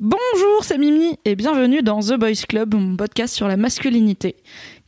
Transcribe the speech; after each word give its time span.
Bonjour, 0.00 0.62
c'est 0.62 0.78
Mimi 0.78 1.18
et 1.24 1.34
bienvenue 1.34 1.82
dans 1.82 1.98
The 1.98 2.12
Boys 2.12 2.46
Club, 2.48 2.72
mon 2.76 2.96
podcast 2.96 3.34
sur 3.34 3.48
la 3.48 3.56
masculinité. 3.56 4.36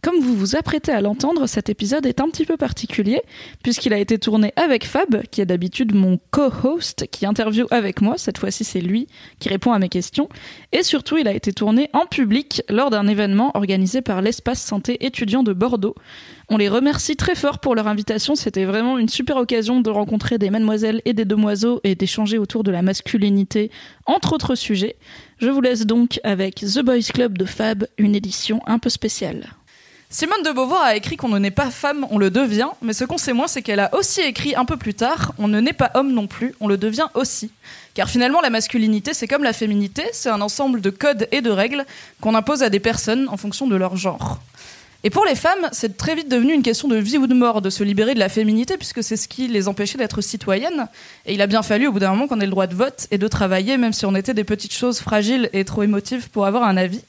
Comme 0.02 0.18
vous 0.18 0.34
vous 0.34 0.56
apprêtez 0.56 0.92
à 0.92 1.02
l'entendre, 1.02 1.46
cet 1.46 1.68
épisode 1.68 2.06
est 2.06 2.22
un 2.22 2.30
petit 2.30 2.46
peu 2.46 2.56
particulier, 2.56 3.20
puisqu'il 3.62 3.92
a 3.92 3.98
été 3.98 4.18
tourné 4.18 4.54
avec 4.56 4.86
Fab, 4.86 5.22
qui 5.30 5.42
est 5.42 5.46
d'habitude 5.46 5.95
mon 5.95 6.18
co-host, 6.30 7.06
qui 7.10 7.27
interviewe 7.27 7.66
avec 7.70 8.00
moi, 8.00 8.14
cette 8.16 8.38
fois-ci 8.38 8.64
c'est 8.64 8.80
lui 8.80 9.08
qui 9.41 9.50
répond 9.50 9.72
à 9.72 9.78
mes 9.78 9.91
questions, 9.91 10.30
et 10.72 10.82
surtout 10.82 11.18
il 11.18 11.28
a 11.28 11.34
été 11.34 11.52
tourné 11.52 11.91
en 11.92 12.06
public 12.06 12.62
lors 12.70 12.88
d'un 12.88 13.06
événement 13.08 13.50
organisé 13.52 14.00
par 14.00 14.22
l'Espace 14.22 14.62
Santé 14.62 15.05
étudiant 15.05 15.42
de 15.42 15.52
Bordeaux. 15.52 15.94
On 16.48 16.56
les 16.56 16.70
remercie 16.70 17.16
très 17.16 17.34
fort 17.34 17.58
pour 17.58 17.74
leur 17.74 17.86
invitation, 17.86 18.36
c'était 18.36 18.64
vraiment 18.64 18.96
une 18.96 19.10
super 19.10 19.36
occasion 19.36 19.82
de 19.82 19.91
rencontrer 19.91 20.38
des 20.38 20.48
mademoiselles 20.48 21.02
et 21.05 21.12
des 21.12 21.27
demoiseaux 21.27 21.80
et 21.84 21.94
d'échanger 21.94 22.38
autour 22.38 22.64
de 22.64 22.70
la 22.70 22.80
masculinité, 22.80 23.70
entre 24.06 24.32
autres 24.32 24.55
sujets. 24.55 24.96
Je 25.36 25.50
vous 25.50 25.60
laisse 25.60 25.84
donc 25.84 26.20
avec 26.24 26.55
The 26.55 26.80
Boys 26.80 27.12
Club 27.12 27.36
de 27.36 27.44
Fab, 27.44 27.86
une 27.98 28.14
édition 28.14 28.62
un 28.66 28.78
peu 28.78 28.88
spéciale. 28.88 29.59
Simone 30.12 30.42
de 30.42 30.50
Beauvoir 30.50 30.83
a 30.83 30.97
écrit 30.97 31.16
qu'on 31.16 31.28
ne 31.28 31.39
naît 31.39 31.53
pas 31.53 31.70
femme, 31.70 32.05
on 32.11 32.19
le 32.19 32.30
devient, 32.30 32.70
mais 32.83 32.92
ce 32.92 33.05
qu'on 33.05 33.16
sait 33.16 33.33
moins, 33.33 33.47
c'est 33.47 33.62
qu'elle 33.62 33.78
a 33.78 33.94
aussi 33.94 34.20
écrit 34.20 34.56
un 34.56 34.64
peu 34.64 34.77
plus 34.77 34.92
tard 34.92 35.33
on 35.39 35.47
ne 35.47 35.61
naît 35.61 35.72
pas 35.72 35.92
homme 35.94 36.12
non 36.12 36.27
plus, 36.27 36.53
on 36.58 36.66
le 36.66 36.77
devient 36.77 37.06
aussi. 37.14 37.53
Car 37.94 38.11
finalement, 38.11 38.41
la 38.41 38.50
masculinité, 38.50 39.14
c'est 39.14 39.28
comme 39.28 39.44
la 39.44 39.53
féminité, 39.53 40.03
c'est 40.12 40.28
un 40.28 40.41
ensemble 40.41 40.81
de 40.81 40.91
codes 40.91 41.28
et 41.31 41.42
de 41.42 41.50
règles 41.50 41.86
qu'on 42.20 42.34
impose 42.34 42.64
à 42.64 42.70
des 42.70 42.81
personnes 42.81 43.28
en 43.28 43.36
fonction 43.36 43.69
de 43.69 43.77
leur 43.77 43.97
genre. 43.97 44.41
Et 45.05 45.11
pour 45.11 45.25
les 45.25 45.36
femmes, 45.36 45.69
c'est 45.70 45.97
très 45.97 46.16
vite 46.16 46.28
devenu 46.28 46.55
une 46.55 46.64
question 46.64 46.88
de 46.88 46.97
vie 46.97 47.16
ou 47.16 47.28
de 47.28 47.34
mort 47.34 47.62
de 47.62 47.70
se 47.70 47.84
libérer 47.84 48.14
de 48.14 48.19
la 48.19 48.28
féminité, 48.28 48.77
puisque 48.77 49.05
c'est 49.05 49.16
ce 49.16 49.28
qui 49.28 49.47
les 49.47 49.69
empêchait 49.69 49.97
d'être 49.97 50.22
citoyennes. 50.22 50.88
Et 51.25 51.34
il 51.34 51.41
a 51.41 51.47
bien 51.47 51.62
fallu, 51.62 51.86
au 51.86 51.92
bout 51.92 52.00
d'un 52.00 52.11
moment, 52.11 52.27
qu'on 52.27 52.41
ait 52.41 52.47
le 52.47 52.50
droit 52.50 52.66
de 52.66 52.75
vote 52.75 53.06
et 53.12 53.16
de 53.16 53.28
travailler, 53.28 53.77
même 53.77 53.92
si 53.92 54.05
on 54.06 54.16
était 54.16 54.34
des 54.34 54.44
petites 54.44 54.75
choses 54.75 54.98
fragiles 54.98 55.48
et 55.53 55.64
trop 55.64 55.84
émotives 55.84 56.31
pour 56.31 56.47
avoir 56.47 56.64
un 56.64 56.77
avis. 56.77 57.03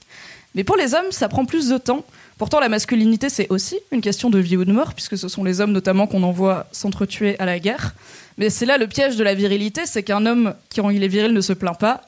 Mais 0.54 0.64
pour 0.64 0.78
les 0.78 0.94
hommes, 0.94 1.12
ça 1.12 1.30
prend 1.30 1.46
plus 1.46 1.70
de 1.70 1.80
temps. 1.80 2.06
Pourtant, 2.42 2.60
la 2.60 2.70
masculinité, 2.70 3.30
c'est 3.30 3.46
aussi 3.52 3.78
une 3.92 4.02
question 4.02 4.32
de 4.32 4.40
vie 4.40 4.58
ou 4.58 4.66
de 4.66 4.72
mort, 4.72 4.96
puisque 4.96 5.16
ce 5.16 5.28
sont 5.28 5.44
les 5.44 5.62
hommes 5.62 5.74
notamment 5.74 6.08
qu'on 6.08 6.24
envoie 6.24 6.66
s'entretuer 6.72 7.38
à 7.38 7.46
la 7.46 7.60
guerre. 7.60 7.94
Mais 8.40 8.50
c'est 8.50 8.66
là 8.66 8.80
le 8.80 8.88
piège 8.88 9.16
de 9.16 9.24
la 9.24 9.36
virilité, 9.36 9.86
c'est 9.86 10.02
qu'un 10.02 10.26
homme 10.26 10.56
qui, 10.72 10.82
quand 10.82 10.90
il 10.90 11.04
est 11.04 11.08
viril, 11.08 11.34
ne 11.34 11.42
se 11.42 11.54
plaint 11.54 11.78
pas, 11.78 12.02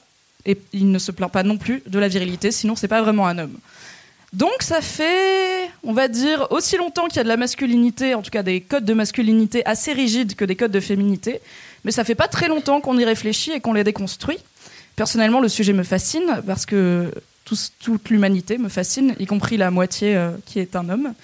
et 0.44 0.58
il 0.72 0.90
ne 0.90 0.98
se 0.98 1.12
plaint 1.12 1.30
pas 1.30 1.44
non 1.44 1.56
plus 1.56 1.84
de 1.86 2.00
la 2.00 2.08
virilité, 2.08 2.50
sinon 2.50 2.74
c'est 2.74 2.88
pas 2.88 3.00
vraiment 3.00 3.28
un 3.28 3.38
homme. 3.38 3.56
Donc 4.32 4.62
ça 4.62 4.80
fait, 4.80 5.70
on 5.84 5.92
va 5.92 6.08
dire, 6.08 6.48
aussi 6.50 6.76
longtemps 6.78 7.06
qu'il 7.06 7.18
y 7.18 7.20
a 7.20 7.22
de 7.22 7.28
la 7.28 7.36
masculinité, 7.36 8.14
en 8.14 8.22
tout 8.22 8.32
cas 8.32 8.42
des 8.42 8.60
codes 8.60 8.84
de 8.84 8.92
masculinité 8.92 9.64
assez 9.66 9.92
rigides 9.92 10.34
que 10.34 10.44
des 10.44 10.56
codes 10.56 10.72
de 10.72 10.80
féminité, 10.80 11.38
mais 11.84 11.92
ça 11.92 12.02
fait 12.02 12.16
pas 12.16 12.26
très 12.26 12.48
longtemps 12.48 12.80
qu'on 12.80 12.98
y 12.98 13.04
réfléchit 13.04 13.52
et 13.52 13.60
qu'on 13.60 13.72
les 13.72 13.84
déconstruit. 13.84 14.38
Personnellement, 14.96 15.38
le 15.38 15.48
sujet 15.48 15.72
me 15.72 15.84
fascine 15.84 16.42
parce 16.44 16.66
que 16.66 17.12
toute 17.44 18.10
l'humanité 18.10 18.58
me 18.58 18.68
fascine, 18.68 19.14
y 19.18 19.26
compris 19.26 19.56
la 19.56 19.70
moitié 19.70 20.16
euh, 20.16 20.30
qui 20.46 20.58
est 20.58 20.76
un 20.76 20.88
homme. 20.88 21.14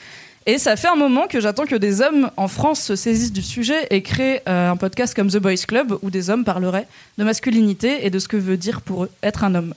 Et 0.47 0.59
ça 0.59 0.77
fait 0.77 0.89
un 0.89 0.97
moment 0.97 1.27
que 1.27 1.41
j'attends 1.41 1.67
que 1.67 1.77
des 1.77 2.01
hommes 2.01 2.31
en 2.37 2.49
France 2.49 2.81
se 2.81 2.97
saisissent 2.97 3.33
du 3.33 3.43
sujet 3.43 3.87
et 3.91 4.03
créent 4.03 4.43
euh, 4.49 4.71
un 4.71 4.77
podcast 4.77 5.15
comme 5.15 5.29
The 5.29 5.37
Boys 5.37 5.65
Club 5.69 5.97
où 6.03 6.11
des 6.11 6.31
hommes 6.31 6.45
parleraient 6.45 6.87
de 7.19 7.25
masculinité 7.25 8.07
et 8.07 8.11
de 8.11 8.19
ce 8.19 8.27
que 8.27 8.37
veut 8.37 8.57
dire 8.57 8.81
pour 8.81 9.05
eux 9.05 9.11
être 9.23 9.45
un 9.45 9.55
homme. 9.55 9.75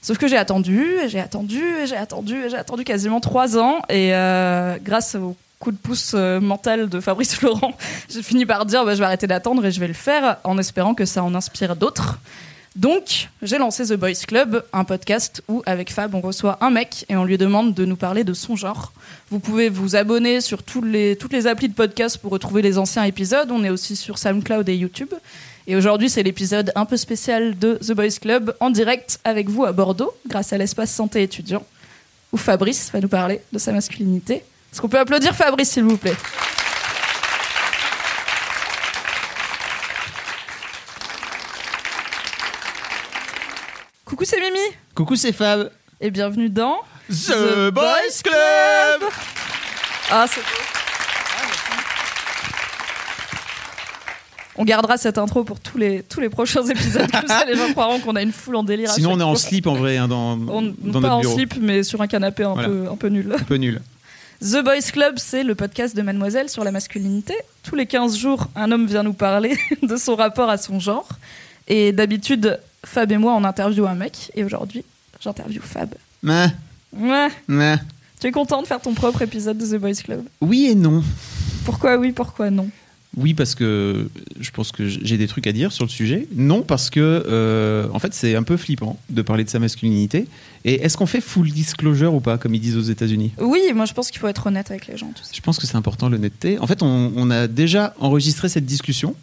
Sauf 0.00 0.18
que 0.18 0.28
j'ai 0.28 0.36
attendu, 0.36 0.86
j'ai 1.08 1.20
attendu, 1.20 1.62
j'ai 1.86 1.96
attendu, 1.96 2.44
j'ai 2.48 2.56
attendu 2.56 2.84
quasiment 2.84 3.20
trois 3.20 3.58
ans 3.58 3.82
et 3.88 4.14
euh, 4.14 4.78
grâce 4.82 5.16
au 5.16 5.36
coup 5.58 5.72
de 5.72 5.76
pouce 5.76 6.14
mental 6.14 6.88
de 6.88 7.00
Fabrice 7.00 7.40
Laurent, 7.42 7.74
j'ai 8.08 8.22
fini 8.22 8.46
par 8.46 8.66
dire 8.66 8.84
bah, 8.84 8.94
je 8.94 8.98
vais 8.98 9.06
arrêter 9.06 9.26
d'attendre 9.26 9.64
et 9.66 9.70
je 9.70 9.80
vais 9.80 9.88
le 9.88 9.94
faire 9.94 10.38
en 10.44 10.58
espérant 10.58 10.94
que 10.94 11.04
ça 11.04 11.22
en 11.22 11.34
inspire 11.34 11.76
d'autres. 11.76 12.18
Donc, 12.76 13.30
j'ai 13.40 13.56
lancé 13.56 13.86
The 13.86 13.94
Boys 13.94 14.26
Club, 14.28 14.62
un 14.74 14.84
podcast 14.84 15.42
où, 15.48 15.62
avec 15.64 15.90
Fab, 15.90 16.14
on 16.14 16.20
reçoit 16.20 16.58
un 16.60 16.68
mec 16.68 17.06
et 17.08 17.16
on 17.16 17.24
lui 17.24 17.38
demande 17.38 17.72
de 17.72 17.86
nous 17.86 17.96
parler 17.96 18.22
de 18.22 18.34
son 18.34 18.54
genre. 18.54 18.92
Vous 19.30 19.38
pouvez 19.38 19.70
vous 19.70 19.96
abonner 19.96 20.42
sur 20.42 20.58
les, 20.84 21.16
toutes 21.16 21.32
les 21.32 21.46
applis 21.46 21.70
de 21.70 21.74
podcast 21.74 22.18
pour 22.18 22.32
retrouver 22.32 22.60
les 22.60 22.76
anciens 22.76 23.04
épisodes. 23.04 23.50
On 23.50 23.64
est 23.64 23.70
aussi 23.70 23.96
sur 23.96 24.18
SoundCloud 24.18 24.68
et 24.68 24.76
YouTube. 24.76 25.14
Et 25.66 25.74
aujourd'hui, 25.74 26.10
c'est 26.10 26.22
l'épisode 26.22 26.70
un 26.74 26.84
peu 26.84 26.98
spécial 26.98 27.58
de 27.58 27.76
The 27.76 27.92
Boys 27.92 28.18
Club 28.20 28.54
en 28.60 28.68
direct 28.68 29.20
avec 29.24 29.48
vous 29.48 29.64
à 29.64 29.72
Bordeaux, 29.72 30.14
grâce 30.28 30.52
à 30.52 30.58
l'espace 30.58 30.92
santé 30.92 31.22
étudiant, 31.22 31.64
où 32.30 32.36
Fabrice 32.36 32.90
va 32.92 33.00
nous 33.00 33.08
parler 33.08 33.40
de 33.54 33.58
sa 33.58 33.72
masculinité. 33.72 34.34
Est-ce 34.70 34.82
qu'on 34.82 34.90
peut 34.90 34.98
applaudir 34.98 35.34
Fabrice, 35.34 35.70
s'il 35.70 35.84
vous 35.84 35.96
plaît? 35.96 36.14
Coucou, 44.16 44.30
c'est 44.30 44.40
Mimi. 44.40 44.74
Coucou, 44.94 45.14
c'est 45.14 45.32
Fab. 45.32 45.70
Et 46.00 46.10
bienvenue 46.10 46.48
dans 46.48 46.78
The, 47.10 47.68
Boys 47.70 48.22
Club. 48.24 49.10
Ah, 50.10 50.24
c'est 50.26 50.40
beau. 50.40 50.46
On 54.56 54.64
gardera 54.64 54.96
cette 54.96 55.18
intro 55.18 55.44
pour 55.44 55.60
tous 55.60 55.76
les, 55.76 56.02
tous 56.02 56.20
les 56.20 56.30
prochains 56.30 56.64
épisodes. 56.64 57.10
Comme 57.12 57.28
ça, 57.28 57.44
les 57.44 57.56
gens 57.58 57.70
croiront 57.72 58.00
qu'on 58.00 58.16
a 58.16 58.22
une 58.22 58.32
foule 58.32 58.56
en 58.56 58.62
délire. 58.62 58.88
à 58.88 58.94
Sinon, 58.94 59.12
on 59.12 59.20
est 59.20 59.22
en 59.22 59.36
slip 59.36 59.66
en 59.66 59.74
vrai 59.74 59.98
hein, 59.98 60.08
dans, 60.08 60.38
On, 60.48 60.62
dans 60.62 60.72
pas 60.72 61.00
notre 61.00 61.12
en 61.12 61.20
bureau. 61.20 61.34
slip, 61.34 61.54
mais 61.60 61.82
sur 61.82 62.00
un 62.00 62.06
canapé 62.06 62.44
un, 62.44 62.54
Voilà. 62.54 62.68
peu, 62.70 62.88
un 62.90 62.96
peu 62.96 63.08
nul. 63.08 63.34
Un 63.38 63.44
peu 63.44 63.56
nul. 63.56 63.82
The 64.40 64.64
Boys 64.64 64.90
Club, 64.94 65.16
c'est 65.18 65.42
le 65.42 65.54
podcast 65.54 65.94
de 65.94 66.00
Mademoiselle 66.00 66.48
sur 66.48 66.64
la 66.64 66.70
masculinité. 66.72 67.34
Tous 67.64 67.74
les 67.74 67.84
15 67.84 68.16
jours, 68.16 68.46
un 68.56 68.72
homme 68.72 68.86
vient 68.86 69.02
nous 69.02 69.12
parler 69.12 69.58
de 69.82 69.96
son 69.96 70.16
rapport 70.16 70.48
à 70.48 70.56
son 70.56 70.80
genre. 70.80 71.06
Et 71.68 71.92
d'habitude, 71.92 72.58
Fab 72.86 73.10
et 73.12 73.18
moi, 73.18 73.34
on 73.34 73.44
interviewe 73.44 73.86
un 73.86 73.94
mec. 73.94 74.30
Et 74.34 74.44
aujourd'hui, 74.44 74.84
j'interviewe 75.20 75.62
Fab. 75.62 75.94
Mais, 76.22 76.48
Ouais. 76.98 77.28
mais. 77.48 77.76
Tu 78.20 78.28
es 78.28 78.32
content 78.32 78.62
de 78.62 78.66
faire 78.66 78.80
ton 78.80 78.94
propre 78.94 79.22
épisode 79.22 79.58
de 79.58 79.66
The 79.66 79.78
Boys 79.80 79.94
Club? 80.02 80.22
Oui 80.40 80.68
et 80.70 80.74
non. 80.74 81.02
Pourquoi 81.64 81.98
oui, 81.98 82.12
pourquoi 82.12 82.50
non? 82.50 82.68
Oui, 83.16 83.32
parce 83.32 83.54
que 83.54 84.08
je 84.38 84.50
pense 84.50 84.72
que 84.72 84.86
j'ai 84.86 85.16
des 85.16 85.26
trucs 85.26 85.46
à 85.46 85.52
dire 85.52 85.72
sur 85.72 85.84
le 85.84 85.90
sujet. 85.90 86.28
Non, 86.34 86.60
parce 86.62 86.90
que 86.90 87.00
euh, 87.26 87.88
en 87.94 87.98
fait, 87.98 88.12
c'est 88.12 88.36
un 88.36 88.42
peu 88.42 88.58
flippant 88.58 88.98
de 89.08 89.22
parler 89.22 89.42
de 89.42 89.48
sa 89.48 89.58
masculinité. 89.58 90.26
Et 90.66 90.82
est-ce 90.82 90.96
qu'on 90.98 91.06
fait 91.06 91.22
full 91.22 91.50
disclosure 91.50 92.12
ou 92.14 92.20
pas, 92.20 92.36
comme 92.36 92.54
ils 92.54 92.60
disent 92.60 92.76
aux 92.76 92.82
États-Unis? 92.82 93.32
Oui, 93.38 93.60
moi 93.74 93.86
je 93.86 93.94
pense 93.94 94.10
qu'il 94.10 94.20
faut 94.20 94.28
être 94.28 94.46
honnête 94.46 94.70
avec 94.70 94.86
les 94.86 94.96
gens. 94.98 95.10
Tu 95.14 95.22
sais. 95.22 95.30
Je 95.34 95.40
pense 95.40 95.58
que 95.58 95.66
c'est 95.66 95.76
important 95.76 96.08
l'honnêteté. 96.10 96.58
En 96.58 96.66
fait, 96.66 96.82
on, 96.82 97.12
on 97.16 97.30
a 97.30 97.46
déjà 97.48 97.94
enregistré 98.00 98.48
cette 98.50 98.66
discussion, 98.66 99.14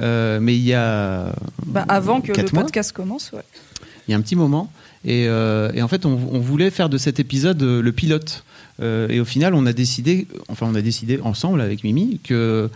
euh, 0.00 0.38
mais 0.40 0.54
il 0.56 0.62
y 0.64 0.74
a 0.74 1.34
Bah, 1.66 1.84
avant 1.88 2.20
que 2.20 2.32
le 2.32 2.42
mois. 2.52 2.62
podcast 2.62 2.92
commence, 2.92 3.30
ouais. 3.32 3.42
il 4.08 4.12
y 4.12 4.14
a 4.14 4.16
un 4.16 4.20
petit 4.20 4.36
moment. 4.36 4.70
Et, 5.04 5.26
euh, 5.28 5.70
et 5.74 5.82
en 5.82 5.88
fait, 5.88 6.06
on, 6.06 6.12
on 6.32 6.40
voulait 6.40 6.70
faire 6.70 6.88
de 6.88 6.96
cet 6.98 7.20
épisode 7.20 7.62
euh, 7.62 7.82
le 7.82 7.92
pilote. 7.92 8.44
Euh, 8.80 9.06
et 9.08 9.20
au 9.20 9.24
final, 9.24 9.54
on 9.54 9.66
a 9.66 9.72
décidé, 9.72 10.26
enfin, 10.48 10.66
on 10.70 10.74
a 10.74 10.80
décidé 10.82 11.20
ensemble 11.22 11.60
avec 11.60 11.84
Mimi 11.84 12.18
que 12.24 12.70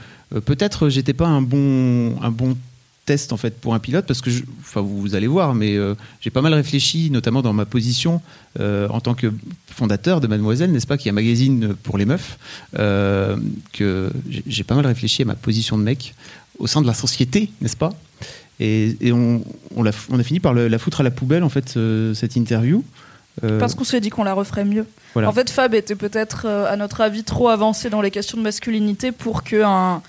peut-être 0.44 0.90
j'étais 0.90 1.14
pas 1.14 1.26
un 1.26 1.40
bon, 1.42 2.20
un 2.22 2.30
bon 2.30 2.56
test 3.06 3.32
en 3.32 3.38
fait 3.38 3.58
pour 3.58 3.74
un 3.74 3.78
pilote 3.78 4.04
parce 4.06 4.20
que, 4.20 4.30
je- 4.30 4.42
enfin, 4.60 4.82
vous, 4.82 5.14
allez 5.14 5.26
voir, 5.26 5.54
mais 5.54 5.76
j'ai 6.21 6.28
pas 6.30 6.42
mal 6.42 6.53
réfléchi, 6.53 7.10
notamment 7.10 7.41
dans 7.41 7.54
ma 7.54 7.64
position 7.64 8.21
en 8.60 9.00
tant 9.00 9.14
que 9.14 9.32
fondateur 9.74 10.21
de 10.21 10.26
Mademoiselle, 10.26 10.71
n'est-ce 10.71 10.86
pas, 10.86 10.98
qui 10.98 11.09
est 11.09 11.12
un 11.12 11.14
magazine 11.14 11.74
pour 11.82 11.97
les 11.97 12.04
meufs, 12.04 12.38
que 13.72 14.10
j'ai 14.47 14.64
pas 14.64 14.74
mal 14.74 14.86
réfléchi 14.86 15.22
à 15.22 15.24
ma 15.24 15.34
position 15.34 15.78
de 15.78 15.82
mec 15.82 16.14
au 16.59 16.66
sein 16.66 16.81
de 16.83 16.87
la 16.87 16.95
société, 16.95 17.51
n'est-ce 17.60 17.77
pas? 17.77 17.91
Et, 18.60 18.97
et 19.01 19.13
on, 19.13 19.43
on, 19.77 19.84
a 19.87 20.22
fini 20.22 20.41
par 20.41 20.53
le- 20.53 20.69
la 20.69 20.78
foutre 20.78 21.01
à 21.01 21.05
la 21.05 21.10
poubelle, 21.13 21.45
en 21.45 21.49
fait, 21.49 21.69
ce- 21.69 22.13
cette 22.15 22.34
interview. 22.37 22.83
Euh, 23.45 23.60
Parce 23.60 23.77
qu'on 23.77 23.84
s'est 23.84 24.01
dit 24.01 24.10
qu'on 24.10 24.25
la 24.25 24.34
referait 24.34 24.65
mieux. 24.65 24.84
Voilà. 25.15 25.28
En 25.28 25.33
fait, 25.33 25.49
Fab 25.49 25.75
était 25.75 25.95
peut-être, 25.95 26.43
euh, 26.47 26.66
à 26.71 26.77
notre 26.77 27.01
avis, 27.01 27.22
trop 27.22 27.49
avancé 27.49 27.89
dans 27.89 28.01
les 28.03 28.10
questions 28.10 28.37
de 28.37 28.43
masculinité 28.43 29.13
pour 29.13 29.45
que 29.45 29.63
un, 29.63 30.03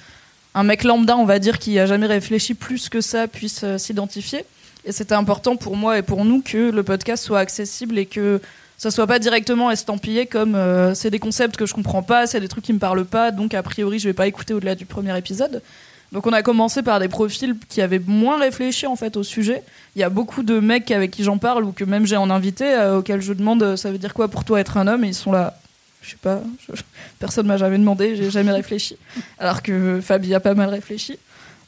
un 0.56 0.64
mec 0.64 0.84
lambda, 0.84 1.16
on 1.16 1.26
va 1.26 1.38
dire, 1.38 1.60
qui 1.60 1.78
a 1.78 1.86
jamais 1.86 2.08
réfléchi 2.08 2.56
plus 2.56 2.90
que 2.90 3.02
ça, 3.02 3.28
puisse 3.28 3.62
euh, 3.64 3.78
s'identifier. 3.78 4.46
Et 4.86 4.92
c'était 4.92 5.14
important 5.14 5.56
pour 5.58 5.76
moi 5.78 6.00
et 6.00 6.02
pour 6.02 6.26
nous 6.26 6.42
que 6.42 6.72
le 6.72 6.82
podcast 6.84 7.24
soit 7.24 7.40
accessible 7.40 8.00
et 8.00 8.08
que 8.08 8.42
ça 8.78 8.90
soit 8.90 9.06
pas 9.06 9.20
directement 9.20 9.70
estampillé 9.70 10.26
comme 10.26 10.56
euh, 10.56 10.96
c'est 10.96 11.12
des 11.12 11.20
concepts 11.20 11.58
que 11.58 11.66
je 11.68 11.74
comprends 11.74 12.02
pas, 12.02 12.26
c'est 12.28 12.40
des 12.40 12.48
trucs 12.48 12.64
qui 12.64 12.72
me 12.74 12.80
parlent 12.80 13.04
pas, 13.06 13.30
donc 13.32 13.54
a 13.54 13.62
priori 13.62 14.00
je 14.00 14.08
vais 14.08 14.14
pas 14.14 14.26
écouter 14.26 14.54
au-delà 14.54 14.74
du 14.76 14.86
premier 14.86 15.16
épisode. 15.18 15.62
Donc 16.12 16.26
on 16.26 16.34
a 16.34 16.42
commencé 16.42 16.82
par 16.82 17.00
des 17.00 17.08
profils 17.08 17.56
qui 17.68 17.82
avaient 17.82 18.02
moins 18.06 18.40
réfléchi 18.40 18.88
en 18.88 18.96
fait 18.96 19.16
au 19.16 19.24
sujet. 19.24 19.62
Il 19.96 20.00
y 20.00 20.04
a 20.04 20.10
beaucoup 20.10 20.42
de 20.42 20.60
mecs 20.60 20.90
avec 20.92 21.12
qui 21.12 21.24
j'en 21.24 21.38
parle 21.38 21.64
ou 21.64 21.72
que 21.72 21.84
même 21.84 22.06
j'ai 22.08 22.18
en 22.18 22.30
invité 22.32 22.66
euh, 22.66 22.98
auxquels 22.98 23.22
je 23.22 23.34
demande 23.34 23.62
euh, 23.62 23.76
ça 23.76 23.92
veut 23.92 23.98
dire 24.00 24.14
quoi 24.16 24.28
pour 24.28 24.44
toi 24.44 24.60
être 24.60 24.78
un 24.78 24.88
homme? 24.88 25.04
Et 25.04 25.10
ils 25.10 25.14
sont 25.16 25.32
là. 25.32 25.60
Je 26.02 26.12
sais 26.12 26.18
pas, 26.22 26.42
je- 26.74 26.82
personne 27.20 27.46
m'a 27.46 27.58
jamais 27.58 27.78
demandé, 27.78 28.16
j'ai 28.16 28.32
jamais 28.32 28.52
réfléchi. 28.54 28.98
Alors 29.38 29.62
que 29.62 30.00
Fabi 30.02 30.34
a 30.34 30.40
pas 30.40 30.56
mal 30.56 30.70
réfléchi. 30.70 31.20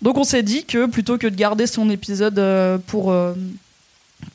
Donc 0.01 0.17
on 0.17 0.23
s'est 0.23 0.41
dit 0.41 0.65
que 0.65 0.87
plutôt 0.87 1.17
que 1.19 1.27
de 1.27 1.35
garder 1.35 1.67
son 1.67 1.89
épisode 1.91 2.39
euh, 2.39 2.77
pour, 2.87 3.13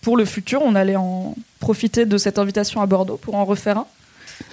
pour 0.03 0.17
le 0.17 0.25
futur, 0.25 0.63
on 0.63 0.75
allait 0.77 0.95
en 0.97 1.35
profiter 1.59 2.07
de 2.07 2.19
cette 2.19 2.39
invitation 2.39 2.81
à 2.81 2.87
Bordeaux 2.87 3.17
pour 3.17 3.35
en 3.35 3.45
refaire 3.45 3.79
un. 3.79 3.87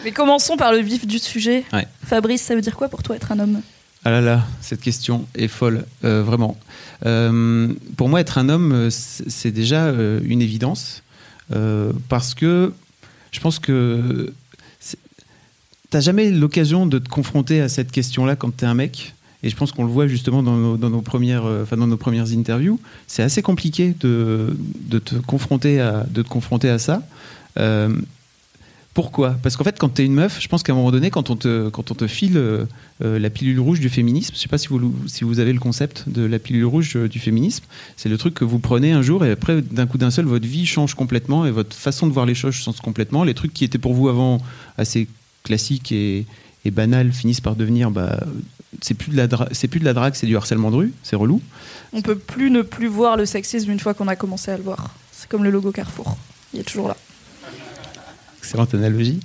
Mais 0.04 0.12
commençons 0.12 0.56
par 0.58 0.72
le 0.72 0.80
vif 0.80 1.06
du 1.06 1.20
sujet. 1.20 1.66
Ouais. 1.74 1.86
Fabrice, 2.06 2.42
ça 2.42 2.56
veut 2.56 2.62
dire 2.62 2.76
quoi 2.78 2.88
pour 2.88 3.04
toi 3.04 3.16
être 3.16 3.32
un 3.34 3.40
homme? 3.40 3.62
Ah 4.06 4.12
là 4.12 4.20
là, 4.20 4.46
cette 4.60 4.82
question 4.82 5.26
est 5.34 5.48
folle, 5.48 5.86
euh, 6.04 6.24
vraiment. 6.24 6.58
Euh, 7.06 7.70
pour 7.96 8.10
moi, 8.10 8.20
être 8.20 8.38
un 8.38 8.50
homme, 8.50 8.74
euh, 8.74 8.90
c'est 8.90 9.52
déjà 9.52 9.92
une 10.24 10.42
évidence, 10.42 11.04
parce 12.10 12.34
que 12.34 12.74
je 13.32 13.40
pense 13.40 13.60
que 13.60 14.34
t'as 15.90 16.00
jamais 16.00 16.32
l'occasion 16.32 16.86
de 16.86 17.00
te 17.00 17.08
confronter 17.08 17.62
à 17.62 17.70
cette 17.70 17.92
question-là 17.92 18.36
quand 18.36 18.56
t'es 18.56 18.66
un 18.66 18.74
mec. 18.74 19.14
Et 19.44 19.50
je 19.50 19.56
pense 19.56 19.72
qu'on 19.72 19.84
le 19.84 19.92
voit 19.92 20.08
justement 20.08 20.42
dans 20.42 20.56
nos, 20.56 20.78
dans 20.78 20.90
nos 20.90 21.02
premières, 21.02 21.44
enfin 21.44 21.78
dans 21.78 21.86
nos 21.86 21.98
premières 21.98 22.32
interviews. 22.32 22.80
C'est 23.08 23.24
assez 23.24 23.42
compliqué 23.42 23.94
de, 24.00 24.58
de 24.90 25.00
te 25.00 25.16
confronter 25.16 25.80
à, 25.80 26.06
de 26.10 26.24
te 26.24 26.30
confronter 26.30 26.70
à 26.70 26.80
ça. 26.80 27.04
Pourquoi? 28.94 29.36
Parce 29.42 29.58
qu'en 29.58 29.64
fait, 29.64 29.80
quand 29.80 29.90
t'es 29.90 30.06
une 30.06 30.14
meuf, 30.14 30.40
je 30.40 30.48
pense 30.48 30.62
qu'à 30.62 30.72
un 30.72 30.76
moment 30.76 30.92
donné, 30.92 31.10
quand 31.10 31.32
on 31.32 31.36
te, 31.36 31.70
quand 31.70 31.90
on 31.90 31.96
te 31.96 32.06
file 32.06 32.38
euh, 32.38 32.66
euh, 33.04 33.18
la 33.18 33.32
pilule 33.32 33.60
rouge 33.60 33.80
du 33.80 33.90
féminisme. 33.90 34.36
Je 34.36 34.40
sais 34.40 34.48
pas 34.48 34.60
si 34.60 34.68
vous, 34.68 34.94
si 35.08 35.24
vous 35.24 35.40
avez 35.40 35.52
le 35.52 35.60
concept 35.60 36.08
de 36.08 36.24
la 36.24 36.38
pilule 36.38 36.66
rouge 36.66 36.96
euh, 36.96 37.10
du 37.10 37.18
féminisme. 37.18 37.64
C'est 37.98 38.10
le 38.10 38.20
truc 38.20 38.36
que 38.36 38.46
vous 38.46 38.60
prenez 38.60 38.92
un 38.92 39.02
jour 39.02 39.26
et 39.26 39.32
après, 39.32 39.64
d'un 39.64 39.88
coup 39.88 39.98
d'un 39.98 40.12
seul, 40.12 40.26
votre 40.26 40.46
vie 40.46 40.68
change 40.68 40.94
complètement 40.94 41.46
et 41.48 41.52
votre 41.52 41.76
façon 41.76 42.06
de 42.06 42.12
voir 42.12 42.28
les 42.28 42.36
choses 42.36 42.54
change 42.54 42.82
complètement. 42.82 43.24
Les 43.24 43.34
trucs 43.34 43.54
qui 43.54 43.64
étaient 43.64 43.80
pour 43.80 43.96
vous 43.96 44.10
avant 44.10 44.42
assez 44.78 45.08
classiques 45.44 45.92
et, 45.92 46.28
et 46.64 46.70
banals 46.70 47.12
finissent 47.12 47.42
par 47.42 47.56
devenir. 47.56 47.90
Bah, 47.90 48.20
c'est 48.82 48.94
plus 48.94 49.12
de 49.12 49.18
la 49.18 49.28
c'est 49.52 49.68
plus 49.68 49.80
de 49.80 49.86
la 49.86 49.94
drague, 49.94 50.14
c'est 50.14 50.28
du 50.28 50.38
harcèlement 50.38 50.70
de 50.70 50.76
rue, 50.76 50.94
c'est 51.02 51.16
relou. 51.16 51.42
On 51.94 52.02
peut 52.02 52.18
plus 52.18 52.52
ne 52.52 52.62
plus 52.62 52.88
voir 52.88 53.18
le 53.18 53.26
sexisme 53.26 53.72
une 53.72 53.80
fois 53.80 53.96
qu'on 53.96 54.08
a 54.08 54.16
commencé 54.16 54.52
à 54.52 54.58
le 54.58 54.64
voir. 54.64 54.94
C'est 55.12 55.28
comme 55.28 55.44
le 55.44 55.50
logo 55.50 55.72
Carrefour. 55.72 56.16
Il 56.54 56.60
est 56.60 56.64
toujours 56.64 56.88
là. 56.88 56.98
Excellente 58.44 58.74
analogie. 58.74 59.22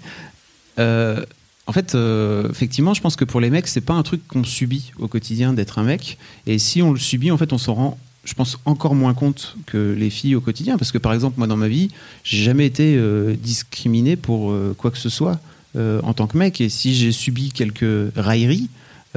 Euh, 0.79 1.25
en 1.67 1.73
fait, 1.73 1.97
euh, 1.97 2.49
effectivement, 2.49 2.95
je 2.95 3.01
pense 3.01 3.17
que 3.17 3.25
pour 3.25 3.41
les 3.41 3.51
mecs, 3.51 3.67
c'est 3.67 3.81
pas 3.81 3.95
un 3.95 4.05
truc 4.05 4.25
qu'on 4.29 4.45
subit 4.45 4.93
au 5.01 5.09
quotidien 5.09 5.53
d'être 5.53 5.81
un 5.81 5.83
mec. 5.83 6.19
Et 6.47 6.61
si 6.61 6.83
on 6.83 6.93
le 6.93 7.01
subit, 7.01 7.33
en 7.33 7.37
fait, 7.37 7.53
on 7.53 7.59
s'en 7.59 7.75
rend, 7.75 7.99
je 8.23 8.35
pense, 8.35 8.59
encore 8.65 8.95
moins 8.95 9.15
compte 9.15 9.57
que 9.67 9.93
les 9.99 10.09
filles 10.09 10.37
au 10.37 10.41
quotidien. 10.41 10.79
Parce 10.79 10.93
que, 10.93 10.99
par 10.99 11.13
exemple, 11.13 11.35
moi, 11.37 11.49
dans 11.49 11.57
ma 11.57 11.67
vie, 11.67 11.91
j'ai 12.23 12.45
jamais 12.45 12.65
été 12.65 12.95
euh, 12.97 13.35
discriminé 13.35 14.15
pour 14.15 14.55
quoi 14.77 14.93
que 14.93 14.99
ce 14.99 15.09
soit 15.09 15.41
en 15.77 16.13
tant 16.13 16.27
que 16.27 16.39
mec. 16.39 16.61
Et 16.61 16.69
si 16.69 16.95
j'ai 16.95 17.13
subi 17.13 17.51
quelques 17.51 18.13
railleries, 18.17 18.69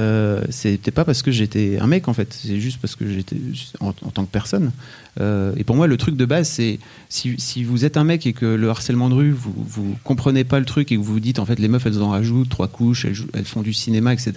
euh, 0.01 0.41
c'était 0.49 0.91
pas 0.91 1.05
parce 1.05 1.21
que 1.21 1.31
j'étais 1.31 1.77
un 1.79 1.87
mec, 1.87 2.07
en 2.07 2.13
fait. 2.13 2.33
C'est 2.33 2.59
juste 2.59 2.79
parce 2.81 2.95
que 2.95 3.07
j'étais 3.07 3.37
en, 3.79 3.93
tant 3.93 4.25
que 4.25 4.31
personne. 4.31 4.71
Euh, 5.19 5.53
et 5.57 5.63
pour 5.63 5.75
moi, 5.75 5.87
le 5.87 5.97
truc 5.97 6.15
de 6.17 6.25
base, 6.25 6.49
c'est 6.49 6.79
si, 7.09 7.35
si 7.37 7.63
vous 7.63 7.85
êtes 7.85 7.97
un 7.97 8.03
mec 8.03 8.25
et 8.25 8.33
que 8.33 8.45
le 8.45 8.69
harcèlement 8.69 9.09
de 9.09 9.15
rue, 9.15 9.31
vous, 9.31 9.53
vous 9.55 9.95
comprenez 10.03 10.43
pas 10.43 10.59
le 10.59 10.65
truc 10.65 10.91
et 10.91 10.95
que 10.95 11.01
vous 11.01 11.13
vous 11.13 11.19
dites 11.19 11.39
en 11.39 11.45
fait 11.45 11.59
les 11.59 11.67
meufs 11.67 11.85
elles 11.85 12.01
en 12.01 12.09
rajoutent 12.09 12.49
trois 12.49 12.67
couches, 12.67 13.05
elles, 13.05 13.17
elles 13.33 13.45
font 13.45 13.61
du 13.61 13.73
cinéma, 13.73 14.13
etc. 14.13 14.33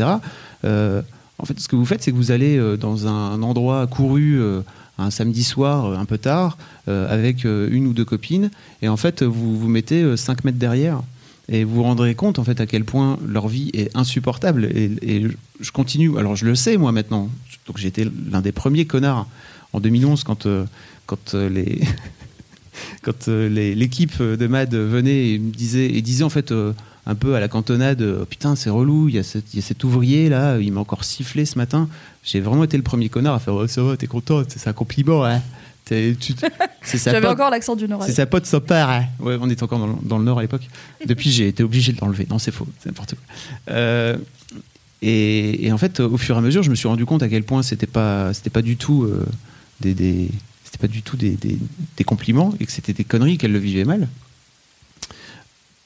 euh, 0.65 1.03
en 1.39 1.47
fait, 1.47 1.59
ce 1.59 1.67
que 1.67 1.77
vous 1.77 1.85
faites, 1.85 2.03
c'est 2.03 2.13
que 2.13 2.17
vous 2.17 2.31
allez 2.31 2.57
euh, 2.57 2.77
dans 2.77 3.09
un 3.09 3.43
endroit 3.43 3.87
couru 3.87 4.41
un 4.99 5.11
samedi 5.11 5.43
soir, 5.43 5.99
un 5.99 6.05
peu 6.05 6.19
tard, 6.19 6.57
avec 6.87 7.45
une 7.45 7.89
ou 7.89 7.93
deux 7.93 8.05
copines, 8.05 8.51
et 8.83 8.89
en 8.89 8.97
fait, 8.97 9.25
vous 9.25 9.59
vous 9.59 9.69
mettez 9.69 10.17
5 10.17 10.45
mètres 10.45 10.59
derrière. 10.59 11.03
Et 11.49 11.65
vous 11.65 11.77
vous 11.77 11.83
rendrez 11.83 12.15
compte 12.15 12.39
en 12.39 12.45
fait 12.45 12.61
à 12.61 12.67
quel 12.67 12.85
point 12.85 13.19
leur 13.27 13.49
vie 13.49 13.71
est 13.75 13.95
insupportable. 13.97 14.65
Et, 14.65 15.27
je 15.61 15.71
continue. 15.71 16.19
Alors 16.19 16.37
je 16.37 16.47
le 16.47 16.55
sais 16.55 16.77
moi 16.77 16.93
maintenant. 16.93 17.31
Donc 17.67 17.79
j'étais 17.79 18.07
l'un 18.31 18.41
des 18.41 18.53
premiers 18.53 18.87
connards 18.87 19.27
en 19.73 19.81
2011 19.81 20.25
quand 20.25 20.47
euh, 20.47 20.65
quand 21.07 21.35
euh, 21.35 21.49
les 21.49 21.81
quand 23.03 23.29
euh, 23.29 23.49
l'équipe 23.49 24.21
de 24.21 24.47
Mad 24.47 24.75
venait 24.75 25.29
et 25.29 25.39
disait 25.39 25.91
et 25.91 26.03
disait 26.03 26.25
en 26.25 26.31
fait 26.31 26.53
un 27.07 27.15
peu 27.15 27.35
à 27.35 27.41
la 27.41 27.49
cantonade 27.49 28.03
euh, 28.03 28.25
putain 28.25 28.57
c'est 28.57 28.71
relou 28.71 29.09
il 29.09 29.17
y, 29.17 29.19
a 29.19 29.23
cet- 29.23 29.85
ouvrier 29.85 30.29
là 30.29 30.59
il 30.59 30.73
m'a 30.73 30.81
encore 30.81 31.05
sifflé 31.05 31.45
ce 31.45 31.59
matin 31.59 31.89
j'ai 32.23 32.41
vraiment 32.41 32.65
été 32.65 32.77
le 32.77 32.83
premier 32.83 33.09
connard 33.09 33.35
à 33.35 33.39
faire 33.39 33.55
oh, 33.55 33.67
ça 33.67 33.83
t'es 33.99 34.07
content 34.07 34.43
c'est 34.49 34.69
un 34.69 34.73
compliment 34.73 35.25
hein 35.25 35.43
T'es- 35.85 36.17
tu- 36.19 36.35
c'est 36.83 36.97
sa 36.99 37.11
J'avais 37.13 37.27
pote- 37.27 37.35
encore 37.35 37.51
l'accent 37.51 37.77
du 37.77 37.87
Nord. 37.87 38.03
c'est 38.05 38.13
sa 38.15 38.25
pote 38.27 38.47
sympa 38.47 38.85
hein. 39.03 39.05
ouais 39.23 39.37
on 39.41 39.51
était 39.51 39.63
encore 39.63 39.79
dans, 39.79 39.87
le- 39.89 39.95
dans 40.03 40.17
le 40.19 40.25
nord 40.25 40.39
à 40.39 40.43
l'époque 40.43 40.67
depuis 41.07 41.31
j'ai 41.31 41.49
été 41.49 41.63
obligé 41.63 41.93
de 41.93 42.01
l'enlever 42.01 42.27
non 42.31 42.39
c'est 42.39 42.53
faux 42.53 42.67
c'est 42.81 42.89
n'importe 42.89 43.15
quoi 43.17 43.25
Euh, 43.75 44.17
et, 45.03 45.67
et 45.67 45.73
en 45.73 45.77
fait 45.79 46.01
au 46.01 46.17
fur 46.17 46.37
et 46.37 46.39
à 46.39 46.41
mesure 46.41 46.63
je 46.63 46.71
me 46.71 46.75
suis 46.75 46.89
rendu 46.89 47.05
compte 47.05 47.23
à 47.23 47.29
quel 47.29 47.43
point 47.43 47.63
c'était 47.63 47.87
pas 47.87 48.33
c'était 48.33 48.49
pas 48.51 48.63
du 48.63 48.77
tout 48.79 49.03
euh, 49.05 49.27
des, 49.81 49.93
des- 49.93 50.31
c'était 50.65 50.79
pas 50.79 50.89
du 50.89 51.03
tout 51.03 51.17
des, 51.19 51.31
des- 51.33 51.59
des 51.99 52.05
compliments 52.05 52.55
et 52.61 52.65
que 52.67 52.73
c'était 52.73 52.95
des 52.95 53.05
conneries 53.05 53.37
qu'elle 53.37 53.53
le 53.53 53.59
vivait 53.59 53.85
mal. 53.85 54.09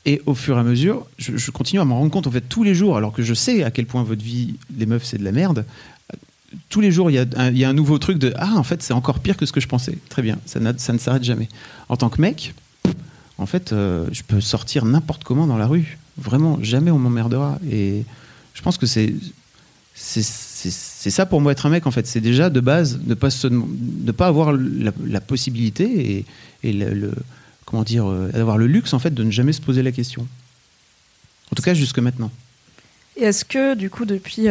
Et 0.04 0.22
au 0.24 0.34
fur 0.34 0.56
et 0.56 0.60
à 0.60 0.62
mesure, 0.62 1.06
je, 1.18 1.36
je 1.36 1.50
continue 1.50 1.80
à 1.80 1.84
m'en 1.84 1.98
rendre 1.98 2.10
compte 2.10 2.26
en 2.26 2.30
fait 2.30 2.40
tous 2.48 2.62
les 2.62 2.74
jours, 2.74 2.96
alors 2.96 3.12
que 3.12 3.22
je 3.22 3.34
sais 3.34 3.62
à 3.64 3.70
quel 3.70 3.84
point 3.84 4.02
votre 4.04 4.22
vie, 4.22 4.54
les 4.78 4.86
meufs, 4.86 5.04
c'est 5.04 5.18
de 5.18 5.24
la 5.24 5.32
merde. 5.32 5.66
Tous 6.68 6.80
les 6.80 6.90
jours, 6.90 7.10
il 7.10 7.14
y, 7.14 7.18
a 7.64 7.68
un- 7.68 7.72
nouveau 7.72 7.98
truc 7.98 8.18
de 8.18 8.32
ah 8.36 8.54
en 8.56 8.62
fait 8.62 8.82
c'est 8.82 8.94
encore 8.94 9.18
pire 9.18 9.36
que 9.36 9.44
ce 9.44 9.52
que 9.52 9.60
je 9.60 9.68
pensais. 9.68 9.98
Très 10.08 10.22
bien, 10.22 10.38
ça, 10.46 10.60
ça 10.78 10.92
ne 10.92 10.98
s'arrête 10.98 11.24
jamais. 11.24 11.48
En 11.88 11.96
tant 11.96 12.08
que 12.08 12.20
mec, 12.20 12.54
en 13.36 13.46
fait, 13.46 13.72
euh, 13.72 14.06
je 14.12 14.22
peux 14.22 14.40
sortir 14.40 14.84
n'importe 14.84 15.24
comment 15.24 15.46
dans 15.46 15.58
la 15.58 15.66
rue. 15.66 15.98
Vraiment, 16.16 16.58
jamais 16.62 16.90
on 16.90 16.98
m'emmerdera. 16.98 17.58
Et 17.70 18.04
je 18.54 18.62
pense 18.62 18.78
que 18.78 18.86
c'est 18.86 19.14
c'est 19.94 21.10
ça 21.10 21.26
pour 21.26 21.40
moi 21.40 21.52
être 21.52 21.66
un 21.66 21.70
mec 21.70 21.86
en 21.86 21.90
fait. 21.90 22.06
C'est 22.06 22.20
déjà 22.20 22.50
de 22.50 22.60
base 22.60 23.00
ne 23.04 23.14
pas 23.14 23.28
pas 24.16 24.26
avoir 24.26 24.52
la, 24.52 25.20
possibilité 25.20 26.18
et, 26.18 26.24
et 26.62 26.72
le, 26.72 27.12
comment 27.64 27.82
dire 27.82 28.08
euh, 28.08 28.30
avoir 28.34 28.58
le 28.58 28.66
luxe 28.66 28.92
en 28.94 28.98
fait 28.98 29.12
de 29.12 29.24
ne 29.24 29.30
jamais 29.30 29.52
se 29.52 29.60
poser 29.60 29.82
la 29.82 29.92
question. 29.92 30.26
En 31.52 31.56
tout 31.56 31.62
cas 31.62 31.74
jusque 31.74 31.98
maintenant. 31.98 32.30
Et 33.16 33.24
est-ce 33.24 33.44
que, 33.44 33.74
du 33.74 33.90
coup, 33.90 34.04
depuis 34.04 34.48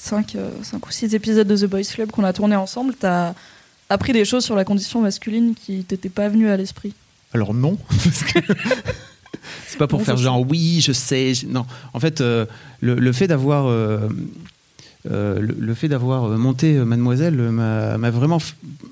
5 0.00 0.36
ou 0.74 0.90
6 0.90 1.14
épisodes 1.14 1.46
de 1.46 1.56
The 1.56 1.64
Boys 1.70 1.82
Club 1.92 2.10
qu'on 2.10 2.24
a 2.24 2.32
tourné 2.32 2.56
ensemble, 2.56 2.94
t'as 2.98 3.34
appris 3.88 4.12
des 4.12 4.24
choses 4.24 4.44
sur 4.44 4.54
la 4.56 4.64
condition 4.64 5.00
masculine 5.02 5.54
qui 5.54 5.84
t'étaient 5.84 6.08
pas 6.08 6.28
venues 6.28 6.48
à 6.48 6.56
l'esprit 6.56 6.94
Alors 7.34 7.52
non, 7.54 7.76
parce 7.88 8.22
que 8.24 8.38
c'est 9.66 9.78
pas 9.78 9.86
pour 9.86 9.98
Non, 10.00 10.04
faire 10.04 10.16
genre 10.16 10.40
oui, 10.48 10.80
je 10.80 10.92
sais. 10.92 11.34
je- 11.34 11.46
Non, 11.46 11.66
en 11.94 12.00
fait, 12.00 12.20
euh, 12.20 12.46
le, 12.80 12.94
le 12.94 13.12
fait 13.12 13.26
d'avoir 13.26 13.66
euh, 13.66 14.08
euh, 15.10 15.38
le, 15.40 15.54
le 15.58 15.74
fait 15.74 15.88
d'avoir 15.88 16.24
euh, 16.24 16.36
monté 16.36 16.76
euh, 16.76 16.84
Mademoiselle 16.84 17.38
euh, 17.38 17.96
m'a 17.98 18.10
vraiment 18.10 18.38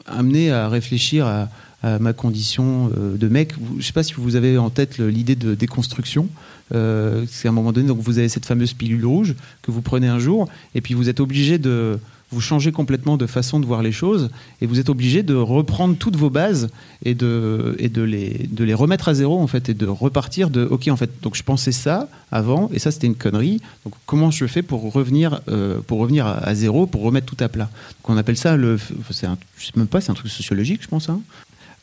amené 0.06 0.50
à 0.50 0.68
réfléchir 0.68 1.26
à, 1.26 1.48
à 1.82 1.98
ma 1.98 2.12
condition 2.12 2.90
euh, 2.96 3.16
de 3.16 3.28
mec. 3.28 3.54
Je 3.78 3.86
sais 3.86 3.92
pas 3.92 4.02
si 4.02 4.14
vous 4.14 4.36
avez 4.36 4.58
en 4.58 4.70
tête 4.70 4.98
l'idée 4.98 5.36
de 5.36 5.54
déconstruction. 5.54 6.28
Euh, 6.74 7.24
c'est 7.30 7.48
à 7.48 7.50
un 7.50 7.54
moment 7.54 7.72
donné, 7.72 7.88
donc 7.88 7.98
vous 8.00 8.18
avez 8.18 8.28
cette 8.28 8.46
fameuse 8.46 8.74
pilule 8.74 9.06
rouge 9.06 9.34
que 9.62 9.70
vous 9.70 9.82
prenez 9.82 10.08
un 10.08 10.18
jour, 10.18 10.48
et 10.74 10.80
puis 10.80 10.94
vous 10.94 11.08
êtes 11.08 11.20
obligé 11.20 11.58
de 11.58 11.98
vous 12.30 12.40
changer 12.42 12.72
complètement 12.72 13.16
de 13.16 13.26
façon 13.26 13.58
de 13.58 13.64
voir 13.64 13.82
les 13.82 13.92
choses, 13.92 14.28
et 14.60 14.66
vous 14.66 14.78
êtes 14.78 14.90
obligé 14.90 15.22
de 15.22 15.34
reprendre 15.34 15.96
toutes 15.96 16.16
vos 16.16 16.28
bases 16.28 16.68
et 17.04 17.14
de, 17.14 17.74
les, 18.04 18.74
remettre 18.74 19.08
à 19.08 19.14
zéro 19.14 19.40
en 19.40 19.46
fait 19.46 19.70
et 19.70 19.74
de 19.74 19.86
repartir 19.86 20.50
de 20.50 20.64
ok 20.64 20.88
en 20.88 20.96
fait 20.96 21.10
donc 21.22 21.36
je 21.36 21.42
pensais 21.42 21.72
ça 21.72 22.08
avant 22.30 22.68
et 22.72 22.78
ça 22.78 22.90
c'était 22.90 23.06
une 23.06 23.14
connerie 23.14 23.62
donc 23.84 23.94
comment 24.04 24.30
je 24.30 24.46
fais 24.46 24.62
pour 24.62 24.92
revenir 24.92 25.40
euh, 25.48 25.78
pour 25.86 25.98
revenir 26.00 26.26
à, 26.26 26.36
à 26.36 26.54
zéro 26.54 26.86
pour 26.86 27.02
remettre 27.02 27.26
tout 27.26 27.42
à 27.42 27.48
plat? 27.48 27.64
Donc 27.64 28.10
on 28.10 28.16
appelle 28.18 28.36
ça 28.36 28.56
le 28.56 28.78
c'est 29.10 29.26
un, 29.26 29.38
je 29.56 29.66
sais 29.66 29.72
même 29.76 29.86
pas 29.86 30.02
c'est 30.02 30.10
un 30.10 30.14
truc 30.14 30.30
sociologique 30.30 30.82
je 30.82 30.88
pense 30.88 31.08
hein. 31.08 31.20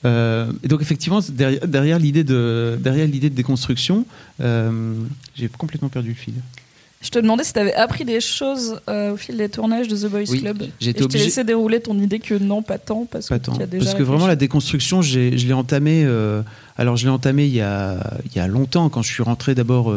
Euh, 0.03 0.51
et 0.63 0.67
donc 0.67 0.81
effectivement 0.81 1.19
derrière, 1.29 1.67
derrière 1.67 1.99
l'idée 1.99 2.23
de 2.23 2.77
derrière 2.79 3.07
l'idée 3.07 3.29
de 3.29 3.35
déconstruction 3.35 4.05
euh, 4.41 4.93
j'ai 5.35 5.47
complètement 5.47 5.87
perdu 5.89 6.09
le 6.09 6.15
fil 6.15 6.33
Je 7.01 7.09
te 7.09 7.17
demandais 7.17 7.43
si 7.45 7.53
t'avais 7.53 7.73
appris 7.73 8.03
des 8.05 8.19
choses 8.19 8.79
euh, 8.89 9.13
au 9.13 9.17
fil 9.17 9.37
des 9.37 9.47
tournages 9.49 9.87
de 9.87 9.95
The 9.95 10.09
Boys 10.11 10.23
Oui, 10.29 10.41
Club. 10.41 10.63
j'ai 10.79 10.87
Et 10.87 10.89
été 10.91 11.03
je 11.03 11.07
t'ai 11.07 11.15
obligé- 11.15 11.23
laissé 11.25 11.43
dérouler 11.43 11.79
ton 11.79 11.97
idée 11.97 12.19
que 12.19 12.35
non, 12.35 12.61
pas 12.61 12.77
tant, 12.77 13.05
parce 13.09 13.29
Pas 13.29 13.39
que 13.39 13.45
tant. 13.45 13.55
tu 13.55 13.61
as 13.63 13.67
déjà 13.67 13.85
Parce 13.85 13.97
que 13.97 14.03
vraiment 14.03 14.27
la 14.27 14.35
déconstruction, 14.35 15.01
je 15.01 15.19
l'ai 15.19 15.53
entamée. 15.53 16.05
alors 16.77 16.97
je 16.97 17.05
l'ai 17.05 17.11
entamée 17.11 17.45
il 17.45 17.53
y 17.55 17.61
a, 17.61 17.97
il 18.25 18.35
y 18.35 18.39
a 18.39 18.47
longtemps 18.47 18.89
quand 18.89 19.01
je 19.01 19.11
suis 19.11 19.23
rentré 19.23 19.55
d'abord 19.55 19.93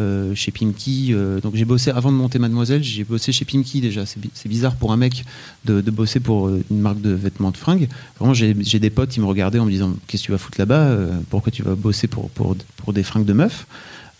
euh, 0.00 0.34
chez 0.34 0.50
Pimki. 0.52 1.08
euh, 1.12 1.40
donc 1.40 1.54
j'ai 1.54 1.64
bossé 1.64 1.90
avant 1.90 2.10
de 2.10 2.16
monter 2.16 2.38
Mademoiselle, 2.38 2.82
j'ai 2.82 3.04
bossé 3.04 3.32
chez 3.32 3.44
Pimki 3.44 3.80
déjà. 3.80 4.06
C'est 4.06 4.20
bi- 4.20 4.30
c'est 4.34 4.48
bizarre 4.48 4.74
pour 4.76 4.92
un 4.92 4.96
mec 4.96 5.24
de, 5.64 5.80
bosser 5.90 6.20
pour 6.20 6.48
euh, 6.48 6.62
une 6.70 6.80
marque 6.80 7.00
de 7.00 7.10
vêtements 7.10 7.50
de 7.50 7.56
fringues. 7.56 7.88
Vraiment, 8.18 8.34
j'ai 8.34 8.54
des 8.54 8.90
potes 8.90 9.10
qui 9.10 9.20
me 9.20 9.26
regardaient 9.26 9.58
en 9.58 9.66
me 9.66 9.70
disant 9.70 9.94
qu'est-ce 10.06 10.22
que 10.22 10.26
tu 10.26 10.32
vas 10.32 10.38
foutre 10.38 10.58
là-bas 10.58 10.96
Pourquoi 11.30 11.52
tu 11.52 11.62
vas 11.62 11.74
bosser 11.74 12.06
pour, 12.08 12.30
pour, 12.30 12.56
pour 12.76 12.92
des 12.92 13.02
fringues 13.02 13.26
de 13.26 13.32
meufs? 13.32 13.66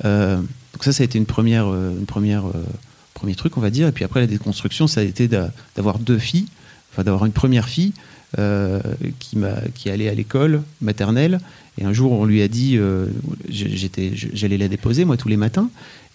Euh, 0.04 0.36
Donc 0.36 0.84
ça, 0.84 0.92
ça 0.92 1.02
a 1.02 1.04
été 1.04 1.18
une 1.18 1.26
première, 1.26 1.66
une 1.66 2.06
première, 2.06 2.44
premier 3.14 3.34
truc, 3.34 3.56
on 3.56 3.60
va 3.60 3.70
dire. 3.70 3.88
Et 3.88 3.92
puis 3.92 4.04
après, 4.04 4.20
la 4.20 4.26
déconstruction, 4.26 4.86
ça 4.86 5.00
a 5.00 5.04
été 5.04 5.28
d'avoir 5.76 5.98
deux 5.98 6.18
filles, 6.18 6.46
enfin 6.92 7.02
d'avoir 7.04 7.24
une 7.26 7.32
première 7.32 7.68
fille 7.68 7.92
qui, 9.18 9.36
m'a, 9.36 9.52
qui 9.74 9.90
allait 9.90 10.08
à 10.08 10.14
l'école 10.14 10.62
maternelle. 10.80 11.40
Et 11.78 11.84
un 11.84 11.92
jour, 11.92 12.12
on 12.12 12.24
lui 12.24 12.42
a 12.42 12.48
dit, 12.48 12.76
euh, 12.76 13.06
j'allais 13.48 14.58
la 14.58 14.68
déposer, 14.68 15.04
moi, 15.04 15.16
tous 15.16 15.28
les 15.28 15.36
matins. 15.36 15.70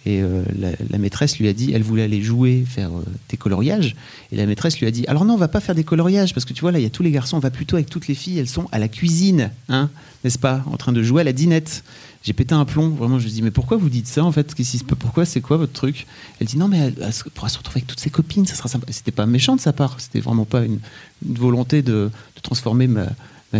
Et 0.05 0.21
euh, 0.21 0.43
la, 0.57 0.97
maîtresse 0.99 1.37
lui 1.37 1.49
a 1.49 1.53
dit, 1.53 1.73
elle 1.73 1.83
voulait 1.83 2.03
aller 2.03 2.21
jouer, 2.21 2.63
faire 2.65 2.91
des 3.29 3.35
coloriages. 3.35 3.95
Et 4.31 4.37
la 4.37 4.45
maîtresse 4.45 4.79
lui 4.79 4.87
a 4.87 4.91
dit, 4.91 5.05
alors 5.07 5.25
non, 5.25 5.33
on 5.33 5.37
va 5.37 5.49
pas 5.49 5.59
faire 5.59 5.75
des 5.75 5.83
coloriages, 5.83 6.33
parce 6.33 6.45
que 6.45 6.53
tu 6.53 6.61
vois, 6.61 6.71
là, 6.71 6.79
il 6.79 6.83
y 6.83 6.85
a 6.85 6.89
tous 6.89 7.03
les 7.03 7.11
garçons, 7.11 7.37
on 7.37 7.41
va 7.41 7.51
plutôt 7.51 7.75
avec 7.75 7.89
toutes 7.89 8.07
les 8.07 8.15
filles, 8.15 8.39
elles 8.39 8.47
sont 8.47 8.67
à 8.71 8.79
la 8.79 8.87
cuisine, 8.87 9.51
hein, 9.67 9.89
n'est-ce 10.23 10.39
pas, 10.39 10.63
en 10.71 10.77
train 10.77 10.93
de 10.93 11.03
jouer 11.03 11.21
à 11.21 11.23
la 11.25 11.33
dinette. 11.33 11.83
J'ai 12.23 12.33
pété 12.33 12.53
un 12.53 12.65
plomb, 12.65 12.89
vraiment, 12.89 13.19
je 13.19 13.25
lui 13.25 13.31
dis, 13.31 13.41
mais 13.41 13.51
pourquoi 13.51 13.77
vous 13.77 13.89
dites 13.89 14.07
ça, 14.07 14.23
en 14.23 14.31
fait 14.31 14.53
Pourquoi, 14.99 15.25
c'est 15.25 15.41
quoi 15.41 15.57
votre 15.57 15.73
truc? 15.73 16.07
Elle 16.39 16.47
dit, 16.47 16.57
non, 16.57 16.67
mais 16.67 16.77
elle, 16.79 17.13
pourra 17.33 17.49
se 17.49 17.57
retrouver 17.57 17.79
avec 17.79 17.87
toutes 17.87 17.99
ses 17.99 18.09
copines, 18.09 18.45
ça 18.45 18.55
sera 18.55 18.69
sympa. 18.69 18.85
C'était 18.91 19.11
pas 19.11 19.25
méchant 19.25 19.55
de 19.55 19.61
sa 19.61 19.73
part, 19.73 19.99
c'était 19.99 20.19
vraiment 20.19 20.45
pas 20.45 20.63
une, 20.63 20.79
volonté 21.25 21.81
de, 21.81 22.11
transformer 22.43 22.87
ma, 22.87 23.07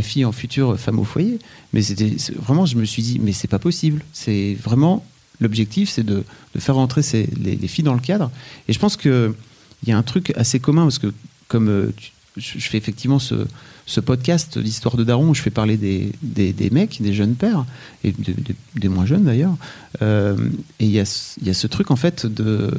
fille 0.01 0.25
en 0.25 0.31
future 0.31 0.79
femme 0.79 0.99
au 0.99 1.03
foyer. 1.03 1.39
Mais 1.73 1.81
c'était 1.81 2.15
vraiment, 2.35 2.65
je 2.65 2.77
me 2.77 2.85
suis 2.85 3.01
dit, 3.01 3.19
mais 3.19 3.31
c'est 3.31 3.47
pas 3.47 3.59
possible. 3.59 4.03
C'est 4.13 4.55
vraiment 4.55 5.05
l'objectif, 5.39 5.89
c'est 5.89 6.03
de, 6.03 6.23
faire 6.57 6.75
rentrer 6.75 7.01
les, 7.39 7.67
filles 7.67 7.83
dans 7.83 7.93
le 7.93 7.99
cadre. 7.99 8.31
Et 8.67 8.73
je 8.73 8.79
pense 8.79 8.97
qu'il 8.97 9.33
y 9.85 9.91
a 9.91 9.97
un 9.97 10.03
truc 10.03 10.33
assez 10.35 10.59
commun, 10.59 10.83
parce 10.83 10.99
que 10.99 11.13
comme 11.47 11.69
euh, 11.69 11.93
je 12.37 12.59
fais 12.59 12.77
effectivement 12.77 13.19
ce, 13.19 13.99
podcast, 13.99 14.57
l'histoire 14.57 14.97
de 14.97 15.03
Daron, 15.03 15.29
où 15.29 15.35
je 15.35 15.41
fais 15.41 15.49
parler 15.49 15.77
des, 15.77 16.11
des, 16.21 16.69
mecs, 16.71 17.01
des 17.01 17.13
jeunes 17.13 17.35
pères, 17.35 17.65
et 18.03 18.13
des, 18.75 18.89
moins 18.89 19.05
jeunes 19.05 19.23
d'ailleurs. 19.23 19.55
Euh, 20.01 20.49
et 20.79 20.85
il 20.85 20.91
y 20.91 20.99
a, 20.99 21.35
y 21.41 21.49
a, 21.49 21.53
ce 21.53 21.67
truc 21.67 21.91
en 21.91 21.95
fait 21.95 22.25
de. 22.25 22.71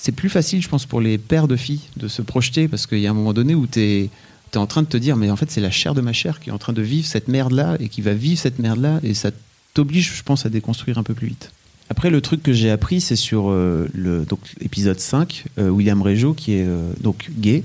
C'est 0.00 0.12
plus 0.12 0.28
facile, 0.28 0.62
je 0.62 0.68
pense, 0.68 0.86
pour 0.86 1.00
les 1.00 1.18
pères 1.18 1.48
de 1.48 1.56
filles 1.56 1.80
de 1.96 2.06
se 2.06 2.22
projeter, 2.22 2.68
parce 2.68 2.86
qu'il 2.86 3.00
y 3.00 3.08
a 3.08 3.10
un 3.10 3.14
moment 3.14 3.32
donné 3.32 3.56
où 3.56 3.66
tu 3.66 3.80
es, 3.80 4.10
es, 4.54 4.56
en 4.58 4.66
train 4.66 4.82
de 4.82 4.86
te 4.86 4.96
dire, 4.96 5.16
mais 5.16 5.30
en 5.30 5.36
fait, 5.36 5.50
c'est 5.50 5.60
la 5.60 5.70
chair 5.70 5.94
de 5.94 6.00
ma 6.00 6.12
chair 6.12 6.40
qui 6.40 6.50
est 6.50 6.52
en 6.52 6.58
train 6.58 6.72
de 6.72 6.82
vivre 6.82 7.06
cette 7.06 7.28
merde-là, 7.28 7.76
et 7.80 7.88
qui 7.88 8.02
va 8.02 8.14
vivre 8.14 8.40
cette 8.40 8.58
merde-là, 8.58 9.00
et 9.02 9.14
ça 9.14 9.30
t'oblige, 9.74 10.12
je 10.16 10.22
pense, 10.22 10.46
à 10.46 10.48
déconstruire 10.48 10.98
un 10.98 11.02
peu 11.02 11.14
plus 11.14 11.28
vite. 11.28 11.50
Après, 11.90 12.10
le 12.10 12.20
truc 12.20 12.42
que 12.42 12.52
j'ai 12.52 12.70
appris, 12.70 13.00
c'est 13.00 13.16
sur 13.16 13.48
euh, 13.48 13.88
le 13.94 14.24
donc, 14.24 14.40
épisode 14.60 15.00
5, 15.00 15.44
euh, 15.58 15.70
William 15.70 16.02
Régeau, 16.02 16.34
qui 16.34 16.52
est 16.52 16.66
donc 17.00 17.30
gay, 17.38 17.64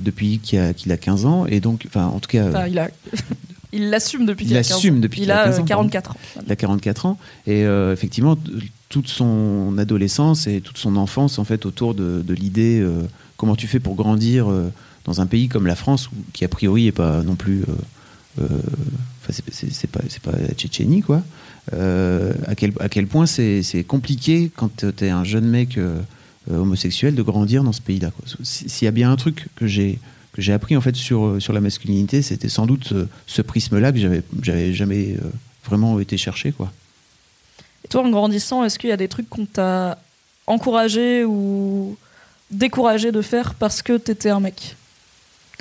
depuis 0.00 0.38
qu'il 0.38 0.58
a, 0.58 0.68
a, 0.68 0.96
15 0.96 1.26
ans. 1.26 1.46
Et 1.46 1.60
donc, 1.60 1.84
enfin, 1.86 2.06
en 2.06 2.18
tout 2.18 2.28
cas. 2.28 2.66
il 2.66 2.78
a. 2.78 2.88
Il 3.72 3.90
l'assume 3.90 4.26
depuis 4.26 4.46
qu'il 4.46 4.56
a 4.56 4.62
15 4.62 4.72
ans. 4.72 4.98
depuis 4.98 5.22
il, 5.22 5.30
a, 5.30 5.52
44 5.62 6.10
ans. 6.10 6.16
Il 6.44 6.52
a 6.52 6.56
44 6.56 7.06
ans. 7.06 7.18
Et 7.46 7.64
euh, 7.64 7.92
effectivement, 7.92 8.36
toute 8.88 9.08
son 9.08 9.76
adolescence 9.78 10.46
et 10.46 10.60
toute 10.60 10.78
son 10.78 10.96
enfance, 10.96 11.38
en 11.38 11.44
fait, 11.44 11.66
autour 11.66 11.94
de, 11.94 12.24
l'idée 12.34 12.80
euh, 12.80 13.02
comment 13.36 13.56
tu 13.56 13.66
fais 13.66 13.80
pour 13.80 13.94
grandir 13.94 14.50
euh, 14.50 14.72
dans 15.04 15.20
un 15.20 15.26
pays 15.26 15.48
comme 15.48 15.66
la 15.66 15.76
France, 15.76 16.10
qui 16.32 16.44
a 16.44 16.48
priori 16.48 16.84
n'est 16.84 16.92
pas 16.92 17.22
non 17.22 17.34
plus. 17.34 17.64
Enfin, 18.38 19.42
c'est 19.50 19.90
pas, 19.90 20.00
pas 20.22 20.38
la 20.38 20.54
Tchétchénie, 20.54 21.02
quoi. 21.02 21.22
à, 21.72 22.54
quel, 22.56 22.72
à 22.80 22.88
quel 22.88 23.06
point 23.06 23.26
c'est 23.26 23.84
compliqué 23.86 24.50
quand 24.54 24.70
tu 24.76 25.04
es 25.04 25.10
un 25.10 25.24
jeune 25.24 25.46
mec 25.46 25.78
euh, 26.50 26.56
homosexuel 26.56 27.14
de 27.14 27.20
grandir 27.20 27.62
dans 27.62 27.72
ce 27.72 27.82
pays-là. 27.82 28.12
S'il 28.42 28.86
y 28.86 28.88
a 28.88 28.90
bien 28.90 29.12
un 29.12 29.16
truc 29.16 29.48
que 29.56 29.66
j'ai 29.66 29.98
que 30.32 30.40
j'ai 30.40 30.54
appris 30.54 30.74
en 30.74 30.80
fait 30.80 30.96
sur 30.96 31.26
euh, 31.26 31.40
sur 31.40 31.52
la 31.52 31.60
masculinité, 31.60 32.22
c'était 32.22 32.48
sans 32.48 32.64
doute 32.64 32.92
euh, 32.92 33.04
ce, 33.26 33.42
prisme-là 33.42 33.92
que 33.92 33.98
j'avais 33.98 34.22
j'avais 34.40 34.72
jamais 34.72 35.16
vraiment 35.66 36.00
été 36.00 36.16
chercher 36.16 36.52
quoi. 36.52 36.72
Et 37.84 37.88
toi, 37.88 38.02
en 38.02 38.08
grandissant, 38.08 38.64
est-ce 38.64 38.78
qu'il 38.78 38.88
y 38.88 38.92
a 38.92 38.96
des 38.96 39.08
trucs 39.08 39.28
qu'on 39.28 39.44
t'a 39.44 39.98
encouragé 40.46 41.24
ou 41.26 41.98
découragé 42.50 43.12
de 43.12 43.20
faire 43.20 43.54
parce 43.54 43.82
que 43.82 43.98
t'étais 43.98 44.30
un 44.30 44.40
mec? 44.40 44.76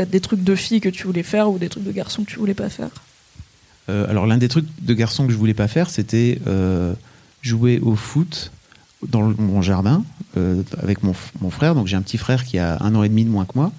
Des 0.06 0.20
trucs 0.20 0.44
de 0.44 0.56
filles 0.56 0.82
que 0.82 0.90
tu 0.90 1.06
voulais 1.06 1.24
faire 1.24 1.50
ou 1.50 1.58
des 1.58 1.70
trucs 1.70 1.84
de 1.84 1.92
garçons 1.92 2.24
que 2.24 2.32
tu 2.32 2.40
voulais 2.40 2.54
pas 2.54 2.70
faire 2.70 2.90
Alors 3.88 4.28
l'un 4.28 4.38
des 4.38 4.50
trucs 4.50 4.68
de 4.82 4.94
garçons 4.94 5.26
que 5.26 5.34
je 5.34 5.38
voulais 5.38 5.54
pas 5.54 5.68
faire, 5.68 5.90
c'était 5.90 6.40
jouer 7.42 7.80
au 7.80 7.96
foot 7.96 8.52
dans 9.08 9.34
mon 9.38 9.62
jardin 9.62 10.04
euh, 10.38 10.64
avec 10.82 11.04
mon, 11.04 11.14
frère. 11.50 11.76
Donc 11.76 11.88
j'ai 11.88 11.96
un 11.96 12.02
petit 12.02 12.18
frère 12.18 12.44
qui 12.44 12.60
a 12.60 12.78
un 12.82 12.96
an 12.96 13.04
et 13.04 13.10
demi 13.10 13.24
de 13.24 13.30
moins 13.30 13.46
que 13.46 13.54
moi 13.56 13.72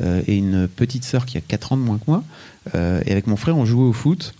euh, 0.00 0.22
et 0.26 0.36
une 0.36 0.68
petite 0.68 1.04
sœur 1.04 1.26
qui 1.26 1.36
a 1.36 1.40
quatre 1.40 1.72
ans 1.72 1.76
de 1.76 1.82
moins 1.82 1.98
que 1.98 2.04
moi. 2.06 2.22
Euh, 2.74 3.02
et 3.06 3.12
avec 3.12 3.26
mon 3.26 3.36
frère, 3.36 3.56
on 3.56 3.64
jouait 3.64 3.84
au 3.84 3.92
foot. 3.92 4.34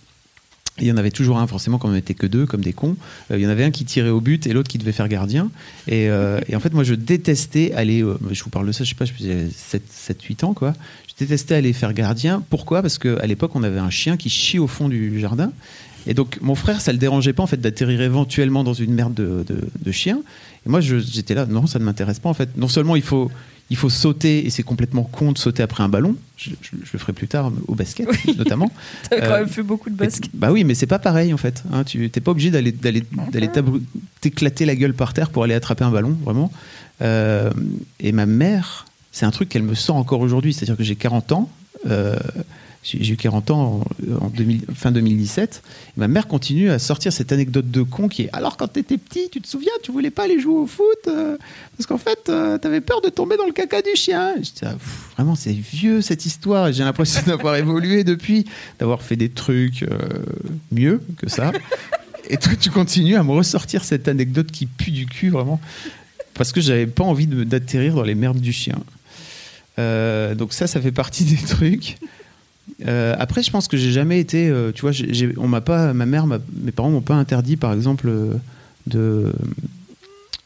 Il 0.81 0.87
y 0.87 0.91
en 0.91 0.97
avait 0.97 1.11
toujours 1.11 1.39
un, 1.39 1.47
forcément, 1.47 1.77
quand 1.77 1.89
on 1.89 1.93
n'était 1.93 2.13
que 2.13 2.27
deux, 2.27 2.45
comme 2.45 2.61
des 2.61 2.73
cons. 2.73 2.95
il 3.29 3.39
y 3.39 3.45
en 3.45 3.49
avait 3.49 3.63
un 3.63 3.71
qui 3.71 3.85
tirait 3.85 4.09
au 4.09 4.21
but 4.21 4.47
et 4.47 4.53
l'autre 4.53 4.69
qui 4.69 4.77
devait 4.77 4.91
faire 4.91 5.07
gardien. 5.07 5.49
Et, 5.87 6.05
et, 6.05 6.55
en 6.55 6.59
fait, 6.59 6.73
moi, 6.73 6.83
je 6.83 6.93
détestais 6.93 7.71
aller. 7.73 8.03
je 8.31 8.43
vous 8.43 8.49
parle 8.49 8.67
de 8.67 8.71
ça, 8.71 8.83
je 8.83 8.89
sais 8.89 8.95
pas, 8.95 9.05
je 9.05 9.13
faisais 9.13 9.47
7-8 9.47 10.45
ans, 10.45 10.53
quoi. 10.53 10.73
Je 11.07 11.25
détestais 11.25 11.55
aller 11.55 11.73
faire 11.73 11.93
gardien. 11.93 12.43
Pourquoi? 12.49 12.81
Parce 12.81 12.97
qu'à 12.97 13.25
l'époque, 13.25 13.51
on 13.55 13.63
avait 13.63 13.79
un 13.79 13.89
chien 13.89 14.17
qui 14.17 14.29
chie 14.29 14.59
au 14.59 14.67
fond 14.67 14.89
du 14.89 15.19
jardin. 15.19 15.51
Et 16.09 16.15
donc, 16.15 16.39
mon 16.41 16.55
frère, 16.55 16.81
ça 16.81 16.91
le 16.91 16.97
dérangeait 16.97 17.33
pas 17.33 17.43
en 17.43 17.47
fait 17.47 17.61
d'atterrir 17.61 18.01
éventuellement 18.01 18.63
dans 18.63 18.73
une 18.73 18.95
merde 18.95 19.13
de, 19.13 19.45
de, 19.45 19.91
chien. 19.91 20.21
Et 20.65 20.69
moi, 20.69 20.81
j'étais 20.81 21.35
là, 21.35 21.45
non, 21.45 21.67
ça 21.67 21.77
ne 21.77 21.83
m'intéresse 21.83 22.17
pas 22.17 22.29
en 22.29 22.33
fait. 22.33 22.57
Non 22.57 22.67
seulement 22.67 22.95
il 22.95 23.03
faut, 23.03 23.29
il 23.69 23.77
faut 23.77 23.91
sauter, 23.91 24.43
et 24.43 24.49
c'est 24.49 24.63
complètement 24.63 25.03
con 25.03 25.33
de 25.33 25.37
sauter 25.37 25.61
après 25.61 25.83
un 25.83 25.87
ballon. 25.87 26.15
Je, 26.35 26.49
le 26.71 26.97
ferai 26.97 27.13
plus 27.13 27.27
tard 27.27 27.51
au 27.67 27.75
basket, 27.75 28.07
notamment. 28.39 28.71
tu 29.11 29.17
as 29.17 29.21
quand 29.21 29.37
même 29.37 29.47
fait 29.47 29.61
beaucoup 29.61 29.91
de 29.91 29.95
basket. 29.95 30.31
bah 30.33 30.51
oui, 30.51 30.63
mais 30.63 30.73
c'est 30.73 30.87
pas 30.87 30.97
pareil 30.97 31.31
en 31.31 31.37
fait. 31.37 31.63
Hein. 31.71 31.83
tu 31.83 31.99
n'es 31.99 32.09
pas 32.09 32.31
obligé 32.31 32.49
d'aller 32.49 32.71
d'aller 32.71 33.03
t'éclater 34.19 34.65
la 34.65 34.75
gueule 34.75 34.95
par 34.95 35.13
terre 35.13 35.29
pour 35.29 35.43
aller 35.43 35.53
attraper 35.53 35.83
un 35.83 35.91
ballon, 35.91 36.17
vraiment. 36.23 36.51
Euh, 37.03 37.51
et 37.99 38.13
ma 38.13 38.25
mère, 38.25 38.87
c'est 39.11 39.27
un 39.27 39.31
truc 39.31 39.47
qu'elle 39.49 39.61
me 39.61 39.75
sent 39.75 39.91
encore 39.91 40.21
aujourd'hui, 40.21 40.53
c'est-à-dire 40.53 40.75
que 40.75 40.83
j'ai 40.83 40.95
40 40.95 41.33
ans. 41.33 41.49
Euh, 41.87 42.15
j'ai 42.83 43.13
eu 43.13 43.17
40 43.17 43.51
ans 43.51 43.81
en, 44.21 44.31
fin 44.73 44.91
2017. 44.91 45.61
ma 45.97 46.07
mère 46.07 46.27
continue 46.27 46.69
à 46.69 46.79
sortir 46.79 47.11
cette 47.11 47.31
anecdote 47.31 47.69
de 47.69 47.81
con 47.83 48.07
qui 48.07 48.23
est 48.23 48.29
alors 48.31 48.55
quand 48.55 48.69
tu 48.69 48.79
étais 48.79 48.97
petit, 48.97 49.29
tu 49.29 49.41
te 49.41 49.47
souviens, 49.47 49.71
tu 49.83 49.91
voulais 49.91 50.11
pas 50.11 50.23
aller 50.23 50.39
jouer 50.39 50.59
au 50.59 50.67
foot 50.67 50.85
euh, 51.07 51.37
parce 51.77 51.87
qu'en 51.87 51.97
fait, 51.97 52.29
euh, 52.29 52.57
tu 52.57 52.67
avais 52.67 52.81
peur 52.81 53.01
de 53.01 53.09
tomber 53.09 53.37
dans 53.37 53.45
le 53.45 53.51
caca 53.51 53.81
du 53.81 53.95
chien. 53.95 54.35
Ah, 54.61 54.75
vraiment, 55.15 55.35
c'est 55.35 55.51
vieux 55.51 56.01
cette 56.01 56.25
histoire. 56.25 56.71
J'ai 56.71 56.83
l'impression 56.83 57.21
d'avoir 57.27 57.55
évolué 57.55 58.03
depuis, 58.03 58.45
d'avoir 58.79 59.01
fait 59.01 59.15
des 59.15 59.29
trucs 59.29 59.83
euh, 59.83 59.97
mieux 60.71 61.01
que 61.17 61.29
ça. 61.29 61.51
Et 62.29 62.37
toi, 62.37 62.53
tu 62.59 62.69
continues 62.69 63.15
à 63.15 63.23
me 63.23 63.31
ressortir 63.31 63.83
cette 63.83 64.07
anecdote 64.07 64.51
qui 64.51 64.65
pue 64.65 64.91
du 64.91 65.05
cul, 65.05 65.29
vraiment, 65.29 65.59
parce 66.33 66.51
que 66.51 66.61
j'avais 66.61 66.87
pas 66.87 67.03
envie 67.03 67.27
d'atterrir 67.27 67.95
dans 67.95 68.03
les 68.03 68.15
merdes 68.15 68.39
du 68.39 68.53
chien. 68.53 68.77
donc 69.77 70.53
ça, 70.53 70.67
ça 70.67 70.79
fait 70.79 70.91
partie 70.91 71.23
des 71.23 71.37
trucs. 71.37 71.97
Euh, 72.87 73.15
après, 73.17 73.43
je 73.43 73.51
pense 73.51 73.67
que 73.67 73.77
j'ai 73.77 73.91
jamais 73.91 74.19
été. 74.19 74.49
Euh, 74.49 74.71
tu 74.71 74.81
vois, 74.81 74.91
on 75.37 75.47
m'a 75.47 75.61
pas. 75.61 75.93
Ma 75.93 76.05
mère, 76.05 76.27
mes 76.27 76.71
parents 76.71 76.89
m'ont 76.89 77.01
pas 77.01 77.15
interdit, 77.15 77.57
par 77.57 77.73
exemple, 77.73 78.07
euh, 78.07 78.33
de. 78.87 79.33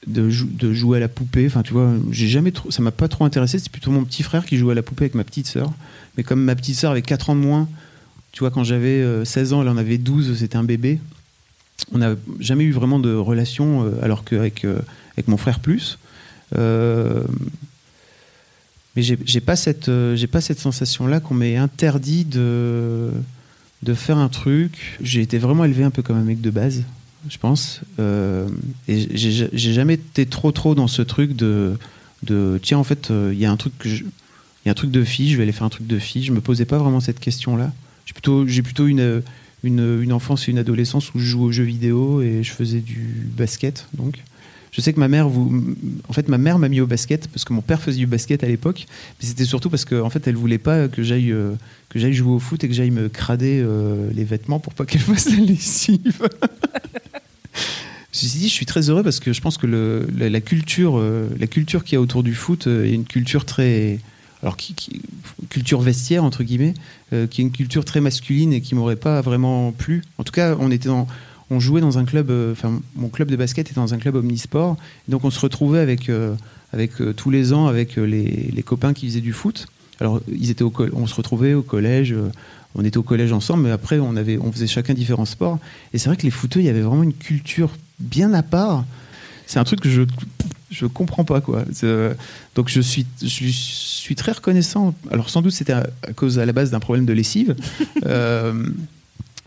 De, 0.05 0.29
jouer 0.73 0.97
à 0.97 0.99
la 0.99 1.07
poupée. 1.07 1.45
Enfin, 1.47 1.63
tu 1.63 1.71
vois, 1.71 1.89
j'ai 2.11 2.27
jamais 2.27 2.51
ça 2.69 2.81
m'a 2.81 2.91
pas 2.91 3.07
trop 3.07 3.23
intéressé. 3.23 3.57
C'est 3.57 3.71
plutôt 3.71 3.91
mon 3.91 4.03
petit 4.03 4.21
frère 4.21 4.45
qui 4.45 4.57
jouait 4.57 4.73
à 4.73 4.75
la 4.75 4.83
poupée 4.83 5.05
avec 5.05 5.15
ma 5.15 5.23
petite 5.23 5.47
sœur. 5.47 5.71
Mais 6.17 6.23
comme 6.23 6.43
ma 6.43 6.55
petite 6.55 6.75
sœur 6.75 6.91
avait 6.91 7.01
4 7.01 7.29
ans 7.29 7.35
de 7.35 7.39
moins, 7.39 7.69
tu 8.33 8.41
vois, 8.41 8.51
quand 8.51 8.65
j'avais 8.65 9.23
16 9.23 9.53
ans, 9.53 9.61
elle 9.61 9.69
en 9.69 9.77
avait 9.77 9.97
12, 9.97 10.37
c'était 10.37 10.57
un 10.57 10.65
bébé. 10.65 10.99
On 11.93 11.99
n'a 11.99 12.15
jamais 12.41 12.65
eu 12.65 12.73
vraiment 12.73 12.99
de 12.99 13.13
relation, 13.13 13.89
alors 14.01 14.25
qu'avec 14.25 14.65
avec 15.15 15.29
mon 15.29 15.37
frère 15.37 15.61
plus. 15.61 15.97
Mais 18.95 19.01
j'ai 19.01 19.41
pas 19.41 19.55
cette 19.55 19.89
euh, 19.89 20.15
j'ai 20.15 20.27
pas 20.27 20.41
cette 20.41 20.59
sensation 20.59 21.07
là 21.07 21.19
qu'on 21.19 21.33
m'ait 21.33 21.55
interdit 21.55 22.25
de 22.25 23.09
de 23.81 23.93
faire 23.93 24.17
un 24.17 24.29
truc. 24.29 24.97
J'ai 25.01 25.21
été 25.21 25.39
vraiment 25.39 25.65
élevé 25.65 25.83
un 25.83 25.89
peu 25.89 26.03
comme 26.03 26.17
un 26.17 26.23
mec 26.23 26.41
de 26.41 26.51
base, 26.51 26.83
je 27.27 27.37
pense. 27.37 27.81
Euh, 27.99 28.47
et 28.87 29.17
j'ai 29.17 29.73
jamais 29.73 29.95
été 29.95 30.25
trop 30.27 30.51
trop 30.51 30.75
dans 30.75 30.87
ce 30.87 31.01
truc 31.01 31.35
de 31.35 31.77
de 32.21 32.59
tiens 32.61 32.77
en 32.77 32.83
fait 32.83 33.09
euh, 33.09 33.31
il 33.33 33.39
y 33.39 33.45
a 33.45 33.51
un 33.51 33.57
truc 33.57 33.77
que 33.79 33.89
y 33.89 34.69
a 34.69 34.71
un 34.71 34.75
truc 34.75 34.91
de 34.91 35.03
fille, 35.03 35.31
je 35.31 35.37
vais 35.37 35.43
aller 35.43 35.51
faire 35.51 35.65
un 35.65 35.69
truc 35.69 35.87
de 35.87 35.97
fille. 35.97 36.23
Je 36.23 36.31
me 36.31 36.39
posais 36.39 36.65
pas 36.65 36.77
vraiment 36.77 36.99
cette 36.99 37.19
question 37.19 37.57
là. 37.57 37.73
J'ai 38.05 38.13
plutôt 38.13 38.45
j'ai 38.45 38.61
plutôt 38.61 38.85
une, 38.85 39.23
une 39.63 40.01
une 40.03 40.13
enfance 40.13 40.47
et 40.47 40.51
une 40.51 40.59
adolescence 40.59 41.15
où 41.15 41.19
je 41.19 41.25
jouais 41.25 41.45
aux 41.45 41.51
jeux 41.51 41.63
vidéo 41.63 42.21
et 42.21 42.43
je 42.43 42.51
faisais 42.51 42.79
du 42.79 43.27
basket 43.35 43.87
donc. 43.95 44.23
Je 44.73 44.81
sais 44.81 44.91
que 44.91 44.99
ma 44.99 45.07
mère, 45.07 45.29
vous, 45.29 45.75
en 46.09 46.13
fait, 46.13 46.27
ma 46.27 46.39
mère 46.39 46.57
m'a 46.57 46.67
mis 46.67 46.81
au 46.81 46.87
basket 46.87 47.27
parce 47.27 47.45
que 47.45 47.53
mon 47.53 47.61
père 47.61 47.79
faisait 47.79 47.99
du 47.99 48.07
basket 48.07 48.43
à 48.43 48.47
l'époque, 48.47 48.87
mais 49.21 49.27
c'était 49.27 49.45
surtout 49.45 49.69
parce 49.69 49.85
qu'en 49.85 50.01
en 50.01 50.09
fait, 50.09 50.27
elle 50.27 50.35
voulait 50.35 50.57
pas 50.57 50.87
que 50.87 51.03
j'aille 51.03 51.31
euh, 51.31 51.51
que 51.89 51.99
j'aille 51.99 52.15
jouer 52.15 52.33
au 52.33 52.39
foot 52.39 52.63
et 52.63 52.67
que 52.67 52.73
j'aille 52.73 52.89
me 52.89 53.07
crader 53.07 53.61
euh, 53.63 54.09
les 54.15 54.23
vêtements 54.23 54.59
pour 54.59 54.73
pas 54.73 54.85
qu'elle 54.85 55.01
fasse 55.01 55.29
la 55.29 55.43
lessive. 55.45 56.27
Ceci 58.11 58.39
dit, 58.39 58.49
je 58.49 58.53
suis 58.53 58.65
très 58.65 58.89
heureux 58.89 59.03
parce 59.03 59.19
que 59.19 59.31
je 59.31 59.41
pense 59.41 59.59
que 59.59 59.67
la, 59.67 60.41
culture, 60.41 60.97
euh, 60.97 61.29
culture 61.51 61.83
qu'il 61.83 61.95
y 61.95 61.97
a 61.97 62.01
autour 62.01 62.23
du 62.23 62.33
foot 62.33 62.65
est 62.65 62.93
une 62.93 63.05
culture 63.05 63.45
très, 63.45 63.99
alors 64.41 64.57
culture 65.49 65.81
vestiaire 65.81 66.23
entre 66.23 66.43
guillemets, 66.43 66.73
qui 67.09 67.41
est 67.41 67.43
une 67.43 67.51
culture 67.51 67.85
très 67.85 68.01
masculine 68.01 68.53
et 68.53 68.61
qui 68.61 68.73
m'aurait 68.73 68.95
pas 68.95 69.21
vraiment 69.21 69.71
plu. 69.71 70.03
En 70.17 70.23
tout 70.23 70.31
cas, 70.31 70.55
on 70.59 70.71
était 70.71 70.89
dans 70.89 71.07
on 71.53 71.59
jouait 71.59 71.81
dans 71.81 71.97
un 71.97 72.05
club, 72.05 72.29
euh, 72.31 72.51
enfin 72.51 72.81
mon 72.95 73.09
club 73.09 73.29
de 73.29 73.35
basket 73.35 73.69
était 73.69 73.79
dans 73.79 73.93
un 73.93 73.97
club 73.97 74.15
omnisport, 74.15 74.77
donc 75.07 75.23
on 75.23 75.29
se 75.29 75.39
retrouvait 75.39 75.79
avec, 75.79 76.09
euh, 76.09 76.35
avec 76.73 76.99
euh, 76.99 77.13
tous 77.13 77.29
les 77.29 77.53
ans 77.53 77.67
avec 77.67 77.95
les, 77.95 78.49
les 78.53 78.63
copains 78.63 78.93
qui 78.93 79.07
faisaient 79.07 79.21
du 79.21 79.33
foot. 79.33 79.67
Alors, 79.99 80.19
ils 80.27 80.49
étaient 80.49 80.63
au 80.63 80.73
on 80.93 81.07
se 81.07 81.15
retrouvait 81.15 81.53
au 81.53 81.61
collège, 81.61 82.15
on 82.75 82.83
était 82.83 82.97
au 82.97 83.03
collège 83.03 83.31
ensemble, 83.31 83.63
mais 83.63 83.71
après, 83.71 83.99
on, 83.99 84.15
avait, 84.15 84.37
on 84.39 84.51
faisait 84.51 84.67
chacun 84.67 84.95
différents 84.95 85.25
sports. 85.25 85.59
Et 85.93 85.99
c'est 85.99 86.09
vrai 86.09 86.17
que 86.17 86.23
les 86.23 86.31
footeux, 86.31 86.59
il 86.59 86.65
y 86.65 86.69
avait 86.69 86.81
vraiment 86.81 87.03
une 87.03 87.13
culture 87.13 87.69
bien 87.99 88.33
à 88.33 88.41
part. 88.41 88.85
C'est 89.45 89.59
un 89.59 89.63
truc 89.63 89.81
que 89.81 89.89
je 89.89 90.01
je 90.71 90.87
comprends 90.87 91.23
pas 91.23 91.39
quoi. 91.39 91.63
Donc 92.55 92.67
je 92.67 92.81
suis 92.81 93.05
je 93.21 93.51
suis 93.51 94.15
très 94.15 94.31
reconnaissant. 94.31 94.95
Alors 95.11 95.29
sans 95.29 95.43
doute 95.43 95.51
c'était 95.51 95.73
à, 95.73 95.87
à 96.01 96.13
cause 96.13 96.39
à 96.39 96.45
la 96.45 96.53
base 96.53 96.71
d'un 96.71 96.79
problème 96.79 97.05
de 97.05 97.13
lessive, 97.13 97.55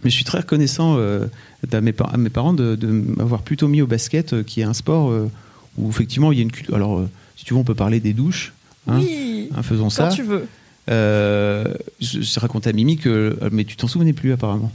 mais 0.07 0.11
je 0.11 0.15
suis 0.15 0.25
très 0.25 0.39
reconnaissant 0.39 0.95
euh, 0.99 1.27
à, 1.73 1.81
mes, 1.81 1.93
par- 1.93 2.15
à 2.15 2.17
mes 2.17 2.31
parents 2.31 2.53
de, 2.53 2.77
de 2.77 2.87
m'avoir 2.87 3.43
plutôt 3.43 3.67
mis 3.67 3.83
au 3.83 3.89
basket, 3.89 4.33
euh, 4.35 4.43
qui 4.45 4.61
est 4.61 4.65
un 4.65 4.73
sport 4.73 5.11
euh, 5.11 5.29
où 5.77 5.91
effectivement 5.91 6.31
il 6.31 6.39
y 6.39 6.41
a 6.41 6.43
une 6.43 6.53
culture. 6.53 6.77
Alors 6.77 7.05
si 7.37 7.45
tu 7.45 7.53
veux 7.55 7.59
on 7.59 7.65
peut 7.65 7.75
parler 7.75 7.99
des 7.99 8.13
douches. 8.13 8.53
hein. 8.87 9.01
oui, 9.01 9.49
Hein, 9.53 9.63
faisons 9.65 9.85
quand 9.85 9.91
ça. 9.91 10.09
tu 10.09 10.23
veux. 10.23 10.47
Euh, 10.89 11.75
je, 12.01 12.21
je 12.23 12.39
racontais 12.41 12.71
à 12.71 12.73
Mimi 12.73 12.97
que. 12.97 13.37
Mais 13.51 13.65
tu 13.65 13.75
t'en 13.77 13.89
souvenais 13.89 14.13
plus 14.13 14.33
apparemment. 14.33 14.71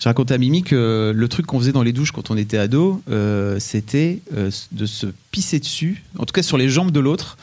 Je 0.00 0.08
racontais 0.08 0.32
à 0.32 0.38
Mimi 0.38 0.62
que 0.62 1.12
le 1.14 1.28
truc 1.28 1.44
qu'on 1.44 1.58
faisait 1.58 1.72
dans 1.72 1.82
les 1.82 1.92
douches 1.92 2.12
quand 2.12 2.30
on 2.30 2.36
était 2.38 2.56
ado, 2.56 3.02
euh, 3.10 3.58
c'était 3.58 4.20
euh, 4.34 4.50
de 4.72 4.86
se 4.86 5.06
pisser 5.30 5.58
dessus, 5.60 6.02
en 6.18 6.24
tout 6.24 6.32
cas 6.32 6.42
sur 6.42 6.56
les 6.56 6.70
jambes 6.70 6.90
de 6.92 7.00
l'autre, 7.00 7.36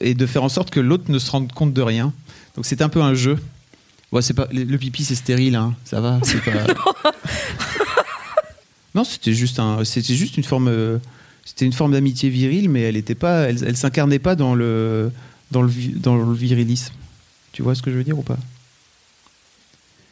et 0.00 0.14
de 0.14 0.26
faire 0.26 0.42
en 0.42 0.48
sorte 0.48 0.70
que 0.70 0.80
l'autre 0.80 1.04
ne 1.08 1.18
se 1.20 1.30
rende 1.30 1.52
compte 1.52 1.72
de 1.72 1.82
rien. 1.82 2.12
Donc 2.56 2.66
c'était 2.66 2.82
un 2.82 2.88
peu 2.88 3.00
un 3.02 3.14
jeu. 3.14 3.38
Bon, 4.10 4.20
c'est 4.22 4.34
pas, 4.34 4.48
le 4.52 4.76
pipi 4.78 5.04
c'est 5.04 5.14
stérile, 5.14 5.54
hein, 5.56 5.74
ça 5.84 6.00
va. 6.00 6.18
c'est 6.22 6.42
Pas... 6.42 6.64
non, 8.94 9.04
c'était 9.04 9.34
juste, 9.34 9.58
un, 9.58 9.84
c'était 9.84 10.14
juste 10.14 10.36
une 10.36 10.44
forme. 10.44 10.68
euh, 10.68 10.98
C'était 11.44 11.66
une 11.66 11.72
forme 11.72 11.92
d'amitié 11.92 12.30
virile, 12.30 12.68
mais 12.70 12.80
elle 12.82 12.96
était 12.96 13.14
pas, 13.14 13.42
elle, 13.50 13.62
elle 13.64 13.76
s'incarnait 13.76 14.18
pas 14.18 14.34
dans 14.34 14.54
le, 14.54 15.10
dans 15.50 15.62
le, 15.62 15.70
dans 15.96 16.16
le 16.16 16.34
virilisme. 16.34 16.92
Tu 17.52 17.62
vois 17.62 17.74
ce 17.74 17.82
que 17.82 17.90
je 17.90 17.96
veux 17.96 18.04
dire 18.04 18.18
ou 18.18 18.22
pas? 18.22 18.38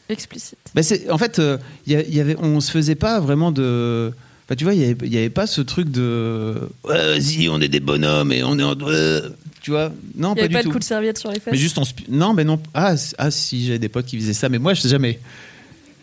Explicite. 0.08 0.58
Bah, 0.74 0.82
c'est- 0.82 1.10
En 1.10 1.18
fait, 1.18 1.38
euh, 1.38 1.58
il 1.86 1.92
y 1.92 1.96
a- 1.96 2.02
il 2.02 2.14
y 2.14 2.20
avait, 2.20 2.36
on 2.38 2.60
se 2.60 2.70
faisait 2.70 2.94
pas 2.94 3.18
vraiment 3.20 3.50
de. 3.50 4.12
Bah, 4.48 4.54
tu 4.54 4.62
vois, 4.64 4.74
il 4.74 4.78
n'y 4.78 4.84
avait, 4.84 4.96
il 5.06 5.12
y 5.12 5.18
avait 5.18 5.30
pas 5.30 5.46
ce 5.48 5.60
truc 5.62 5.90
de. 5.90 6.54
Ouais, 6.84 6.94
vas-y, 7.18 7.48
on 7.48 7.60
est 7.60 7.68
des 7.68 7.80
bonhommes 7.80 8.30
et 8.30 8.44
on 8.44 8.56
est 8.58 8.62
en. 8.62 8.74
Tu 9.66 9.72
vois 9.72 9.92
Non, 10.14 10.34
Il 10.36 10.42
n'y 10.42 10.42
pas 10.42 10.44
avait 10.44 10.48
du 10.48 10.54
pas 10.54 10.62
tout. 10.62 10.68
de 10.68 10.72
coup 10.74 10.78
de 10.78 10.84
serviette 10.84 11.18
sur 11.18 11.28
les 11.32 11.40
fesses. 11.40 11.50
Mais 11.52 11.58
juste 11.58 11.76
on. 11.76 11.82
Non, 12.08 12.34
mais 12.34 12.44
non. 12.44 12.60
Ah, 12.72 12.94
ah 13.18 13.30
si, 13.32 13.66
j'ai 13.66 13.80
des 13.80 13.88
potes 13.88 14.06
qui 14.06 14.16
faisaient 14.16 14.32
ça, 14.32 14.48
mais 14.48 14.58
moi, 14.60 14.74
je 14.74 14.80
sais 14.82 14.88
jamais. 14.88 15.18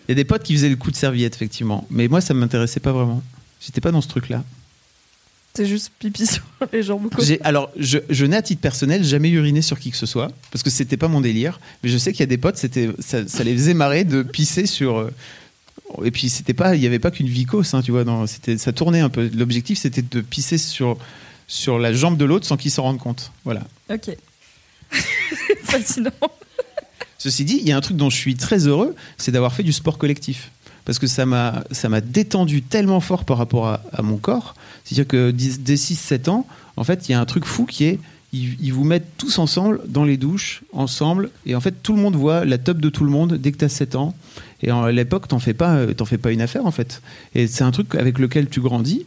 Il 0.07 0.11
y 0.11 0.11
a 0.11 0.15
des 0.15 0.25
potes 0.25 0.43
qui 0.43 0.53
faisaient 0.53 0.67
le 0.67 0.75
coup 0.75 0.91
de 0.91 0.97
serviette, 0.97 1.33
effectivement. 1.35 1.87
Mais 1.89 2.09
moi, 2.09 2.19
ça 2.19 2.33
m'intéressait 2.33 2.81
pas 2.81 2.91
vraiment. 2.91 3.23
J'étais 3.65 3.79
pas 3.79 3.91
dans 3.91 4.01
ce 4.01 4.09
truc-là. 4.09 4.43
C'est 5.53 5.65
juste 5.65 5.91
pipi 5.97 6.25
sur 6.27 6.43
les 6.73 6.83
jambes. 6.83 7.07
Alors, 7.41 7.69
je, 7.77 7.99
je 8.09 8.25
n'ai 8.25 8.35
à 8.35 8.41
titre 8.41 8.59
personnel 8.59 9.01
jamais 9.05 9.29
uriné 9.29 9.61
sur 9.61 9.79
qui 9.79 9.91
que 9.91 9.97
ce 9.97 10.05
soit, 10.05 10.29
parce 10.51 10.61
que 10.61 10.69
c'était 10.69 10.97
pas 10.97 11.07
mon 11.07 11.21
délire. 11.21 11.61
Mais 11.83 11.89
je 11.89 11.97
sais 11.97 12.11
qu'il 12.11 12.19
y 12.19 12.23
a 12.23 12.25
des 12.27 12.37
potes, 12.37 12.57
c'était, 12.57 12.89
ça, 12.99 13.25
ça 13.29 13.45
les 13.45 13.53
faisait 13.53 13.73
marrer 13.73 14.03
de 14.03 14.23
pisser 14.23 14.65
sur. 14.65 14.97
euh, 14.97 15.09
Et 16.03 16.11
puis, 16.11 16.27
c'était 16.29 16.53
pas, 16.53 16.75
il 16.75 16.81
n'y 16.81 16.87
avait 16.87 16.99
pas 16.99 17.11
qu'une 17.11 17.27
vicose, 17.29 17.73
hein, 17.75 17.81
tu 17.81 17.91
vois. 17.91 18.03
Non, 18.03 18.27
c'était, 18.27 18.57
ça 18.57 18.73
tournait 18.73 18.99
un 18.99 19.09
peu. 19.09 19.29
L'objectif, 19.33 19.77
c'était 19.79 20.01
de 20.01 20.19
pisser 20.19 20.57
sur, 20.57 20.97
sur 21.47 21.79
la 21.79 21.93
jambe 21.93 22.17
de 22.17 22.25
l'autre 22.25 22.45
sans 22.45 22.57
qu'il 22.57 22.71
s'en 22.71 22.83
rende 22.83 22.99
compte. 22.99 23.31
Voilà. 23.45 23.63
Ok. 23.89 24.15
Fascinant. 25.63 26.11
Ceci 27.17 27.45
dit, 27.45 27.59
il 27.61 27.67
y 27.67 27.71
a 27.71 27.77
un 27.77 27.81
truc 27.81 27.97
dont 27.97 28.09
je 28.09 28.17
suis 28.17 28.35
très 28.35 28.67
heureux, 28.67 28.95
c'est 29.17 29.31
d'avoir 29.31 29.53
fait 29.53 29.63
du 29.63 29.73
sport 29.73 29.97
collectif. 29.97 30.51
Parce 30.85 30.99
que 30.99 31.07
ça 31.07 31.25
m'a, 31.25 31.63
ça 31.71 31.87
m'a 31.87 32.01
détendu 32.01 32.61
tellement 32.61 32.99
fort 32.99 33.23
par 33.23 33.37
rapport 33.37 33.67
à, 33.67 33.81
à 33.93 34.01
mon 34.01 34.17
corps. 34.17 34.55
C'est-à-dire 34.83 35.07
que 35.07 35.31
dès 35.31 35.57
dès 35.57 35.75
6-7 35.75 36.29
ans, 36.29 36.45
en 36.75 36.83
fait, 36.83 37.07
il 37.07 37.13
y 37.13 37.15
a 37.15 37.21
un 37.21 37.25
truc 37.25 37.45
fou 37.45 37.65
qui 37.65 37.85
est, 37.85 37.99
ils, 38.33 38.73
vous 38.73 38.83
mettent 38.83 39.07
tous 39.17 39.37
ensemble 39.37 39.79
dans 39.87 40.03
les 40.03 40.17
douches, 40.17 40.63
ensemble, 40.73 41.29
et 41.45 41.55
en 41.55 41.61
fait, 41.61 41.83
tout 41.83 41.95
le 41.95 42.01
monde 42.01 42.15
voit 42.15 42.45
la 42.45 42.57
top 42.57 42.79
de 42.79 42.89
tout 42.89 43.03
le 43.03 43.11
monde 43.11 43.35
dès 43.35 43.51
que 43.51 43.57
tu 43.57 43.65
as 43.65 43.69
7 43.69 43.95
ans. 43.95 44.15
Et 44.63 44.71
à 44.71 44.91
l'époque, 44.91 45.27
t'en 45.27 45.37
fais 45.37 45.53
pas, 45.53 45.75
euh, 45.75 45.93
t'en 45.93 46.05
fais 46.05 46.17
pas 46.17 46.31
une 46.31 46.41
affaire, 46.41 46.65
en 46.65 46.71
fait. 46.71 47.01
Et 47.35 47.45
c'est 47.45 47.63
un 47.63 47.69
truc 47.69 47.93
avec 47.93 48.17
lequel 48.17 48.49
tu 48.49 48.59
grandis. 48.59 49.05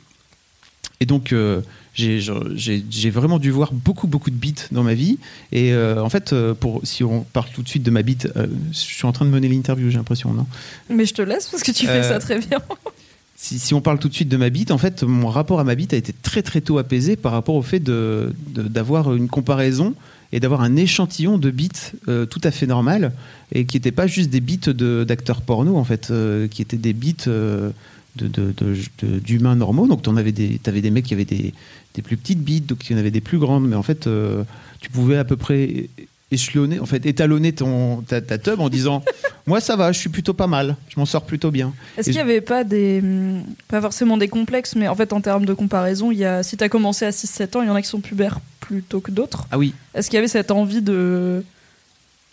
Et 1.00 1.06
donc, 1.06 1.32
euh, 1.32 1.60
j'ai 1.96 3.10
vraiment 3.10 3.38
dû 3.38 3.50
voir 3.50 3.72
beaucoup, 3.72 4.06
beaucoup 4.06 4.30
de 4.30 4.36
bites 4.36 4.68
dans 4.72 4.82
ma 4.82 4.94
vie. 4.94 5.18
Et 5.52 5.72
euh, 5.72 6.02
en 6.02 6.08
fait, 6.10 6.32
euh, 6.32 6.54
pour, 6.54 6.80
si 6.84 7.02
on 7.02 7.22
parle 7.22 7.46
tout 7.54 7.62
de 7.62 7.68
suite 7.68 7.82
de 7.82 7.90
ma 7.90 8.02
bite, 8.02 8.28
euh, 8.36 8.46
je 8.72 8.76
suis 8.78 9.06
en 9.06 9.12
train 9.12 9.24
de 9.24 9.30
mener 9.30 9.48
l'interview, 9.48 9.90
j'ai 9.90 9.96
l'impression, 9.96 10.32
non? 10.32 10.46
Mais 10.90 11.06
je 11.06 11.14
te 11.14 11.22
laisse 11.22 11.48
parce 11.48 11.62
que 11.62 11.72
tu 11.72 11.86
fais 11.86 11.92
Euh, 12.04 12.08
ça 12.08 12.18
très 12.18 12.38
bien. 12.38 12.60
si, 13.36 13.58
si 13.58 13.74
on 13.74 13.80
parle 13.80 13.98
tout 13.98 14.08
de 14.08 14.14
suite 14.14 14.28
de 14.28 14.36
ma 14.36 14.50
bite, 14.50 14.70
en 14.70 14.78
fait, 14.78 15.02
mon 15.02 15.28
rapport 15.28 15.58
à 15.60 15.64
ma 15.64 15.74
bite 15.74 15.92
a 15.94 15.96
été 15.96 16.12
très 16.12 16.42
très 16.42 16.60
tôt 16.60 16.78
apaisé 16.78 17.16
par 17.16 17.32
rapport 17.32 17.54
au 17.54 17.62
fait 17.62 17.80
de- 17.80 18.34
de- 18.54 18.62
d'avoir 18.62 19.14
une 19.14 19.28
comparaison 19.28 19.94
et 20.32 20.40
d'avoir 20.40 20.60
un 20.62 20.76
échantillon 20.76 21.38
de 21.38 21.50
bites 21.50 21.92
euh, 22.08 22.26
tout 22.26 22.40
à 22.44 22.50
fait 22.50 22.66
normal 22.66 23.12
et 23.52 23.64
qui 23.64 23.76
n'étaient 23.76 23.92
pas 23.92 24.06
juste 24.06 24.28
des 24.30 24.40
bites 24.40 24.68
de- 24.68 25.04
d'acteurs 25.06 25.40
porno, 25.40 25.76
en 25.76 25.84
fait, 25.84 26.08
euh, 26.10 26.48
qui 26.48 26.62
étaient 26.62 26.76
des 26.76 26.92
bites 26.92 27.28
euh, 27.28 27.70
de- 28.16 28.28
de- 28.28 28.52
de- 28.56 28.74
de- 29.02 29.18
d'humains 29.20 29.54
normaux. 29.56 29.86
Donc, 29.86 30.02
tu 30.02 30.10
avais, 30.10 30.32
t'avais 30.62 30.80
des 30.80 30.90
mecs 30.90 31.04
qui 31.04 31.14
avaient 31.14 31.24
des, 31.26 31.52
des 31.96 32.02
plus 32.02 32.16
petites 32.16 32.40
bites, 32.42 32.66
donc 32.66 32.88
il 32.88 32.92
y 32.92 32.96
en 32.96 32.98
avait 32.98 33.10
des 33.10 33.20
plus 33.20 33.38
grandes, 33.38 33.66
mais 33.68 33.76
en 33.76 33.82
fait, 33.82 34.06
euh, 34.06 34.44
tu 34.80 34.88
pouvais 34.90 35.16
à 35.16 35.24
peu 35.24 35.36
près 35.36 35.88
échelonner, 36.32 36.80
en 36.80 36.86
fait, 36.86 37.06
étalonner 37.06 37.52
ton, 37.52 38.02
ta, 38.02 38.20
ta 38.20 38.38
tub 38.38 38.60
en 38.60 38.68
disant 38.68 39.02
Moi, 39.48 39.60
ça 39.60 39.76
va, 39.76 39.92
je 39.92 39.98
suis 40.00 40.08
plutôt 40.08 40.34
pas 40.34 40.48
mal, 40.48 40.76
je 40.88 40.98
m'en 40.98 41.06
sors 41.06 41.22
plutôt 41.24 41.52
bien. 41.52 41.72
Est-ce 41.96 42.06
qu'il 42.06 42.14
n'y 42.16 42.20
avait 42.20 42.40
pas 42.40 42.64
des. 42.64 42.98
hum, 43.00 43.44
Pas 43.68 43.80
forcément 43.80 44.16
des 44.16 44.26
complexes, 44.28 44.74
mais 44.74 44.88
en 44.88 44.94
fait, 44.96 45.12
en 45.12 45.20
termes 45.20 45.46
de 45.46 45.54
comparaison, 45.54 46.10
il 46.10 46.18
y 46.18 46.24
a, 46.24 46.42
si 46.42 46.56
tu 46.56 46.64
as 46.64 46.68
commencé 46.68 47.04
à 47.04 47.10
6-7 47.10 47.56
ans, 47.56 47.62
il 47.62 47.68
y 47.68 47.70
en 47.70 47.76
a 47.76 47.82
qui 47.82 47.88
sont 47.88 48.00
pubères 48.00 48.40
plutôt 48.60 49.00
que 49.00 49.12
d'autres. 49.12 49.46
Ah 49.52 49.58
oui, 49.58 49.72
Est-ce 49.94 50.10
qu'il 50.10 50.16
y 50.16 50.18
avait 50.18 50.26
cette 50.28 50.50
envie 50.50 50.82
de. 50.82 51.44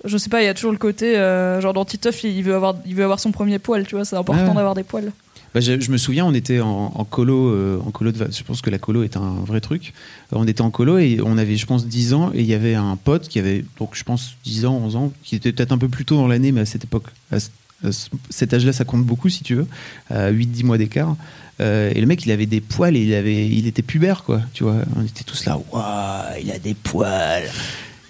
Je 0.06 0.18
sais 0.18 0.30
pas, 0.30 0.42
il 0.42 0.46
y 0.46 0.50
a 0.50 0.54
toujours 0.56 0.72
le 0.72 0.78
côté. 0.80 1.16
euh, 1.16 1.62
genre 1.62 1.74
dans 1.74 1.86
Titeuf, 1.86 2.24
il 2.24 2.42
veut, 2.44 2.56
avoir, 2.56 2.76
il 2.88 2.96
veut 2.96 3.04
avoir 3.04 3.20
son 3.20 3.32
premier 3.32 3.60
poil, 3.60 3.86
tu 3.86 3.96
vois, 3.96 4.04
c'est 4.06 4.16
important 4.18 4.42
Ah 4.44 4.50
ouais. 4.50 4.56
d'avoir 4.56 4.74
des 4.76 4.84
poils. 4.84 5.12
Bah, 5.54 5.60
je, 5.60 5.92
me 5.92 5.98
souviens, 5.98 6.26
on 6.26 6.34
était 6.34 6.60
en, 6.62 6.90
colo, 7.10 7.50
euh, 7.50 7.80
en 7.86 7.92
colo 7.92 8.12
va- 8.12 8.26
je 8.32 8.42
pense 8.44 8.62
que 8.62 8.70
la 8.72 8.80
colo 8.80 9.04
est 9.04 9.18
un 9.18 9.36
vrai 9.46 9.62
truc. 9.62 9.94
Euh, 10.32 10.38
On 10.40 10.48
était 10.48 10.62
en 10.62 10.72
colo 10.72 10.98
et 10.98 11.20
on 11.24 11.38
avait, 11.38 11.58
je 11.58 11.66
pense, 11.68 11.86
10 11.88 12.14
ans 12.14 12.32
et 12.34 12.40
il 12.42 12.48
y 12.48 12.54
avait 12.56 12.74
un 12.76 12.96
pote 12.96 13.28
qui 13.28 13.38
avait, 13.40 13.64
donc 13.80 13.92
je 13.94 14.04
pense, 14.04 14.36
10 14.46 14.66
ans, 14.66 14.76
11 14.84 14.96
ans, 14.96 15.14
qui 15.24 15.36
était 15.36 15.52
peut-être 15.52 15.72
un 15.72 15.78
peu 15.78 15.90
plus 15.90 16.06
tôt 16.06 16.16
dans 16.16 16.28
l'année, 16.28 16.52
mais 16.52 16.62
à 16.62 16.66
cette 16.66 16.84
époque, 16.86 17.06
à, 17.32 17.40
ce- 17.40 17.50
à 17.86 17.92
ce- 17.92 18.10
cet 18.32 18.54
âge-là, 18.54 18.74
ça 18.74 18.84
compte 18.84 19.04
beaucoup 19.06 19.30
si 19.30 19.44
tu 19.44 19.54
veux, 19.56 19.68
à 20.10 20.30
8-10 20.32 20.64
mois 20.64 20.78
d'écart. 20.80 21.16
Euh, 21.62 21.92
et 21.94 22.02
le 22.02 22.08
mec, 22.08 22.26
il 22.26 22.32
avait 22.32 22.48
des 22.48 22.60
poils 22.62 22.96
et 22.98 23.02
il, 23.04 23.14
avait, 23.14 23.46
il 23.48 23.68
était 23.68 23.84
pubère, 23.84 24.24
quoi, 24.24 24.42
tu 24.56 24.64
vois. 24.64 24.78
On 24.96 25.04
était 25.04 25.24
tous 25.24 25.46
là, 25.46 25.60
waouh, 25.72 26.42
il 26.44 26.50
a 26.52 26.58
des 26.58 26.74
poils, 26.74 27.44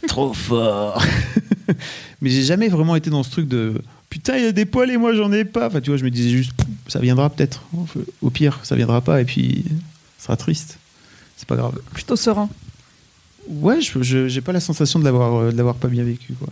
trop 0.08 0.34
fort. 0.34 1.04
mais 2.22 2.30
j'ai 2.30 2.44
jamais 2.44 2.70
vraiment 2.70 2.96
été 2.96 3.10
dans 3.10 3.22
ce 3.24 3.32
truc 3.32 3.48
de 3.50 3.82
putain, 4.10 4.38
il 4.38 4.46
a 4.46 4.52
des 4.52 4.66
poils 4.66 4.92
et 4.92 4.98
moi 4.98 5.14
j'en 5.14 5.32
ai 5.34 5.44
pas. 5.44 5.68
Enfin, 5.68 5.82
tu 5.82 5.90
vois, 5.90 5.98
je 5.98 6.04
me 6.06 6.10
disais 6.12 6.30
juste, 6.30 6.52
ça 6.94 7.00
viendra 7.00 7.30
peut-être. 7.30 7.64
Au 8.22 8.30
pire, 8.30 8.60
ça 8.64 8.76
viendra 8.76 9.02
pas 9.02 9.20
et 9.20 9.26
puis 9.26 9.66
ça 10.20 10.26
sera 10.26 10.38
triste. 10.38 10.78
C'est 11.38 11.48
pas 11.48 11.56
grave. 11.56 11.80
Plutôt 11.94 12.16
serein. 12.16 12.50
Ouais, 13.48 13.82
je 13.82 14.28
j'ai 14.28 14.42
pas 14.42 14.54
la 14.54 14.60
sensation 14.62 15.00
de 15.00 15.04
l'avoir 15.06 15.36
euh, 15.36 15.52
de 15.52 15.58
l'avoir 15.58 15.76
pas 15.76 15.88
bien 15.90 16.04
vécu, 16.04 16.34
quoi. 16.34 16.48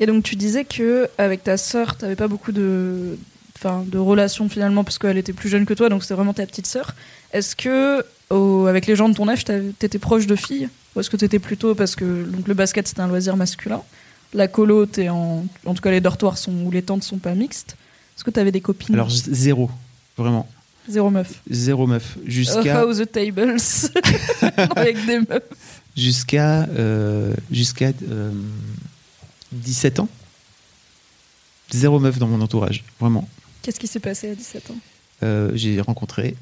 Et 0.00 0.06
donc 0.06 0.24
tu 0.24 0.34
disais 0.34 0.64
que 0.64 1.08
avec 1.18 1.44
ta 1.44 1.56
sœur, 1.56 1.96
t'avais 1.96 2.16
pas 2.16 2.26
beaucoup 2.26 2.52
de, 2.52 3.18
enfin, 3.56 3.84
de 3.86 3.98
relations 3.98 4.48
finalement 4.48 4.82
parce 4.82 4.98
qu'elle 4.98 5.18
était 5.18 5.34
plus 5.34 5.48
jeune 5.50 5.66
que 5.66 5.74
toi, 5.74 5.88
donc 5.90 6.02
c'était 6.02 6.14
vraiment 6.14 6.32
ta 6.34 6.46
petite 6.46 6.66
sœur. 6.66 6.94
Est-ce 7.32 7.54
que 7.54 8.02
au- 8.30 8.66
avec 8.66 8.86
les 8.86 8.96
gens 8.96 9.08
de 9.08 9.14
ton 9.14 9.28
âge, 9.28 9.44
t'étais 9.44 9.98
proche 9.98 10.26
de 10.26 10.34
filles? 10.36 10.68
Ou 10.96 11.00
est-ce 11.00 11.10
que 11.10 11.16
t'étais 11.18 11.38
plutôt 11.38 11.74
parce 11.76 11.94
que 11.94 12.24
donc 12.24 12.48
le 12.48 12.54
basket 12.54 12.88
c'était 12.88 13.02
un 13.02 13.08
loisir 13.08 13.36
masculin, 13.36 13.82
la 14.34 14.48
colo 14.48 14.86
t'es 14.86 15.10
en, 15.10 15.44
en 15.66 15.74
tout 15.74 15.82
cas 15.82 15.90
les 15.92 16.00
dortoirs 16.00 16.38
sont 16.38 16.52
ou 16.64 16.70
les 16.72 16.82
tentes 16.82 17.04
sont 17.04 17.18
pas 17.18 17.34
mixtes. 17.34 17.76
Est-ce 18.20 18.24
que 18.26 18.30
t'avais 18.32 18.52
des 18.52 18.60
copines 18.60 18.94
Alors 18.94 19.08
zéro, 19.08 19.70
vraiment 20.18 20.46
Zéro 20.86 21.08
meuf. 21.08 21.40
zéro 21.48 21.86
meuf 21.86 22.18
jusqu'à 22.26 22.84
How 22.84 22.92
the 22.92 23.10
tables 23.10 23.56
avec 24.76 25.06
des 25.06 25.20
meufs. 25.20 25.42
jusqu'à 25.96 26.64
euh, 26.64 27.32
jusqu'à 27.50 27.92
euh, 28.10 28.30
17 29.52 30.00
ans. 30.00 30.08
Zéro 31.70 31.98
meuf 31.98 32.18
dans 32.18 32.26
mon 32.26 32.42
entourage, 32.42 32.84
vraiment. 33.00 33.26
Qu'est-ce 33.62 33.80
qui 33.80 33.86
s'est 33.86 34.00
passé 34.00 34.28
à 34.28 34.34
17 34.34 34.70
ans? 34.70 34.76
Euh, 35.22 35.52
j'ai 35.54 35.80
rencontré 35.80 36.36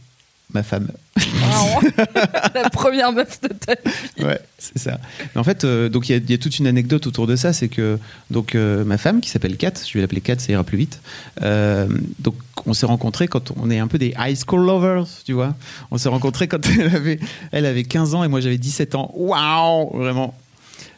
ma 0.55 0.63
femme. 0.63 0.89
La 2.55 2.71
première 2.71 3.13
meuf 3.13 3.41
de 3.41 3.49
ta 3.49 3.75
vie. 3.75 4.25
Ouais, 4.25 4.41
c'est 4.59 4.79
ça. 4.79 4.99
Mais 5.35 5.41
en 5.41 5.45
fait, 5.45 5.65
euh, 5.65 5.89
donc 5.89 6.09
il 6.09 6.13
y, 6.13 6.15
a- 6.15 6.19
il 6.19 6.31
y 6.31 6.35
a 6.35 6.39
toute 6.39 6.59
une 6.59 6.67
anecdote 6.67 7.07
autour 7.07 7.27
de 7.27 7.37
ça, 7.37 7.53
c'est 7.53 7.69
que 7.69 7.99
donc 8.31 8.55
euh, 8.55 8.85
ma 8.85 8.99
femme 8.99 9.21
qui 9.21 9.29
s'appelle 9.31 9.57
Kat, 9.57 9.73
je 9.87 9.93
vais 9.95 10.01
l'appeler 10.01 10.21
Kat, 10.21 10.39
ça 10.39 10.53
ira 10.53 10.65
plus 10.65 10.79
vite. 10.79 11.01
euh, 11.43 11.87
donc 12.21 12.35
on 12.67 12.73
s'est 12.75 12.87
rencontrés 12.87 13.29
quand 13.29 13.53
on 13.57 13.71
est 13.71 13.79
un 13.79 13.87
peu 13.89 13.99
des 13.99 14.15
high 14.19 14.37
school 14.37 14.65
lovers, 14.67 15.07
tu 15.25 15.33
vois. 15.33 15.55
On 15.91 15.99
s'est 15.99 16.09
rencontrés 16.09 16.49
quand 16.49 16.67
elle 16.67 16.95
avait, 16.95 17.21
elle 17.53 17.67
avait 17.67 17.85
15 17.85 18.15
ans 18.15 18.25
et 18.25 18.29
moi 18.29 18.41
j'avais 18.41 18.59
17 18.59 18.95
ans. 18.95 19.11
Waouh, 19.15 19.97
vraiment. 19.97 20.35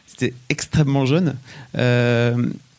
C'était 0.07 0.33
extrêmement 0.49 1.05
jeune. 1.05 1.35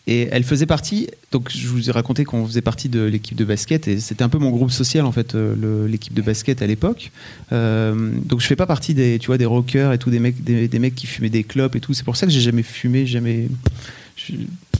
Et 0.06 0.28
elle 0.32 0.42
faisait 0.42 0.66
partie. 0.66 1.08
Donc, 1.30 1.50
je 1.54 1.68
vous 1.68 1.88
ai 1.88 1.92
raconté 1.92 2.24
qu'on 2.24 2.44
faisait 2.44 2.60
partie 2.60 2.88
de 2.88 3.02
l'équipe 3.02 3.36
de 3.36 3.44
basket 3.44 3.86
et 3.86 4.00
c'était 4.00 4.24
un 4.24 4.28
peu 4.28 4.38
mon 4.38 4.50
groupe 4.50 4.72
social 4.72 5.04
en 5.04 5.12
fait, 5.12 5.34
euh, 5.34 5.86
l'équipe 5.86 6.12
de 6.12 6.22
basket 6.22 6.60
à 6.60 6.66
l'époque. 6.66 7.12
Euh, 7.52 8.10
donc, 8.24 8.40
je 8.40 8.46
fais 8.46 8.56
pas 8.56 8.66
partie 8.66 8.94
des, 8.94 9.18
tu 9.20 9.28
vois, 9.28 9.38
des 9.38 9.44
rockers 9.44 9.92
et 9.92 9.98
tout, 9.98 10.10
des 10.10 10.18
mecs, 10.18 10.42
des, 10.42 10.78
mecs 10.80 10.96
qui 10.96 11.06
fumaient 11.06 11.30
des 11.30 11.44
clopes 11.44 11.76
et 11.76 11.80
tout. 11.80 11.94
C'est 11.94 12.04
pour 12.04 12.16
ça 12.16 12.26
que 12.26 12.32
j'ai 12.32 12.40
jamais 12.40 12.64
fumé, 12.64 13.06
jamais. 13.06 13.48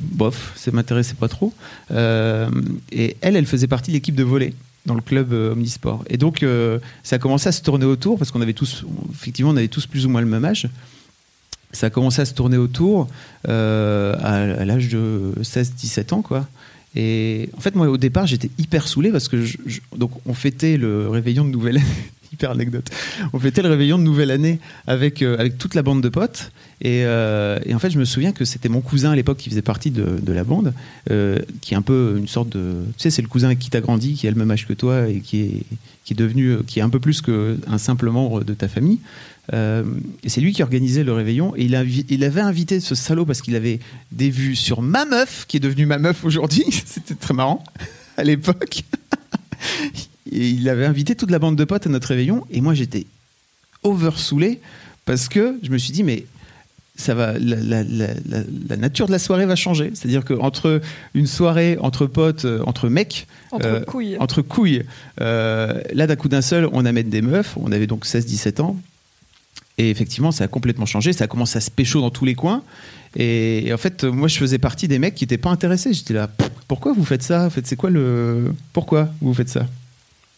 bof, 0.00 0.52
ça 0.56 0.72
m'intéressait 0.72 1.14
pas 1.14 1.28
trop. 1.28 1.52
Euh, 1.92 2.50
et 2.90 3.16
elle, 3.20 3.36
elle 3.36 3.46
faisait 3.46 3.68
partie 3.68 3.92
de 3.92 3.96
l'équipe 3.96 4.16
de 4.16 4.24
volley 4.24 4.54
dans 4.86 4.94
le 4.96 5.02
club 5.02 5.32
euh, 5.32 5.52
Omnisport. 5.52 6.04
Et 6.10 6.16
donc, 6.16 6.44
ça 7.04 7.16
a 7.16 7.18
commencé 7.20 7.48
à 7.48 7.52
se 7.52 7.62
tourner 7.62 7.84
autour 7.84 8.18
parce 8.18 8.32
qu'on 8.32 8.40
avait 8.40 8.54
tous, 8.54 8.84
effectivement, 9.12 9.52
on 9.52 9.56
avait 9.56 9.68
tous 9.68 9.86
plus 9.86 10.04
ou 10.04 10.08
moins 10.08 10.20
le 10.20 10.26
même 10.26 10.44
âge. 10.44 10.68
Ça 11.72 11.86
a 11.86 11.90
commencé 11.90 12.20
à 12.20 12.24
se 12.24 12.34
tourner 12.34 12.56
autour 12.56 13.08
euh, 13.48 14.14
à, 14.20 14.64
l'âge 14.64 14.88
de 14.88 15.32
16-17 15.40 16.14
ans, 16.14 16.22
quoi. 16.22 16.46
Et 16.94 17.48
en 17.56 17.60
fait, 17.60 17.74
moi, 17.74 17.88
au 17.88 17.96
départ, 17.96 18.26
j'étais 18.26 18.50
hyper 18.58 18.86
saoulé 18.86 19.10
parce 19.10 19.28
que 19.28 19.42
donc 19.96 20.10
on 20.26 20.34
fêtait 20.34 20.76
le 20.76 21.08
réveillon 21.08 21.44
de 21.44 21.50
nouvelle 21.50 21.78
année. 21.78 21.86
hyper 22.32 22.50
anecdote. 22.50 22.90
On 23.34 23.38
fêtait 23.38 23.60
le 23.62 23.68
réveillon 23.68 23.98
de 23.98 24.04
nouvelle 24.04 24.30
année 24.30 24.58
avec 24.86 25.22
euh, 25.22 25.36
avec 25.38 25.58
toute 25.58 25.74
la 25.74 25.82
bande 25.82 26.02
de 26.02 26.08
potes. 26.08 26.50
Et, 26.80 27.04
euh, 27.04 27.58
et 27.64 27.74
en 27.74 27.78
fait, 27.78 27.90
je 27.90 27.98
me 27.98 28.04
souviens 28.04 28.32
que 28.32 28.44
c'était 28.44 28.68
mon 28.68 28.80
cousin 28.80 29.12
à 29.12 29.16
l'époque 29.16 29.38
qui 29.38 29.48
faisait 29.48 29.62
partie 29.62 29.90
de, 29.90 30.32
la 30.32 30.44
bande, 30.44 30.74
qui 31.60 31.74
est 31.74 31.76
un 31.76 31.82
peu 31.82 32.16
une 32.18 32.28
sorte 32.28 32.48
de, 32.48 32.82
tu 32.96 33.02
sais, 33.02 33.10
c'est 33.10 33.22
le 33.22 33.28
cousin 33.28 33.54
qui 33.54 33.70
t'as 33.70 33.80
grandi, 33.80 34.14
qui 34.14 34.26
a 34.26 34.30
le 34.30 34.36
même 34.36 34.50
âge 34.50 34.66
que 34.66 34.72
toi 34.72 35.08
et 35.08 35.20
qui 35.20 35.40
est 35.40 35.62
qui 36.04 36.14
est 36.14 36.16
devenu, 36.16 36.58
qui 36.66 36.80
est 36.80 36.82
un 36.82 36.88
peu 36.88 37.00
plus 37.00 37.20
qu'un 37.20 37.78
simple 37.78 38.10
membre 38.10 38.44
de 38.44 38.54
ta 38.54 38.68
famille. 38.68 38.98
Euh, 39.52 39.82
c'est 40.26 40.40
lui 40.40 40.52
qui 40.52 40.62
organisait 40.62 41.02
le 41.04 41.12
réveillon. 41.12 41.54
Et 41.56 41.64
il, 41.64 41.74
invi- 41.74 42.04
il 42.08 42.22
avait 42.24 42.40
invité 42.40 42.78
ce 42.80 42.94
salaud 42.94 43.26
parce 43.26 43.42
qu'il 43.42 43.56
avait 43.56 43.80
des 44.12 44.30
vues 44.30 44.54
sur 44.56 44.82
ma 44.82 45.04
meuf, 45.04 45.46
qui 45.48 45.56
est 45.56 45.60
devenue 45.60 45.86
ma 45.86 45.98
meuf 45.98 46.24
aujourd'hui. 46.24 46.64
C'était 46.86 47.14
très 47.16 47.34
marrant 47.34 47.62
à 48.16 48.22
l'époque. 48.24 48.84
et 50.32 50.48
il 50.50 50.68
avait 50.68 50.86
invité 50.86 51.14
toute 51.16 51.30
la 51.30 51.38
bande 51.38 51.56
de 51.56 51.64
potes 51.64 51.86
à 51.86 51.90
notre 51.90 52.08
réveillon. 52.08 52.46
Et 52.50 52.60
moi, 52.60 52.74
j'étais 52.74 53.06
over 53.82 54.10
saoulé 54.16 54.60
parce 55.04 55.28
que 55.28 55.56
je 55.62 55.70
me 55.70 55.78
suis 55.78 55.92
dit, 55.92 56.04
mais 56.04 56.24
ça 56.94 57.14
va, 57.14 57.32
la, 57.38 57.56
la- 57.56 57.82
la- 57.82 58.06
la- 58.28 58.44
la 58.68 58.76
nature 58.76 59.06
de 59.06 59.12
la 59.12 59.18
soirée 59.18 59.46
va 59.46 59.56
changer. 59.56 59.90
C'est-à-dire 59.94 60.24
qu'entre 60.24 60.80
une 61.14 61.26
soirée 61.26 61.76
entre 61.80 62.06
potes, 62.06 62.44
euh, 62.44 62.62
entre 62.66 62.88
mecs, 62.88 63.26
Entre 63.50 63.66
Euh, 63.66 63.80
couilles. 63.80 64.16
entre 64.20 64.40
couilles. 64.40 64.84
Euh, 65.20 65.80
là, 65.92 66.06
d'un 66.06 66.16
coup 66.16 66.28
d'un 66.28 66.42
seul, 66.42 66.68
on 66.72 66.84
amène 66.86 67.08
des 67.08 67.22
meufs. 67.22 67.56
On 67.56 67.72
avait 67.72 67.86
donc 67.88 68.06
16-17 68.06 68.60
ans. 68.60 68.76
Et 69.78 69.90
effectivement, 69.90 70.32
ça 70.32 70.44
a 70.44 70.48
complètement 70.48 70.86
changé. 70.86 71.12
Ça 71.12 71.24
a 71.24 71.26
commencé 71.26 71.56
à 71.56 71.60
se 71.60 71.70
pécho 71.70 72.00
dans 72.00 72.10
tous 72.10 72.24
les 72.24 72.34
coins. 72.34 72.62
Et, 73.16 73.66
et 73.66 73.72
en 73.72 73.78
fait, 73.78 74.04
moi, 74.04 74.28
je 74.28 74.36
faisais 74.38 74.58
partie 74.58 74.86
des 74.88 74.98
mecs 74.98 75.14
qui 75.14 75.24
n'étaient 75.24 75.38
pas 75.38 75.50
intéressés. 75.50 75.92
J'étais 75.94 76.14
là, 76.14 76.28
pourquoi 76.68 76.92
vous 76.92 77.04
faites 77.04 77.22
ça? 77.22 77.46
En 77.46 77.50
fait, 77.50 77.66
c'est 77.66 77.76
quoi 77.76 77.90
le. 77.90 78.54
Pourquoi 78.72 79.08
vous 79.20 79.32
faites 79.34 79.48
ça? 79.48 79.66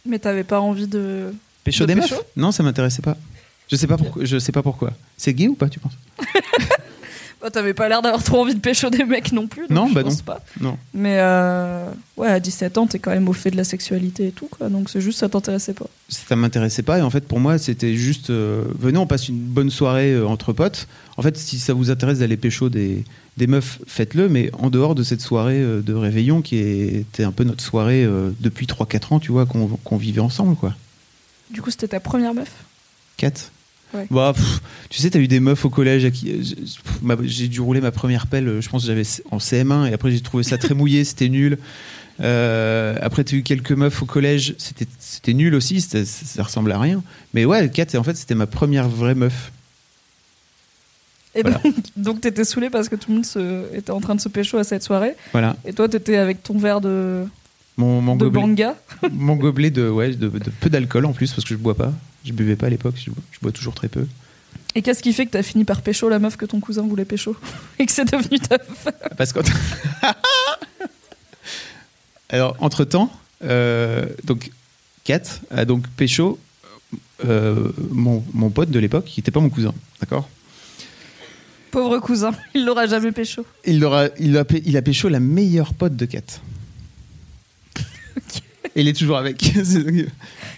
Mais 0.06 0.18
t'avais 0.18 0.44
pas 0.44 0.60
envie 0.60 0.86
de. 0.86 1.32
Pécho 1.64 1.84
De 1.86 1.92
des 1.94 2.00
pécho? 2.00 2.14
meufs? 2.14 2.24
Non, 2.36 2.52
ça 2.52 2.62
m'intéressait 2.62 3.02
pas. 3.02 3.16
Je 3.70 3.76
sais 3.76 3.86
pas 3.86 3.96
pourquoi. 3.96 4.24
Je 4.24 4.38
sais 4.38 4.52
pas 4.52 4.62
pourquoi. 4.62 4.92
C'est 5.16 5.32
gay 5.34 5.48
ou 5.48 5.54
pas, 5.54 5.68
tu 5.68 5.80
penses? 5.80 5.96
Bah, 7.44 7.50
t'avais 7.50 7.74
pas 7.74 7.90
l'air 7.90 8.00
d'avoir 8.00 8.22
trop 8.24 8.40
envie 8.40 8.54
de 8.54 8.58
pécho 8.60 8.88
des 8.88 9.04
mecs 9.04 9.30
non 9.32 9.46
plus. 9.46 9.68
donc 9.68 9.70
Non, 9.70 9.86
je 9.88 9.92
bah 9.94 10.02
pense 10.02 10.16
non. 10.16 10.24
Pas. 10.24 10.40
Non. 10.62 10.78
Mais 10.94 11.18
euh, 11.20 11.84
ouais, 12.16 12.28
à 12.28 12.40
17 12.40 12.78
ans, 12.78 12.86
t'es 12.86 12.98
quand 12.98 13.10
même 13.10 13.28
au 13.28 13.34
fait 13.34 13.50
de 13.50 13.56
la 13.58 13.64
sexualité 13.64 14.28
et 14.28 14.30
tout, 14.32 14.48
quoi. 14.50 14.70
Donc 14.70 14.88
c'est 14.88 15.02
juste 15.02 15.18
ça 15.18 15.28
t'intéressait 15.28 15.74
pas. 15.74 15.84
ça 16.08 16.36
m'intéressait 16.36 16.82
pas 16.82 16.98
et 16.98 17.02
en 17.02 17.10
fait 17.10 17.26
pour 17.28 17.40
moi 17.40 17.58
c'était 17.58 17.96
juste 17.96 18.30
euh, 18.30 18.64
venez 18.78 18.96
on 18.96 19.06
passe 19.06 19.28
une 19.28 19.36
bonne 19.38 19.68
soirée 19.68 20.12
euh, 20.14 20.26
entre 20.26 20.54
potes 20.54 20.88
en 21.18 21.22
fait 21.22 21.36
si 21.36 21.58
ça 21.58 21.74
vous 21.74 21.90
intéresse 21.90 22.20
d'aller 22.20 22.38
pécho 22.38 22.70
des, 22.70 23.04
des 23.36 23.46
meufs 23.46 23.78
faites-le 23.86 24.30
mais 24.30 24.50
en 24.54 24.70
dehors 24.70 24.94
de 24.94 25.02
cette 25.02 25.20
soirée 25.20 25.60
euh, 25.60 25.82
de 25.82 25.92
réveillon 25.92 26.40
qui 26.40 26.56
était 26.56 27.24
un 27.24 27.32
peu 27.32 27.44
notre 27.44 27.62
soirée 27.62 28.04
euh, 28.04 28.30
depuis 28.40 28.64
3-4 28.66 29.14
ans 29.14 29.20
tu 29.20 29.32
vois 29.32 29.44
qu'on 29.44 29.66
qu'on 29.68 29.96
vivait 29.98 30.20
ensemble 30.22 30.56
quoi 30.56 30.74
Du 31.50 31.60
coup, 31.60 31.70
c'était 31.70 31.88
ta 31.88 32.00
première 32.00 32.32
meuf? 32.32 32.50
4 33.18 33.50
Ouais. 33.94 34.06
Bah, 34.10 34.32
pff, 34.34 34.60
tu 34.90 35.00
sais, 35.00 35.10
t'as 35.10 35.20
eu 35.20 35.28
des 35.28 35.40
meufs 35.40 35.64
au 35.64 35.70
collège 35.70 36.04
euh, 36.04 37.16
j'ai- 37.24 37.48
dû 37.48 37.60
rouler 37.60 37.80
ma 37.80 37.92
première 37.92 38.26
pelle. 38.26 38.48
euh, 38.48 38.60
Je 38.60 38.68
pense 38.68 38.82
que 38.82 38.88
j'avais 38.88 39.04
en 39.30 39.38
CM1 39.38 39.86
et 39.90 39.92
après 39.94 40.10
j'ai 40.10 40.20
trouvé 40.20 40.42
ça 40.42 40.58
très 40.58 40.74
mouillé, 40.74 41.04
c'était 41.04 41.28
nul. 41.28 41.58
Euh, 42.20 42.96
après, 43.00 43.24
t'as 43.24 43.36
eu 43.36 43.42
quelques 43.42 43.72
meufs 43.72 44.00
au 44.02 44.06
collège, 44.06 44.54
c'était 44.58 45.32
nul 45.32 45.54
aussi, 45.54 45.80
ça, 45.80 46.04
ça 46.04 46.42
ressemblait 46.44 46.74
à 46.74 46.78
rien. 46.78 47.02
Mais 47.34 47.44
ouais, 47.44 47.68
Kat, 47.70 47.86
en 47.96 48.04
fait, 48.04 48.16
c'était 48.16 48.36
ma 48.36 48.46
première 48.46 48.88
vraie 48.88 49.16
meuf. 49.16 49.50
Et 51.34 51.42
Voilà. 51.42 51.58
donc, 51.64 51.74
donc 51.96 52.20
t'étais 52.20 52.44
saoulé 52.44 52.70
parce 52.70 52.88
que 52.88 52.94
tout 52.94 53.10
le 53.10 53.16
monde 53.16 53.26
se- 53.26 53.74
était 53.76 53.90
en 53.90 54.00
train 54.00 54.14
de 54.14 54.20
se 54.20 54.28
pécho 54.28 54.56
à 54.58 54.62
cette 54.64 54.84
soirée. 54.84 55.14
Voilà, 55.32 55.56
Et 55.64 55.72
toi, 55.72 55.88
t'étais 55.88 56.16
avec 56.16 56.44
ton 56.44 56.56
verre 56.56 56.80
de, 56.80 57.24
mon, 57.76 58.00
mon 58.00 58.16
de 58.16 58.24
gobelet, 58.26 58.42
banga. 58.42 58.76
mon 59.12 59.36
gobelet 59.36 59.70
de, 59.70 59.88
ouais, 59.88 60.10
de, 60.14 60.28
de 60.28 60.50
peu 60.60 60.70
d'alcool 60.70 61.04
en 61.06 61.12
plus 61.12 61.32
parce 61.32 61.44
que 61.46 61.54
je 61.54 61.58
bois 61.58 61.74
pas. 61.76 61.92
Je 62.24 62.32
buvais 62.32 62.56
pas 62.56 62.66
à 62.66 62.70
l'époque, 62.70 62.94
je, 62.96 63.10
bois- 63.10 63.22
je 63.32 63.38
bois 63.40 63.52
toujours 63.52 63.74
très 63.74 63.88
peu. 63.88 64.06
Et 64.76 64.82
qu'est-ce 64.82 65.02
qui 65.02 65.12
fait 65.12 65.26
que 65.26 65.30
t'as 65.32 65.42
fini 65.42 65.64
par 65.64 65.82
pécho 65.82 66.08
la 66.08 66.18
meuf 66.18 66.36
que 66.36 66.46
ton 66.46 66.58
cousin 66.60 66.82
voulait 66.82 67.04
pécho 67.04 67.36
Et 67.78 67.86
que 67.86 67.92
c'est 67.92 68.10
devenu 68.10 68.38
ta 68.40 68.58
Parce 69.16 69.32
que. 69.32 69.40
Alors, 72.30 72.56
entre-temps, 72.60 73.10
euh, 73.44 74.06
donc, 74.24 74.50
Kat 75.04 75.22
a 75.50 75.64
donc 75.64 75.86
pécho 75.88 76.38
euh, 77.24 77.70
mon, 77.90 78.24
mon 78.32 78.50
pote 78.50 78.70
de 78.70 78.78
l'époque, 78.78 79.04
qui 79.04 79.20
n'était 79.20 79.30
pas 79.30 79.40
mon 79.40 79.50
cousin, 79.50 79.72
d'accord? 80.00 80.28
Pauvre 81.70 81.98
cousin, 81.98 82.32
il 82.54 82.64
l'aura 82.64 82.86
jamais 82.86 83.12
pécho. 83.12 83.44
il, 83.64 83.80
l'aura- 83.80 84.08
il, 84.18 84.36
a, 84.38 84.44
il 84.64 84.76
a 84.76 84.82
pécho 84.82 85.08
la 85.08 85.20
meilleure 85.20 85.74
pote 85.74 85.96
de 85.96 86.06
Kat. 86.06 86.20
Et 88.76 88.80
il 88.80 88.88
est 88.88 88.92
toujours 88.92 89.16
avec. 89.18 89.40
C'est- 89.64 90.06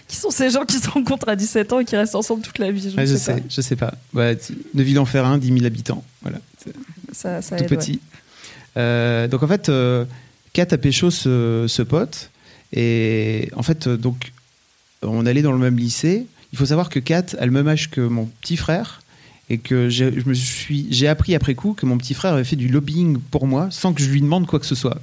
Qui 0.07 0.15
sont 0.15 0.29
ces 0.31 0.49
gens 0.49 0.65
qui 0.65 0.77
se 0.77 0.89
rencontrent 0.89 1.29
à 1.29 1.35
17 1.35 1.73
ans 1.73 1.79
et 1.79 1.85
qui 1.85 1.95
restent 1.95 2.15
ensemble 2.15 2.41
toute 2.41 2.57
la 2.59 2.71
vie? 2.71 2.81
Je, 2.89 2.95
Ouais, 2.95 3.03
ne 3.03 3.07
je 3.07 3.15
sais, 3.15 3.35
sais, 3.37 3.43
je 3.49 3.61
sais 3.61 3.75
pas. 3.75 3.93
Ouais, 4.13 4.35
tu- 4.37 4.57
Neuville-en-Ferrain, 4.73 5.37
10 5.37 5.47
000 5.53 5.65
habitants. 5.65 6.03
Voilà. 6.21 6.39
C'est 6.63 6.73
pas. 6.73 6.79
Ça, 7.11 7.41
ça 7.41 7.55
tout 7.57 7.63
aide, 7.65 7.71
ouais. 7.71 7.77
petit. 7.77 7.99
Euh, 8.77 9.27
donc 9.27 9.43
en 9.43 9.47
fait, 9.47 9.69
euh, 9.69 10.05
Kat 10.53 10.67
a 10.71 10.77
pécho 10.77 11.11
ce, 11.11 11.65
ce 11.67 11.81
pote. 11.81 12.29
Et 12.73 13.49
en 13.55 13.63
fait, 13.63 13.87
euh, 13.87 13.97
donc, 13.97 14.33
on 15.03 15.25
allait 15.25 15.41
dans 15.41 15.51
le 15.53 15.57
même 15.59 15.77
lycée. 15.77 16.25
Il 16.53 16.57
faut 16.57 16.65
savoir 16.65 16.89
que 16.89 16.99
Kat 16.99 17.25
a 17.39 17.45
le 17.45 17.51
même 17.51 17.67
âge 17.67 17.89
que 17.89 18.01
mon 18.01 18.25
petit 18.25 18.57
frère. 18.57 19.01
Et 19.49 19.57
que 19.59 19.87
j'ai- 19.87 20.19
je 20.19 20.27
me 20.27 20.33
suis, 20.33 20.87
j'ai 20.89 21.07
appris 21.07 21.33
après 21.33 21.55
coup 21.55 21.73
que 21.73 21.85
mon 21.85 21.97
petit 21.97 22.13
frère 22.13 22.33
avait 22.33 22.43
fait 22.43 22.57
du 22.57 22.67
lobbying 22.67 23.17
pour 23.17 23.47
moi 23.47 23.69
sans 23.71 23.93
que 23.93 24.01
je 24.01 24.09
lui 24.09 24.19
demande 24.21 24.45
quoi 24.45 24.59
que 24.59 24.65
ce 24.65 24.75
soit. 24.75 24.99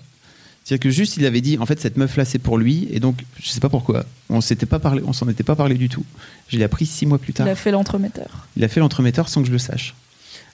C'est-à-dire 0.64 0.82
que 0.82 0.90
juste 0.90 1.18
il 1.18 1.26
avait 1.26 1.42
dit 1.42 1.58
en 1.58 1.66
fait 1.66 1.78
cette 1.78 1.98
meuf 1.98 2.16
là 2.16 2.24
c'est 2.24 2.38
pour 2.38 2.56
lui 2.56 2.88
et 2.90 2.98
donc 2.98 3.22
je 3.38 3.50
sais 3.50 3.60
pas 3.60 3.68
pourquoi 3.68 4.06
on 4.30 4.40
s'était 4.40 4.64
pas 4.64 4.78
parlé 4.78 5.02
on 5.06 5.12
s'en 5.12 5.28
était 5.28 5.42
pas 5.44 5.56
parlé 5.56 5.74
du 5.76 5.88
tout. 5.90 6.04
Je 6.48 6.56
l'ai 6.56 6.64
appris 6.64 6.86
six 6.86 7.04
mois 7.04 7.18
plus 7.18 7.32
tard. 7.34 7.46
Il 7.46 7.50
a 7.50 7.54
fait 7.56 7.70
l'entremetteur. 7.70 8.46
Il 8.56 8.64
a 8.64 8.68
fait 8.68 8.80
l'entremetteur 8.80 9.28
sans 9.28 9.42
que 9.42 9.46
je 9.48 9.52
le 9.52 9.58
sache. 9.58 9.94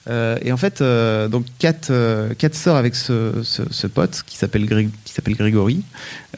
Euh, 0.09 0.39
et 0.41 0.51
en 0.51 0.57
fait, 0.57 0.81
euh, 0.81 1.27
donc 1.27 1.45
Kat, 1.59 1.75
euh, 1.91 2.33
Kat 2.33 2.49
sort 2.53 2.75
avec 2.75 2.95
ce, 2.95 3.41
ce- 3.43 3.61
ce 3.71 3.85
pote 3.85 4.23
qui 4.25 4.35
s'appelle 4.35 4.65
Gré- 4.65 4.89
qui 5.05 5.13
s'appelle 5.13 5.35
Grégory 5.35 5.83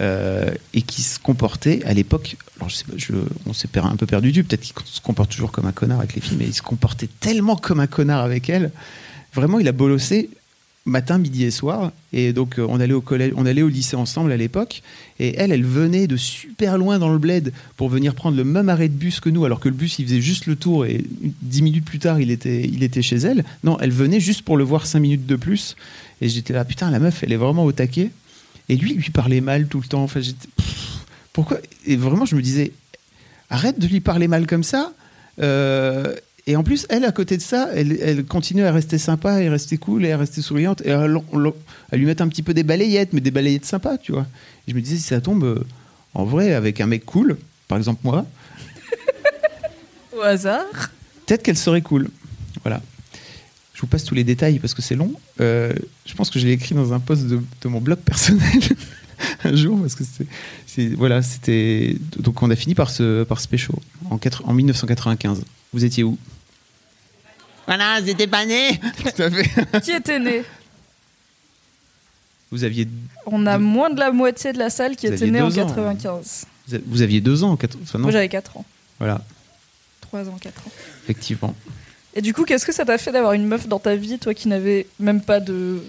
euh, 0.01 0.51
et 0.73 0.81
qui 0.81 1.01
se 1.01 1.17
comportait 1.17 1.81
à 1.85 1.93
l'époque. 1.93 2.35
Alors 2.57 2.69
je 2.69 2.75
sais 2.75 2.83
pas, 2.83 2.93
je- 2.97 3.13
on 3.45 3.53
s'est 3.53 3.69
un 3.77 3.95
peu 3.95 4.05
perdu 4.05 4.31
du. 4.33 4.43
Peut-être 4.43 4.61
qu'il 4.61 4.73
se 4.85 4.99
comporte 5.01 5.31
toujours 5.31 5.51
comme 5.53 5.65
un 5.65 5.71
connard 5.71 5.99
avec 5.99 6.13
les 6.13 6.21
filles, 6.21 6.37
mais 6.37 6.45
il 6.45 6.53
se 6.53 6.61
comportait 6.61 7.07
tellement 7.21 7.55
comme 7.55 7.79
un 7.79 7.87
connard 7.87 8.21
avec 8.23 8.49
elle. 8.49 8.69
Vraiment, 9.33 9.59
il 9.59 9.67
a 9.67 9.71
bolossé 9.71 10.29
matin, 10.85 11.17
midi 11.17 11.43
et 11.45 11.51
soir. 11.51 11.91
Et 12.11 12.33
donc, 12.33 12.59
euh, 12.59 12.65
on 12.69 12.79
allait 12.79 12.93
au 12.93 13.01
collège, 13.01 13.33
on 13.35 13.45
allait 13.45 13.61
au 13.61 13.69
lycée 13.69 13.95
ensemble 13.95 14.31
à 14.31 14.37
l'époque. 14.37 14.81
Et 15.19 15.35
elle, 15.37 15.51
elle 15.51 15.65
venait 15.65 16.07
de 16.07 16.17
super 16.17 16.77
loin 16.77 16.99
dans 16.99 17.11
le 17.11 17.17
bled 17.17 17.53
pour 17.77 17.89
venir 17.89 18.15
prendre 18.15 18.35
le 18.35 18.43
même 18.43 18.69
arrêt 18.69 18.89
de 18.89 18.93
bus 18.93 19.19
que 19.19 19.29
nous, 19.29 19.45
alors 19.45 19.59
que 19.59 19.69
le 19.69 19.75
bus, 19.75 19.99
il 19.99 20.05
faisait 20.05 20.21
juste 20.21 20.45
le 20.45 20.55
tour 20.55 20.85
et 20.85 21.03
dix 21.41 21.61
minutes 21.61 21.85
plus 21.85 21.99
tard, 21.99 22.19
il 22.19 22.31
était, 22.31 22.63
il 22.63 22.83
était 22.83 23.01
chez 23.01 23.17
elle. 23.17 23.45
Non, 23.63 23.77
elle 23.79 23.91
venait 23.91 24.19
juste 24.19 24.41
pour 24.41 24.57
le 24.57 24.63
voir 24.63 24.85
cinq 24.85 24.99
minutes 24.99 25.25
de 25.25 25.35
plus. 25.35 25.75
Et 26.21 26.29
j'étais 26.29 26.53
là, 26.53 26.65
putain, 26.65 26.91
la 26.91 26.99
meuf, 26.99 27.23
elle 27.23 27.31
est 27.31 27.37
vraiment 27.37 27.63
au 27.63 27.71
taquet. 27.71 28.11
Et 28.69 28.75
lui, 28.75 28.91
il 28.91 28.97
lui 28.97 29.09
parlait 29.09 29.41
mal 29.41 29.67
tout 29.67 29.79
le 29.79 29.87
temps. 29.87 30.03
Enfin, 30.03 30.21
j'étais, 30.21 30.47
pourquoi? 31.33 31.57
Et 31.85 31.95
vraiment, 31.95 32.25
je 32.25 32.35
me 32.35 32.41
disais, 32.41 32.71
arrête 33.49 33.79
de 33.79 33.87
lui 33.87 33.99
parler 33.99 34.27
mal 34.27 34.47
comme 34.47 34.63
ça. 34.63 34.93
Euh, 35.41 36.15
et 36.45 36.55
en 36.57 36.63
plus, 36.63 36.85
elle, 36.89 37.05
à 37.05 37.11
côté 37.13 37.37
de 37.37 37.41
ça, 37.41 37.69
elle, 37.73 37.97
elle 38.01 38.25
continue 38.25 38.65
à 38.65 38.71
rester 38.71 38.97
sympa 38.97 39.41
et 39.41 39.47
rester 39.47 39.77
cool 39.77 40.05
et 40.05 40.11
à 40.11 40.17
rester 40.17 40.41
souriante 40.41 40.81
et 40.85 40.91
à, 40.91 41.01
à 41.03 41.95
lui 41.97 42.05
mettre 42.05 42.21
un 42.21 42.27
petit 42.27 42.43
peu 42.43 42.53
des 42.53 42.63
balayettes, 42.63 43.13
mais 43.13 43.21
des 43.21 43.31
balayettes 43.31 43.65
sympas, 43.65 43.97
tu 43.97 44.11
vois. 44.11 44.27
Et 44.67 44.71
je 44.71 44.75
me 44.75 44.81
disais, 44.81 44.97
si 44.97 45.03
ça 45.03 45.21
tombe 45.21 45.45
euh, 45.45 45.63
en 46.13 46.25
vrai 46.25 46.53
avec 46.53 46.81
un 46.81 46.87
mec 46.87 47.05
cool, 47.05 47.37
par 47.69 47.77
exemple 47.77 48.01
moi, 48.03 48.25
Au 50.17 50.21
hasard. 50.21 50.65
peut-être 51.25 51.43
qu'elle 51.43 51.57
serait 51.57 51.81
cool. 51.81 52.09
Voilà. 52.63 52.81
Je 53.73 53.81
vous 53.81 53.87
passe 53.87 54.03
tous 54.03 54.15
les 54.15 54.25
détails 54.25 54.59
parce 54.59 54.73
que 54.73 54.81
c'est 54.81 54.95
long. 54.95 55.13
Euh, 55.39 55.73
je 56.05 56.13
pense 56.13 56.29
que 56.29 56.39
je 56.39 56.45
l'ai 56.45 56.51
écrit 56.51 56.75
dans 56.75 56.91
un 56.91 56.99
post 56.99 57.25
de, 57.25 57.39
de 57.61 57.67
mon 57.69 57.79
blog 57.79 57.99
personnel 57.99 58.61
un 59.45 59.55
jour 59.55 59.79
parce 59.79 59.95
que 59.95 60.03
c'est, 60.67 60.87
voilà, 60.89 61.21
c'était 61.21 61.95
donc 62.19 62.41
on 62.43 62.51
a 62.51 62.55
fini 62.55 62.75
par 62.75 62.89
se 62.89 63.23
par 63.23 63.39
se 63.39 63.47
pécho 63.47 63.73
en, 64.09 64.19
en 64.43 64.53
1995. 64.53 65.41
Vous 65.73 65.83
étiez 65.83 66.03
où? 66.03 66.17
Voilà, 67.65 68.03
j'étais 68.05 68.27
pas 68.27 68.45
né. 68.45 68.79
Tout 69.15 69.21
à 69.21 69.29
fait. 69.31 69.81
Qui 69.81 69.91
était 69.91 70.19
né? 70.19 70.43
Vous 72.51 72.63
aviez, 72.63 72.87
On 73.25 73.45
a 73.47 73.57
Deux- 73.57 73.63
moins 73.63 73.89
de 73.89 73.99
la 73.99 74.11
moitié 74.11 74.53
de 74.53 74.59
la 74.59 74.69
salle 74.69 74.95
qui 74.95 75.07
Vous 75.07 75.13
était 75.13 75.27
née 75.27 75.41
en 75.41 75.49
deux 75.49 75.59
ans. 75.59 75.67
95. 75.67 76.45
vous 76.85 77.01
aviez 77.01 77.19
deux 77.21 77.43
ans, 77.43 77.55
quatre- 77.57 77.77
enfin, 77.81 77.97
non, 77.97 78.03
Moi 78.03 78.11
j'avais 78.11 78.29
4 78.29 78.57
ans. 78.57 78.65
voilà, 78.99 79.21
3 80.01 80.27
ans, 80.29 80.37
4 80.39 80.67
ans. 80.67 80.71
effectivement. 81.03 81.55
Et 82.13 82.21
du 82.21 82.31
coup, 82.33 82.43
qu'est-ce 82.43 82.65
que 82.65 82.71
ça 82.71 82.85
t'a 82.85 82.99
fait 82.99 83.11
d'avoir 83.11 83.33
une 83.33 83.47
meuf 83.47 83.67
dans 83.67 83.79
ta 83.79 83.95
vie, 83.95 84.19
toi 84.19 84.35
qui 84.35 84.47
n'avais 84.47 84.85
même 84.99 85.21
pas 85.21 85.39
de. 85.39 85.81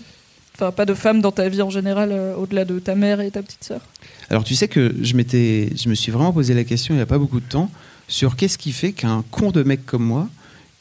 Enfin, 0.54 0.70
pas 0.70 0.86
de 0.86 0.94
femme 0.94 1.20
dans 1.20 1.32
ta 1.32 1.48
vie 1.48 1.60
en 1.62 1.68
général, 1.68 2.10
euh, 2.12 2.34
au-delà 2.36 2.64
de 2.64 2.78
ta 2.78 2.94
mère 2.94 3.20
et 3.20 3.30
ta 3.30 3.42
petite 3.42 3.64
sœur? 3.64 3.80
Alors 4.30 4.44
tu 4.44 4.54
sais 4.54 4.68
que 4.68 4.94
je 5.02 5.16
m'étais, 5.16 5.68
je 5.76 5.88
me 5.88 5.94
suis 5.94 6.12
vraiment 6.12 6.32
posé 6.32 6.54
la 6.54 6.62
question 6.64 6.94
il 6.94 6.98
n'y 6.98 7.02
a 7.02 7.06
pas 7.06 7.18
beaucoup 7.18 7.40
de 7.40 7.46
temps 7.48 7.70
sur 8.08 8.36
qu'est-ce 8.36 8.58
qui 8.58 8.72
fait 8.72 8.92
qu'un 8.92 9.24
con 9.30 9.50
de 9.50 9.62
mec 9.62 9.84
comme 9.86 10.04
moi, 10.04 10.28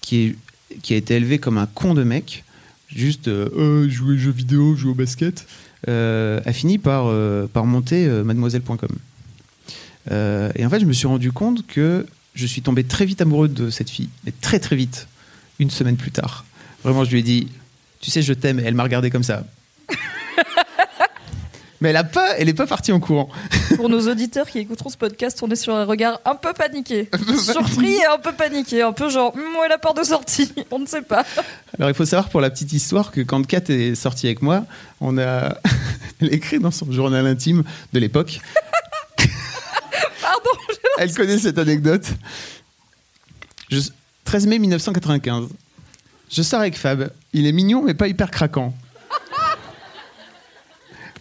qui 0.01 0.35
est, 0.81 0.91
a 0.91 0.95
été 0.95 1.15
élevé 1.15 1.39
comme 1.39 1.57
un 1.57 1.67
con 1.67 1.93
de 1.93 2.03
mec, 2.03 2.43
juste 2.87 3.27
euh, 3.27 3.49
Euh, 3.57 3.89
jouer 3.89 4.15
aux 4.15 4.17
jeux 4.17 4.31
vidéo, 4.31 4.75
jouer 4.75 4.91
au 4.91 4.95
basket, 4.95 5.45
euh, 5.87 6.39
a 6.45 6.53
fini 6.53 6.77
par 6.77 7.11
par 7.49 7.65
monter 7.65 8.07
mademoiselle.com. 8.07 8.97
Et 10.09 10.65
en 10.65 10.69
fait, 10.69 10.79
je 10.79 10.85
me 10.85 10.93
suis 10.93 11.07
rendu 11.07 11.31
compte 11.31 11.65
que 11.67 12.05
je 12.35 12.45
suis 12.45 12.61
tombé 12.61 12.83
très 12.83 13.05
vite 13.05 13.21
amoureux 13.21 13.47
de 13.47 13.69
cette 13.69 13.89
fille, 13.89 14.09
mais 14.25 14.33
très 14.41 14.59
très 14.59 14.75
vite, 14.75 15.07
une 15.59 15.69
semaine 15.69 15.97
plus 15.97 16.11
tard. 16.11 16.45
Vraiment, 16.83 17.05
je 17.05 17.11
lui 17.11 17.19
ai 17.19 17.23
dit, 17.23 17.47
tu 18.01 18.11
sais, 18.11 18.21
je 18.21 18.33
t'aime. 18.33 18.59
Et 18.59 18.63
elle 18.63 18.75
m'a 18.75 18.83
regardé 18.83 19.09
comme 19.09 19.23
ça. 19.23 19.45
Mais 21.83 21.89
elle 21.89 21.97
a 21.97 22.05
pas, 22.05 22.37
elle 22.37 22.47
est 22.47 22.53
pas 22.53 22.65
partie 22.65 22.93
en 22.93 23.01
courant. 23.01 23.27
Pour 23.75 23.89
nos 23.89 24.09
auditeurs 24.09 24.49
qui 24.49 24.57
écouteront 24.59 24.89
ce 24.89 24.95
podcast, 24.95 25.43
on 25.43 25.49
est 25.51 25.57
sur 25.57 25.75
un 25.75 25.83
regard 25.83 26.21
un 26.23 26.35
peu 26.35 26.53
paniqué. 26.53 27.09
Surpris 27.37 27.95
et 27.95 28.05
un 28.05 28.17
peu 28.19 28.31
paniqué. 28.31 28.81
Un 28.81 28.93
peu 28.93 29.09
genre, 29.09 29.35
où 29.35 29.63
est 29.65 29.67
la 29.67 29.77
porte 29.77 29.97
de 29.97 30.03
sortie 30.03 30.49
On 30.71 30.79
ne 30.79 30.85
sait 30.85 31.01
pas. 31.01 31.25
Alors 31.77 31.89
il 31.89 31.93
faut 31.93 32.05
savoir 32.05 32.29
pour 32.29 32.39
la 32.39 32.49
petite 32.49 32.71
histoire 32.71 33.11
que 33.11 33.19
quand 33.19 33.45
Kat 33.45 33.63
est 33.67 33.95
sortie 33.95 34.27
avec 34.27 34.41
moi, 34.41 34.63
on 35.01 35.17
a 35.17 35.57
elle 36.21 36.33
écrit 36.33 36.57
dans 36.57 36.71
son 36.71 36.89
journal 36.89 37.27
intime 37.27 37.65
de 37.91 37.99
l'époque. 37.99 38.39
Pardon, 40.21 40.51
Elle 40.99 41.13
connaît 41.13 41.37
cette 41.37 41.57
anecdote. 41.57 42.05
Je- 43.69 43.81
13 44.23 44.47
mai 44.47 44.57
1995. 44.57 45.49
Je 46.31 46.41
sors 46.41 46.61
avec 46.61 46.77
Fab. 46.77 47.11
Il 47.33 47.45
est 47.45 47.51
mignon 47.51 47.83
mais 47.83 47.93
pas 47.93 48.07
hyper 48.07 48.31
craquant. 48.31 48.73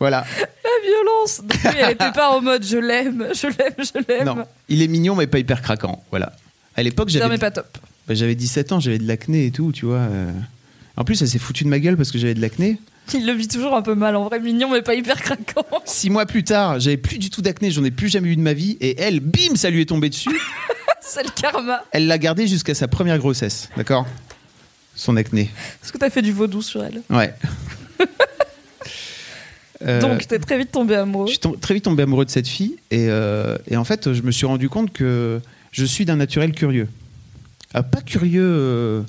Voilà. 0.03 0.25
la 0.65 0.89
violence 0.89 1.43
Donc 1.45 1.75
elle 1.79 1.91
était 1.93 2.11
pas 2.11 2.31
en 2.37 2.41
mode 2.41 2.65
je 2.65 2.77
l'aime, 2.77 3.29
je 3.35 3.47
l'aime, 3.47 3.75
je 3.79 4.01
l'aime. 4.09 4.25
Non, 4.27 4.45
il 4.69 4.83
est 4.83 4.89
mignon 4.89 5.15
mais 5.15 5.29
pas 5.29 5.39
hyper 5.39 5.63
craquant. 5.63 6.03
Voilà. 6.11 6.33
À 6.77 6.83
l'époque, 6.83 7.09
j'avais 7.09 7.29
mais 7.29 7.39
pas 7.39 7.53
top. 7.53 7.79
bah, 8.09 8.15
j'avais 8.15 8.35
17 8.35 8.73
ans, 8.73 8.81
j'avais 8.81 8.99
de 8.99 9.07
l'acné 9.07 9.47
et 9.47 9.51
tout, 9.53 9.71
tu 9.71 9.87
vois. 9.87 9.99
euh. 9.99 10.33
En 10.97 11.05
plus, 11.05 11.23
elle 11.23 11.29
s'est 11.29 11.39
foutue 11.39 11.63
de 11.63 11.69
ma 11.69 11.79
gueule 11.79 11.97
parce 11.97 12.11
que 12.11 12.19
j'avais 12.19 12.35
de 12.35 12.41
l'acné. 12.41 12.79
Il 13.15 13.27
le 13.27 13.33
vit 13.33 13.47
toujours 13.47 13.77
un 13.77 13.83
peu 13.83 13.95
mal, 13.95 14.17
en 14.17 14.25
vrai 14.25 14.41
mignon 14.41 14.71
mais 14.71 14.83
pas 14.83 14.95
hyper 14.95 15.21
craquant. 15.21 15.65
Six 15.85 16.11
mois 16.11 16.27
plus 16.27 16.43
tard, 16.45 16.81
j'avais 16.81 16.97
plus 16.97 17.19
du 17.19 17.31
tout 17.31 17.43
d'acné, 17.43 17.71
j'en 17.71 17.85
ai 17.85 17.91
plus 17.93 18.09
jamais 18.09 18.29
eu 18.31 18.37
de 18.37 18.41
ma 18.43 18.55
vie. 18.55 18.77
Et 18.81 19.01
elle, 19.01 19.21
bim, 19.21 19.55
ça 19.55 19.71
lui 19.71 19.83
est 19.83 19.87
tombé 19.89 20.09
dessus. 20.09 20.37
C'est 21.01 21.23
le 21.23 21.31
karma. 21.31 21.85
Elle 21.93 22.09
l'a 22.09 22.19
gardé 22.19 22.47
jusqu'à 22.49 22.75
sa 22.75 22.89
première 22.89 23.19
grossesse, 23.19 23.69
d'accord? 23.77 24.07
Son 24.97 25.17
acné. 25.17 25.51
Est-ce 25.83 25.93
que 25.93 25.99
t'as 25.99 26.11
fait 26.11 26.23
du 26.23 26.33
vaudou 26.33 26.61
sur 26.63 26.83
elle 26.83 27.03
Ouais. 27.11 27.35
Euh, 29.87 30.01
Donc 30.01 30.27
t'es 30.27 30.39
très 30.39 30.59
vite 30.59 30.71
tombé 30.73 30.95
amoureux. 30.97 31.27
je 31.27 31.33
suis 31.33 31.41
tom- 31.41 31.57
très 31.59 31.75
vite 31.75 31.85
tombé 31.85 32.03
amoureux 32.03 32.25
de 32.25 32.31
cette 32.31 32.49
fille 32.49 32.77
et, 32.91 33.07
euh, 33.09 33.57
et 33.69 33.77
en 33.77 33.85
fait, 33.85 34.13
je 34.13 34.23
me 34.23 34.31
suis 34.31 34.47
rendu 34.47 34.69
compte 34.69 34.93
que 34.93 35.41
je 35.73 35.85
suis 35.85 36.05
d'un 36.05 36.17
naturel 36.17 36.53
curieux. 36.53 36.89
Ah, 37.75 37.83
pas 37.83 38.01
curieux, 38.03 38.43
euh, 38.45 39.01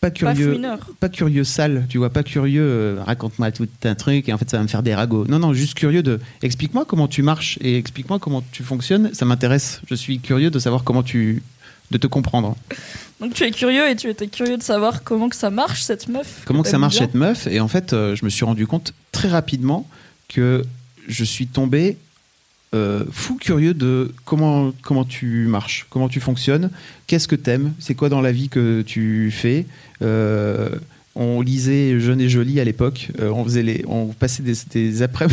pas 0.00 0.10
curieux, 0.10 0.60
pas 1.00 1.08
curieux 1.08 1.44
sale, 1.44 1.86
tu 1.88 1.96
vois, 1.98 2.10
pas 2.10 2.22
curieux. 2.22 2.98
Raconte-moi 3.06 3.50
tout 3.52 3.66
un 3.84 3.94
truc 3.94 4.28
et 4.28 4.32
en 4.34 4.38
fait, 4.38 4.50
ça 4.50 4.58
va 4.58 4.62
me 4.62 4.68
faire 4.68 4.82
des 4.82 4.94
ragots. 4.94 5.24
Non, 5.26 5.38
non, 5.38 5.54
juste 5.54 5.74
curieux 5.74 6.02
de. 6.02 6.20
Explique-moi 6.42 6.84
comment 6.86 7.08
tu 7.08 7.22
marches 7.22 7.58
et 7.62 7.78
explique-moi 7.78 8.18
comment 8.18 8.42
tu 8.52 8.62
fonctionnes. 8.62 9.10
Ça 9.14 9.24
m'intéresse. 9.24 9.80
Je 9.88 9.94
suis 9.94 10.18
curieux 10.18 10.50
de 10.50 10.58
savoir 10.58 10.84
comment 10.84 11.02
tu, 11.02 11.42
de 11.90 11.96
te 11.96 12.06
comprendre. 12.06 12.54
Donc 13.20 13.34
tu 13.34 13.44
es 13.44 13.50
curieux 13.50 13.88
et 13.88 13.96
tu 13.96 14.08
étais 14.08 14.26
curieux 14.26 14.56
de 14.56 14.62
savoir 14.62 15.02
comment 15.04 15.28
que 15.28 15.36
ça 15.36 15.50
marche 15.50 15.82
cette 15.82 16.08
meuf. 16.08 16.42
comment 16.46 16.62
que 16.62 16.68
ça 16.68 16.78
marche 16.78 16.96
bien. 16.96 17.06
cette 17.06 17.14
meuf 17.14 17.46
et 17.46 17.60
en 17.60 17.68
fait 17.68 17.92
euh, 17.92 18.14
je 18.16 18.24
me 18.24 18.30
suis 18.30 18.44
rendu 18.44 18.66
compte 18.66 18.92
très 19.12 19.28
rapidement 19.28 19.88
que 20.28 20.62
je 21.08 21.24
suis 21.24 21.46
tombé 21.46 21.96
euh, 22.74 23.04
fou 23.12 23.36
curieux 23.36 23.72
de 23.72 24.12
comment 24.24 24.72
comment 24.82 25.04
tu 25.04 25.46
marches 25.46 25.86
comment 25.90 26.08
tu 26.08 26.18
fonctionnes 26.20 26.70
qu'est-ce 27.06 27.28
que 27.28 27.36
t'aimes 27.36 27.72
c'est 27.78 27.94
quoi 27.94 28.08
dans 28.08 28.20
la 28.20 28.32
vie 28.32 28.48
que 28.48 28.82
tu 28.82 29.30
fais 29.30 29.66
Euh, 30.02 30.68
on 31.16 31.40
lisait 31.40 32.00
Jeune 32.00 32.20
et 32.20 32.28
Jolie 32.28 32.58
à 32.60 32.64
l'époque. 32.64 33.10
Euh, 33.20 33.30
on 33.30 33.44
faisait 33.44 33.62
les, 33.62 33.84
on 33.86 34.06
passait 34.08 34.42
des, 34.42 34.54
des 34.72 35.02
après 35.02 35.26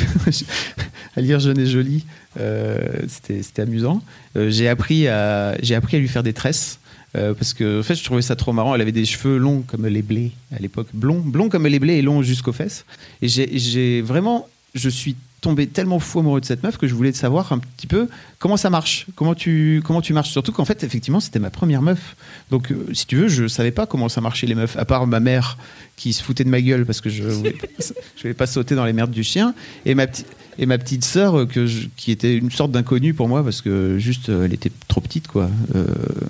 à 1.15 1.21
lire 1.21 1.39
Jeune 1.39 1.57
et 1.59 1.65
Jolie. 1.65 2.05
Euh, 2.39 2.77
c'était, 3.07 3.41
c'était 3.41 3.63
amusant. 3.63 4.03
Euh, 4.37 4.49
j'ai 4.51 4.67
appris 4.69 5.07
à, 5.07 5.57
j'ai 5.61 5.73
appris 5.75 5.97
à 5.97 5.99
lui 5.99 6.07
faire 6.07 6.23
des 6.23 6.33
tresses. 6.33 6.79
Euh, 7.17 7.33
parce 7.33 7.53
que 7.53 7.79
en 7.81 7.83
fait, 7.83 7.95
je 7.95 8.03
trouvais 8.03 8.21
ça 8.21 8.35
trop 8.35 8.53
marrant. 8.53 8.73
Elle 8.75 8.81
avait 8.81 8.91
des 8.91 9.05
cheveux 9.05 9.37
longs 9.37 9.63
comme 9.67 9.85
les 9.85 10.01
blés 10.01 10.31
à 10.55 10.59
l'époque, 10.59 10.87
blonds, 10.93 11.19
blonds 11.19 11.49
comme 11.49 11.67
les 11.67 11.79
blés 11.79 11.95
et 11.95 12.01
longs 12.01 12.21
jusqu'aux 12.21 12.53
fesses. 12.53 12.85
Et 13.21 13.27
j'ai 13.27 14.01
vraiment, 14.01 14.47
je 14.75 14.89
suis 14.89 15.15
tombé 15.41 15.65
tellement 15.65 15.97
fou 15.99 16.19
amoureux 16.19 16.39
de 16.39 16.45
cette 16.45 16.61
meuf 16.61 16.77
que 16.77 16.85
je 16.87 16.93
voulais 16.93 17.11
savoir 17.13 17.51
un 17.51 17.57
petit 17.57 17.87
peu 17.87 18.07
comment 18.37 18.57
ça 18.57 18.69
marche, 18.69 19.07
comment 19.15 19.33
tu, 19.33 19.81
comment 19.83 19.99
tu 20.01 20.13
marches. 20.13 20.29
Surtout 20.29 20.51
qu'en 20.51 20.65
fait, 20.65 20.83
effectivement, 20.83 21.19
c'était 21.19 21.39
ma 21.39 21.49
première 21.49 21.81
meuf. 21.81 22.15
Donc, 22.51 22.71
euh, 22.71 22.85
si 22.93 23.07
tu 23.07 23.15
veux, 23.17 23.27
je 23.27 23.47
savais 23.47 23.71
pas 23.71 23.87
comment 23.87 24.07
ça 24.07 24.21
marchait 24.21 24.45
les 24.45 24.53
meufs, 24.53 24.77
à 24.77 24.85
part 24.85 25.07
ma 25.07 25.19
mère 25.19 25.57
qui 25.97 26.13
se 26.13 26.21
foutait 26.21 26.43
de 26.43 26.49
ma 26.49 26.61
gueule 26.61 26.85
parce 26.85 27.01
que 27.01 27.09
je 27.09 27.23
voulais 27.27 27.53
pas, 27.53 27.67
je 28.17 28.21
voulais 28.21 28.33
pas 28.35 28.45
sauter 28.45 28.75
dans 28.75 28.85
les 28.85 28.93
merdes 28.93 29.09
du 29.11 29.23
chien, 29.23 29.55
et 29.85 29.95
ma 29.95 30.05
petite 30.07 30.27
et 30.59 30.65
ma 30.65 30.77
petite 30.77 31.05
sœur 31.05 31.39
euh, 31.39 31.45
que 31.47 31.65
je- 31.65 31.87
qui 31.95 32.11
était 32.11 32.35
une 32.35 32.51
sorte 32.51 32.71
d'inconnue 32.71 33.13
pour 33.15 33.27
moi 33.29 33.41
parce 33.43 33.61
que 33.61 33.97
juste 33.97 34.29
euh, 34.29 34.43
elle 34.45 34.53
était 34.53 34.71
trop 34.89 35.01
petite 35.01 35.27
quoi. 35.27 35.49
Euh, 35.75 35.85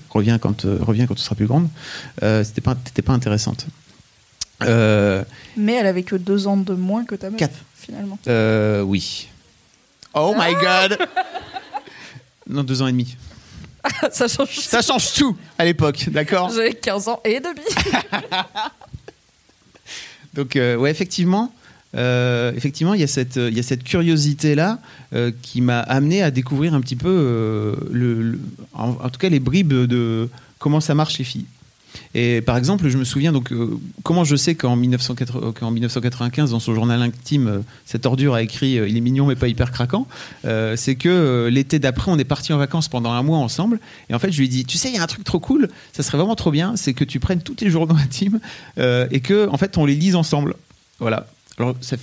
reviens 0.09 0.37
quand 0.37 0.65
reviens 0.79 1.05
quand 1.07 1.15
tu 1.15 1.21
seras 1.23 1.35
plus 1.35 1.47
grande. 1.47 1.67
C'était 2.21 2.61
pas 2.61 2.75
t'étais 2.75 3.01
pas 3.01 3.13
intéressante. 3.13 3.65
Mais 5.57 5.73
elle 5.73 5.87
avait 5.87 6.03
que 6.03 6.15
deux 6.15 6.47
ans 6.47 6.57
de 6.57 6.73
moins 6.73 7.03
que 7.03 7.15
ta 7.15 7.29
meuf, 7.29 7.39
Quatre. 7.39 7.57
Finalement. 7.81 8.17
euh, 8.27 8.81
oui. 8.81 9.27
Oh 10.13 10.33
my 10.37 10.53
god. 10.53 10.97
Non, 12.49 12.63
deux 12.63 12.81
ans 12.81 12.87
et 12.87 12.91
demi. 12.91 13.15
ça 14.11 14.27
change. 14.27 14.49
Ça 14.59 14.81
change 14.81 15.13
tout 15.13 15.37
à 15.57 15.63
l'époque, 15.63 16.09
d'accord 16.09 16.49
J'avais 16.49 16.73
15 16.73 17.07
ans 17.07 17.21
et 17.23 17.39
demi. 17.39 17.61
Donc, 20.33 20.55
euh, 20.55 20.75
ouais, 20.75 20.91
effectivement, 20.91 21.53
euh, 21.95 22.51
effectivement, 22.55 22.93
il 22.93 23.01
y 23.01 23.03
a 23.03 23.07
cette, 23.07 23.35
il 23.37 23.53
y 23.55 23.59
a 23.59 23.63
cette 23.63 23.83
curiosité 23.83 24.55
là 24.55 24.79
qui 25.41 25.61
m'a 25.61 25.79
amené 25.81 26.23
à 26.23 26.31
découvrir 26.31 26.73
un 26.73 26.81
petit 26.81 26.95
peu 26.95 27.09
euh, 27.09 27.75
le, 27.91 28.21
le- 28.21 28.39
en, 28.73 28.89
en 28.91 29.09
tout 29.09 29.19
cas 29.19 29.29
les 29.29 29.39
bribes 29.39 29.73
de 29.73 30.29
comment 30.57 30.79
ça 30.79 30.95
marche 30.95 31.17
les 31.17 31.25
filles. 31.25 31.45
Et 32.13 32.41
par 32.41 32.57
exemple, 32.57 32.87
je 32.89 32.97
me 32.97 33.03
souviens 33.03 33.31
donc 33.31 33.51
euh, 33.51 33.79
comment 34.03 34.23
je 34.23 34.35
sais 34.35 34.55
qu'en 34.55 34.75
1980 34.75 35.53
qu'en 35.53 35.71
1995 35.71 36.51
dans 36.51 36.59
son 36.59 36.75
journal 36.75 37.01
intime, 37.01 37.47
euh, 37.47 37.59
cette 37.85 38.05
ordure 38.05 38.33
a 38.33 38.41
écrit 38.41 38.77
euh, 38.77 38.87
"Il 38.87 38.97
est 38.97 39.01
mignon 39.01 39.25
mais 39.25 39.35
pas 39.35 39.47
hyper 39.47 39.71
craquant". 39.71 40.07
Euh, 40.45 40.75
c'est 40.75 40.95
que 40.95 41.09
euh, 41.09 41.49
l'été 41.49 41.79
d'après, 41.79 42.11
on 42.11 42.17
est 42.19 42.25
parti 42.25 42.53
en 42.53 42.57
vacances 42.57 42.87
pendant 42.87 43.11
un 43.11 43.23
mois 43.23 43.37
ensemble. 43.37 43.79
Et 44.09 44.13
en 44.13 44.19
fait, 44.19 44.31
je 44.31 44.37
lui 44.39 44.45
ai 44.45 44.49
dit 44.49 44.65
"Tu 44.65 44.77
sais, 44.77 44.89
il 44.89 44.95
y 44.95 44.97
a 44.97 45.03
un 45.03 45.07
truc 45.07 45.23
trop 45.23 45.39
cool. 45.39 45.69
Ça 45.93 46.03
serait 46.03 46.17
vraiment 46.17 46.35
trop 46.35 46.51
bien, 46.51 46.75
c'est 46.75 46.93
que 46.93 47.03
tu 47.03 47.19
prennes 47.19 47.41
tous 47.41 47.55
tes 47.55 47.69
journaux 47.69 47.95
intimes 47.95 48.39
euh, 48.77 49.07
et 49.11 49.19
que 49.21 49.47
en 49.49 49.57
fait 49.57 49.77
on 49.77 49.85
les 49.85 49.95
lise 49.95 50.15
ensemble." 50.15 50.55
Voilà. 50.99 51.27
Alors, 51.57 51.75
ça, 51.81 51.97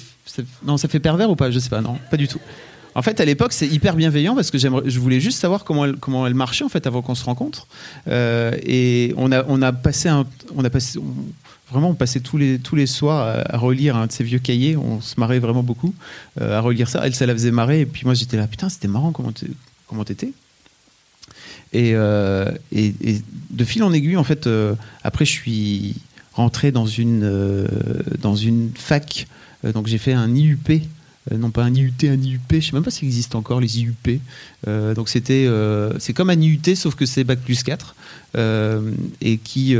non, 0.64 0.76
ça 0.76 0.88
fait 0.88 1.00
pervers 1.00 1.30
ou 1.30 1.36
pas? 1.36 1.50
Je 1.50 1.58
sais 1.58 1.70
pas, 1.70 1.80
non, 1.80 1.98
pas 2.10 2.16
du 2.16 2.28
tout. 2.28 2.40
En 2.94 3.02
fait, 3.02 3.20
à 3.20 3.24
l'époque, 3.24 3.52
c'est 3.52 3.66
hyper 3.66 3.94
bienveillant 3.94 4.34
parce 4.34 4.50
que 4.50 4.58
je 4.58 4.98
voulais 4.98 5.20
juste 5.20 5.38
savoir 5.38 5.64
comment 5.64 5.84
elle, 5.84 5.96
comment 5.96 6.26
elle 6.26 6.34
marchait 6.34 6.64
en 6.64 6.68
fait 6.68 6.86
avant 6.86 7.02
qu'on 7.02 7.14
se 7.14 7.24
rencontre. 7.24 7.66
Euh, 8.08 8.52
et 8.62 9.14
on 9.16 9.30
a, 9.32 9.44
on 9.48 9.62
a 9.62 9.72
passé 9.72 10.08
un, 10.08 10.26
on 10.56 10.64
a 10.64 10.70
passé, 10.70 10.98
vraiment, 11.70 11.90
on 11.90 11.94
passait 11.94 12.20
tous 12.20 12.38
les, 12.38 12.58
tous 12.58 12.76
les 12.76 12.86
soirs 12.86 13.44
à, 13.48 13.56
relire 13.56 13.96
un 13.96 14.06
de 14.06 14.12
ces 14.12 14.24
vieux 14.24 14.38
cahiers. 14.38 14.76
On 14.76 15.00
se 15.00 15.18
marrait 15.18 15.38
vraiment 15.38 15.62
beaucoup 15.62 15.94
euh, 16.40 16.58
à 16.58 16.60
relire 16.60 16.88
ça. 16.88 17.02
Elle, 17.04 17.14
ça 17.14 17.26
la 17.26 17.34
faisait 17.34 17.50
marrer. 17.50 17.80
Et 17.80 17.86
puis 17.86 18.02
moi, 18.04 18.14
j'étais 18.14 18.36
là, 18.36 18.46
putain, 18.46 18.68
c'était 18.68 18.88
marrant 18.88 19.12
comment 19.12 19.32
comment 19.86 20.04
t'étais. 20.04 20.32
Et, 21.72 21.92
euh, 21.94 22.50
et, 22.72 22.94
et 23.02 23.22
de 23.50 23.64
fil 23.64 23.82
en 23.82 23.92
aiguille, 23.92 24.16
en 24.16 24.24
fait, 24.24 24.48
après, 25.04 25.24
je 25.24 25.32
suis 25.32 25.96
rentré 26.32 26.72
dans 26.72 26.86
une, 26.86 27.68
dans 28.20 28.36
une 28.36 28.70
fac. 28.74 29.26
Donc, 29.62 29.86
j'ai 29.86 29.98
fait 29.98 30.14
un 30.14 30.34
IUP. 30.34 30.82
Euh, 31.32 31.38
non 31.38 31.50
pas 31.50 31.64
un 31.64 31.74
IUT, 31.74 31.92
un 32.04 32.20
IUP, 32.20 32.40
je 32.50 32.60
sais 32.60 32.72
même 32.72 32.82
pas 32.82 32.90
s'il 32.90 33.08
existe 33.08 33.34
encore 33.34 33.60
les 33.60 33.80
IUP. 33.80 34.20
Euh, 34.66 34.94
donc 34.94 35.08
c'était, 35.08 35.46
euh, 35.46 35.92
c'est 35.98 36.12
comme 36.12 36.30
un 36.30 36.40
IUT 36.40 36.74
sauf 36.74 36.94
que 36.94 37.06
c'est 37.06 37.24
bac 37.24 37.40
plus 37.40 37.62
4 37.62 37.94
euh, 38.36 38.92
et 39.20 39.38
qui 39.38 39.76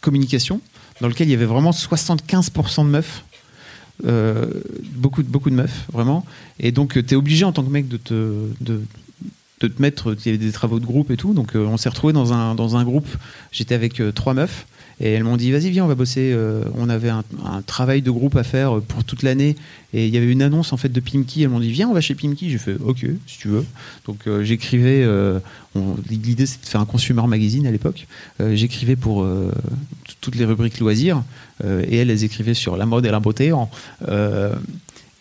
communication 0.00 0.60
dans 1.00 1.08
lequel 1.08 1.28
il 1.28 1.32
y 1.32 1.34
avait 1.34 1.44
vraiment 1.44 1.72
75% 1.72 2.84
de 2.84 2.90
meufs. 2.90 3.24
Beaucoup, 4.94 5.22
beaucoup 5.22 5.50
de 5.50 5.54
meufs, 5.54 5.86
vraiment. 5.92 6.24
Et 6.60 6.70
donc, 6.70 6.92
tu 6.92 7.14
es 7.14 7.16
obligé 7.16 7.44
en 7.44 7.52
tant 7.52 7.62
que 7.62 7.70
mec 7.70 7.88
de 7.88 7.96
te, 7.96 8.80
mettre. 9.78 10.16
Il 10.20 10.26
y 10.26 10.28
avait 10.28 10.38
des 10.38 10.52
travaux 10.52 10.78
de 10.78 10.86
groupe 10.86 11.10
et 11.10 11.16
tout. 11.16 11.34
Donc, 11.34 11.52
on 11.54 11.76
s'est 11.76 11.88
retrouvé 11.88 12.12
dans 12.12 12.32
un, 12.32 12.54
dans 12.54 12.76
un 12.76 12.84
groupe. 12.84 13.08
J'étais 13.52 13.74
avec 13.74 14.00
trois 14.14 14.32
meufs. 14.32 14.66
Et 15.00 15.12
elles 15.12 15.24
m'ont 15.24 15.36
dit, 15.36 15.52
vas-y, 15.52 15.70
viens, 15.70 15.84
on 15.84 15.88
va 15.88 15.94
bosser. 15.94 16.32
Euh, 16.32 16.64
on 16.74 16.88
avait 16.88 17.10
un, 17.10 17.22
travail 17.66 18.00
de 18.00 18.10
groupe 18.10 18.36
à 18.36 18.44
faire 18.44 18.80
pour 18.80 19.04
toute 19.04 19.22
l'année. 19.22 19.56
Et 19.92 20.06
il 20.06 20.14
y 20.14 20.16
avait 20.16 20.30
une 20.30 20.42
annonce 20.42 20.72
en 20.72 20.76
fait 20.76 20.88
de 20.88 21.00
Pimki. 21.00 21.42
Elles 21.42 21.48
m'ont 21.50 21.60
dit, 21.60 21.70
viens, 21.70 21.88
on 21.88 21.92
va 21.92 22.00
chez 22.00 22.14
Pimki. 22.14 22.50
J'ai 22.50 22.58
fait, 22.58 22.76
ok, 22.82 23.06
si 23.26 23.38
tu 23.38 23.48
veux. 23.48 23.64
Donc 24.06 24.20
euh, 24.26 24.42
j'écrivais. 24.42 25.02
euh, 25.04 25.38
L'idée, 26.08 26.46
c'était 26.46 26.64
de 26.64 26.68
faire 26.70 26.80
un 26.80 26.86
consumer 26.86 27.26
magazine 27.26 27.66
à 27.66 27.70
l'époque. 27.70 28.06
Euh, 28.40 28.56
j'écrivais 28.56 28.96
pour 28.96 29.22
euh, 29.22 29.52
toutes 30.20 30.36
les 30.36 30.44
rubriques 30.44 30.78
loisirs. 30.80 31.22
Euh, 31.64 31.84
et 31.88 31.96
elles, 31.96 32.10
elles 32.10 32.24
écrivaient 32.24 32.54
sur 32.54 32.76
la 32.76 32.86
mode 32.86 33.06
et 33.06 33.10
la 33.10 33.20
beauté. 33.20 33.52
euh, 34.08 34.54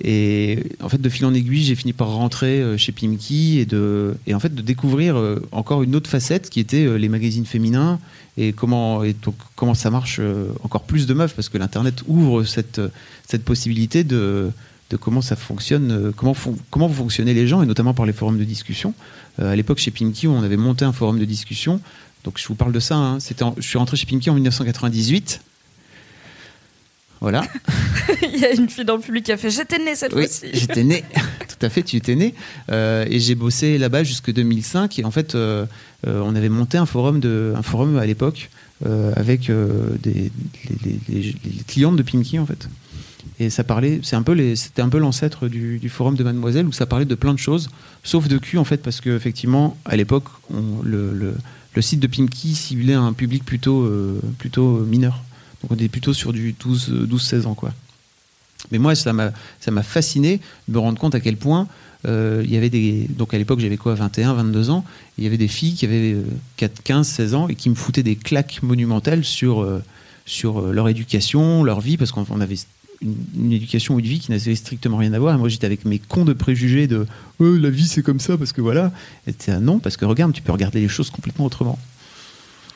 et 0.04 0.60
en 0.82 0.90
fait, 0.90 1.00
de 1.00 1.08
fil 1.10 1.26
en 1.26 1.34
aiguille, 1.34 1.64
j'ai 1.64 1.76
fini 1.76 1.94
par 1.94 2.10
rentrer 2.10 2.60
euh, 2.62 2.78
chez 2.78 2.92
Pimki 2.92 3.60
et, 3.60 3.66
de, 3.66 4.16
et 4.28 4.34
en 4.34 4.40
fait 4.42 4.54
de 4.54 4.62
découvrir 4.62 5.16
euh, 5.16 5.42
encore 5.54 5.84
une 5.84 5.96
autre 5.96 6.10
facette 6.10 6.50
qui 6.50 6.60
était 6.60 6.86
euh, 6.86 6.96
les 6.98 7.08
magazines 7.08 7.46
féminins 7.46 8.00
et 8.38 8.52
comment, 8.52 9.04
et 9.04 9.14
donc, 9.14 9.36
comment 9.56 9.74
ça 9.74 9.90
marche 9.90 10.20
encore 10.64 10.84
plus 10.84 11.08
de 11.08 11.14
meufs 11.14 11.34
parce 11.34 11.48
que 11.48 11.58
l'Internet 11.58 12.04
ouvre 12.08 12.44
cette, 12.44 12.82
cette 13.26 13.46
possibilité 13.46 14.04
de, 14.04 14.52
de 14.90 14.98
comment 14.98 15.22
ça 15.22 15.38
fonctionne, 15.38 16.12
comment, 16.18 16.34
fon- 16.34 16.58
comment 16.70 16.90
fonctionnez 16.90 17.34
les 17.34 17.48
gens 17.48 17.62
et 17.62 17.66
notamment 17.66 17.94
par 17.94 18.06
les 18.06 18.12
forums 18.12 18.38
de 18.38 18.44
discussion. 18.44 18.94
À 19.42 19.56
l'époque, 19.56 19.78
chez 19.78 19.92
Pimki, 19.92 20.28
on 20.28 20.44
avait 20.44 20.58
monté 20.58 20.84
un 20.84 20.92
forum 20.92 21.18
de 21.18 21.24
discussion. 21.26 21.80
Donc 22.26 22.38
je 22.38 22.46
vous 22.48 22.56
parle 22.56 22.74
de 22.74 22.80
ça. 22.82 22.96
hein. 22.98 23.20
Je 23.58 23.62
suis 23.66 23.78
rentré 23.78 23.96
chez 23.96 24.06
Pimki 24.06 24.30
en 24.30 24.34
1998. 24.34 25.40
Voilà. 27.26 27.44
Il 28.34 28.40
y 28.40 28.46
a 28.46 28.52
une 28.54 28.70
fille 28.70 28.86
dans 28.86 28.98
le 28.98 29.02
public 29.02 29.26
qui 29.26 29.32
a 29.32 29.38
fait 29.38 29.50
J'étais 29.50 29.80
née 29.80 29.96
cette 29.96 30.14
Oui, 30.14 30.26
fois-ci. 30.28 30.46
j'étais 30.54 30.84
né. 30.84 31.04
Tout 31.48 31.66
à 31.66 31.70
fait, 31.70 31.82
tu 31.82 31.96
étais 31.96 32.16
né. 32.16 32.36
Euh, 32.72 33.04
et 33.10 33.20
j'ai 33.20 33.34
bossé 33.34 33.80
là-bas 33.80 34.04
jusque 34.04 34.32
2005. 34.32 35.00
Et 35.00 35.06
en 35.06 35.10
fait, 35.10 35.34
euh, 35.34 35.66
euh, 36.06 36.22
on 36.24 36.36
avait 36.36 36.50
monté 36.50 36.78
un 36.78 36.86
forum, 36.86 37.20
de, 37.20 37.52
un 37.58 37.64
forum 37.64 37.98
à 37.98 38.06
l'époque 38.06 38.52
euh, 38.86 39.12
avec 39.16 39.50
des, 39.50 40.14
les, 40.14 40.32
les- 40.86 41.00
les- 41.10 41.22
les 41.46 41.64
clientes 41.68 41.96
de 41.96 42.04
Pimki, 42.04 42.38
en 42.38 42.46
fait. 42.46 42.70
Et 43.40 43.50
ça 43.50 43.64
parlait, 43.64 44.02
c'est 44.04 44.16
un 44.16 44.22
peu 44.22 44.34
les, 44.34 44.56
c'était 44.56 44.84
un 44.84 44.90
peu 44.90 45.00
l'ancêtre 45.00 45.48
du, 45.48 45.80
du 45.80 45.90
forum 45.90 46.16
de 46.16 46.24
Mademoiselle 46.24 46.68
où 46.68 46.72
ça 46.72 46.86
parlait 46.86 47.06
de 47.06 47.16
plein 47.16 47.34
de 47.34 47.40
choses, 47.40 47.70
sauf 48.04 48.28
de 48.28 48.38
cul 48.38 48.60
en 48.60 48.66
fait, 48.66 48.78
parce 48.84 49.02
que 49.02 49.10
effectivement, 49.16 49.76
à 49.86 49.96
l'époque, 49.96 50.26
le, 50.84 51.12
le, 51.12 51.34
le 51.74 51.82
site 51.82 52.00
de 52.00 52.06
Pimki 52.08 52.54
ciblait 52.54 52.94
un 52.94 53.14
public 53.14 53.44
plutôt, 53.44 53.92
plutôt 54.38 54.78
mineur. 54.82 55.24
Donc 55.66 55.80
on 55.80 55.84
est 55.84 55.90
plutôt 55.90 56.14
sur 56.14 56.34
du 56.34 56.54
12, 56.60 56.90
euh, 56.90 57.08
12-16 57.08 57.46
ans, 57.48 57.56
quoi. 57.56 57.74
Mais 58.72 58.78
moi, 58.78 58.96
ça 58.96 59.14
m'a, 59.14 59.32
fasciné 59.84 60.40
de 60.68 60.74
me 60.74 60.80
rendre 60.80 61.00
compte 61.00 61.16
à 61.16 61.20
quel 61.20 61.38
point 61.38 61.68
euh, 62.08 62.42
il 62.44 62.52
y 62.52 62.58
avait 62.58 62.70
des. 62.70 63.08
Donc 63.10 63.34
à 63.34 63.38
l'époque, 63.38 63.60
j'avais 63.60 63.78
quoi, 63.78 63.96
21, 63.96 64.34
22 64.34 64.70
ans. 64.70 64.86
Il 65.18 65.24
y 65.24 65.28
avait 65.28 65.38
des 65.38 65.48
filles 65.48 65.74
qui 65.74 65.86
avaient 65.86 66.14
euh, 66.14 66.24
4, 66.58 66.84
15, 66.84 67.08
16 67.08 67.36
ans 67.36 67.48
et 67.48 67.56
qui 67.56 67.70
me 67.70 67.76
foutaient 67.76 68.04
des 68.04 68.16
claques 68.16 68.62
monumentales 68.64 69.24
sur, 69.24 69.62
euh, 69.62 69.84
sur 70.26 70.62
leur 70.62 70.90
éducation, 70.90 71.64
leur 71.64 71.82
vie, 71.82 71.98
parce 71.98 72.12
qu'on 72.12 72.26
on 72.30 72.42
avait 72.42 72.58
une, 73.02 73.52
éducation 73.52 73.96
ou 73.96 74.00
une 74.00 74.06
vie 74.06 74.20
qui 74.20 74.32
n'avait 74.32 74.56
strictement 74.56 74.98
rien 74.98 75.14
à 75.14 75.20
voir. 75.20 75.36
Et 75.36 75.38
moi, 75.38 75.50
j'étais 75.50 75.66
avec 75.66 75.86
mes 75.86 76.00
cons 76.00 76.26
de 76.26 76.34
préjugés 76.34 76.88
de 76.88 77.06
Euh, 77.42 77.60
la 77.60 77.70
vie, 77.70 77.88
c'est 77.88 78.02
comme 78.02 78.20
ça, 78.20 78.38
parce 78.38 78.54
que 78.54 78.62
voilà. 78.62 78.92
Et 79.28 79.34
non, 79.60 79.80
parce 79.80 79.98
que 79.98 80.06
regarde, 80.06 80.34
tu 80.34 80.42
peux 80.42 80.52
regarder 80.52 80.80
les 80.80 80.88
choses 80.88 81.10
complètement 81.10 81.46
autrement. 81.46 81.78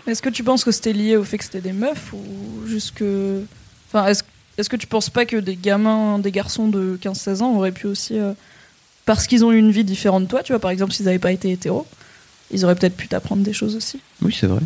Est-ce 0.10 0.22
que 0.22 0.30
tu 0.30 0.44
penses 0.44 0.64
que 0.64 0.72
c'était 0.72 0.94
lié 0.94 1.16
au 1.16 1.24
fait 1.24 1.38
que 1.38 1.44
c'était 1.44 1.62
des 1.62 1.74
meufs 1.74 2.14
ou 2.14 2.68
juste 2.68 2.94
que. 2.96 3.42
Enfin, 3.88 4.08
est-ce 4.08 4.24
est-ce 4.58 4.70
que 4.70 4.76
tu 4.76 4.88
penses 4.88 5.10
pas 5.10 5.26
que 5.26 5.38
des 5.38 5.56
gamins, 5.56 6.20
des 6.20 6.32
garçons 6.32 6.68
de 6.68 6.98
15-16 7.02 7.42
ans 7.42 7.56
auraient 7.56 7.72
pu 7.72 7.88
aussi. 7.88 8.18
euh, 8.20 8.34
Parce 9.06 9.26
qu'ils 9.26 9.46
ont 9.46 9.52
eu 9.54 9.58
une 9.58 9.72
vie 9.72 9.86
différente 9.86 10.24
de 10.24 10.28
toi, 10.28 10.44
tu 10.44 10.52
vois, 10.52 10.60
par 10.60 10.72
exemple, 10.72 10.92
s'ils 10.92 11.06
n'avaient 11.06 11.18
pas 11.20 11.32
été 11.32 11.50
hétéros, 11.52 11.86
ils 12.52 12.66
auraient 12.66 12.76
peut-être 12.76 12.98
pu 12.98 13.08
t'apprendre 13.08 13.42
des 13.44 13.54
choses 13.54 13.76
aussi. 13.78 14.00
Oui, 14.22 14.36
c'est 14.38 14.48
vrai. 14.48 14.60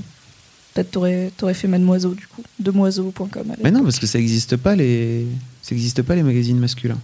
Peut-être 0.73 0.89
t'aurais 0.89 1.31
t'aurais 1.37 1.53
fait 1.53 1.67
Mademoiseau, 1.67 2.15
du 2.15 2.25
coup. 2.25 2.41
Demoiseau.com. 2.59 3.55
Mais 3.63 3.69
non, 3.69 3.83
parce 3.83 3.99
que 3.99 4.07
ça 4.07 4.17
n'existe 4.17 4.57
pas 4.57 4.75
les, 4.75 5.27
ça 5.61 5.75
existe 5.75 6.01
pas 6.01 6.15
les 6.15 6.23
magazines 6.23 6.57
masculins. 6.57 6.97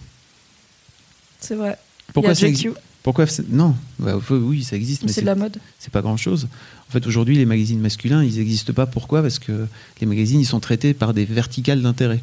C'est 1.38 1.54
vrai. 1.54 1.78
Pourquoi 2.12 2.32
Il 2.32 2.60
y 2.64 2.66
a 2.68 2.72
Pourquoi 3.04 3.26
c'est- 3.28 3.48
Non, 3.48 3.76
Bah, 3.98 4.16
oui, 4.30 4.64
ça 4.64 4.74
existe, 4.76 5.02
mais 5.02 5.06
mais 5.06 5.12
c'est 5.12 5.14
c'est 5.16 5.20
de 5.22 5.26
la 5.26 5.34
mode. 5.36 5.58
c'est 5.78 5.92
pas 5.92 6.02
grand 6.02 6.16
chose. 6.16 6.48
En 6.90 6.92
fait, 6.92 7.06
aujourd'hui, 7.06 7.36
les 7.36 7.46
magazines 7.46 7.78
masculins, 7.78 8.24
ils 8.24 8.38
n'existent 8.38 8.72
pas. 8.72 8.84
Pourquoi? 8.84 9.22
Parce 9.22 9.38
que 9.38 9.68
les 10.00 10.08
magazines, 10.08 10.40
ils 10.40 10.44
sont 10.44 10.58
traités 10.58 10.92
par 10.92 11.14
des 11.14 11.24
verticales 11.24 11.82
d'intérêt. 11.82 12.18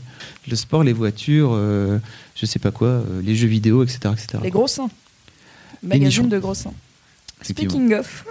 Le 0.46 0.58
sport, 0.58 0.84
les 0.84 0.92
voitures, 0.92 1.52
euh, 1.54 2.00
je 2.36 2.46
sais 2.46 2.60
pas 2.60 2.72
quoi, 2.72 2.90
euh, 2.90 3.22
les 3.24 3.34
jeux 3.34 3.48
vidéo, 3.48 3.82
etc. 3.82 4.00
etc. 4.12 4.40
Les 4.44 4.50
gros 4.50 4.68
seins. 4.68 4.90
Magazine 5.82 6.28
de 6.28 6.38
gros 6.38 6.54
seins. 6.54 6.74
Speaking 7.44 7.94
of, 7.94 8.26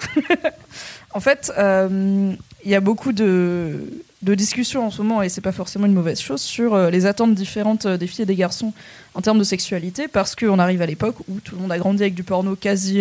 en 1.15 1.21
fait, 1.21 1.51
euh, 1.57 2.35
il 2.63 2.71
y 2.71 2.75
a 2.75 2.81
beaucoup 2.81 3.15
de, 3.15 3.81
de 4.21 4.35
discussions 4.35 4.87
en 4.87 4.91
ce 4.91 5.01
moment, 5.01 5.23
et 5.23 5.31
c'est 5.31 5.41
pas 5.41 5.53
forcément 5.53 5.87
une 5.87 5.95
mauvaise 5.95 6.21
chose, 6.21 6.43
sur 6.43 6.75
euh, 6.75 6.91
les 6.91 7.07
attentes 7.07 7.35
différentes 7.35 7.87
des 7.87 8.07
filles 8.09 8.25
et 8.25 8.27
des 8.27 8.37
garçons 8.37 8.75
en 9.15 9.23
termes 9.23 9.39
de 9.39 9.45
sexualité, 9.45 10.07
parce 10.07 10.37
qu'on 10.37 10.59
arrive 10.59 10.83
à 10.83 10.87
l'époque 10.87 11.17
où 11.29 11.41
tout 11.41 11.55
le 11.55 11.63
monde 11.63 11.73
a 11.73 11.79
grandi 11.79 12.03
avec 12.03 12.15
du 12.15 12.25
porno 12.25 12.57
quasi. 12.57 13.01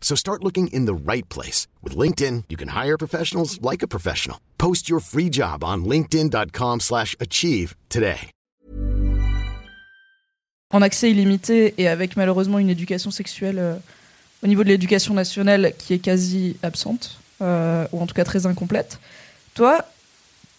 So 0.00 0.16
start 0.16 0.42
looking 0.42 0.66
in 0.72 0.86
the 0.86 1.12
right 1.12 1.28
place. 1.28 1.68
With 1.84 1.96
LinkedIn, 1.96 2.44
you 2.48 2.56
can 2.56 2.70
hire 2.70 2.98
professionals 2.98 3.62
like 3.62 3.84
a 3.84 3.88
professional. 3.88 4.38
Post 4.58 4.90
your 4.90 4.98
free 5.00 5.30
job 5.30 5.62
on 5.62 5.84
linkedin.com/achieve 5.84 6.80
slash 6.80 7.16
achieve 7.20 7.76
today. 7.88 8.32
en 10.70 10.82
accès 10.82 11.10
illimité 11.10 11.74
et 11.78 11.88
avec 11.88 12.16
malheureusement 12.16 12.58
une 12.58 12.70
éducation 12.70 13.10
sexuelle 13.10 13.58
euh, 13.58 13.74
au 14.42 14.46
niveau 14.46 14.62
de 14.64 14.68
l'éducation 14.68 15.14
nationale 15.14 15.72
qui 15.76 15.94
est 15.94 15.98
quasi 15.98 16.56
absente, 16.62 17.18
euh, 17.42 17.86
ou 17.92 18.00
en 18.00 18.06
tout 18.06 18.14
cas 18.14 18.24
très 18.24 18.46
incomplète. 18.46 18.98
Toi, 19.54 19.84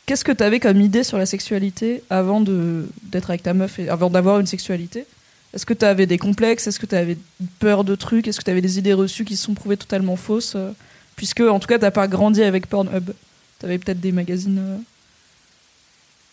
qu'est-ce 0.06 0.24
que 0.24 0.32
tu 0.32 0.44
avais 0.44 0.60
comme 0.60 0.82
idée 0.82 1.04
sur 1.04 1.18
la 1.18 1.26
sexualité 1.26 2.04
avant 2.10 2.42
d'être 2.42 3.30
avec 3.30 3.44
ta 3.44 3.54
meuf 3.54 3.80
et 3.80 3.90
avant 3.90 4.10
d'avoir 4.10 4.40
une 4.40 4.46
sexualité? 4.48 5.06
Est-ce 5.54 5.66
que 5.66 5.74
tu 5.74 5.84
avais 5.84 6.06
des 6.06 6.18
complexes? 6.18 6.68
Est-ce 6.68 6.80
que 6.80 6.86
tu 6.86 6.96
avais 6.96 7.18
peur 7.60 7.84
de 7.84 7.96
trucs? 7.96 8.28
Est-ce 8.28 8.40
que 8.40 8.46
tu 8.46 8.52
avais 8.52 8.62
des 8.62 8.80
idées 8.80 8.94
reçues 8.94 9.26
qui 9.26 9.36
se 9.36 9.44
sont 9.44 9.54
prouvées 9.54 9.76
totalement 9.78 10.16
fausses 10.16 10.54
euh, 10.56 10.72
Puisque, 11.18 11.42
en 11.42 11.60
tout 11.60 11.68
cas, 11.68 11.78
t'as 11.78 11.92
pas 11.92 12.08
grandi 12.08 12.42
avec 12.42 12.68
Pornhub. 12.68 13.12
Tu 13.60 13.66
avais 13.66 13.78
peut-être 13.78 14.00
des 14.00 14.14
magazines 14.14 14.60
euh, 14.60 14.78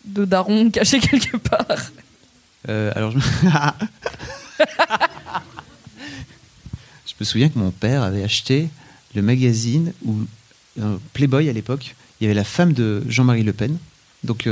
de 0.05 0.25
darons 0.25 0.71
cachés 0.75 1.01
quelque 1.01 1.37
part. 1.37 1.91
Euh, 2.69 2.93
alors, 2.95 3.11
je... 3.11 3.19
je 7.07 7.15
me 7.19 7.25
souviens 7.25 7.49
que 7.49 7.59
mon 7.59 7.73
père 7.73 8.03
avait 8.03 8.23
acheté 8.23 8.69
le 9.15 9.23
magazine 9.23 9.93
où 10.05 10.15
Playboy 11.13 11.49
à 11.49 11.53
l'époque, 11.53 11.97
il 12.21 12.25
y 12.25 12.27
avait 12.29 12.35
la 12.35 12.45
femme 12.45 12.73
de 12.73 13.03
Jean-Marie 13.09 13.43
Le 13.43 13.53
Pen, 13.53 13.79
donc 14.23 14.49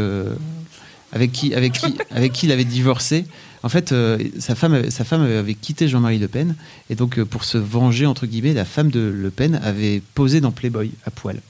avec 1.13 1.31
qui, 1.31 1.55
avec 1.55 1.75
qui, 1.75 1.95
avec 2.11 2.33
qui 2.33 2.47
il 2.47 2.53
avait 2.53 2.65
divorcé. 2.65 3.27
En 3.67 3.69
fait, 3.69 3.91
euh, 3.91 4.17
sa 4.39 4.55
femme, 4.55 4.75
avait- 4.75 4.91
sa 4.93 5.03
femme 5.03 5.23
avait 5.23 5.55
quitté 5.55 5.89
Jean-Marie 5.89 6.21
Le 6.21 6.29
Pen, 6.29 6.55
et 6.89 6.95
donc 6.95 7.19
euh, 7.19 7.25
pour 7.25 7.43
se 7.43 7.59
venger 7.59 8.07
entre 8.07 8.25
guillemets, 8.27 8.55
la 8.55 8.65
femme 8.65 8.93
de 8.93 9.01
Le 9.01 9.31
Pen 9.33 9.61
avait 9.63 10.01
posé 10.15 10.41
dans 10.41 10.53
Playboy 10.53 10.93
à 11.05 11.11
poil. 11.11 11.41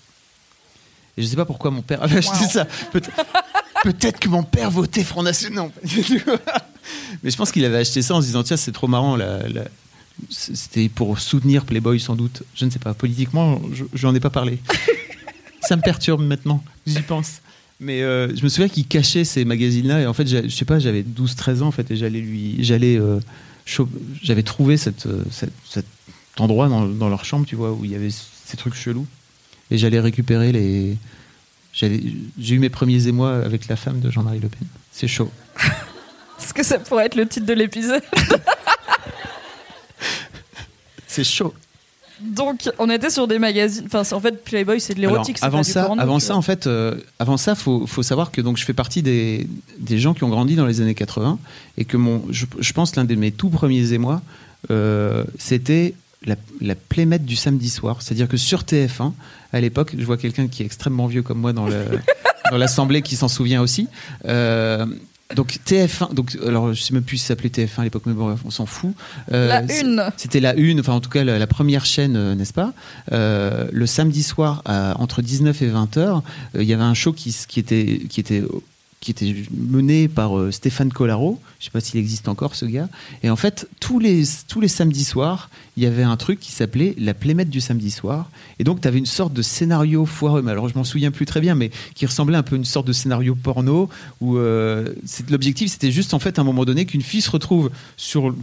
Et 1.19 1.23
je 1.23 1.27
sais 1.27 1.37
pas 1.37 1.45
pourquoi 1.45 1.71
mon 1.71 1.83
père 1.83 2.03
avait 2.03 2.17
acheté 2.19 2.45
Wow. 2.45 2.51
ça. 2.51 2.65
Peut- 2.91 3.03
Peut-être 3.83 4.19
que 4.19 4.29
mon 4.31 4.43
père 4.43 4.71
votait 4.71 5.05
Front 5.05 5.23
National. 5.23 5.71
Mais 7.23 7.31
je 7.31 7.37
pense 7.37 7.53
qu'il 7.53 7.65
avait 7.67 7.77
acheté 7.79 8.01
ça 8.01 8.15
en 8.15 8.21
se 8.23 8.27
disant 8.27 8.43
tiens 8.43 8.57
c'est 8.57 8.73
trop 8.73 8.87
marrant 8.89 9.15
la- 9.17 9.47
la- 9.49 9.65
C'était 10.31 10.89
pour 10.89 11.19
soutenir 11.21 11.67
Playboy 11.67 12.01
sans 12.01 12.17
doute. 12.17 12.43
Je 12.55 12.65
ne 12.65 12.71
sais 12.71 12.79
pas. 12.79 12.95
Politiquement, 12.95 13.61
je 13.93 14.07
n'en 14.07 14.15
ai 14.15 14.21
pas 14.21 14.31
parlé. 14.31 14.59
ça 15.61 15.77
me 15.77 15.83
perturbe 15.83 16.23
maintenant. 16.23 16.65
J'y 16.87 17.03
pense. 17.03 17.43
Mais 17.81 18.03
euh, 18.03 18.35
je 18.35 18.43
me 18.43 18.49
souviens 18.49 18.69
qu'il 18.69 18.87
cachait 18.87 19.25
ces 19.25 19.45
magazines-là 19.45 20.01
et 20.01 20.07
en 20.07 20.15
fait, 20.15 20.27
je 20.27 20.49
sais 20.49 20.65
pas, 20.65 20.79
j'avais 20.79 21.03
12-13 21.03 21.63
ans 21.63 21.67
en 21.67 21.71
fait 21.73 21.91
et 21.91 21.97
j'allais 21.97 22.21
lui, 22.21 22.57
j'allais, 22.65 22.99
euh, 22.99 23.19
j'avais 24.23 24.43
trouvé 24.43 24.77
cette, 24.79 25.07
euh, 25.07 25.23
cette- 25.31 25.53
cet 25.69 25.85
endroit 26.39 26.69
dans, 26.69 26.87
dans 26.87 27.09
leur 27.11 27.25
chambre, 27.27 27.45
tu 27.47 27.55
vois, 27.57 27.73
où 27.73 27.85
il 27.85 27.91
y 27.91 27.95
avait 27.95 28.09
ces 28.11 28.57
trucs 28.57 28.75
chelous 28.75 29.07
et 29.71 29.77
j'allais 29.79 30.01
récupérer 30.01 30.53
les. 30.53 30.97
J'ai 31.75 32.01
eu 32.55 32.59
mes 32.59 32.71
premiers 32.71 33.07
émois 33.09 33.37
avec 33.45 33.69
la 33.69 33.77
femme 33.77 34.01
de 34.01 34.11
Jean-Marie 34.11 34.41
Le 34.41 34.49
Pen. 34.49 34.67
C'est 34.91 35.09
chaud. 35.09 35.31
Est-ce 36.41 36.55
que 36.55 36.63
ça 36.63 36.79
pourrait 36.79 37.05
être 37.07 37.17
le 37.17 37.27
titre 37.29 37.45
de 37.45 37.53
l'épisode? 37.53 38.03
C'est 41.07 41.25
chaud. 41.25 41.53
Donc, 42.21 42.71
on 42.79 42.89
était 42.91 43.11
sur 43.11 43.29
des 43.29 43.39
magazines. 43.39 43.85
Enfin, 43.87 44.03
en 44.17 44.21
fait, 44.21 44.43
Playboy, 44.43 44.81
c'est 44.81 44.95
de 44.95 45.01
l'érotique. 45.01 45.39
avant 45.43 45.59
pas 45.59 45.65
du 45.65 45.71
ça, 45.71 45.85
porno, 45.85 46.03
avant 46.03 46.19
ça, 46.19 46.37
en 46.37 46.43
fait, 46.43 46.67
euh, 46.67 46.97
avant 47.19 47.37
ça, 47.37 47.55
faut, 47.55 47.87
faut 47.87 48.03
savoir 48.03 48.31
que 48.31 48.41
donc 48.41 48.57
je 48.57 48.65
fais 48.65 48.73
partie 48.73 49.03
des, 49.03 49.47
des 49.79 49.99
gens 49.99 50.15
qui 50.15 50.25
ont 50.25 50.29
grandi 50.29 50.57
dans 50.57 50.67
les 50.67 50.81
années 50.81 50.95
80 50.95 51.39
et 51.77 51.85
que 51.85 51.97
mon, 51.97 52.23
je, 52.31 52.47
je 52.59 52.73
pense 52.73 52.97
l'un 52.97 53.05
de 53.05 53.15
mes 53.15 53.33
tout 53.33 53.51
premiers 53.51 53.93
émois, 53.93 54.23
euh, 54.71 55.25
c'était 55.39 55.95
la, 56.25 56.37
la 56.61 56.75
playmate 56.75 57.25
du 57.25 57.37
samedi 57.37 57.69
soir. 57.69 58.03
C'est-à-dire 58.03 58.29
que 58.29 58.37
sur 58.37 58.63
TF1, 58.63 59.13
à 59.53 59.61
l'époque, 59.61 59.95
je 59.97 60.05
vois 60.05 60.17
quelqu'un 60.17 60.49
qui 60.49 60.63
est 60.63 60.67
extrêmement 60.67 61.07
vieux 61.07 61.23
comme 61.23 61.39
moi 61.39 61.53
dans 61.53 61.67
le 61.67 61.85
dans 62.51 62.59
l'assemblée 62.59 63.03
qui 63.03 63.17
s'en 63.17 63.29
souvient 63.29 63.61
aussi. 63.61 63.89
Euh, 64.27 64.87
donc 65.35 65.59
TF1, 65.67 66.15
donc 66.15 66.37
alors 66.47 66.73
je 66.73 66.81
sais 66.81 66.95
même 66.95 67.03
plus 67.03 67.17
si 67.17 67.25
ça 67.25 67.29
s'appelait 67.29 67.49
TF1 67.49 67.81
à 67.81 67.85
l'époque, 67.85 68.05
mais 68.07 68.13
bon, 68.13 68.37
on 68.45 68.51
s'en 68.51 68.65
fout. 68.67 68.95
Euh, 69.33 69.49
La 69.49 69.63
une. 69.81 70.05
c'était 70.17 70.39
la 70.41 70.55
une, 70.55 70.79
enfin 70.81 70.93
en 70.93 71.01
tout 71.01 71.11
cas 71.11 71.25
la, 71.25 71.39
la 71.39 71.47
première 71.49 71.85
chaîne, 71.85 72.15
euh, 72.17 72.35
n'est-ce 72.37 72.53
pas? 72.53 72.73
Euh, 73.13 73.67
Le 73.73 73.87
samedi 73.87 74.23
soir, 74.23 74.63
à- 74.67 74.95
entre 75.01 75.23
19 75.23 75.63
et 75.63 75.67
20 75.67 75.97
heures, 75.97 76.23
euh, 76.55 76.63
il 76.63 76.69
y 76.69 76.73
avait 76.73 76.85
un 76.85 76.95
show 76.95 77.13
qui 77.13 77.35
était, 77.59 78.03
qui 78.09 78.21
était, 78.21 78.43
qui 79.07 79.13
était 79.13 79.49
mené 79.57 80.09
par 80.09 80.37
euh, 80.37 80.51
Stéphane 80.51 80.91
Collaro. 80.91 81.41
Je 81.61 81.67
sais 81.67 81.71
pas 81.71 81.81
s'il 81.81 82.01
existe 82.01 82.27
encore 82.27 82.57
ce 82.57 82.65
gars. 82.65 82.89
Et 83.23 83.31
en 83.31 83.37
fait, 83.37 83.69
tous 83.79 84.01
les, 84.01 84.25
tous 84.49 84.61
les 84.61 84.67
samedis 84.67 85.05
soirs, 85.05 85.49
il 85.77 85.85
y 85.85 85.87
avait 85.87 86.03
un 86.03 86.17
truc 86.17 86.41
qui 86.41 86.51
s'appelait 86.51 86.97
la 86.99 87.15
plémette 87.15 87.49
du 87.49 87.61
samedi 87.61 87.93
soir. 87.93 88.31
Et 88.59 88.65
donc, 88.65 88.81
tu 88.81 88.89
avais 88.89 88.99
une 88.99 89.07
sorte 89.07 89.33
de 89.33 89.43
scénario 89.43 90.07
foireux. 90.07 90.45
Alors, 90.49 90.69
je 90.69 90.75
m'en 90.75 90.83
souviens 90.83 91.13
plus 91.13 91.25
très 91.25 91.41
bien, 91.41 91.55
mais 91.55 91.71
qui 91.95 92.05
ressemblait 92.05 92.37
un 92.37 92.43
peu 92.43 92.57
à 92.57 92.59
une 92.59 92.65
sorte 92.65 92.89
de 92.89 92.93
scénario 92.93 93.37
porno 93.37 93.89
où 94.21 94.39
euh, 94.39 94.93
l'objectif, 95.31 95.71
c'était 95.71 95.93
juste 95.93 96.13
en 96.13 96.19
fait 96.19 96.41
à 96.41 96.43
un 96.43 96.45
moment 96.45 96.65
donné 96.65 96.85
qu'une 96.85 97.03
fille 97.03 97.23
se 97.23 97.31
retrouve 97.31 97.71
sur 97.97 98.35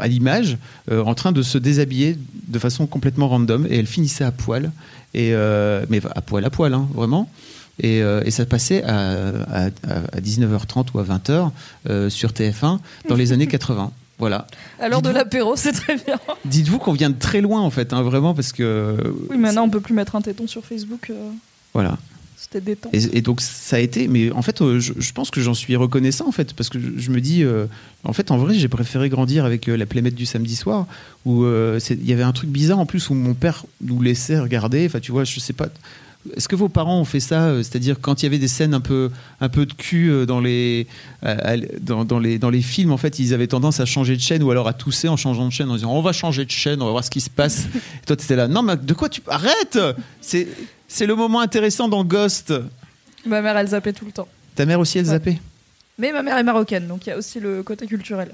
à 0.00 0.08
l'image, 0.08 0.56
euh, 0.90 1.04
en 1.04 1.14
train 1.14 1.32
de 1.32 1.42
se 1.42 1.58
déshabiller 1.58 2.16
de 2.48 2.58
façon 2.58 2.86
complètement 2.86 3.28
random, 3.28 3.66
et 3.68 3.76
elle 3.76 3.86
finissait 3.86 4.24
à 4.24 4.32
poil, 4.32 4.72
et 5.14 5.34
mais 5.90 6.00
à 6.14 6.22
poil 6.22 6.44
à 6.46 6.50
poil, 6.50 6.72
hein, 6.72 6.88
vraiment. 6.94 7.28
Et, 7.80 8.02
euh, 8.02 8.22
et 8.24 8.30
ça 8.30 8.44
passait 8.46 8.82
à, 8.84 9.10
à- 9.50 9.66
à 10.12 10.20
19h30 10.20 10.86
ou 10.94 10.98
à 10.98 11.04
20h 11.04 11.50
euh, 11.88 12.10
sur 12.10 12.30
TF1 12.32 12.78
dans 13.08 13.16
les 13.16 13.32
années 13.32 13.46
80. 13.46 13.90
Voilà. 14.18 14.46
À 14.78 14.88
l'heure 14.88 15.02
de 15.02 15.08
l'apéro, 15.10 15.56
c'est 15.56 15.72
très 15.72 15.96
bien. 15.96 16.18
Dites-vous 16.44 16.78
qu'on 16.78 16.92
vient 16.92 17.10
de 17.10 17.18
très 17.18 17.40
loin 17.40 17.60
en 17.60 17.70
fait, 17.70 17.92
hein, 17.92 18.02
vraiment, 18.02 18.34
parce 18.34 18.52
que 18.52 18.96
Oui, 19.30 19.38
maintenant, 19.38 19.64
on 19.64 19.70
peut 19.70 19.80
plus 19.80 19.94
mettre 19.94 20.14
un 20.16 20.20
téton 20.20 20.46
sur 20.46 20.64
Facebook. 20.64 21.08
euh, 21.10 21.30
voilà. 21.74 21.98
C'était 22.36 22.60
détend. 22.60 22.90
Et, 22.92 23.18
et 23.18 23.20
donc 23.22 23.40
ça 23.40 23.76
a 23.76 23.78
été, 23.78 24.06
mais 24.08 24.30
en 24.32 24.42
fait, 24.42 24.60
euh, 24.62 24.78
je, 24.80 24.92
je 24.98 25.12
pense 25.12 25.30
que 25.30 25.40
j'en 25.40 25.54
suis 25.54 25.74
reconnaissant 25.76 26.26
en 26.28 26.32
fait, 26.32 26.52
parce 26.54 26.68
que 26.68 26.78
je, 26.78 26.88
je 26.98 27.10
me 27.10 27.20
dis, 27.20 27.42
euh, 27.44 27.66
en 28.04 28.12
fait, 28.12 28.30
en 28.30 28.36
vrai, 28.36 28.54
j'ai 28.54 28.68
préféré 28.68 29.08
grandir 29.08 29.44
avec 29.44 29.68
euh, 29.68 29.76
la 29.76 29.86
plémette 29.86 30.14
du 30.16 30.26
samedi 30.26 30.56
soir, 30.56 30.86
où 31.24 31.44
euh, 31.44 31.80
il 31.90 32.04
y 32.04 32.12
avait 32.12 32.22
un 32.24 32.32
truc 32.32 32.50
bizarre 32.50 32.78
en 32.80 32.86
plus 32.86 33.08
où 33.10 33.14
mon 33.14 33.34
père 33.34 33.64
nous 33.80 34.02
laissait 34.02 34.38
regarder. 34.38 34.84
Enfin, 34.86 35.00
tu 35.00 35.10
vois, 35.12 35.24
je 35.24 35.40
sais 35.40 35.52
pas. 35.52 35.68
Est-ce 36.36 36.46
que 36.46 36.54
vos 36.54 36.68
parents 36.68 37.00
ont 37.00 37.04
fait 37.04 37.18
ça, 37.20 37.46
euh, 37.48 37.58
c'est-à-dire 37.64 37.96
quand 38.00 38.22
il 38.22 38.26
y 38.26 38.28
avait 38.28 38.38
des 38.38 38.46
scènes 38.48 38.74
un 38.74 38.80
peu, 38.80 39.10
un 39.40 39.48
peu 39.48 39.66
de 39.66 39.72
cul 39.72 40.08
euh, 40.08 40.24
dans 40.24 40.38
les, 40.40 40.86
à- 41.22 41.56
dans, 41.80 42.04
dans 42.04 42.18
les, 42.20 42.38
dans 42.38 42.50
les 42.50 42.62
films, 42.62 42.92
en 42.92 42.96
fait, 42.96 43.18
ils 43.18 43.34
avaient 43.34 43.48
tendance 43.48 43.80
à 43.80 43.86
changer 43.86 44.14
de 44.16 44.20
chaîne 44.20 44.42
ou 44.44 44.50
alors 44.52 44.68
à 44.68 44.72
tousser 44.72 45.08
en 45.08 45.16
changeant 45.16 45.46
de 45.48 45.52
chaîne 45.52 45.68
en 45.70 45.74
disant 45.74 45.90
on 45.92 46.00
va 46.00 46.12
changer 46.12 46.44
de 46.44 46.50
chaîne, 46.50 46.80
on 46.80 46.84
va 46.84 46.92
voir 46.92 47.04
ce 47.04 47.10
qui 47.10 47.20
se 47.20 47.30
passe. 47.30 47.64
Et 47.74 47.78
toi, 48.06 48.14
tu 48.16 48.24
étais 48.24 48.36
là, 48.36 48.46
non, 48.46 48.62
mais 48.62 48.76
de 48.76 48.94
quoi 48.94 49.08
tu 49.08 49.20
arrête 49.26 49.78
C'est, 50.20 50.46
c'est 50.86 51.06
le 51.06 51.16
moment 51.16 51.40
intéressant 51.40 51.88
dans 51.88 52.04
Ghost. 52.04 52.54
Ma 53.26 53.40
mère, 53.42 53.56
elle 53.56 53.68
zappait 53.68 53.92
tout 53.92 54.04
le 54.04 54.12
temps. 54.12 54.28
Ta 54.54 54.64
mère 54.64 54.78
aussi, 54.78 54.98
elle 54.98 55.06
Ouais. 55.06 55.10
zappait? 55.12 55.38
Mais 55.98 56.12
ma 56.12 56.22
mère 56.22 56.38
est 56.38 56.42
marocaine, 56.44 56.86
donc 56.86 57.06
il 57.06 57.10
y 57.10 57.12
a 57.12 57.18
aussi 57.18 57.40
le 57.40 57.62
côté 57.62 57.86
culturel. 57.86 58.30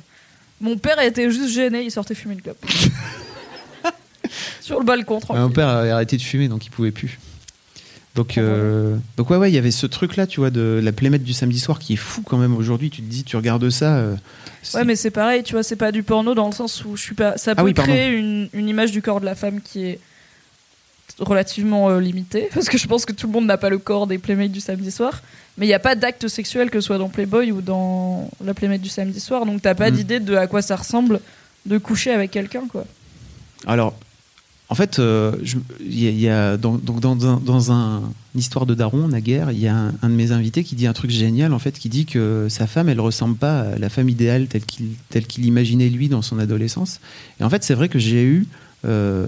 Mon 0.61 0.76
père 0.76 1.01
était 1.01 1.30
juste 1.30 1.49
gêné, 1.55 1.82
il 1.84 1.91
sortait 1.91 2.14
fumer 2.14 2.34
une 2.34 2.43
clope. 2.43 2.59
Sur 4.61 4.78
le 4.78 4.84
balcon, 4.84 5.20
tranquille. 5.20 5.43
Mon 5.43 5.51
père 5.51 5.68
avait 5.68 5.91
arrêté 5.91 6.16
de 6.16 6.22
fumer, 6.22 6.49
donc 6.49 6.66
il 6.66 6.70
pouvait 6.70 6.91
plus. 6.91 7.18
Donc, 8.19 8.37
euh, 8.37 8.97
donc 9.16 9.31
ouais, 9.31 9.37
ouais, 9.37 9.51
il 9.51 9.55
y 9.55 9.59
avait 9.59 9.71
ce 9.71 9.87
truc-là, 9.87 10.27
tu 10.27 10.41
vois, 10.41 10.51
de 10.51 10.81
la 10.83 10.91
plémette 10.93 11.23
du 11.23 11.33
samedi 11.33 11.61
soir 11.61 11.79
qui 11.79 11.93
est 11.93 11.97
fou 11.97 12.23
quand 12.23 12.37
même 12.37 12.55
aujourd'hui. 12.57 12.91
Tu 12.91 13.01
te 13.01 13.09
dis, 13.09 13.23
tu 13.23 13.37
regardes 13.37 13.71
ça. 13.71 13.97
euh, 13.97 14.16
Ouais, 14.75 14.85
mais 14.85 14.97
c'est 14.97 15.11
pareil, 15.12 15.43
tu 15.45 15.53
vois, 15.53 15.62
c'est 15.62 15.77
pas 15.77 15.93
du 15.93 16.03
porno 16.03 16.35
dans 16.35 16.47
le 16.47 16.53
sens 16.53 16.85
où 16.85 16.97
je 16.97 17.03
suis 17.03 17.14
pas. 17.14 17.37
Ça 17.39 17.55
peut 17.55 17.61
Ah 17.61 17.64
oui, 17.64 17.75
créer 17.75 18.12
une, 18.16 18.49
une 18.53 18.69
image 18.69 18.91
du 18.91 19.03
corps 19.03 19.21
de 19.21 19.25
la 19.25 19.35
femme 19.37 19.61
qui 19.61 19.85
est 19.85 20.01
relativement 21.21 21.91
euh, 21.91 22.01
limitée, 22.01 22.49
parce 22.55 22.69
que 22.69 22.79
je 22.79 22.87
pense 22.87 23.05
que 23.05 23.12
tout 23.12 23.27
le 23.27 23.33
monde 23.33 23.47
n'a 23.47 23.57
pas 23.57 23.71
le 23.71 23.79
corps 23.79 24.07
des 24.07 24.19
playmates 24.19 24.53
du 24.53 24.61
samedi 24.61 24.91
soir. 24.91 25.23
Mais 25.57 25.66
il 25.66 25.69
n'y 25.69 25.75
a 25.75 25.79
pas 25.81 25.95
d'acte 25.97 26.29
sexuel 26.29 26.71
que 26.71 26.81
ce 26.81 26.87
soit 26.87 26.99
dans 26.99 27.09
Playboy 27.09 27.51
ou 27.51 27.61
dans 27.62 28.31
la 28.45 28.55
playmate 28.55 28.81
du 28.81 28.89
samedi 28.89 29.19
soir, 29.21 29.45
donc 29.47 29.62
t'as 29.62 29.75
pas 29.75 29.91
Mm. 29.91 29.95
d'idée 29.95 30.21
de 30.21 30.35
à 30.37 30.47
quoi 30.47 30.62
ça 30.62 30.77
ressemble 30.77 31.21
de 31.66 31.79
coucher 31.79 32.12
avec 32.12 32.31
quelqu'un, 32.31 32.62
quoi. 32.71 32.85
Alors, 33.66 33.95
en 34.71 34.75
fait, 34.75 34.99
euh, 34.99 35.33
y 35.81 36.29
a, 36.29 36.57
dans, 36.59 36.77
donc 36.77 37.01
dans, 37.01 37.16
dans 37.16 37.73
un 37.73 38.03
une 38.35 38.41
histoire 38.41 38.66
de 38.66 38.75
Daron, 38.75 39.09
naguère, 39.09 39.51
il 39.51 39.59
y 39.59 39.66
a 39.66 39.93
un, 40.03 40.09
de 40.09 40.14
mes 40.14 40.31
invités 40.31 40.62
qui 40.62 40.77
dit 40.77 40.87
un 40.87 40.93
truc 40.93 41.11
génial, 41.11 41.53
en 41.55 41.59
fait, 41.59 41.79
qui 41.79 41.89
dit 41.89 42.05
que 42.05 42.47
sa 42.51 42.66
femme, 42.66 42.89
elle 42.89 43.01
ressemble 43.01 43.37
pas 43.37 43.61
à 43.61 43.79
la 43.79 43.89
femme 43.89 44.09
idéale 44.09 44.47
telle 44.47 44.64
qu'il 44.64 44.91
qu'il 45.27 45.47
imaginait 45.47 45.89
lui 45.89 46.09
dans 46.09 46.23
son 46.23 46.39
adolescence. 46.39 47.01
Et 47.41 47.45
en 47.45 47.51
fait, 47.51 47.64
c'est 47.64 47.75
vrai 47.75 47.89
que 47.89 47.99
j'ai 47.99 48.23
eu 48.23 48.47
euh, 48.85 49.27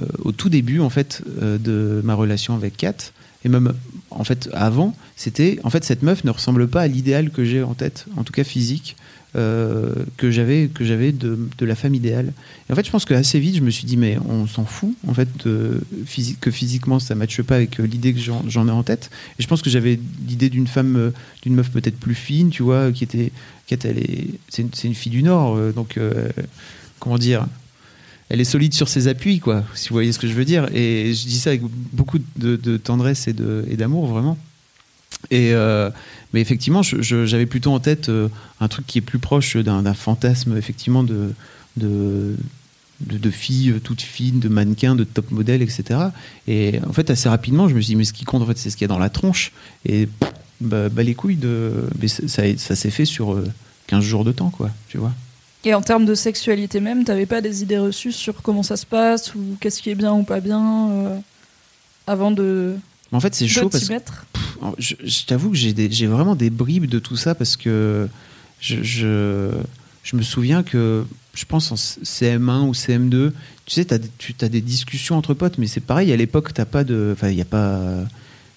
euh, 0.00 0.06
au 0.20 0.32
tout 0.32 0.48
début, 0.48 0.80
en 0.80 0.90
fait, 0.90 1.22
de 1.40 2.00
ma 2.02 2.14
relation 2.14 2.54
avec 2.54 2.78
Kat, 2.78 3.12
et 3.44 3.48
même 3.48 3.74
en 4.10 4.24
fait 4.24 4.48
avant, 4.52 4.96
c'était 5.16 5.58
en 5.64 5.70
fait 5.70 5.84
cette 5.84 6.02
meuf 6.02 6.24
ne 6.24 6.30
ressemble 6.30 6.66
pas 6.68 6.82
à 6.82 6.86
l'idéal 6.86 7.30
que 7.30 7.44
j'ai 7.44 7.62
en 7.62 7.74
tête, 7.74 8.06
en 8.16 8.24
tout 8.24 8.32
cas 8.32 8.44
physique. 8.44 8.96
Euh, 9.34 9.94
que 10.18 10.30
j'avais 10.30 10.68
de, 10.68 11.38
la 11.60 11.74
femme 11.74 11.94
idéale 11.94 12.34
et 12.68 12.72
en 12.72 12.76
fait 12.76 12.84
je 12.84 12.90
pense 12.90 13.06
que 13.06 13.14
assez 13.14 13.40
vite 13.40 13.56
je 13.56 13.62
me 13.62 13.70
suis 13.70 13.86
dit 13.86 13.96
mais 13.96 14.18
on 14.28 14.46
s'en 14.46 14.66
fout 14.66 14.94
en 15.08 15.14
fait 15.14 15.28
que 15.42 15.80
physiquement 16.04 16.98
ça 16.98 17.14
matche 17.14 17.40
pas 17.40 17.56
avec 17.56 17.80
euh, 17.80 17.84
l'idée 17.84 18.12
que 18.12 18.20
j'en 18.20 18.68
ai 18.68 18.70
en 18.70 18.82
tête 18.82 19.10
et 19.38 19.42
je 19.42 19.48
pense 19.48 19.62
que 19.62 19.70
j'avais 19.70 19.98
l'idée 20.28 20.50
d'une 20.50 20.66
femme 20.66 20.96
euh, 20.96 21.10
d'une 21.42 21.54
meuf 21.54 21.70
peut-être 21.70 21.98
plus 21.98 22.14
fine 22.14 22.50
tu 22.50 22.62
vois 22.62 22.92
qui 22.92 23.04
était 23.04 23.32
qui 23.66 23.72
était 23.72 23.94
c'est 24.50 24.84
une, 24.84 24.94
fille 24.94 25.12
du 25.12 25.22
nord 25.22 25.58
donc 25.72 25.98
comment 26.98 27.16
dire 27.16 27.46
elle 28.28 28.40
est 28.40 28.44
solide 28.44 28.72
sur 28.72 28.88
ses 28.88 29.08
appuis, 29.08 29.40
quoi, 29.40 29.62
si 29.74 29.90
vous 29.90 29.92
voyez 29.92 30.10
ce 30.10 30.18
que 30.18 30.26
je 30.26 30.32
veux 30.32 30.46
dire. 30.46 30.66
Et 30.74 31.12
je 31.12 31.26
dis 31.26 31.38
ça 31.38 31.50
avec 31.50 31.60
beaucoup 31.92 32.18
de, 32.36 32.76
tendresse 32.78 33.28
et 33.28 33.34
d'amour, 33.34 34.06
vraiment. 34.06 34.38
Et 35.30 35.52
euh, 35.54 35.90
mais 36.32 36.40
effectivement, 36.40 36.82
j'avais 36.82 37.46
plutôt 37.46 37.72
en 37.72 37.80
tête 37.80 38.08
euh, 38.08 38.28
un 38.60 38.68
truc 38.68 38.86
qui 38.86 38.98
est 38.98 39.02
plus 39.02 39.18
proche 39.18 39.56
d'un 39.56 39.94
fantasme, 39.94 40.56
effectivement, 40.56 41.04
de, 41.04 41.34
de, 41.76 43.30
filles 43.30 43.74
toutes 43.84 44.00
fines, 44.00 44.40
de 44.40 44.48
mannequins, 44.48 44.94
de 44.94 45.04
top 45.04 45.30
modèles, 45.30 45.62
etc. 45.62 46.00
Et 46.48 46.80
en 46.88 46.92
fait, 46.92 47.10
assez 47.10 47.28
rapidement, 47.28 47.68
je 47.68 47.74
me 47.74 47.80
suis 47.80 47.92
dit, 47.92 47.96
mais 47.96 48.04
ce 48.04 48.12
qui 48.12 48.24
compte, 48.24 48.42
en 48.42 48.46
fait, 48.46 48.58
c'est 48.58 48.70
ce 48.70 48.76
qu'il 48.76 48.84
y 48.84 48.86
a 48.86 48.88
dans 48.88 48.98
la 48.98 49.10
tronche. 49.10 49.52
Et 49.86 50.08
bah, 50.60 50.88
bah, 50.88 51.02
les 51.02 51.14
couilles, 51.14 51.36
de, 51.36 51.72
ça, 52.06 52.42
ça, 52.56 52.76
s'est 52.76 52.90
fait 52.90 53.04
sur 53.04 53.34
euh, 53.34 53.46
15 53.88 54.02
jours 54.02 54.24
de 54.24 54.32
temps, 54.32 54.50
quoi, 54.50 54.70
tu 54.88 54.96
vois. 54.96 55.12
Et 55.64 55.74
en 55.74 55.82
termes 55.82 56.04
de 56.04 56.14
sexualité 56.14 56.80
même, 56.80 57.04
t'avais 57.04 57.26
pas 57.26 57.40
des 57.40 57.62
idées 57.62 57.78
reçues 57.78 58.12
sur 58.12 58.42
comment 58.42 58.62
ça 58.62 58.76
se 58.76 58.86
passe 58.86 59.34
ou 59.34 59.56
qu'est-ce 59.60 59.80
qui 59.80 59.90
est 59.90 59.94
bien 59.94 60.12
ou 60.12 60.24
pas 60.24 60.40
bien 60.40 60.90
euh, 60.90 61.18
avant 62.06 62.32
de, 62.32 62.76
Mais 63.12 63.18
en 63.18 63.20
fait, 63.20 63.34
c'est 63.34 63.46
chaud 63.48 63.60
parce 63.70 63.84
que 63.84 63.92
Je, 64.78 64.94
je 65.04 65.24
t'avoue 65.26 65.50
que 65.50 65.56
j'ai 65.56 66.06
vraiment 66.06 66.34
des 66.34 66.50
bribes 66.50 66.86
de 66.86 66.98
tout 66.98 67.16
ça 67.16 67.34
parce 67.34 67.56
que 67.56 68.08
je, 68.60 68.82
je, 68.82 69.50
je 70.02 70.16
me 70.16 70.22
souviens 70.22 70.62
que 70.62 71.04
je 71.34 71.44
pense 71.44 71.70
en 71.72 71.74
CM1 71.76 72.68
ou 72.68 72.72
CM2, 72.72 73.32
tu 73.66 73.72
sais, 73.74 73.84
t'as 73.86 73.98
des- 73.98 74.10
tu 74.18 74.34
as 74.40 74.48
des 74.48 74.60
discussions 74.60 75.16
entre 75.16 75.34
potes, 75.34 75.58
mais 75.58 75.66
c'est 75.66 75.80
pareil, 75.80 76.12
à 76.12 76.16
l'époque, 76.16 76.52
t'as 76.54 76.64
pas 76.64 76.84
de. 76.84 77.10
Enfin, 77.14 77.28
il 77.28 77.36
n'y 77.36 77.40
a 77.42 77.46
pas. 77.46 78.04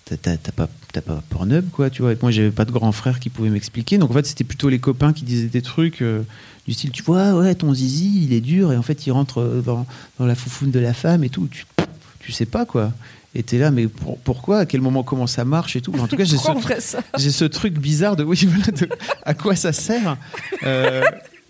T'as 0.06 0.18
pas, 0.56 0.70
t'as 0.94 1.02
pas 1.02 1.24
Pornhub, 1.32 1.68
quoi, 1.72 1.90
tu 1.90 2.04
vois. 2.04 2.14
Et 2.14 2.18
moi, 2.22 2.30
j'avais 2.30 2.52
pas 2.52 2.66
de 2.66 2.72
grand 2.72 2.92
frère 2.92 3.20
qui 3.20 3.30
pouvait 3.32 3.50
m'expliquer. 3.50 3.98
Donc, 3.98 4.12
en 4.12 4.14
fait, 4.14 4.28
c'était 4.28 4.44
plutôt 4.44 4.70
les 4.70 4.78
copains 4.78 5.14
qui 5.14 5.24
disaient 5.26 5.48
des 5.48 5.64
trucs 5.64 6.04
euh, 6.04 6.22
du 6.68 6.74
style, 6.74 6.92
tu 6.92 7.02
vois, 7.02 7.34
ouais, 7.34 7.56
ton 7.56 7.74
zizi, 7.74 8.22
il 8.24 8.32
est 8.34 8.40
dur, 8.42 8.72
et 8.72 8.78
en 8.78 8.84
fait, 8.84 9.08
il 9.08 9.12
rentre 9.12 9.40
euh, 9.42 9.62
dans, 9.66 9.88
dans 10.20 10.28
la 10.28 10.36
foufoune 10.36 10.70
de 10.70 10.78
la 10.80 10.94
femme 10.94 11.24
et 11.24 11.30
tout. 11.30 11.48
Tu, 11.50 11.66
tu 12.20 12.32
sais 12.32 12.46
pas, 12.46 12.66
quoi. 12.68 12.94
Et 13.38 13.44
t'es 13.44 13.58
là, 13.58 13.70
mais 13.70 13.88
pour- 13.88 14.18
pourquoi? 14.20 14.60
À 14.60 14.66
quel 14.66 14.80
moment, 14.82 15.04
comment 15.04 15.28
ça 15.28 15.44
marche 15.44 15.76
et 15.76 15.82
tout? 15.82 15.94
En 16.00 16.08
tout 16.08 16.16
cas, 16.16 16.24
j'ai 16.24 16.38
ce, 16.38 16.98
j'ai 17.18 17.32
ce 17.32 17.46
truc 17.46 17.74
bizarre 17.78 18.16
de, 18.16 18.24
oui, 18.24 18.40
voilà, 18.48 18.72
de 18.72 18.88
à 19.24 19.34
quoi 19.34 19.56
ça 19.56 19.74
sert? 19.74 20.18
Euh, 20.64 21.04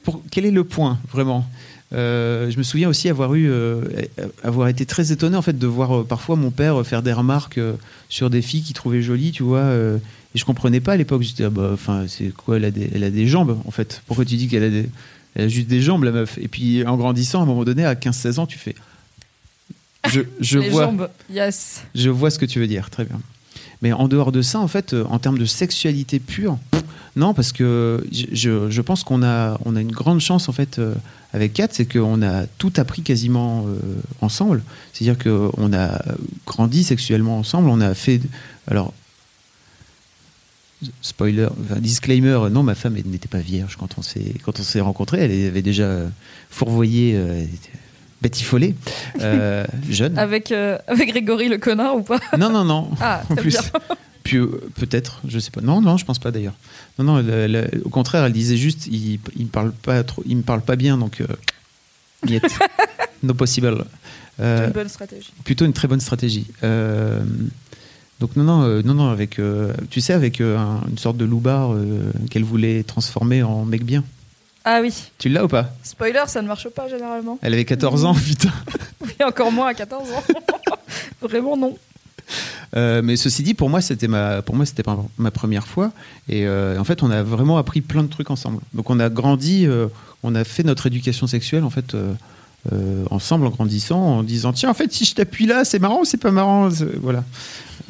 pour, 0.04 0.22
Quel 0.32 0.46
est 0.46 0.52
le 0.52 0.64
point, 0.64 0.98
vraiment? 1.12 1.48
Euh, 1.94 2.50
je 2.50 2.58
me 2.58 2.64
souviens 2.64 2.90
aussi 2.90 3.08
avoir 3.10 3.36
eu, 3.36 3.48
euh, 3.48 3.82
avoir 4.44 4.68
été 4.68 4.88
très 4.88 5.12
étonné 5.12 5.38
en 5.38 5.44
fait 5.44 5.58
de 5.58 5.68
voir 5.68 5.98
euh, 6.00 6.04
parfois 6.04 6.36
mon 6.36 6.50
père 6.50 6.84
faire 6.86 7.04
des 7.04 7.14
remarques 7.14 7.60
sur 8.10 8.32
des 8.32 8.42
filles 8.42 8.64
qu'il 8.64 8.74
trouvait 8.76 9.04
jolies, 9.04 9.32
tu 9.32 9.44
vois. 9.44 9.66
et 9.72 10.00
je 10.38 10.44
comprenais 10.46 10.80
pas 10.80 10.94
à 10.94 10.98
l'époque. 10.98 11.22
J'étais, 11.22 11.44
ah 11.44 11.50
bah, 11.52 11.70
enfin, 11.74 12.06
c'est 12.08 12.34
quoi 12.34 12.58
elle 12.58 12.66
a, 12.66 12.72
des, 12.72 12.90
elle 12.96 13.04
a 13.04 13.12
des 13.12 13.28
jambes 13.28 13.60
en 13.66 13.72
fait? 13.72 14.02
Pourquoi 14.08 14.26
tu 14.26 14.36
dis 14.36 14.48
qu'elle 14.48 14.64
a 14.64 14.70
des, 14.70 14.90
elle 15.36 15.46
a 15.46 15.48
juste 15.48 15.68
des 15.68 15.82
jambes 15.82 16.04
la 16.04 16.12
meuf? 16.12 16.40
Et 16.42 16.48
puis 16.48 16.84
en 16.86 16.98
grandissant, 16.98 17.42
à 17.42 17.44
un 17.44 17.46
moment 17.46 17.64
donné, 17.64 17.86
à 17.86 17.94
15-16 17.94 18.40
ans, 18.40 18.48
tu 18.48 18.58
fais, 18.58 18.76
je, 20.10 20.22
je 20.40 20.60
Les 20.60 20.70
vois, 20.70 20.86
jambes, 20.86 21.10
yes. 21.30 21.84
je 21.96 22.10
vois 22.10 22.30
ce 22.30 22.40
que 22.40 22.46
tu 22.46 22.60
veux 22.60 22.68
dire, 22.68 22.90
très 22.90 23.06
bien. 23.06 23.20
Mais 23.82 23.92
en 23.94 24.08
dehors 24.08 24.32
de 24.32 24.42
ça, 24.42 24.60
en 24.60 24.68
fait, 24.68 24.94
euh, 24.94 25.04
en 25.10 25.20
termes 25.20 25.38
de 25.38 25.46
sexualité 25.46 26.20
pure, 26.20 26.58
non, 27.16 27.34
parce 27.34 27.52
que 27.52 28.06
je, 28.12 28.70
je 28.70 28.82
pense 28.82 29.04
qu'on 29.04 29.24
a, 29.24 29.58
on 29.66 29.76
a 29.76 29.82
une 29.82 29.92
grande 29.92 30.20
chance 30.20 30.50
en 30.50 30.52
fait 30.52 30.80
euh, 30.80 30.96
avec 31.34 31.54
Kat, 31.54 31.68
c'est 31.72 31.86
qu'on 31.86 32.22
a 32.22 32.46
tout 32.58 32.74
appris 32.78 33.04
quasiment 33.04 33.66
euh, 33.68 33.78
ensemble. 34.22 34.64
C'est-à-dire 34.94 35.18
qu'on 35.22 35.74
a 35.74 36.02
grandi 36.46 36.84
sexuellement 36.84 37.38
ensemble, 37.38 37.70
on 37.70 37.80
a 37.82 37.94
fait. 37.94 38.22
Alors, 38.68 38.94
spoiler, 41.02 41.46
enfin, 41.46 41.80
disclaimer, 41.80 42.50
non, 42.52 42.64
ma 42.64 42.76
femme 42.76 42.96
n'était 43.06 43.28
pas 43.28 43.40
vierge 43.40 43.76
quand 43.78 43.98
on 43.98 44.02
s'est 44.02 44.34
quand 44.44 44.60
on 44.60 44.64
s'est 44.64 44.82
rencontrés, 44.82 45.20
elle 45.20 45.48
avait 45.48 45.62
déjà 45.62 46.02
fourvoyé. 46.50 47.14
euh, 47.16 47.46
était 48.20 48.22
batifolée, 48.30 48.76
euh, 49.22 49.66
jeune. 49.90 50.18
Avec, 50.18 50.52
euh, 50.52 50.78
avec 50.88 51.10
Grégory 51.10 51.48
le 51.50 51.58
connard 51.58 51.96
ou 51.98 52.02
pas? 52.02 52.20
Non, 52.38 52.50
non, 52.50 52.64
non. 52.64 52.90
Ah, 53.02 53.22
en 53.30 53.36
plus. 53.36 53.50
bien. 53.52 53.62
Puis 54.24 54.38
euh, 54.38 54.48
peut-être, 54.76 55.22
je 55.28 55.38
sais 55.38 55.52
pas. 55.52 55.62
Non, 55.62 55.82
non, 55.82 55.98
je 55.98 56.06
pense 56.06 56.18
pas 56.18 56.32
d'ailleurs. 56.32 56.56
Non, 56.98 57.06
non. 57.06 57.18
le- 57.22 57.46
le- 57.48 57.70
au 57.86 57.90
contraire, 57.90 58.26
elle 58.26 58.34
disait 58.34 58.58
juste, 58.58 58.88
il, 58.88 59.20
il 59.36 59.44
me 59.46 59.50
parle 59.52 59.72
pas 59.72 60.04
trop, 60.04 60.24
il 60.26 60.38
me 60.38 60.42
parle 60.42 60.62
pas 60.62 60.76
bien, 60.76 60.98
donc 60.98 61.22
euh, 61.22 61.28
no 63.24 63.34
possible. 63.36 63.86
Une 64.40 64.72
bonne 64.74 64.90
stratégie. 64.90 65.32
plutôt 65.44 65.64
une 65.66 65.74
très 65.74 65.88
bonne 65.88 66.00
stratégie. 66.02 66.48
Donc 68.22 68.36
non, 68.38 68.44
non, 68.44 68.82
non, 68.84 68.94
non, 68.94 69.10
avec, 69.10 69.40
tu 69.90 70.02
sais, 70.02 70.14
avec 70.14 70.42
un- 70.42 70.82
une 70.90 70.98
sorte 70.98 71.18
de 71.18 71.26
loubar 71.26 71.74
euh, 71.74 72.12
qu'elle 72.32 72.44
voulait 72.46 72.84
transformer 72.84 73.44
en 73.44 73.64
mec 73.66 73.84
bien. 73.86 74.04
Ah 74.68 74.80
oui. 74.82 74.94
Tu 75.20 75.30
l'as 75.30 75.46
ou 75.46 75.48
pas? 75.48 75.70
Spoiler, 75.84 76.24
ça 76.28 76.42
ne 76.42 76.48
marche 76.48 76.68
pas 76.70 76.88
généralement. 76.90 77.38
Elle 77.44 77.54
avait 77.54 77.66
14 77.66 78.04
ans, 78.06 78.14
putain. 78.16 78.50
Oui, 79.02 79.14
encore 79.24 79.52
moins 79.52 79.68
à 79.68 79.74
14 79.76 80.12
ans. 80.12 80.24
Vraiment 81.22 81.56
non. 81.56 81.78
Euh, 82.76 83.02
mais 83.04 83.16
ceci 83.18 83.44
dit, 83.44 83.54
pour 83.54 83.70
moi, 83.70 83.80
c'était 83.82 84.08
ma, 84.08 84.42
pour 84.42 84.56
moi, 84.56 84.66
c'était 84.66 84.82
ma, 84.88 84.98
ma 85.20 85.30
première 85.30 85.68
fois. 85.68 85.92
Et 86.28 86.48
euh, 86.48 86.80
en 86.80 86.84
fait, 86.84 87.04
on 87.04 87.12
a 87.12 87.22
vraiment 87.22 87.58
appris 87.60 87.82
plein 87.82 88.02
de 88.02 88.08
trucs 88.10 88.32
ensemble. 88.32 88.62
Donc, 88.74 88.90
on 88.90 89.00
a 89.00 89.10
grandi, 89.10 89.68
euh, 89.68 89.88
on 90.24 90.34
a 90.34 90.44
fait 90.44 90.64
notre 90.64 90.88
éducation 90.88 91.28
sexuelle 91.28 91.64
en 91.64 91.70
fait 91.70 91.94
euh, 91.94 92.14
euh, 92.74 93.06
ensemble 93.12 93.46
en 93.46 93.52
grandissant, 93.52 94.00
en 94.02 94.24
disant 94.24 94.52
tiens, 94.54 94.72
en 94.72 94.74
fait, 94.74 94.92
si 94.92 95.06
je 95.06 95.14
t'appuie 95.14 95.46
là, 95.46 95.64
c'est 95.66 95.78
marrant 95.78 96.00
ou 96.02 96.06
c'est 96.06 96.18
pas 96.18 96.32
marrant? 96.32 96.72
C'est- 96.72 96.98
Voilà, 97.00 97.24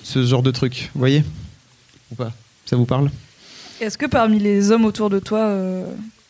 ce 0.03 0.23
genre 0.26 0.43
de 0.43 0.51
truc. 0.51 0.91
Vous 0.93 0.99
voyez? 0.99 1.23
Ou 2.11 2.15
pas? 2.15 2.34
Ça 2.65 2.76
vous 2.76 2.86
parle? 2.86 3.09
Est-ce 3.80 3.97
que 3.97 4.05
parmi 4.05 4.39
les 4.39 4.71
hommes 4.71 4.84
autour 4.86 5.09
de 5.09 5.19
toi 5.19 5.39
euh, 5.39 5.86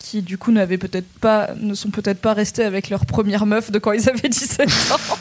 qui 0.06 0.22
du 0.22 0.38
coup 0.38 0.52
n'avaient 0.52 0.78
peut-être 0.78 1.08
pas, 1.20 1.50
ne 1.60 1.74
sont 1.74 1.90
peut-être 1.90 2.20
pas 2.20 2.34
restés 2.34 2.64
avec 2.64 2.90
leur 2.90 3.08
première 3.08 3.48
meuf 3.48 3.72
de 3.72 3.80
quand 3.80 3.92
ils 3.92 4.08
avaient 4.08 4.30
17 4.30 4.70
ans, 4.92 5.18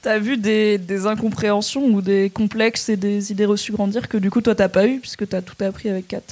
t'as 0.00 0.18
vu 0.18 0.36
des, 0.36 0.78
des 0.78 1.06
incompréhensions 1.06 1.84
ou 1.86 2.00
des 2.00 2.30
complexes 2.30 2.88
et 2.88 2.96
des 2.96 3.32
idées 3.32 3.46
reçues 3.46 3.72
grandir 3.72 4.08
que 4.08 4.16
du 4.16 4.30
coup 4.30 4.40
toi 4.40 4.54
t'as 4.54 4.68
pas 4.68 4.86
eu 4.86 5.00
puisque 5.00 5.28
t'as 5.28 5.42
tout 5.42 5.56
appris 5.64 5.88
avec 5.88 6.06
Kat 6.06 6.22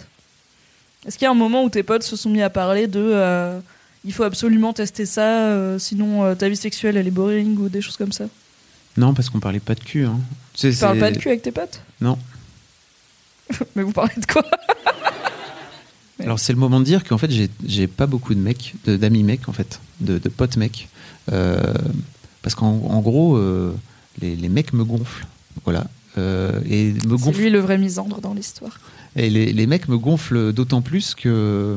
Est-ce 1.05 1.19
qu'il 1.19 1.25
y 1.25 1.29
a 1.29 1.33
un 1.33 1.35
moment 1.35 1.65
où 1.65 1.69
tes 1.69 1.83
potes 1.83 2.05
se 2.05 2.15
sont 2.15 2.31
mis 2.31 2.43
à 2.43 2.51
parler 2.51 2.87
de 2.87 3.03
euh, 3.03 3.59
il 4.05 4.13
faut 4.13 4.23
absolument 4.23 4.73
tester 4.73 5.05
ça, 5.05 5.49
euh, 5.49 5.81
sinon 5.81 6.25
euh, 6.25 6.35
ta 6.37 6.49
vie 6.49 6.57
sexuelle 6.57 6.97
elle 6.97 7.09
est 7.09 7.11
boring 7.11 7.59
ou 7.59 7.69
des 7.69 7.81
choses 7.81 7.97
comme 7.97 8.13
ça? 8.13 8.27
Non, 8.97 9.15
parce 9.15 9.29
qu'on 9.29 9.41
parlait 9.41 9.59
pas 9.61 9.75
de 9.75 9.83
cul. 9.83 10.05
Hein. 10.05 10.21
Tu 10.55 10.61
sais, 10.61 10.71
Tu 10.71 10.79
parles 10.79 11.01
pas 11.01 11.11
de 11.11 11.19
cul 11.19 11.29
avec 11.29 11.43
tes 11.43 11.51
potes? 11.51 11.83
Non. 12.01 12.17
Mais 13.75 13.83
vous 13.83 13.93
parlez 13.93 14.15
de 14.17 14.27
quoi? 14.27 14.45
Alors 16.27 16.39
c'est 16.41 16.53
le 16.53 16.59
moment 16.59 16.81
de 16.81 16.85
dire 16.85 17.05
qu'en 17.05 17.19
fait 17.19 17.31
j'ai- 17.31 17.87
pas 17.87 18.07
beaucoup 18.07 18.35
de 18.35 18.41
mecs, 18.41 18.75
d'amis 18.85 19.23
mecs 19.23 19.49
en 19.49 19.53
fait, 19.53 19.81
de, 20.01 20.19
de 20.19 20.29
potes 20.29 20.57
mecs, 20.57 20.89
Euh, 21.33 21.61
parce 22.43 22.55
qu'en 22.55 22.69
en 22.69 23.01
gros 23.01 23.37
euh, 23.37 23.73
les, 24.21 24.37
les 24.37 24.49
mecs 24.49 24.73
me 24.73 24.85
gonflent, 24.85 25.27
voilà, 25.65 25.87
Euh, 26.19 26.61
et 26.69 26.93
me 27.07 27.17
C'est 27.19 27.33
lui 27.33 27.51
le 27.51 27.59
vrai 27.61 27.79
misandre 27.79 28.21
dans 28.21 28.33
l'histoire. 28.35 28.79
Et 29.17 29.29
les, 29.31 29.53
les 29.53 29.67
mecs 29.67 29.89
me 29.89 29.99
gonflent 29.99 30.53
d'autant 30.53 30.83
plus 30.83 31.15
que 31.15 31.77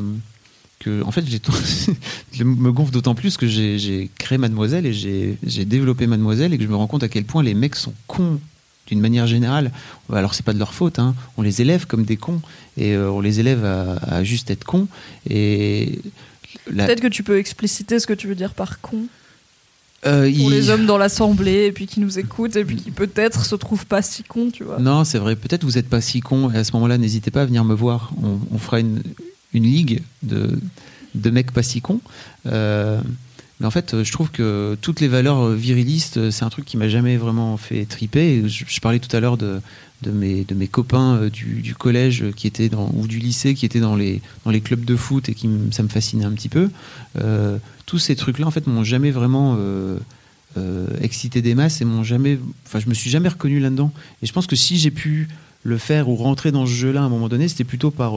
que 0.79 1.03
en 1.03 1.11
fait 1.11 1.25
j'ai 1.27 1.41
me 2.45 2.71
gonfle 2.71 2.91
d'autant 2.93 3.13
plus 3.15 3.37
que 3.37 3.47
j'ai 3.47 4.09
créé 4.17 4.37
Mademoiselle 4.37 4.85
et 4.85 4.93
j'ai 4.93 5.37
j'ai 5.45 5.65
développé 5.65 6.07
Mademoiselle 6.07 6.53
et 6.53 6.57
que 6.57 6.63
je 6.63 6.69
me 6.69 6.75
rends 6.75 6.87
compte 6.87 7.03
à 7.03 7.09
quel 7.09 7.25
point 7.25 7.43
les 7.43 7.53
mecs 7.53 7.75
sont 7.75 7.93
cons 8.07 8.39
d'une 8.89 8.99
manière 8.99 9.27
générale. 9.27 9.71
Alors 10.11 10.33
c'est 10.33 10.43
pas 10.45 10.53
de 10.53 10.59
leur 10.59 10.73
faute, 10.73 10.99
hein. 10.99 11.15
on 11.37 11.41
les 11.41 11.61
élève 11.61 11.85
comme 11.87 12.03
des 12.03 12.17
cons 12.17 12.41
et 12.77 12.93
euh, 12.95 13.09
on 13.11 13.21
les 13.21 13.39
élève 13.39 13.63
à, 13.65 13.93
à 14.15 14.23
juste 14.23 14.49
être 14.51 14.63
cons 14.63 14.87
et 15.29 15.99
la- 16.71 16.85
Peut-être 16.85 17.01
que 17.01 17.07
tu 17.07 17.23
peux 17.23 17.37
expliciter 17.37 17.99
ce 17.99 18.07
que 18.07 18.13
tu 18.13 18.27
veux 18.27 18.35
dire 18.35 18.53
par 18.53 18.81
con 18.81 18.97
euh, 20.05 20.21
pour 20.21 20.29
il- 20.29 20.49
les 20.51 20.69
hommes 20.69 20.85
dans 20.85 20.97
l'assemblée 20.97 21.65
et 21.65 21.71
puis 21.71 21.85
qui 21.85 21.99
nous 21.99 22.17
écoutent 22.19 22.55
et 22.55 22.63
puis 22.65 22.77
qui 22.77 22.89
peut-être 22.91 23.45
se 23.45 23.55
trouvent 23.55 23.85
pas 23.85 24.01
si 24.01 24.23
cons, 24.23 24.49
tu 24.49 24.63
vois. 24.63 24.79
Non, 24.79 25.03
c'est 25.03 25.17
vrai. 25.19 25.35
Peut-être 25.35 25.63
vous 25.65 25.73
n'êtes 25.73 25.89
pas 25.89 25.99
si 26.01 26.21
con. 26.21 26.49
Et 26.51 26.57
à 26.57 26.63
ce 26.63 26.71
moment-là, 26.73 26.97
n'hésitez 26.97 27.31
pas 27.31 27.41
à 27.41 27.45
venir 27.45 27.65
me 27.65 27.73
voir. 27.75 28.11
On, 28.23 28.39
on 28.51 28.57
fera 28.57 28.79
une, 28.79 29.03
une 29.53 29.63
ligue 29.63 30.01
de, 30.23 30.57
de 31.15 31.29
mecs 31.29 31.51
pas 31.51 31.63
si 31.63 31.81
cons. 31.81 31.99
Euh, 32.45 33.01
mais 33.59 33.67
en 33.67 33.71
fait, 33.71 33.93
euh, 33.93 34.03
je 34.03 34.11
trouve 34.11 34.31
que 34.31 34.77
toutes 34.81 35.01
les 35.01 35.09
valeurs 35.09 35.41
euh, 35.41 35.55
virilistes, 35.55 36.17
euh, 36.17 36.31
c'est 36.31 36.45
un 36.45 36.49
truc 36.49 36.65
qui 36.65 36.77
m'a 36.77 36.87
jamais 36.87 37.17
vraiment 37.17 37.57
fait 37.57 37.85
triper. 37.85 38.47
Je, 38.47 38.79
parlais 38.79 38.99
tout 38.99 39.13
à 39.15 39.19
l'heure 39.19 39.37
de, 39.37 39.61
mes, 40.05 40.45
copains 40.67 41.27
du, 41.27 41.75
collège 41.77 42.31
qui 42.37 42.47
étaient 42.47 42.69
dans, 42.69 42.89
ou 42.93 43.05
du 43.05 43.19
lycée 43.19 43.55
qui 43.55 43.65
étaient 43.65 43.81
dans 43.81 43.97
les, 43.97 44.21
clubs 44.63 44.85
de 44.85 44.95
foot 44.95 45.27
et 45.27 45.33
qui 45.33 45.49
ça 45.71 45.83
me 45.83 45.89
fascinait 45.89 46.25
un 46.25 46.31
petit 46.31 46.49
peu. 46.49 46.69
Tous 47.85 47.99
ces 47.99 48.15
trucs-là, 48.15 48.47
en 48.47 48.51
fait, 48.51 48.65
m'ont 48.67 48.85
jamais 48.85 49.11
vraiment 49.11 49.57
excité 51.01 51.41
des 51.41 51.53
masses 51.53 51.81
et 51.81 51.85
m'ont 51.85 52.03
jamais. 52.03 52.39
Enfin, 52.65 52.79
je 52.79 52.87
me 52.87 52.93
suis 52.93 53.09
jamais 53.09 53.27
reconnu 53.27 53.59
là-dedans. 53.59 53.91
Et 54.23 54.25
je 54.25 54.31
pense 54.31 54.47
que 54.47 54.55
si 54.55 54.77
j'ai 54.77 54.91
pu 54.91 55.27
le 55.63 55.77
faire 55.77 56.07
ou 56.07 56.15
rentrer 56.15 56.53
dans 56.53 56.65
ce 56.65 56.71
jeu-là 56.71 57.01
à 57.01 57.03
un 57.03 57.09
moment 57.09 57.27
donné, 57.27 57.49
c'était 57.49 57.65
plutôt 57.65 57.91
par, 57.91 58.13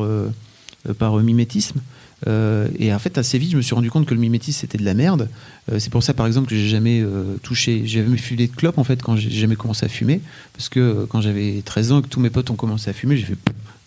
par 0.98 1.16
mimétisme. 1.16 1.80
Euh, 2.28 2.68
et 2.78 2.92
en 2.94 2.98
fait, 2.98 3.18
assez 3.18 3.38
vite, 3.38 3.50
je 3.52 3.56
me 3.56 3.62
suis 3.62 3.74
rendu 3.74 3.90
compte 3.90 4.06
que 4.06 4.14
le 4.14 4.20
mimétisme 4.20 4.60
c'était 4.60 4.78
de 4.78 4.84
la 4.84 4.94
merde. 4.94 5.28
Euh, 5.70 5.78
c'est 5.78 5.90
pour 5.90 6.02
ça, 6.02 6.14
par 6.14 6.26
exemple, 6.26 6.48
que 6.48 6.56
j'ai 6.56 6.68
jamais 6.68 7.00
euh, 7.00 7.36
touché, 7.42 7.82
j'ai 7.84 8.02
jamais 8.04 8.16
fumé 8.16 8.46
de 8.46 8.54
clope 8.54 8.78
en 8.78 8.84
fait 8.84 9.02
quand 9.02 9.16
j'ai 9.16 9.30
jamais 9.30 9.56
commencé 9.56 9.86
à 9.86 9.88
fumer, 9.88 10.20
parce 10.52 10.68
que 10.68 11.06
quand 11.08 11.20
j'avais 11.20 11.62
13 11.64 11.92
ans 11.92 11.98
et 12.00 12.02
que 12.02 12.08
tous 12.08 12.20
mes 12.20 12.30
potes 12.30 12.50
ont 12.50 12.56
commencé 12.56 12.90
à 12.90 12.92
fumer, 12.92 13.16
j'ai 13.16 13.26
fait 13.26 13.36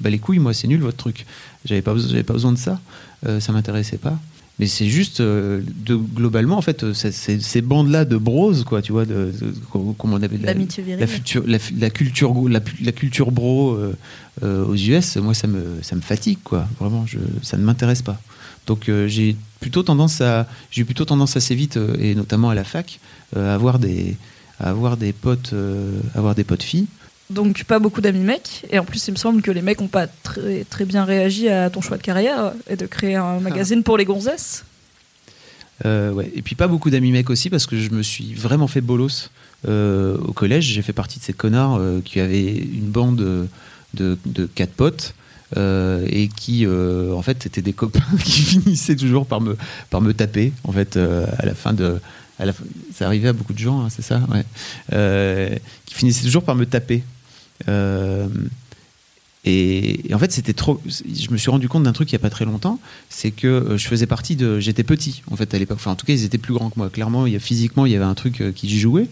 bah 0.02 0.10
les 0.10 0.20
couilles, 0.20 0.40
moi 0.40 0.54
c'est 0.54 0.68
nul 0.68 0.82
votre 0.82 0.98
truc. 0.98 1.26
J'avais 1.64 1.82
pas, 1.82 1.94
pas 1.94 2.34
besoin 2.34 2.52
de 2.52 2.58
ça, 2.58 2.82
ça 3.40 3.52
m'intéressait 3.54 3.98
pas. 3.98 4.20
Mais 4.58 4.68
c'est 4.68 4.88
juste, 4.88 5.20
euh, 5.20 5.62
de, 5.86 5.96
globalement, 5.96 6.58
en 6.58 6.62
fait, 6.62 6.84
euh, 6.84 6.94
c'est- 6.94 7.12
c'est- 7.12 7.42
ces 7.42 7.62
bandes-là 7.62 8.06
de 8.06 8.16
bros, 8.16 8.54
quoi, 8.66 8.82
tu 8.82 8.94
vois, 8.94 9.06
de, 9.06 9.34
de- 9.42 9.54
comment 9.70 10.16
on 10.16 10.22
appelle 10.22 10.40
la- 10.42 10.54
la, 11.02 11.08
future- 11.08 11.44
la, 11.46 11.58
la 11.78 11.90
culture 11.90 12.34
la, 12.50 12.62
la 12.82 12.92
culture 12.94 13.32
bro 13.32 13.74
euh, 13.74 13.94
euh, 14.44 14.66
aux 14.66 14.76
US 14.76 15.18
moi 15.18 15.34
ça 15.34 15.48
me 15.48 15.62
ça 15.82 15.96
me 15.96 16.02
fatigue 16.02 16.40
quoi. 16.44 16.68
Vraiment 16.80 17.06
je, 17.06 17.18
ça 17.42 17.58
ne 17.58 17.64
m'intéresse 17.64 18.02
pas. 18.02 18.20
Donc 18.68 18.88
euh, 18.90 19.08
j'ai 19.08 19.36
plutôt 19.60 19.84
tendance 19.84 20.22
à 20.22 20.48
j'ai 20.72 20.84
plutôt 20.86 21.06
tendance 21.06 21.36
assez 21.38 21.56
vite 21.56 21.76
euh, 21.78 21.96
et 22.00 22.16
notamment 22.16 22.50
à 22.50 22.56
la 22.56 22.64
fac 22.64 23.00
à 23.36 23.54
avoir 23.54 23.78
des 23.80 24.16
à 24.60 24.70
avoir 24.70 24.96
des 24.98 25.12
potes 25.14 25.54
avoir 26.16 26.34
des 26.36 26.44
potes 26.46 26.64
filles 26.64 26.88
Donc 27.30 27.64
pas 27.64 27.80
beaucoup 27.80 28.02
d'amis 28.02 28.20
mecs. 28.20 28.66
Et 28.70 28.78
en 28.80 28.86
plus, 28.86 29.08
il 29.08 29.12
me 29.12 29.18
semble 29.18 29.42
que 29.42 29.52
les 29.52 29.62
mecs 29.64 29.82
ont 29.82 29.88
pas 29.88 30.08
très, 30.08 30.64
très 30.70 30.86
bien 30.86 31.06
réagi 31.06 31.50
à 31.50 31.70
ton 31.70 31.82
choix 31.82 31.98
de 31.98 32.04
carrière 32.04 32.54
et 32.70 32.76
de 32.76 32.86
créer 32.86 33.16
un 33.16 33.40
magazine 33.40 33.82
pour 33.84 33.98
les 33.98 34.06
gonzesses. 34.06 34.64
Euh, 35.86 36.12
ouais. 36.12 36.32
Et 36.36 36.42
puis 36.42 36.56
pas 36.56 36.68
beaucoup 36.68 36.90
d'amis 36.90 37.12
mecs 37.12 37.30
aussi 37.30 37.50
parce 37.50 37.66
que 37.66 37.78
je 37.78 37.90
me 37.90 38.02
suis 38.04 38.34
vraiment 38.34 38.68
fait 38.68 38.80
bolos 38.82 39.30
euh, 39.68 40.18
au 40.20 40.32
collège. 40.34 40.66
J'ai 40.66 40.82
fait 40.82 40.94
partie 40.94 41.20
de 41.20 41.24
ces 41.24 41.34
connards 41.34 41.78
euh, 41.80 42.00
qui 42.04 42.20
avaient 42.20 42.54
une 42.54 42.90
bande 42.92 43.48
de, 43.96 44.18
quatre 44.54 44.72
potes 44.74 45.16
euh, 45.58 46.06
et 46.10 46.28
qui 46.30 46.66
euh, 46.66 47.12
en 47.14 47.22
fait 47.24 47.46
étaient 47.46 47.62
des 47.62 47.74
copains 47.74 48.00
qui 48.24 48.42
finissaient 48.44 48.96
toujours 48.96 49.26
par 49.26 49.42
me, 49.42 49.58
par 49.90 50.00
me 50.00 50.14
taper 50.14 50.54
en 50.64 50.72
fait 50.72 50.96
euh, 50.96 51.26
à 51.40 51.46
la 51.46 51.56
fin 51.56 51.74
de. 51.74 52.00
À 52.38 52.46
la 52.46 52.54
fin- 52.54 52.66
ça 52.94 53.06
arrivait 53.08 53.30
à 53.30 53.34
beaucoup 53.34 53.54
de 53.54 53.60
gens, 53.60 53.82
hein, 53.82 53.88
c'est 53.90 54.02
ça 54.02 54.22
ouais. 54.34 55.60
Qui 55.86 55.96
finissaient 55.96 56.26
toujours 56.26 56.44
par 56.44 56.56
me 56.56 56.66
taper. 56.66 57.02
Euh, 57.68 58.28
et, 59.48 60.02
en 60.14 60.18
fait, 60.18 60.32
c'était 60.32 60.54
trop. 60.54 60.82
Je 60.88 61.30
me 61.30 61.38
suis 61.38 61.52
rendu 61.52 61.70
compte 61.70 61.84
d'un 61.84 61.94
truc 61.94 62.12
il 62.12 62.16
n'y 62.16 62.20
a 62.20 62.20
pas 62.20 62.32
très 62.32 62.46
longtemps, 62.46 62.80
c'est 63.10 63.30
que 63.32 63.48
euh, 63.48 63.78
je 63.78 63.88
faisais 63.88 64.08
partie 64.08 64.36
de. 64.36 64.60
J'étais 64.60 64.84
petit, 64.84 65.22
en 65.30 65.36
fait, 65.36 65.54
à 65.54 65.60
l'époque. 65.60 65.78
Enfin, 65.80 65.92
en 65.92 65.96
tout 65.96 66.06
cas, 66.06 66.14
ils 66.14 66.24
étaient 66.24 66.40
plus 66.40 66.54
grands 66.54 66.70
que 66.72 66.80
moi. 66.80 66.90
Clairement, 66.90 67.28
y 67.28 67.36
a, 67.36 67.40
physiquement, 67.40 67.86
il 67.86 67.92
y 67.92 67.96
avait 67.96 68.06
un 68.06 68.16
truc 68.16 68.42
euh, 68.42 68.52
qui 68.52 68.80
jouait. 68.80 69.08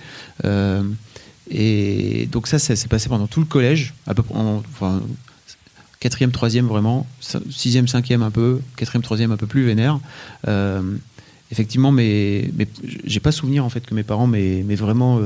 Et 1.52 2.28
donc, 2.32 2.48
ça, 2.48 2.58
ça 2.58 2.76
s'est 2.76 2.88
passé 2.88 3.10
pendant 3.10 3.28
tout 3.28 3.42
le 3.42 3.46
collège, 3.46 3.94
à 4.08 4.16
peu 4.16 4.24
près. 4.24 4.36
en- 4.36 4.64
enfin, 4.72 5.02
quatrième, 6.00 6.32
troisième, 6.32 6.66
vraiment. 6.66 7.06
Sixième, 7.52 7.88
cinquième, 7.88 8.24
un 8.24 8.32
peu. 8.32 8.60
Quatrième, 8.76 9.04
troisième, 9.04 9.32
un 9.32 9.38
peu 9.38 9.46
plus 9.48 9.66
vénère. 9.66 10.00
Effectivement, 11.52 11.92
mais, 11.92 12.50
mais 12.58 12.68
j'ai 13.06 13.20
pas 13.20 13.32
souvenir, 13.32 13.64
en 13.64 13.70
fait, 13.70 13.86
que 13.86 13.94
mes 13.94 14.04
parents 14.04 14.26
m'aient 14.26 14.64
vraiment. 14.76 15.20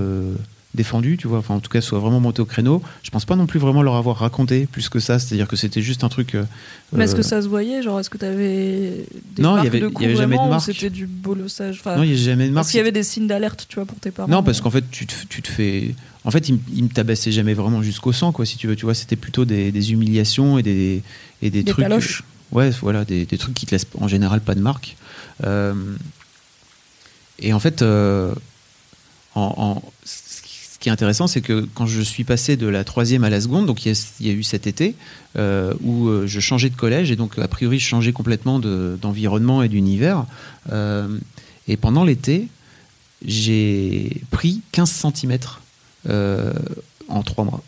Défendu, 0.78 1.18
tu 1.18 1.28
vois, 1.28 1.40
enfin 1.40 1.56
en 1.56 1.60
tout 1.60 1.70
cas 1.70 1.82
soit 1.82 2.00
vraiment 2.00 2.22
monté 2.22 2.42
au 2.42 2.46
créneau. 2.46 2.82
Je 3.04 3.10
pense 3.10 3.26
pas 3.26 3.36
non 3.36 3.46
plus 3.48 3.60
vraiment 3.60 3.82
leur 3.84 3.96
avoir 3.96 4.16
raconté 4.16 4.66
plus 4.66 4.88
que 4.88 5.00
ça, 5.02 5.20
c'est-à-dire 5.20 5.50
que 5.50 5.58
c'était 5.58 5.82
juste 5.82 6.06
un 6.06 6.10
truc. 6.10 6.36
euh, 6.36 6.46
Mais 6.94 7.04
est-ce 7.04 7.14
euh, 7.14 7.18
que 7.18 7.24
ça 7.24 7.42
se 7.42 7.48
voyait 7.50 7.82
Genre, 7.84 8.00
est-ce 8.00 8.10
que 8.10 8.18
t'avais 8.18 9.06
des 9.36 9.42
Non, 9.42 9.58
il 9.58 9.66
y 9.66 9.68
avait- 9.68 9.80
de 9.82 9.92
il 9.94 10.02
y 10.02 10.06
avait 10.06 10.16
jamais 10.16 10.38
de 10.38 10.48
marque. 10.50 10.62
c'était 10.64 10.90
du 10.90 11.06
bolossage 11.08 11.78
enfin, 11.82 11.98
Non, 11.98 12.04
il 12.04 12.12
n'y 12.12 12.16
a 12.16 12.18
jamais 12.18 12.48
de 12.48 12.54
marque. 12.54 12.64
Est-ce 12.66 12.72
qu'il 12.72 12.78
y 12.78 12.82
avait 12.82 12.92
des 12.94 13.04
signes 13.04 13.28
d'alerte, 13.28 13.66
tu 13.68 13.76
vois, 13.76 13.86
pour 13.86 14.00
tes 14.00 14.12
parents 14.12 14.30
Non, 14.30 14.42
parce 14.44 14.62
qu'en 14.62 14.70
fait, 14.72 14.86
tu 14.90 15.06
te, 15.06 15.14
tu 15.28 15.42
te 15.42 15.50
fais. 15.50 15.94
En 16.24 16.32
fait, 16.32 16.48
il, 16.48 16.54
me- 16.56 16.60
il 16.74 16.84
me 16.86 16.90
tabassait 16.90 17.32
jamais 17.34 17.54
vraiment 17.54 17.82
jusqu'au 17.82 18.14
sang, 18.14 18.32
quoi, 18.32 18.46
si 18.46 18.58
tu 18.58 18.68
veux. 18.68 18.76
Tu 18.76 18.86
vois, 18.86 18.94
c'était 18.94 19.16
plutôt 19.18 19.44
des, 19.46 19.72
des 19.72 19.92
humiliations 19.92 20.58
et 20.60 20.64
des, 20.64 21.02
et 21.42 21.50
des, 21.50 21.64
Des 21.64 21.72
trucs. 21.72 21.84
taloches. 21.84 22.24
ouais, 22.52 22.70
voilà, 22.82 23.04
des, 23.06 23.26
des 23.26 23.38
trucs 23.38 23.54
qui 23.54 23.66
te 23.66 23.72
laissent 23.72 23.88
en 24.00 24.08
général 24.08 24.42
pas 24.42 24.56
de 24.56 24.62
marque. 24.62 24.96
Euh, 25.46 25.74
et 27.40 27.54
en 27.54 27.60
fait, 27.60 27.82
euh, 27.82 28.34
en, 29.36 29.54
en- 29.58 29.84
ce 30.78 30.80
qui 30.80 30.90
est 30.90 30.92
intéressant, 30.92 31.26
c'est 31.26 31.42
que 31.42 31.68
quand 31.74 31.88
je 31.88 32.02
suis 32.02 32.24
passé 32.24 32.56
de 32.56 32.68
la 32.68 32.84
troisième 32.84 33.24
à 33.24 33.32
la 33.32 33.42
seconde, 33.42 33.66
donc 33.66 33.84
il 33.88 33.96
y 34.20 34.30
a, 34.30 34.32
eu 34.32 34.44
cet 34.44 34.68
été 34.68 34.94
euh, 35.36 35.74
où 35.82 36.08
euh, 36.08 36.28
je 36.28 36.40
changeais 36.40 36.70
de 36.70 36.76
collège 36.76 37.10
et 37.10 37.16
donc 37.16 37.40
a 37.40 37.48
priori 37.48 37.80
je 37.80 37.88
changeais 37.88 38.14
complètement 38.14 38.60
de- 38.60 38.96
d'environnement 39.02 39.64
et 39.64 39.70
d'univers. 39.70 40.28
Euh, 40.72 41.18
et 41.68 41.78
pendant 41.78 42.04
l'été, 42.04 42.48
j'ai 43.26 44.22
pris 44.30 44.62
15 44.72 44.88
cm 45.16 45.40
en 47.08 47.24
trois 47.24 47.44
mois. 47.44 47.64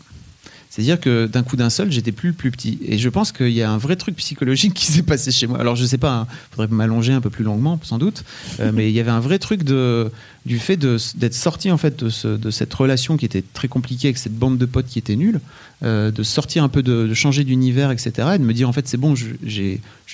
C'est-à-dire 0.70 1.00
que 1.00 1.26
d'un 1.26 1.42
coup 1.42 1.56
d'un 1.56 1.72
seul, 1.72 1.92
j'étais 1.92 2.12
plus 2.12 2.30
le 2.30 2.36
plus 2.36 2.52
petit. 2.52 2.78
Et 2.86 3.00
je 3.00 3.10
pense 3.10 3.32
qu'il 3.32 3.50
y 3.50 3.64
a 3.64 3.72
un 3.72 3.80
vrai 3.80 3.96
truc 3.96 4.16
psychologique 4.18 4.74
qui 4.76 4.86
s'est 4.86 5.02
passé 5.02 5.32
chez 5.32 5.48
moi. 5.48 5.60
Alors 5.60 5.76
je 5.76 5.84
sais 5.84 5.98
pas, 5.98 6.28
il 6.30 6.56
faudrait 6.56 6.68
m'allonger 6.74 7.12
un 7.12 7.22
peu 7.22 7.32
plus 7.32 7.44
longuement, 7.44 7.80
sans 7.84 7.98
doute, 7.98 8.24
euh, 8.60 8.72
mais 8.74 8.90
il 8.90 8.94
y 8.96 9.00
avait 9.00 9.10
un 9.10 9.20
vrai 9.20 9.40
truc 9.40 9.64
de, 9.64 10.12
du 10.46 10.60
fait 10.60 10.78
d'être 10.78 11.34
sorti 11.34 11.72
en 11.72 11.78
fait 11.78 12.04
de, 12.04 12.10
ce- 12.10 12.38
de 12.38 12.52
cette 12.52 12.74
relation 12.74 13.18
qui 13.18 13.26
était 13.26 13.44
très 13.54 13.68
compliquée 13.68 14.10
avec 14.10 14.20
cette 14.20 14.36
bande 14.36 14.60
de 14.60 14.66
potes 14.66 14.86
qui 14.86 15.00
était 15.00 15.16
nulle, 15.16 15.42
euh, 15.84 16.12
de 16.12 16.22
sortir 16.22 16.64
un 16.64 16.70
peu, 16.70 16.84
de, 16.84 17.08
de 17.08 17.14
changer 17.16 17.44
d'univers, 17.44 17.90
etc. 17.90 18.12
Et 18.36 18.38
de 18.38 18.44
me 18.44 18.54
dire 18.54 18.70
en 18.70 18.74
fait 18.74 18.88
c'est 18.88 18.98
bon, 18.98 19.16
je, 19.16 19.28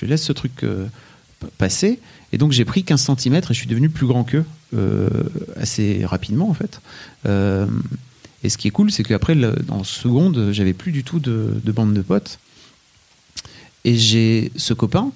laisse 0.06 0.22
ce 0.22 0.32
truc 0.32 0.64
euh, 0.64 0.86
passer. 1.58 2.00
Et 2.32 2.38
donc 2.38 2.52
j'ai 2.52 2.64
pris 2.64 2.82
15 2.82 3.10
cm 3.18 3.34
et 3.36 3.40
je 3.48 3.52
suis 3.52 3.66
devenu 3.68 3.90
plus 3.90 4.06
grand 4.06 4.24
qu'eux 4.24 4.44
assez 5.56 6.04
rapidement 6.06 6.48
en 6.48 6.54
fait. 6.54 6.80
Et 8.46 8.48
ce 8.48 8.56
qui 8.56 8.68
est 8.68 8.70
cool, 8.70 8.92
c'est 8.92 9.02
qu'après, 9.02 9.36
en 9.68 9.82
seconde, 9.82 10.50
j'avais 10.52 10.72
plus 10.72 10.92
du 10.92 11.02
tout 11.02 11.18
de, 11.18 11.60
de 11.64 11.72
bande 11.72 11.92
de 11.94 12.00
potes. 12.00 12.38
Et 13.84 13.96
j'ai 13.96 14.52
ce 14.54 14.72
copain 14.72 15.10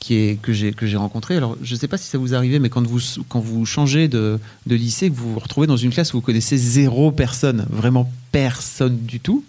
qui 0.00 0.16
est, 0.16 0.42
que 0.42 0.52
j'ai 0.52 0.74
que 0.74 0.86
j'ai 0.86 0.98
rencontré. 0.98 1.34
Alors, 1.34 1.56
je 1.62 1.74
ne 1.74 1.78
sais 1.78 1.88
pas 1.88 1.96
si 1.96 2.08
ça 2.08 2.18
vous 2.18 2.34
arrivait, 2.34 2.58
mais 2.58 2.68
quand 2.68 2.86
vous, 2.86 3.00
quand 3.30 3.40
vous 3.40 3.64
changez 3.64 4.06
de, 4.06 4.38
de 4.66 4.74
lycée, 4.74 5.08
que 5.08 5.14
vous 5.14 5.32
vous 5.32 5.38
retrouvez 5.38 5.66
dans 5.66 5.78
une 5.78 5.90
classe 5.90 6.12
où 6.12 6.18
vous 6.18 6.20
connaissez 6.20 6.58
zéro 6.58 7.10
personne, 7.10 7.66
vraiment 7.70 8.12
personne 8.32 8.98
du 8.98 9.18
tout, 9.18 9.44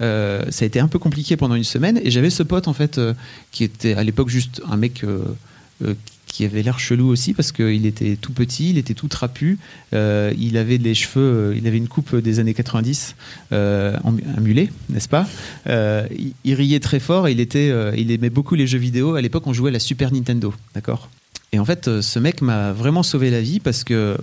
euh, 0.00 0.42
ça 0.50 0.64
a 0.64 0.66
été 0.66 0.80
un 0.80 0.88
peu 0.88 0.98
compliqué 0.98 1.36
pendant 1.36 1.54
une 1.54 1.62
semaine. 1.62 2.00
Et 2.02 2.10
j'avais 2.10 2.30
ce 2.30 2.42
pote, 2.42 2.66
en 2.66 2.72
fait, 2.72 2.98
euh, 2.98 3.14
qui 3.52 3.62
était 3.62 3.94
à 3.94 4.02
l'époque 4.02 4.28
juste 4.28 4.60
un 4.68 4.76
mec 4.76 5.04
euh, 5.04 5.22
euh, 5.84 5.94
qui 6.32 6.46
avait 6.46 6.62
l'air 6.62 6.78
chelou 6.78 7.08
aussi 7.08 7.34
parce 7.34 7.52
qu'il 7.52 7.84
était 7.84 8.16
tout 8.16 8.32
petit, 8.32 8.70
il 8.70 8.78
était 8.78 8.94
tout 8.94 9.06
trapu, 9.06 9.58
euh, 9.92 10.32
il 10.38 10.56
avait 10.56 10.78
des 10.78 10.94
cheveux, 10.94 11.50
euh, 11.50 11.54
il 11.54 11.66
avait 11.66 11.76
une 11.76 11.88
coupe 11.88 12.16
des 12.16 12.38
années 12.38 12.54
90, 12.54 13.16
euh, 13.52 13.94
un 14.04 14.40
mulet, 14.40 14.70
n'est-ce 14.88 15.10
pas? 15.10 15.28
Euh, 15.66 16.06
il, 16.44 16.54
riait 16.54 16.80
très 16.80 17.00
fort 17.00 17.28
il, 17.28 17.38
était, 17.38 17.70
il 17.98 18.10
aimait 18.10 18.30
beaucoup 18.30 18.54
les 18.54 18.66
jeux 18.66 18.78
vidéo. 18.78 19.14
À 19.14 19.20
l'époque, 19.20 19.46
on 19.46 19.52
jouait 19.52 19.68
à 19.68 19.72
la 19.74 19.78
Super 19.78 20.10
Nintendo, 20.10 20.54
d'accord? 20.74 21.10
Et 21.52 21.58
en 21.58 21.66
fait, 21.66 22.00
ce 22.00 22.18
mec 22.18 22.40
m'a 22.40 22.72
vraiment 22.72 23.02
sauvé 23.02 23.28
la 23.30 23.42
vie 23.42 23.60
parce 23.60 23.84
que 23.84 24.16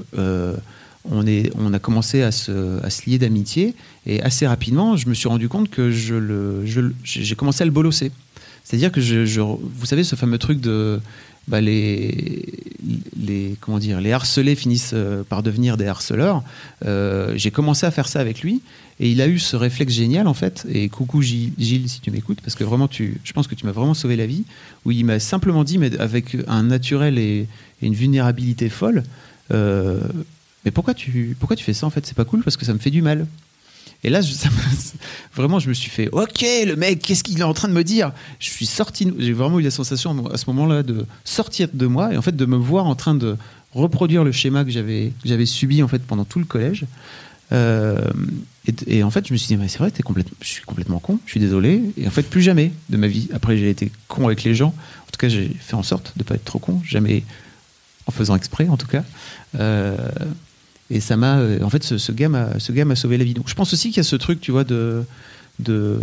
on, 1.06 1.28
est, 1.28 1.52
on 1.60 1.74
a 1.74 1.80
commencé 1.80 2.24
à 2.24 2.32
se, 2.32 2.84
à 2.84 2.90
se 2.90 3.08
lier 3.08 3.20
d'amitié 3.20 3.76
et 4.08 4.20
assez 4.24 4.48
rapidement, 4.48 4.98
je 4.98 5.08
me 5.08 5.14
suis 5.14 5.30
rendu 5.30 5.48
compte 5.48 5.70
que 5.70 5.92
je 5.92 6.16
le, 6.16 6.66
j'ai 7.04 7.36
commencé 7.36 7.62
à 7.62 7.66
le 7.66 7.72
bolosser. 7.72 8.12
C'est-à-dire 8.64 8.92
que 8.92 9.02
je- 9.02 9.40
vous 9.42 9.86
savez, 9.86 10.04
ce 10.04 10.16
fameux 10.16 10.38
truc 10.38 10.60
de 10.62 11.00
bah, 11.48 11.62
les, 11.62 12.46
les, 13.20 13.56
comment 13.60 13.80
dire, 13.80 14.02
les 14.02 14.12
harcelés 14.12 14.56
finissent 14.56 14.92
euh, 14.94 15.24
par 15.24 15.44
devenir 15.44 15.78
des 15.78 15.88
harceleurs. 15.88 16.44
Euh, 16.86 17.34
j'ai 17.36 17.52
commencé 17.52 17.86
à 17.86 17.92
faire 17.92 18.08
ça 18.08 18.20
avec 18.20 18.42
lui 18.42 18.62
et 19.00 19.10
il 19.10 19.22
a 19.22 19.28
eu 19.28 19.40
ce 19.40 19.56
réflexe 19.56 19.94
génial 19.94 20.28
en 20.28 20.34
fait. 20.34 20.66
Et 20.70 20.90
coucou 20.90 21.22
Gilles, 21.22 21.90
si 21.90 22.02
tu 22.02 22.12
m'écoutes, 22.12 22.42
parce 22.42 22.56
que 22.56 22.64
vraiment, 22.64 22.88
tu, 22.88 23.20
je 23.24 23.34
pense 23.34 23.48
que 23.48 23.56
tu 23.56 23.66
m'as 23.66 23.72
vraiment 23.72 23.94
sauvé 23.94 24.16
la 24.16 24.28
vie. 24.28 24.44
Où 24.86 24.92
il 24.92 25.06
m'a 25.06 25.20
simplement 25.20 25.64
dit, 25.64 25.78
mais 25.78 25.98
avec 26.00 26.38
un 26.48 26.64
naturel 26.64 27.18
et, 27.18 27.48
et 27.82 27.86
une 27.86 27.96
vulnérabilité 27.96 28.70
folle, 28.70 29.04
euh, 29.52 30.00
mais 30.66 30.72
pourquoi 30.72 30.94
tu, 30.94 31.36
pourquoi 31.40 31.56
tu 31.56 31.64
fais 31.64 31.74
ça 31.74 31.88
en 31.88 31.90
fait? 31.90 32.06
C'est 32.06 32.16
pas 32.18 32.26
cool 32.26 32.44
parce 32.44 32.58
que 32.58 32.66
ça 32.66 32.74
me 32.74 32.80
fait 32.80 32.92
du 32.92 33.02
mal. 33.02 33.26
Et 34.04 34.10
là, 34.10 34.22
je- 34.22 34.34
vraiment, 35.36 35.60
je 35.60 35.70
me 35.70 35.74
suis 35.74 35.90
fait, 35.90 36.08
ok, 36.12 36.42
le 36.66 36.76
mec, 36.76 37.02
qu'est-ce 37.02 37.24
qu'il 37.24 37.40
est 37.40 37.44
en 37.44 37.54
train 37.54 37.68
de 37.68 37.74
me 37.74 37.84
dire? 37.84 38.12
Je 38.40 38.50
suis 38.50 38.66
sorti, 38.66 39.12
j'ai 39.18 39.34
vraiment 39.34 39.60
eu 39.60 39.64
la 39.64 39.72
sensation 39.72 40.26
à 40.28 40.38
ce 40.38 40.46
moment-là 40.48 40.84
de 40.84 41.06
sortir 41.26 41.68
de 41.74 41.86
moi 41.86 42.14
et 42.14 42.18
en 42.18 42.22
fait 42.22 42.36
de 42.36 42.46
me 42.46 42.56
voir 42.58 42.86
en 42.86 42.96
train 42.96 43.16
de 43.16 43.36
reproduire 43.74 44.24
le 44.24 44.32
schéma 44.32 44.64
que 44.66 44.72
j'avais 44.72 45.14
j'avais 45.24 45.46
subi 45.46 45.84
en 45.84 45.88
fait 45.88 46.00
pendant 46.00 46.26
tout 46.26 46.40
le 46.40 46.46
collège. 46.46 46.86
Euh, 47.52 48.00
et, 48.88 49.02
en 49.04 49.10
fait, 49.10 49.28
je 49.28 49.34
me 49.34 49.38
suis 49.38 49.48
dit, 49.48 49.58
mais 49.58 49.68
c'est 49.68 49.80
vrai, 49.80 49.92
je 50.42 50.48
suis 50.48 50.64
complètement 50.64 51.00
con, 51.00 51.20
je 51.26 51.32
suis 51.32 51.40
désolé. 51.40 51.82
Et 51.98 52.08
en 52.08 52.12
fait, 52.12 52.22
plus 52.24 52.44
jamais 52.44 52.72
de 52.90 52.98
ma 52.98 53.08
vie. 53.08 53.28
Après, 53.34 53.58
j'ai 53.58 53.70
été 53.72 53.92
con 54.08 54.28
avec 54.28 54.44
les 54.44 54.54
gens. 54.54 54.68
En 54.68 55.12
tout 55.12 55.18
cas, 55.18 55.30
j'ai 55.30 55.50
fait 55.60 55.74
en 55.74 55.82
sorte 55.82 56.14
de 56.16 56.24
pas 56.24 56.36
être 56.36 56.46
trop 56.46 56.60
con, 56.60 56.80
jamais 56.86 57.24
en 58.06 58.12
faisant 58.12 58.36
exprès, 58.36 58.68
en 58.68 58.78
tout 58.78 58.86
cas. 58.86 59.04
Euh, 59.60 59.98
et 60.90 61.00
ça 61.00 61.18
m'a, 61.18 61.38
euh, 61.40 61.62
en 61.62 61.70
fait, 61.70 61.84
ce, 61.84 61.98
ce 61.98 62.12
gars 62.12 62.30
m'a, 62.30 62.60
ce 62.60 62.72
gars 62.72 62.86
m'a 62.86 62.96
sauvé 62.96 63.18
la 63.18 63.24
vie. 63.24 63.34
Donc, 63.34 63.48
je 63.50 63.56
pense 63.56 63.74
aussi 63.74 63.90
qu'il 63.90 63.98
y 63.98 64.00
a 64.00 64.04
ce 64.04 64.16
truc, 64.16 64.42
tu 64.42 64.52
vois, 64.52 64.64
de, 64.64 65.04
de, 65.60 66.00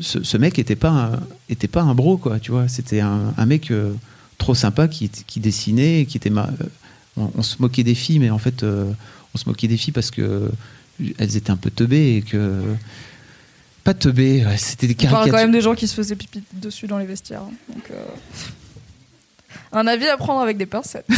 ce, 0.00 0.22
ce 0.24 0.36
mec 0.36 0.58
était 0.58 0.76
pas, 0.76 0.90
un, 0.90 1.20
était 1.48 1.68
pas 1.68 1.82
un 1.82 1.94
bro, 1.94 2.16
quoi, 2.16 2.38
tu 2.40 2.50
vois. 2.50 2.66
C'était 2.68 3.00
un, 3.00 3.32
un 3.36 3.46
mec 3.46 3.70
euh, 3.70 3.92
trop 4.38 4.54
sympa 4.54 4.88
qui, 4.88 5.08
qui 5.08 5.40
dessinait, 5.40 6.06
qui 6.06 6.16
était, 6.16 6.30
ma- 6.30 6.48
euh, 6.60 6.64
on, 7.16 7.30
on 7.36 7.42
se 7.42 7.56
moquait 7.60 7.84
des 7.84 7.94
filles, 7.94 8.18
mais 8.18 8.30
en 8.30 8.38
fait, 8.38 8.62
euh, 8.62 8.90
on 9.34 9.38
se 9.38 9.48
moquait 9.48 9.68
des 9.68 9.76
filles 9.76 9.92
parce 9.92 10.10
que 10.10 10.50
elles 11.18 11.36
étaient 11.36 11.50
un 11.50 11.56
peu 11.56 11.70
teubées 11.70 12.16
et 12.16 12.22
que 12.22 12.62
pas 13.82 13.94
teubées, 13.94 14.44
ouais, 14.46 14.56
c'était 14.56 14.86
des 14.86 14.94
On 14.94 14.96
parle 14.96 15.10
caricatures. 15.12 15.32
quand 15.32 15.38
même 15.42 15.52
des 15.52 15.60
gens 15.60 15.74
qui 15.74 15.86
se 15.88 15.94
faisaient 15.94 16.14
pipi 16.16 16.42
dessus 16.54 16.86
dans 16.86 16.98
les 16.98 17.06
vestiaires. 17.06 17.42
hein. 17.42 17.52
Donc, 17.72 17.84
euh, 17.90 18.04
Un 19.72 19.86
avis 19.88 20.06
à 20.06 20.16
prendre 20.16 20.40
avec 20.40 20.56
des 20.56 20.66
pincettes. 20.66 21.06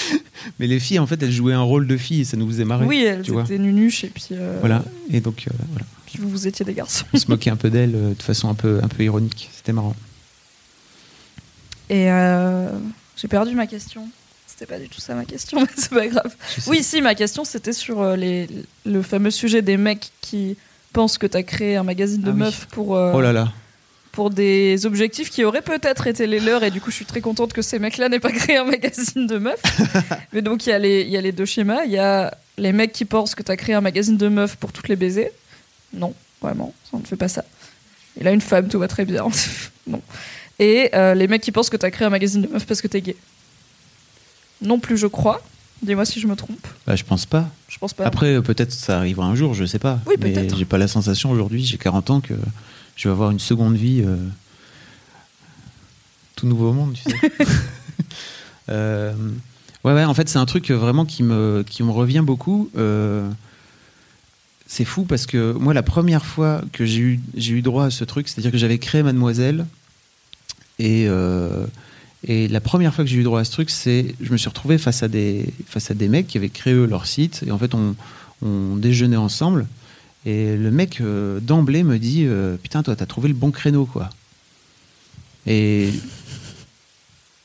Mais 0.58 0.66
les 0.66 0.80
filles, 0.80 0.98
en 0.98 1.06
fait, 1.06 1.22
elles 1.22 1.30
jouaient 1.32 1.52
un 1.52 1.62
rôle 1.62 1.86
de 1.86 1.96
filles 1.96 2.22
et 2.22 2.24
ça 2.24 2.36
nous 2.36 2.46
faisait 2.48 2.64
marrer. 2.64 2.84
oui, 2.86 3.02
elles 3.04 3.24
étaient 3.28 3.58
nunuches 3.58 4.04
et 4.04 4.08
puis, 4.08 4.28
euh, 4.32 4.56
Voilà. 4.60 4.82
Et 5.10 5.20
donc, 5.20 5.44
euh, 5.48 5.54
voilà. 5.70 5.86
puis 6.06 6.18
vous, 6.18 6.28
vous 6.28 6.46
étiez 6.46 6.64
des 6.64 6.74
garçons. 6.74 7.04
on 7.12 7.18
se 7.18 7.30
moquait 7.30 7.50
un 7.50 7.56
peu 7.56 7.70
d'elles 7.70 7.94
euh, 7.94 8.14
de 8.14 8.22
façon 8.22 8.48
un 8.48 8.54
peu, 8.54 8.80
un 8.82 8.88
peu 8.88 9.04
ironique. 9.04 9.48
C'était 9.54 9.72
marrant. 9.72 9.94
Et 11.90 12.06
j'ai 13.16 13.28
perdu 13.28 13.54
ma 13.54 13.66
question. 13.66 14.08
C'était 14.46 14.66
pas 14.66 14.78
du 14.78 14.88
tout 14.88 15.00
ça 15.00 15.14
ma 15.14 15.24
question, 15.24 15.60
mais 15.62 15.68
c'est 15.76 15.90
pas 15.90 16.06
grave. 16.06 16.34
Oui, 16.66 16.82
si, 16.82 17.00
ma 17.02 17.14
question 17.14 17.44
c'était 17.44 17.72
sur 17.72 18.16
les, 18.16 18.48
le 18.86 19.02
fameux 19.02 19.30
sujet 19.30 19.60
des 19.62 19.76
mecs 19.76 20.10
qui 20.20 20.56
pensent 20.92 21.18
que 21.18 21.26
t'as 21.26 21.42
créé 21.42 21.76
un 21.76 21.82
magazine 21.82 22.20
de 22.22 22.28
Ah 22.30 22.32
oui. 22.32 22.38
meufs 22.40 22.66
pour, 22.70 22.90
Oh 22.90 23.20
là 23.20 23.32
là. 23.32 23.52
Pour 24.12 24.30
des 24.30 24.84
objectifs 24.86 25.30
qui 25.30 25.42
auraient 25.44 25.62
peut-être 25.62 26.06
été 26.06 26.26
les 26.26 26.38
leurs, 26.38 26.62
et 26.64 26.70
du 26.70 26.80
coup 26.80 26.90
je 26.90 26.96
suis 26.96 27.04
très 27.06 27.20
contente 27.20 27.52
que 27.52 27.62
ces 27.62 27.78
mecs-là 27.78 28.08
n'aient 28.08 28.20
pas 28.20 28.30
créé 28.40 28.56
un 28.58 28.64
magazine 28.64 29.26
de 29.26 29.38
meufs. 29.38 29.62
mais 30.32 30.42
donc 30.42 30.66
il 30.66 30.70
y, 30.70 30.72
a 30.72 30.78
les- 30.78 31.02
il 31.02 31.08
y 31.10 31.16
a 31.16 31.20
les 31.20 31.32
deux 31.32 31.46
schémas. 31.46 31.84
Il 31.84 31.92
y 31.92 31.98
a 31.98 32.32
les 32.58 32.72
mecs 32.72 32.92
qui 32.92 33.04
pensent 33.06 33.34
que 33.34 33.42
t'as 33.42 33.56
créé 33.56 33.74
un 33.74 33.80
magazine 33.80 34.16
de 34.16 34.28
meufs 34.28 34.56
pour 34.56 34.70
toutes 34.72 34.88
les 34.88 34.96
baiser. 34.96 35.30
Non, 35.94 36.14
vraiment, 36.40 36.72
on 36.92 36.98
ne 36.98 37.04
fait 37.04 37.16
pas 37.16 37.28
ça. 37.28 37.44
Il 38.20 38.28
a 38.28 38.32
une 38.32 38.40
femme, 38.42 38.68
tout 38.68 38.78
va 38.78 38.88
très 38.88 39.04
bien. 39.06 39.26
non. 39.86 40.00
Et 40.58 40.90
euh, 40.94 41.14
les 41.14 41.26
mecs 41.28 41.42
qui 41.42 41.50
pensent 41.50 41.70
que 41.70 41.76
t'as 41.78 41.90
créé 41.90 42.06
un 42.06 42.10
magazine 42.10 42.42
de 42.42 42.48
meufs 42.48 42.66
parce 42.66 42.82
que 42.82 42.88
t'es 42.88 43.00
gay. 43.00 43.16
Non 44.60 44.78
plus, 44.78 44.96
je 44.96 45.06
crois. 45.06 45.42
Dis-moi 45.82 46.04
si 46.04 46.20
je 46.20 46.28
me 46.28 46.36
trompe. 46.36 46.64
Bah, 46.86 46.94
je 46.94 47.02
pense 47.02 47.26
pas. 47.26 47.48
Je 47.68 47.76
pense 47.78 47.92
pas. 47.92 48.04
Après, 48.04 48.34
euh, 48.34 48.42
peut-être 48.42 48.70
ça 48.72 48.98
arrivera 48.98 49.26
un 49.26 49.34
jour, 49.34 49.54
je 49.54 49.64
sais 49.64 49.80
pas. 49.80 49.98
Oui, 50.06 50.16
peut-être. 50.16 50.56
j'ai 50.56 50.64
pas 50.64 50.78
la 50.78 50.86
sensation 50.86 51.30
aujourd'hui, 51.30 51.64
j'ai 51.64 51.78
40 51.78 52.10
ans, 52.10 52.20
que 52.20 52.34
je 52.96 53.08
vais 53.08 53.12
avoir 53.12 53.30
une 53.30 53.40
seconde 53.40 53.76
vie. 53.76 54.02
euh, 54.04 54.16
tout 56.36 56.46
nouveau 56.46 56.70
au 56.70 56.72
monde, 56.72 56.94
tu 56.94 57.10
sais. 57.10 57.32
Euh, 58.68 59.12
ouais, 59.82 59.92
ouais, 59.92 60.04
en 60.04 60.14
fait, 60.14 60.28
c'est 60.28 60.38
un 60.38 60.46
truc 60.46 60.70
vraiment 60.70 61.04
qui 61.04 61.24
me, 61.24 61.64
qui 61.68 61.82
me 61.82 61.90
revient 61.90 62.22
beaucoup. 62.24 62.70
Euh, 62.76 63.28
c'est 64.68 64.84
fou 64.84 65.02
parce 65.02 65.26
que 65.26 65.52
moi, 65.52 65.74
la 65.74 65.82
première 65.82 66.24
fois 66.24 66.62
que 66.72 66.86
j'ai 66.86 67.00
eu, 67.00 67.20
j'ai 67.34 67.54
eu 67.54 67.60
droit 67.60 67.86
à 67.86 67.90
ce 67.90 68.04
truc, 68.04 68.28
c'est-à-dire 68.28 68.52
que 68.52 68.58
j'avais 68.58 68.78
créé 68.78 69.02
Mademoiselle, 69.02 69.66
et, 70.78 71.06
euh, 71.08 71.66
et 72.22 72.46
la 72.46 72.60
première 72.60 72.94
fois 72.94 73.04
que 73.04 73.10
j'ai 73.10 73.18
eu 73.18 73.24
droit 73.24 73.40
à 73.40 73.44
ce 73.44 73.50
truc, 73.50 73.68
c'est 73.68 74.14
je 74.20 74.30
me 74.30 74.36
suis 74.36 74.48
retrouvé 74.48 74.78
face 74.78 75.02
à 75.02 75.08
des, 75.08 75.52
face 75.66 75.90
à 75.90 75.94
des 75.94 76.06
mecs 76.08 76.28
qui 76.28 76.38
avaient 76.38 76.48
créé 76.48 76.72
eux, 76.72 76.86
leur 76.86 77.06
site, 77.06 77.42
et 77.44 77.50
en 77.50 77.58
fait, 77.58 77.74
on, 77.74 77.96
on 78.42 78.76
déjeunait 78.76 79.16
ensemble, 79.16 79.66
et 80.24 80.56
le 80.56 80.70
mec 80.70 81.00
euh, 81.00 81.40
d'emblée 81.40 81.82
me 81.82 81.98
dit 81.98 82.24
euh, 82.26 82.56
Putain, 82.56 82.82
toi, 82.82 82.94
t'as 82.96 83.06
trouvé 83.06 83.28
le 83.28 83.34
bon 83.34 83.50
créneau, 83.50 83.86
quoi. 83.86 84.10
Et, 85.46 85.90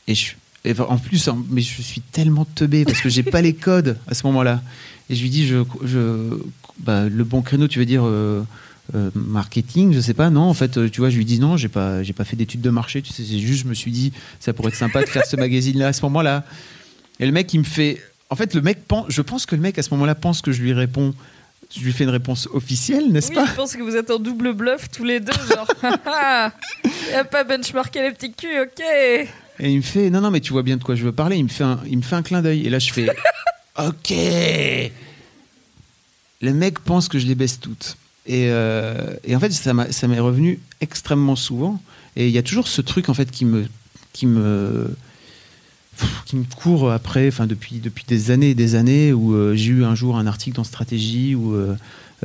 et, 0.08 0.16
je, 0.16 0.34
en 0.80 0.98
plus, 0.98 1.28
en- 1.28 1.44
mais 1.50 1.62
je 1.62 1.82
suis 1.82 2.02
tellement 2.02 2.46
teubé 2.46 2.86
parce 2.86 3.02
que 3.02 3.10
j'ai 3.10 3.24
pas 3.24 3.42
les 3.42 3.54
codes 3.54 3.98
à 4.08 4.14
ce 4.14 4.26
moment-là. 4.28 4.62
Et 5.10 5.16
je 5.16 5.22
lui 5.22 5.30
dis 5.30 5.48
je, 5.48 5.64
je, 5.84 6.38
bah, 6.80 7.08
Le 7.10 7.24
bon 7.24 7.42
créneau, 7.42 7.68
tu 7.68 7.80
veux 7.80 7.86
dire 7.86 8.06
euh, 8.06 8.44
marketing, 9.16 9.94
je 9.94 10.00
sais 10.00 10.14
pas, 10.14 10.30
non, 10.30 10.44
en 10.44 10.54
fait, 10.54 10.90
tu 10.92 11.02
vois, 11.02 11.10
je 11.10 11.18
lui 11.18 11.26
dis 11.26 11.40
non, 11.40 11.58
j'ai 11.58 11.68
pas, 11.70 12.04
j'ai 12.04 12.14
pas 12.14 12.24
fait 12.26 12.36
d'études 12.36 12.62
de 12.62 12.70
marché, 12.70 13.02
tu 13.02 13.12
sais, 13.12 13.24
juste, 13.26 13.64
je 13.64 13.68
me 13.70 13.74
suis 13.74 13.92
dit, 13.92 14.14
ça 14.40 14.54
pourrait 14.54 14.70
être 14.70 14.76
sympa 14.78 15.02
de 15.04 15.10
faire 15.10 15.26
ce 15.26 15.36
magazine-là 15.36 15.88
à 15.88 15.94
ce 15.94 16.02
moment-là. 16.04 16.46
Et 17.20 17.26
le 17.26 17.32
mec, 17.32 17.54
il 17.54 17.60
me 17.60 17.64
fait. 17.66 18.02
En 18.30 18.36
fait, 18.36 18.54
le 18.54 18.62
mec 18.62 18.86
pense, 18.88 19.06
je 19.10 19.22
pense 19.22 19.46
que 19.46 19.56
le 19.56 19.62
mec 19.62 19.80
à 19.80 19.84
ce 19.84 19.90
moment-là 19.92 20.14
pense 20.14 20.42
que 20.42 20.52
je 20.52 20.62
lui 20.62 20.74
réponds 20.74 21.14
je 21.76 21.84
lui 21.84 21.92
fais 21.92 22.04
une 22.06 22.10
réponse 22.10 22.48
officielle, 22.54 23.12
n'est-ce 23.12 23.30
Oui, 23.30 23.36
pas 23.36 23.46
je 23.46 23.54
pense 23.54 23.76
que 23.76 23.84
vous 23.84 23.96
êtes 23.96 24.10
en 24.10 24.20
double 24.20 24.54
bluff 24.54 24.90
tous 24.90 25.04
les 25.04 25.20
deux, 25.20 25.34
genre. 25.54 25.68
Il 27.10 27.16
a 27.16 27.24
pas 27.26 27.44
benchmarké 27.44 28.02
les 28.02 28.12
petits 28.12 28.34
culs, 28.34 28.62
ok. 28.64 28.84
Et 29.60 29.72
il 29.72 29.78
me 29.78 29.82
fait 29.82 30.10
non 30.12 30.22
non 30.22 30.30
mais 30.30 30.40
tu 30.40 30.54
vois 30.54 30.62
bien 30.62 30.78
de 30.78 30.84
quoi 30.84 30.96
je 30.96 31.04
veux 31.04 31.12
parler. 31.12 31.38
Il 31.38 31.44
me 31.46 31.50
fait 31.50 31.64
un, 31.64 31.80
il 31.90 31.98
me 31.98 32.04
fait 32.04 32.16
un 32.16 32.22
clin 32.22 32.42
d'œil 32.42 32.68
et 32.68 32.70
là 32.70 32.78
je 32.80 32.94
fais 32.94 33.10
ok. 33.80 34.14
Le 36.42 36.54
mec 36.54 36.80
pense 36.80 37.10
que 37.10 37.18
je 37.18 37.26
les 37.26 37.34
baisse 37.34 37.60
toutes. 37.60 37.98
Et, 38.28 38.50
euh, 38.52 39.16
et 39.24 39.36
en 39.36 39.40
fait 39.40 39.52
ça 39.52 39.74
m'est 39.74 40.20
revenu 40.20 40.60
extrêmement 40.82 41.36
souvent. 41.36 41.82
Et 42.16 42.28
il 42.28 42.34
y 42.34 42.38
a 42.38 42.44
toujours 42.44 42.68
ce 42.68 42.82
truc 42.82 43.10
en 43.10 43.14
fait 43.16 43.32
qui 43.32 43.46
me 43.46 43.66
qui 44.14 44.28
me 44.28 44.90
qui 46.26 46.36
me 46.36 46.44
court 46.44 46.92
après, 46.92 47.28
enfin 47.28 47.48
depuis 47.48 47.80
depuis 47.80 48.06
des 48.08 48.32
années 48.32 48.52
et 48.52 48.56
des 48.56 48.76
années 48.76 49.14
où 49.14 49.34
euh, 49.34 49.56
j'ai 49.56 49.72
eu 49.72 49.84
un 49.86 49.96
jour 49.96 50.18
un 50.18 50.28
article 50.28 50.58
dans 50.58 50.64
Stratégie 50.64 51.36
où 51.36 51.54
euh, 51.54 51.76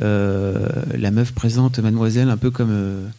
euh, 0.01 0.67
la 0.97 1.11
meuf 1.11 1.31
présente 1.33 1.79
Mademoiselle 1.79 2.29
un 2.29 2.37
peu 2.37 2.51
comme 2.51 3.11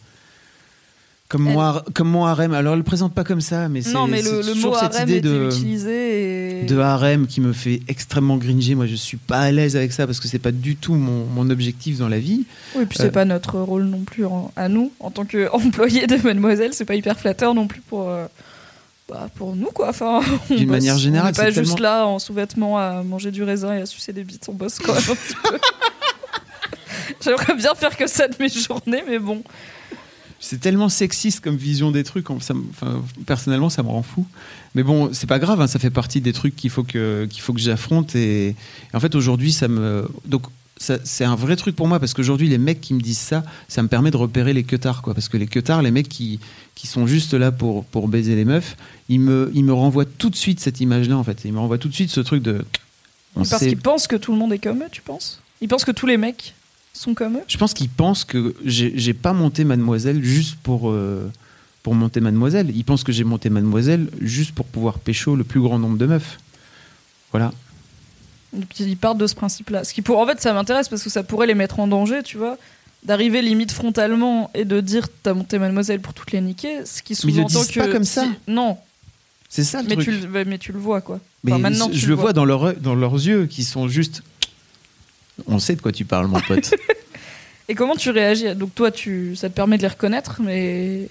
comme 1.27 1.41
moi 1.41 1.83
comme 1.95 2.09
mon 2.09 2.25
harem. 2.25 2.53
Alors 2.53 2.73
elle 2.73 2.79
le 2.79 2.83
présente 2.83 3.13
pas 3.13 3.23
comme 3.23 3.41
ça, 3.41 3.67
mais 3.67 3.81
c'est 3.81 3.95
mais 4.07 4.21
le, 4.21 4.53
toujours 4.53 4.73
mot 4.73 4.77
cette 4.79 5.01
idée 5.01 5.21
de 5.21 5.49
et... 5.89 6.65
de 6.67 6.77
harem 6.77 7.25
qui 7.25 7.41
me 7.41 7.51
fait 7.51 7.81
extrêmement 7.87 8.37
gringer. 8.37 8.75
Moi, 8.75 8.85
je 8.85 8.95
suis 8.95 9.17
pas 9.17 9.39
à 9.39 9.51
l'aise 9.51 9.75
avec 9.75 9.91
ça 9.91 10.05
parce 10.05 10.19
que 10.19 10.27
c'est 10.27 10.37
pas 10.39 10.51
du 10.51 10.75
tout 10.75 10.93
mon, 10.93 11.25
mon 11.25 11.49
objectif 11.49 11.97
dans 11.97 12.09
la 12.09 12.19
vie. 12.19 12.45
Oui, 12.75 12.85
puis 12.85 12.97
c'est 13.01 13.11
pas 13.11 13.25
notre 13.25 13.57
rôle 13.59 13.85
non 13.85 14.01
plus 14.01 14.25
en- 14.25 14.51
à 14.55 14.69
nous, 14.69 14.91
en 14.99 15.09
tant 15.09 15.25
qu'employés 15.25 16.05
de 16.05 16.15
Mademoiselle, 16.17 16.73
c'est 16.73 16.85
pas 16.85 16.95
hyper 16.95 17.19
flatteur 17.19 17.55
non 17.55 17.65
plus 17.65 17.81
pour, 17.81 18.11
bah, 19.07 19.29
pour 19.35 19.55
nous, 19.55 19.67
quoi. 19.71 19.89
Enfin, 19.89 20.21
D'une 20.49 20.69
manière 20.69 20.97
générale, 20.97 21.33
on 21.37 21.41
est 21.41 21.45
pas 21.45 21.51
juste 21.51 21.79
là 21.79 22.05
en 22.07 22.19
sous-vêtements 22.19 22.77
à 22.77 23.03
manger 23.03 23.31
du 23.31 23.43
raisin 23.43 23.73
et 23.75 23.81
à 23.81 23.85
sucer 23.85 24.13
des 24.13 24.23
bites, 24.23 24.47
on 24.49 24.53
bosse 24.53 24.79
quand 24.79 24.93
même 24.95 25.03
un 25.09 25.15
petit 25.15 25.35
peu. 25.43 25.57
J'aimerais 27.23 27.55
bien 27.55 27.75
faire 27.75 27.95
que 27.95 28.07
ça 28.07 28.27
de 28.27 28.35
mes 28.39 28.49
journées, 28.49 29.03
mais 29.07 29.19
bon. 29.19 29.43
C'est 30.39 30.59
tellement 30.59 30.89
sexiste 30.89 31.39
comme 31.39 31.55
vision 31.55 31.91
des 31.91 32.03
trucs. 32.03 32.27
ça 32.41 32.53
enfin, 32.69 33.01
personnellement, 33.25 33.69
ça 33.69 33.83
me 33.83 33.89
rend 33.89 34.03
fou. 34.03 34.25
Mais 34.75 34.83
bon, 34.83 35.11
c'est 35.13 35.27
pas 35.27 35.39
grave. 35.39 35.61
hein, 35.61 35.67
ça 35.67 35.79
fait 35.79 35.89
partie 35.89 36.21
des 36.21 36.33
trucs 36.33 36.55
qu'il 36.55 36.69
faut 36.69 36.83
que 36.83 37.25
qu'il 37.29 37.41
faut 37.41 37.53
que 37.53 37.59
j'affronte. 37.59 38.15
Et, 38.15 38.49
et 38.49 38.55
en 38.93 38.99
fait, 38.99 39.15
aujourd'hui, 39.15 39.51
ça 39.51 39.67
me 39.67 40.07
donc 40.25 40.43
c'est 40.77 41.23
un 41.23 41.35
vrai 41.35 41.55
truc 41.55 41.75
pour 41.75 41.87
moi 41.87 41.99
parce 41.99 42.13
qu'aujourd'hui, 42.13 42.49
les 42.49 42.57
mecs 42.57 42.81
qui 42.81 42.93
me 42.93 42.99
disent 43.01 43.17
ça, 43.19 43.43
ça 43.67 43.81
me 43.81 43.87
permet 43.87 44.11
de 44.11 44.17
repérer 44.17 44.53
les 44.53 44.63
queutards, 44.63 45.01
quoi. 45.01 45.13
Parce 45.13 45.29
que 45.29 45.37
les 45.37 45.47
queutards, 45.47 45.81
les 45.81 45.91
mecs 45.91 46.09
qui 46.09 46.39
qui 46.75 46.87
sont 46.87 47.07
juste 47.07 47.33
là 47.33 47.51
pour 47.51 47.85
pour 47.85 48.07
baiser 48.09 48.35
les 48.35 48.45
meufs, 48.45 48.75
ils 49.09 49.19
me 49.19 49.49
ils 49.53 49.63
me 49.63 49.73
renvoient 49.73 50.05
tout 50.05 50.29
de 50.29 50.35
suite 50.35 50.59
cette 50.59 50.81
image-là, 50.81 51.17
en 51.17 51.23
fait. 51.23 51.45
Ils 51.45 51.53
me 51.53 51.59
renvoient 51.59 51.77
tout 51.77 51.87
de 51.87 51.93
suite 51.93 52.09
ce 52.11 52.19
truc 52.19 52.43
de 52.43 52.65
on 53.35 53.43
Parce 53.45 53.61
sait- 53.61 53.69
qu'ils 53.69 53.77
pensent 53.77 54.07
que 54.07 54.15
tout 54.17 54.31
le 54.33 54.37
monde 54.37 54.51
est 54.53 54.59
comme 54.59 54.81
eux, 54.83 54.87
tu 54.91 55.01
penses? 55.01 55.39
Ils 55.61 55.67
pensent 55.67 55.85
que 55.85 55.91
tous 55.91 56.07
les 56.07 56.17
mecs 56.17 56.53
sont 56.93 57.13
comme 57.13 57.37
eux? 57.37 57.43
Je 57.47 57.57
pense 57.57 57.73
qu'ils 57.73 57.89
pensent 57.89 58.25
que 58.25 58.53
j'ai 58.65 58.93
j'ai 58.97 59.13
pas 59.13 59.31
monté 59.33 59.63
Mademoiselle 59.63 60.23
juste 60.23 60.55
pour, 60.63 60.89
euh, 60.91 61.31
pour 61.83 61.95
monter 61.95 62.19
Mademoiselle. 62.19 62.71
Ils 62.75 62.83
pensent 62.83 63.03
que 63.05 63.11
j'ai 63.13 63.23
monté 63.23 63.49
Mademoiselle 63.49 64.09
juste 64.21 64.51
pour 64.53 64.65
pouvoir 64.65 64.99
pécho 64.99 65.35
le 65.37 65.43
plus 65.45 65.61
grand 65.61 65.79
nombre 65.79 65.97
de 65.97 66.05
meufs. 66.05 66.37
Voilà. 67.31 67.53
Donc 68.55 68.79
ils 68.79 68.97
partent 68.97 69.17
de 69.17 69.27
ce 69.27 69.35
principe-là. 69.35 69.83
Ce 69.83 69.93
qui 69.93 70.01
pour... 70.01 70.17
En 70.19 70.25
fait, 70.25 70.41
ça 70.41 70.53
m'intéresse 70.53 70.87
parce 70.89 71.03
que 71.03 71.09
ça 71.09 71.23
pourrait 71.23 71.47
les 71.47 71.55
mettre 71.55 71.79
en 71.79 71.87
danger, 71.87 72.23
tu 72.23 72.37
vois. 72.37 72.57
D'arriver 73.03 73.41
limite 73.41 73.71
frontalement 73.71 74.49
et 74.55 74.65
de 74.65 74.81
dire 74.81 75.07
t'as 75.21 75.33
monté 75.33 75.59
mademoiselle 75.59 75.99
pour 75.99 76.13
toutes 76.13 76.31
les 76.31 76.41
niquer, 76.41 76.85
ce 76.85 77.03
qui 77.03 77.13
sous-entend 77.15 77.59
disent 77.59 77.67
que. 77.67 77.79
pas 77.79 77.87
comme 77.89 78.03
ça. 78.03 78.23
si- 78.23 78.29
Non, 78.51 78.77
C'est 79.49 79.63
ça 79.63 79.81
le 79.83 79.87
mais 79.89 79.95
truc. 79.95 80.21
tu, 80.21 80.27
mais 80.27 80.57
tu 80.57 80.71
le 80.71 80.79
vois 80.79 81.01
quoi. 81.01 81.19
Mais 81.43 81.51
Enfin, 81.51 81.61
maintenant, 81.61 81.87
tu 81.89 81.97
je 81.97 82.05
le 82.07 82.09
le 82.09 82.15
vois. 82.15 82.23
vois 82.23 82.33
dans, 82.33 82.45
leur, 82.45 82.73
dans 82.75 82.95
leurs 82.95 83.13
yeux 83.13 83.45
qui 83.45 83.63
sont 83.63 83.87
juste. 83.87 84.23
On 85.47 85.59
sait 85.59 85.75
de 85.75 85.81
quoi 85.81 85.91
tu 85.91 86.05
parles, 86.05 86.27
mon 86.27 86.39
pote. 86.39 86.73
Et 87.67 87.75
comment 87.75 87.95
tu 87.95 88.09
réagis? 88.09 88.55
Donc 88.55 88.73
toi, 88.73 88.89
tu... 88.91 89.35
ça 89.35 89.49
te 89.49 89.53
permet 89.55 89.77
de 89.77 89.81
les 89.83 89.87
reconnaître, 89.87 90.39
mais 90.41 91.09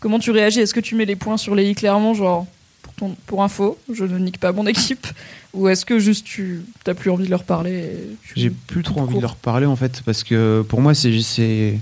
comment 0.00 0.18
tu 0.18 0.30
réagis? 0.30 0.60
Est-ce 0.60 0.72
que 0.74 0.80
tu 0.80 0.94
mets 0.94 1.04
les 1.06 1.16
points 1.16 1.36
sur 1.36 1.54
les 1.54 1.68
i 1.68 1.74
clairement, 1.74 2.14
genre 2.14 2.46
pour, 2.96 3.08
ton... 3.08 3.16
pour 3.26 3.42
info, 3.42 3.78
je 3.92 4.04
ne 4.04 4.18
nique 4.18 4.38
pas 4.38 4.52
mon 4.52 4.66
équipe 4.66 5.06
Ou 5.54 5.68
est-ce 5.68 5.84
que 5.84 5.98
juste 5.98 6.24
tu 6.24 6.62
t'as 6.84 6.94
plus 6.94 7.10
envie 7.10 7.24
de 7.26 7.30
leur 7.30 7.44
parler 7.44 7.90
J'ai 8.34 8.50
plus 8.50 8.82
trop 8.82 9.00
envie 9.00 9.10
court. 9.12 9.16
de 9.18 9.22
leur 9.22 9.36
parler 9.36 9.66
en 9.66 9.76
fait, 9.76 10.02
parce 10.04 10.22
que 10.24 10.64
pour 10.68 10.80
moi, 10.80 10.94
c'est 10.94 11.78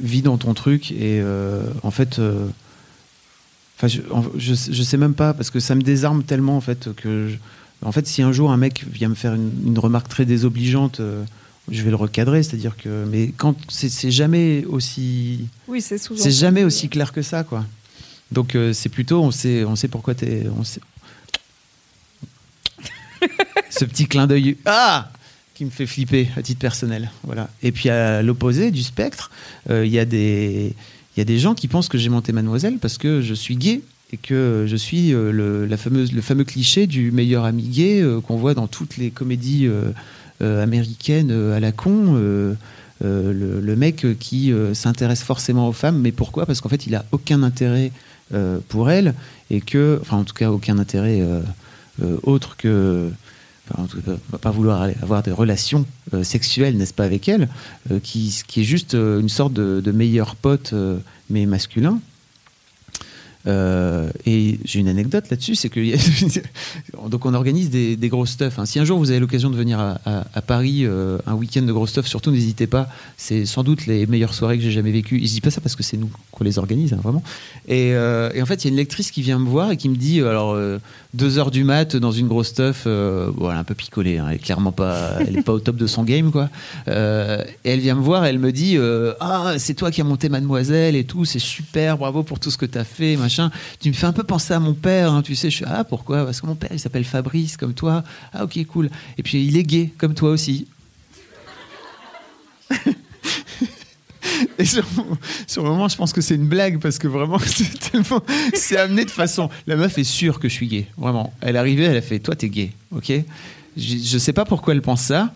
vis 0.00 0.22
dans 0.22 0.36
ton 0.38 0.54
truc 0.54 0.90
et 0.92 1.20
euh, 1.22 1.62
en 1.82 1.90
fait, 1.90 2.18
euh, 2.18 2.46
je, 3.82 4.00
je, 4.36 4.54
je 4.54 4.82
sais 4.82 4.96
même 4.96 5.14
pas 5.14 5.34
parce 5.34 5.50
que 5.50 5.60
ça 5.60 5.74
me 5.74 5.82
désarme 5.82 6.22
tellement 6.22 6.56
en 6.56 6.60
fait 6.60 6.88
que, 6.94 7.28
je- 7.28 7.36
en 7.86 7.92
fait, 7.92 8.06
si 8.06 8.22
un 8.22 8.32
jour 8.32 8.50
un 8.50 8.56
mec 8.56 8.84
vient 8.90 9.08
me 9.08 9.14
faire 9.14 9.34
une, 9.34 9.50
une 9.66 9.78
remarque 9.78 10.08
très 10.08 10.24
désobligeante, 10.24 11.00
euh, 11.00 11.22
je 11.70 11.82
vais 11.82 11.90
le 11.90 11.96
recadrer, 11.96 12.42
c'est-à-dire 12.42 12.76
que, 12.76 13.04
mais 13.10 13.32
quand 13.36 13.54
c'est 13.68 14.10
jamais 14.10 14.64
aussi, 14.66 15.46
Oui, 15.68 15.80
c'est 15.82 16.30
jamais 16.30 16.64
aussi 16.64 16.88
clair 16.88 17.12
que 17.12 17.22
ça, 17.22 17.42
quoi. 17.44 17.64
Donc 18.34 18.54
euh, 18.54 18.72
c'est 18.72 18.90
plutôt, 18.90 19.22
on 19.22 19.30
sait, 19.30 19.64
on 19.64 19.76
sait 19.76 19.88
pourquoi 19.88 20.14
t'es, 20.14 20.44
on 20.58 20.64
sait. 20.64 20.80
Ce 23.70 23.84
petit 23.84 24.06
clin 24.06 24.26
d'œil, 24.26 24.58
ah, 24.66 25.10
qui 25.54 25.64
me 25.64 25.70
fait 25.70 25.86
flipper 25.86 26.28
à 26.36 26.42
titre 26.42 26.60
personnel, 26.60 27.10
voilà. 27.22 27.48
Et 27.62 27.72
puis 27.72 27.88
à 27.88 28.22
l'opposé 28.22 28.70
du 28.70 28.82
spectre, 28.82 29.30
euh, 29.70 29.86
il 29.86 29.92
y 29.92 29.98
a 29.98 30.04
des, 30.04 30.74
y 31.16 31.20
a 31.20 31.24
des 31.24 31.38
gens 31.38 31.54
qui 31.54 31.68
pensent 31.68 31.88
que 31.88 31.96
j'ai 31.96 32.10
monté 32.10 32.32
Mademoiselle 32.32 32.78
parce 32.78 32.98
que 32.98 33.22
je 33.22 33.34
suis 33.34 33.56
gay 33.56 33.80
et 34.12 34.16
que 34.16 34.64
je 34.68 34.76
suis 34.76 35.12
euh, 35.12 35.32
le, 35.32 35.66
la 35.66 35.76
fameuse, 35.76 36.12
le 36.12 36.22
fameux 36.22 36.44
cliché 36.44 36.86
du 36.86 37.10
meilleur 37.10 37.44
ami 37.44 37.64
gay 37.64 38.00
euh, 38.00 38.20
qu'on 38.20 38.36
voit 38.36 38.54
dans 38.54 38.66
toutes 38.68 38.96
les 38.96 39.10
comédies 39.10 39.66
euh, 39.66 40.62
américaines 40.62 41.30
à 41.30 41.60
la 41.60 41.72
con. 41.72 42.14
le, 42.14 42.56
le 43.00 43.76
mec 43.76 44.06
qui 44.18 44.52
s'intéresse 44.72 45.22
forcément 45.22 45.68
aux 45.68 45.72
femmes, 45.72 45.98
mais 46.00 46.12
pourquoi? 46.12 46.44
Parce 46.44 46.60
qu'en 46.60 46.68
fait, 46.68 46.86
il 46.86 46.94
a 46.94 47.04
aucun 47.12 47.42
intérêt 47.42 47.92
euh, 48.32 48.58
pour 48.68 48.90
elles 48.90 49.14
et 49.50 49.60
que, 49.60 49.98
enfin, 50.00 50.16
en 50.16 50.24
tout 50.24 50.32
cas, 50.32 50.50
aucun 50.50 50.78
intérêt 50.78 51.20
euh, 51.20 51.40
euh, 52.02 52.16
autre 52.22 52.56
que, 52.56 53.10
pas 54.40 54.50
vouloir 54.50 54.88
avoir 55.02 55.22
des 55.22 55.30
relations 55.30 55.86
sexuelles, 56.22 56.76
n'est-ce 56.76 56.92
pas, 56.92 57.04
avec 57.04 57.28
elle, 57.28 57.48
qui, 58.02 58.44
est 58.56 58.62
juste 58.62 58.92
une 58.92 59.30
sorte 59.30 59.54
de, 59.54 59.90
meilleur 59.90 60.36
pote, 60.36 60.74
mais 61.30 61.46
masculin. 61.46 61.98
Euh, 63.46 64.08
et 64.24 64.58
j'ai 64.64 64.80
une 64.80 64.88
anecdote 64.88 65.24
là-dessus, 65.30 65.54
c'est 65.54 65.68
que 65.68 65.80
donc 67.08 67.26
on 67.26 67.34
organise 67.34 67.70
des, 67.70 67.96
gros 68.08 68.26
stuff. 68.26 68.58
hein. 68.58 68.66
Si 68.66 68.78
un 68.78 68.84
jour 68.84 68.98
vous 68.98 69.10
avez 69.10 69.20
l'occasion 69.20 69.50
de 69.50 69.56
venir 69.56 69.78
à, 69.80 70.42
Paris 70.46 70.84
euh, 70.84 71.18
un 71.26 71.34
week-end 71.34 71.62
de 71.62 71.72
gros 71.72 71.86
stuff, 71.86 72.06
surtout 72.06 72.30
n'hésitez 72.30 72.66
pas. 72.66 72.88
C'est 73.16 73.46
sans 73.46 73.62
doute 73.62 73.86
les 73.86 74.06
meilleures 74.06 74.34
soirées 74.34 74.56
que 74.56 74.64
j'ai 74.64 74.70
jamais 74.70 74.92
vécues. 74.92 75.22
Et 75.22 75.26
je 75.26 75.32
dis 75.32 75.40
pas 75.40 75.50
ça 75.50 75.60
parce 75.60 75.76
que 75.76 75.82
c'est 75.82 75.96
nous 75.96 76.10
qu'on 76.30 76.44
les 76.44 76.58
organise, 76.58 76.92
hein, 76.92 77.00
vraiment. 77.02 77.22
Et, 77.68 77.92
euh, 77.94 78.30
et 78.34 78.42
en 78.42 78.46
fait, 78.46 78.64
il 78.64 78.68
y 78.68 78.68
a 78.68 78.70
une 78.70 78.76
lectrice 78.76 79.10
qui 79.10 79.22
vient 79.22 79.38
me 79.38 79.48
voir 79.48 79.70
et 79.70 79.76
qui 79.76 79.88
me 79.88 79.96
dit, 79.96 80.20
alors 80.20 80.58
deux 81.12 81.38
heures 81.38 81.50
du 81.50 81.64
mat 81.64 81.96
dans 81.96 82.12
une 82.12 82.28
grosse 82.28 82.48
stuff, 82.48 82.84
bon, 82.86 83.50
elle 83.50 83.56
est 83.56 83.60
un 83.60 83.64
peu 83.64 83.74
picolée, 83.74 84.18
hein, 84.18 84.26
elle 84.28 84.36
est 84.36 84.38
clairement 84.38 84.72
pas, 84.72 85.18
elle 85.20 85.38
est 85.38 85.42
pas 85.42 85.52
au 85.52 85.60
top 85.60 85.76
de 85.76 85.86
son 85.86 86.04
game, 86.04 86.30
quoi. 86.30 86.48
Et 86.86 87.70
elle 87.70 87.80
vient 87.80 87.94
me 87.94 88.02
voir, 88.02 88.24
et 88.24 88.30
elle 88.30 88.38
me 88.38 88.52
dit, 88.52 88.78
ah, 89.20 89.54
c'est 89.58 89.74
toi 89.74 89.90
qui 89.90 90.00
as 90.00 90.04
monté 90.04 90.28
Mademoiselle 90.28 90.96
et 90.96 91.04
tout, 91.04 91.24
c'est 91.24 91.38
super, 91.38 91.98
bravo 91.98 92.22
pour 92.22 92.40
tout 92.40 92.50
ce 92.50 92.58
que 92.58 92.66
tu 92.66 92.78
as 92.78 92.84
fait, 92.84 93.16
machin. 93.16 93.33
Tu 93.80 93.88
me 93.88 93.94
fais 93.94 94.06
un 94.06 94.12
peu 94.12 94.24
penser 94.24 94.54
à 94.54 94.60
mon 94.60 94.74
père, 94.74 95.12
hein, 95.12 95.22
tu 95.22 95.34
sais. 95.34 95.50
Je 95.50 95.56
suis, 95.56 95.64
ah, 95.66 95.84
pourquoi? 95.84 96.24
Parce 96.24 96.40
que 96.40 96.46
mon 96.46 96.54
père, 96.54 96.70
il 96.72 96.80
s'appelle 96.80 97.04
Fabrice, 97.04 97.56
comme 97.56 97.74
toi. 97.74 98.04
Ah, 98.32 98.44
ok, 98.44 98.64
cool. 98.66 98.90
Et 99.18 99.22
puis, 99.22 99.44
il 99.44 99.56
est 99.56 99.62
gay, 99.62 99.92
comme 99.98 100.14
toi 100.14 100.30
aussi. 100.30 100.66
Et 104.58 104.64
sur, 104.64 104.84
le 105.56 105.62
moment, 105.62 105.88
je 105.88 105.96
pense 105.96 106.12
que 106.12 106.20
c'est 106.20 106.34
une 106.34 106.48
blague 106.48 106.80
parce 106.80 106.98
que 106.98 107.06
vraiment, 107.06 107.38
c'est 108.54 108.76
amené 108.76 109.04
de 109.04 109.10
façon. 109.10 109.50
La 109.66 109.76
meuf 109.76 109.98
est 109.98 110.04
sûre 110.04 110.40
que 110.40 110.48
je 110.48 110.54
suis 110.54 110.66
gay, 110.66 110.86
vraiment. 110.96 111.32
Elle 111.40 111.56
est 111.56 111.74
elle 111.74 111.96
a 111.96 112.02
fait 112.02 112.18
Toi, 112.18 112.34
t'es 112.34 112.48
gay, 112.48 112.72
ok? 112.90 113.12
Je, 113.76 113.96
je 113.98 114.18
sais 114.18 114.32
pas 114.32 114.44
pourquoi 114.44 114.74
elle 114.74 114.82
pense 114.82 115.02
ça. 115.02 115.34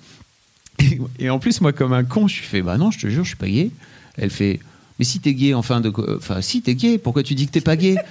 Et, 0.78 0.98
et 1.18 1.30
en 1.30 1.38
plus, 1.38 1.60
moi, 1.60 1.72
comme 1.72 1.92
un 1.92 2.04
con, 2.04 2.28
je 2.28 2.34
suis 2.34 2.44
fait 2.44 2.62
Bah 2.62 2.76
non, 2.78 2.90
je 2.90 2.98
te 2.98 3.08
jure, 3.08 3.24
je 3.24 3.30
suis 3.30 3.36
pas 3.36 3.48
gay. 3.48 3.70
Elle 4.16 4.30
fait 4.30 4.60
Mais 4.98 5.04
si 5.04 5.20
t'es 5.20 5.34
gay, 5.34 5.54
enfin, 5.54 5.80
de 5.80 5.92
Enfin, 6.16 6.40
si 6.42 6.60
t'es 6.62 6.74
gay, 6.74 6.98
pourquoi 6.98 7.22
tu 7.22 7.34
dis 7.34 7.46
que 7.46 7.52
t'es 7.52 7.60
pas 7.60 7.76
gay? 7.76 7.96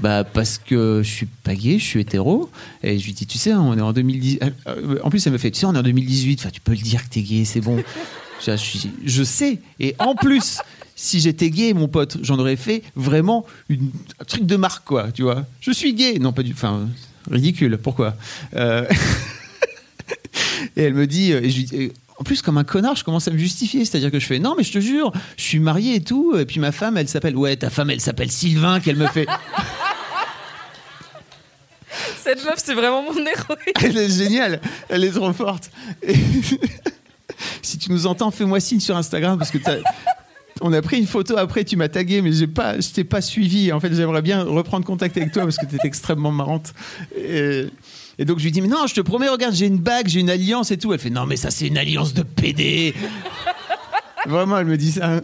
Bah 0.00 0.24
parce 0.24 0.58
que 0.58 1.00
je 1.04 1.08
suis 1.08 1.26
pas 1.26 1.54
gay, 1.54 1.78
je 1.78 1.84
suis 1.84 2.00
hétéro. 2.00 2.50
Et 2.82 2.98
je 2.98 3.04
lui 3.04 3.12
dis, 3.12 3.24
tu 3.26 3.38
sais, 3.38 3.52
on 3.54 3.76
est 3.76 3.80
en 3.82 3.92
2010. 3.92 4.38
euh, 4.66 4.98
En 5.04 5.10
plus, 5.10 5.24
elle 5.26 5.32
me 5.34 5.38
fait, 5.38 5.50
tu 5.52 5.60
sais, 5.60 5.66
on 5.66 5.74
est 5.74 5.78
en 5.78 5.82
2018. 5.82 6.40
Enfin, 6.40 6.50
tu 6.50 6.60
peux 6.60 6.72
le 6.72 6.78
dire 6.78 7.04
que 7.04 7.10
t'es 7.10 7.20
gay, 7.20 7.44
c'est 7.44 7.60
bon. 7.60 7.76
Je, 8.44 8.50
je 8.50 8.56
suis- 8.56 8.90
je 9.04 9.22
sais. 9.22 9.60
Et 9.78 9.94
en 10.00 10.16
plus, 10.16 10.58
si 10.96 11.20
j'étais 11.20 11.50
gay, 11.50 11.72
mon 11.74 11.86
pote, 11.86 12.16
j'en 12.22 12.36
aurais 12.40 12.56
fait 12.56 12.82
vraiment 12.96 13.46
une- 13.68 13.92
un 14.18 14.24
truc 14.24 14.44
de 14.44 14.56
marque, 14.56 14.84
quoi. 14.84 15.12
Tu 15.12 15.22
vois 15.22 15.46
Je 15.60 15.70
suis 15.70 15.94
gay. 15.94 16.18
Non, 16.18 16.32
pas 16.32 16.42
du. 16.42 16.52
Enfin, 16.52 16.88
ridicule. 17.30 17.78
Pourquoi? 17.80 18.16
Euh, 18.56 18.84
Et 20.76 20.82
elle 20.82 20.94
me 20.94 21.06
dit, 21.06 21.32
euh, 21.32 21.42
et 21.42 21.50
je 21.50 21.56
lui 21.56 21.64
dis- 21.64 21.76
et 21.76 21.92
en 22.22 22.24
plus, 22.24 22.40
comme 22.40 22.56
un 22.56 22.62
connard, 22.62 22.94
je 22.94 23.02
commence 23.02 23.26
à 23.26 23.32
me 23.32 23.36
justifier. 23.36 23.84
C'est-à-dire 23.84 24.12
que 24.12 24.20
je 24.20 24.26
fais, 24.26 24.38
non, 24.38 24.54
mais 24.56 24.62
je 24.62 24.70
te 24.70 24.78
jure, 24.78 25.10
je 25.36 25.42
suis 25.42 25.58
marié 25.58 25.96
et 25.96 26.00
tout. 26.00 26.36
Et 26.36 26.46
puis 26.46 26.60
ma 26.60 26.70
femme, 26.70 26.96
elle 26.96 27.08
s'appelle, 27.08 27.34
ouais, 27.36 27.56
ta 27.56 27.68
femme, 27.68 27.90
elle 27.90 28.00
s'appelle 28.00 28.30
Sylvain, 28.30 28.78
qu'elle 28.78 28.94
me 28.94 29.08
fait. 29.08 29.26
Cette 32.22 32.44
meuf, 32.44 32.62
c'est 32.64 32.74
vraiment 32.74 33.02
mon 33.02 33.10
héroïne. 33.10 33.74
Elle 33.82 33.98
est 33.98 34.08
géniale, 34.08 34.60
elle 34.88 35.02
est 35.02 35.10
trop 35.10 35.32
forte. 35.32 35.72
Et, 36.00 36.14
si 37.62 37.76
tu 37.76 37.90
nous 37.90 38.06
entends, 38.06 38.30
fais-moi 38.30 38.60
signe 38.60 38.78
sur 38.78 38.96
Instagram 38.96 39.36
parce 39.36 39.50
que 39.50 39.58
t'as- 39.58 39.78
on 40.60 40.72
a 40.72 40.80
pris 40.80 40.98
une 40.98 41.08
photo 41.08 41.36
après, 41.38 41.64
tu 41.64 41.76
m'as 41.76 41.88
tagué, 41.88 42.22
mais 42.22 42.30
j'ai 42.30 42.46
pas, 42.46 42.78
je 42.78 42.88
t'ai 42.90 43.02
pas 43.02 43.20
suivi. 43.20 43.72
En 43.72 43.80
fait, 43.80 43.92
j'aimerais 43.92 44.22
bien 44.22 44.44
reprendre 44.44 44.86
contact 44.86 45.16
avec 45.16 45.32
toi 45.32 45.42
parce 45.42 45.56
que 45.56 45.66
tu 45.66 45.74
es 45.74 45.78
extrêmement 45.82 46.30
marrante. 46.30 46.72
Et, 47.16 47.66
et 48.22 48.24
donc 48.24 48.38
je 48.38 48.44
lui 48.44 48.52
dis, 48.52 48.60
mais 48.60 48.68
non, 48.68 48.86
je 48.86 48.94
te 48.94 49.00
promets, 49.00 49.28
regarde, 49.28 49.52
j'ai 49.52 49.66
une 49.66 49.78
bague, 49.78 50.06
j'ai 50.06 50.20
une 50.20 50.30
alliance 50.30 50.70
et 50.70 50.78
tout. 50.78 50.92
Elle 50.92 51.00
fait, 51.00 51.10
non, 51.10 51.26
mais 51.26 51.34
ça 51.34 51.50
c'est 51.50 51.66
une 51.66 51.76
alliance 51.76 52.14
de 52.14 52.22
PD. 52.22 52.94
Vraiment, 54.26 54.58
elle 54.58 54.66
me 54.66 54.76
dit 54.76 54.92
ça. 54.92 55.20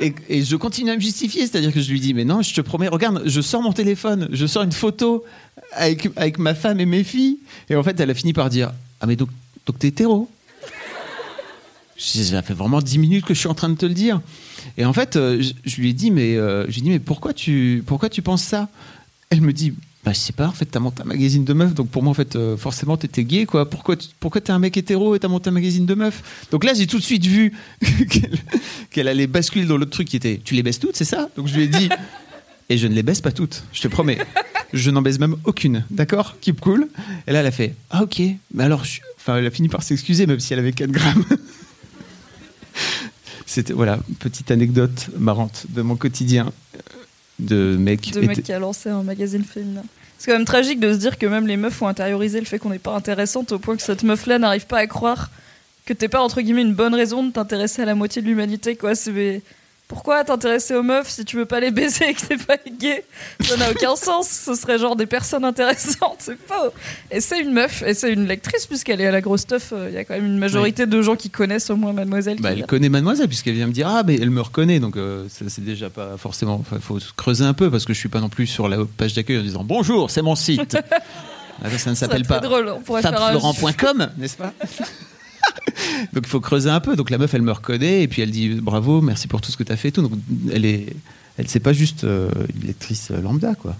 Et, 0.00 0.12
et 0.28 0.42
je 0.42 0.56
continue 0.56 0.90
à 0.90 0.96
me 0.96 1.00
justifier, 1.00 1.46
c'est-à-dire 1.46 1.72
que 1.72 1.80
je 1.80 1.88
lui 1.88 2.00
dis, 2.00 2.14
mais 2.14 2.24
non, 2.24 2.42
je 2.42 2.52
te 2.52 2.60
promets, 2.60 2.88
regarde, 2.88 3.22
je 3.24 3.40
sors 3.40 3.62
mon 3.62 3.72
téléphone, 3.72 4.28
je 4.32 4.46
sors 4.46 4.64
une 4.64 4.72
photo 4.72 5.24
avec, 5.74 6.08
avec 6.16 6.40
ma 6.40 6.56
femme 6.56 6.80
et 6.80 6.86
mes 6.86 7.04
filles. 7.04 7.38
Et 7.70 7.76
en 7.76 7.84
fait, 7.84 8.00
elle 8.00 8.10
a 8.10 8.14
fini 8.14 8.32
par 8.32 8.50
dire, 8.50 8.72
ah 9.00 9.06
mais 9.06 9.14
donc, 9.14 9.28
donc 9.64 9.78
t'es 9.78 9.86
hétéro 9.86 10.28
Ça 11.96 12.42
fait 12.42 12.54
vraiment 12.54 12.80
10 12.80 12.98
minutes 12.98 13.26
que 13.26 13.34
je 13.34 13.38
suis 13.38 13.48
en 13.48 13.54
train 13.54 13.68
de 13.68 13.76
te 13.76 13.86
le 13.86 13.94
dire. 13.94 14.20
Et 14.76 14.84
en 14.84 14.92
fait, 14.92 15.14
euh, 15.14 15.40
je, 15.40 15.52
je 15.64 15.80
lui 15.80 15.90
ai 15.90 15.92
dit, 15.92 16.10
mais, 16.10 16.36
euh, 16.36 16.64
je 16.66 16.72
lui 16.72 16.78
ai 16.78 16.82
dit, 16.82 16.90
mais 16.90 16.98
pourquoi 16.98 17.32
tu, 17.32 17.84
pourquoi 17.86 18.08
tu 18.08 18.22
penses 18.22 18.42
ça? 18.42 18.68
Elle 19.30 19.40
me 19.40 19.52
dit, 19.52 19.72
bah, 20.08 20.14
je 20.14 20.20
sais 20.20 20.32
pas, 20.32 20.46
en 20.46 20.52
fait, 20.52 20.64
t'as 20.64 20.80
monté 20.80 21.02
un 21.02 21.04
magazine 21.04 21.44
de 21.44 21.52
meufs, 21.52 21.74
donc 21.74 21.90
pour 21.90 22.02
moi, 22.02 22.12
en 22.12 22.14
fait, 22.14 22.34
euh, 22.34 22.56
forcément, 22.56 22.96
t'étais 22.96 23.24
gay, 23.24 23.44
quoi. 23.44 23.68
Pourquoi, 23.68 23.94
pourquoi 24.20 24.40
t'es 24.40 24.52
un 24.52 24.58
mec 24.58 24.74
hétéro 24.78 25.14
et 25.14 25.18
t'as 25.18 25.28
monté 25.28 25.50
un 25.50 25.52
magazine 25.52 25.84
de 25.84 25.94
meufs? 25.94 26.46
Donc 26.50 26.64
là, 26.64 26.72
j'ai 26.72 26.86
tout 26.86 26.96
de 26.96 27.02
suite 27.02 27.26
vu 27.26 27.52
qu'elle 28.90 29.06
allait 29.06 29.26
basculer 29.26 29.66
dans 29.66 29.76
l'autre 29.76 29.90
truc 29.90 30.08
qui 30.08 30.16
était, 30.16 30.40
tu 30.42 30.54
les 30.54 30.62
baisses 30.62 30.78
toutes, 30.78 30.96
c'est 30.96 31.04
ça? 31.04 31.28
Donc 31.36 31.46
je 31.46 31.54
lui 31.54 31.64
ai 31.64 31.66
dit, 31.66 31.90
et 32.70 32.78
je 32.78 32.86
ne 32.86 32.94
les 32.94 33.02
baisse 33.02 33.20
pas 33.20 33.32
toutes, 33.32 33.64
je 33.74 33.82
te 33.82 33.88
promets. 33.88 34.16
Je 34.72 34.90
n'en 34.90 35.02
baise 35.02 35.18
même 35.18 35.36
aucune, 35.44 35.84
d'accord? 35.90 36.36
Keep 36.40 36.62
cool. 36.62 36.88
Et 37.26 37.32
là, 37.32 37.40
elle 37.40 37.46
a 37.46 37.50
fait, 37.50 37.74
ah 37.90 38.04
ok, 38.04 38.22
mais 38.54 38.64
alors, 38.64 38.84
enfin, 39.18 39.36
elle 39.36 39.44
a 39.44 39.50
fini 39.50 39.68
par 39.68 39.82
s'excuser, 39.82 40.24
même 40.26 40.40
si 40.40 40.54
elle 40.54 40.60
avait 40.60 40.72
4 40.72 40.90
grammes. 40.90 41.26
C'était, 43.44 43.74
voilà, 43.74 43.98
petite 44.20 44.50
anecdote 44.50 45.10
marrante 45.18 45.66
de 45.68 45.82
mon 45.82 45.96
quotidien 45.96 46.50
de 47.38 47.76
mec. 47.78 48.12
de 48.12 48.40
qui 48.40 48.52
a 48.52 48.58
lancé 48.58 48.88
un 48.88 49.02
magazine 49.02 49.44
féminin. 49.44 49.84
C'est 50.18 50.30
quand 50.30 50.36
même 50.36 50.46
tragique 50.46 50.80
de 50.80 50.92
se 50.92 50.98
dire 50.98 51.16
que 51.16 51.26
même 51.26 51.46
les 51.46 51.56
meufs 51.56 51.80
ont 51.80 51.86
intériorisé 51.86 52.40
le 52.40 52.46
fait 52.46 52.58
qu'on 52.58 52.70
n'est 52.70 52.80
pas 52.80 52.94
intéressante 52.94 53.52
au 53.52 53.58
point 53.58 53.76
que 53.76 53.82
cette 53.82 54.02
meuf-là 54.02 54.38
n'arrive 54.38 54.66
pas 54.66 54.78
à 54.78 54.86
croire 54.86 55.30
que 55.88 55.94
t'es 55.94 56.08
pas 56.08 56.20
entre 56.20 56.42
guillemets 56.42 56.62
une 56.62 56.74
bonne 56.74 56.94
raison 56.94 57.24
de 57.24 57.32
t'intéresser 57.32 57.80
à 57.80 57.86
la 57.86 57.94
moitié 57.94 58.20
de 58.20 58.26
l'humanité 58.26 58.76
quoi. 58.76 58.94
C'est 58.94 59.42
pourquoi 59.88 60.22
t'intéresser 60.22 60.74
aux 60.74 60.82
meufs 60.82 61.08
si 61.08 61.24
tu 61.24 61.36
veux 61.36 61.46
pas 61.46 61.60
les 61.60 61.70
baiser 61.70 62.10
et 62.10 62.14
que 62.14 62.20
t'es 62.20 62.36
pas 62.36 62.58
gay? 62.78 63.04
Ça 63.40 63.56
n'a 63.56 63.70
aucun 63.70 63.96
sens. 63.96 64.28
Ce 64.28 64.54
serait 64.54 64.78
genre 64.78 64.96
des 64.96 65.06
personnes 65.06 65.44
intéressantes, 65.44 66.18
c'est 66.18 66.36
faux. 66.36 66.72
Et 67.10 67.20
c'est 67.20 67.40
une 67.40 67.52
meuf, 67.52 67.82
et 67.82 67.94
c'est 67.94 68.12
une 68.12 68.26
lectrice 68.26 68.66
puisqu'elle 68.66 69.00
est 69.00 69.06
à 69.06 69.10
la 69.10 69.22
grosse 69.22 69.46
euh, 69.72 69.86
Il 69.88 69.94
y 69.94 69.98
a 69.98 70.04
quand 70.04 70.14
même 70.14 70.26
une 70.26 70.38
majorité 70.38 70.86
de 70.86 71.02
gens 71.02 71.16
qui 71.16 71.30
connaissent 71.30 71.70
au 71.70 71.76
moins 71.76 71.94
Mademoiselle. 71.94 72.38
Bah, 72.40 72.50
elle 72.52 72.66
connaît 72.66 72.90
Mademoiselle 72.90 73.28
puisqu'elle 73.28 73.54
vient 73.54 73.66
me 73.66 73.72
dire 73.72 73.88
ah 73.88 74.02
mais 74.06 74.16
elle 74.16 74.30
me 74.30 74.42
reconnaît 74.42 74.78
donc 74.78 74.96
euh, 74.96 75.24
c'est 75.28 75.64
déjà 75.64 75.88
pas 75.88 76.16
forcément 76.18 76.62
il 76.72 76.80
faut 76.80 77.00
se 77.00 77.12
creuser 77.12 77.44
un 77.44 77.54
peu 77.54 77.70
parce 77.70 77.84
que 77.84 77.94
je 77.94 77.98
suis 77.98 78.08
pas 78.08 78.20
non 78.20 78.28
plus 78.28 78.46
sur 78.46 78.68
la 78.68 78.78
page 78.96 79.14
d'accueil 79.14 79.38
en 79.38 79.42
disant 79.42 79.64
bonjour 79.64 80.10
c'est 80.10 80.22
mon 80.22 80.36
site 80.36 80.76
Ah, 81.64 81.76
ça, 81.76 81.90
ne 81.90 81.96
s'appelle 81.96 82.24
pas 82.24 82.38
drôle. 82.38 82.68
On 82.68 82.80
pourrait 82.80 83.02
faire 83.02 83.20
un 83.20 83.32
n'est-ce 84.16 84.36
pas? 84.36 84.52
donc 86.12 86.24
il 86.24 86.28
faut 86.28 86.40
creuser 86.40 86.70
un 86.70 86.80
peu 86.80 86.96
donc 86.96 87.10
la 87.10 87.18
meuf 87.18 87.34
elle 87.34 87.42
me 87.42 87.52
reconnaît 87.52 88.02
et 88.02 88.08
puis 88.08 88.22
elle 88.22 88.30
dit 88.30 88.50
bravo 88.60 89.00
merci 89.00 89.28
pour 89.28 89.40
tout 89.40 89.50
ce 89.50 89.56
que 89.56 89.62
tu 89.62 89.72
as 89.72 89.76
fait 89.76 89.88
et 89.88 89.92
tout 89.92 90.02
donc 90.02 90.12
elle 90.52 90.64
est 90.64 90.86
elle 91.38 91.48
c'est 91.48 91.60
pas 91.60 91.72
juste 91.72 92.04
euh, 92.04 92.30
une 92.54 92.66
lectrice 92.66 93.10
euh, 93.10 93.20
lambda 93.20 93.54
quoi 93.54 93.76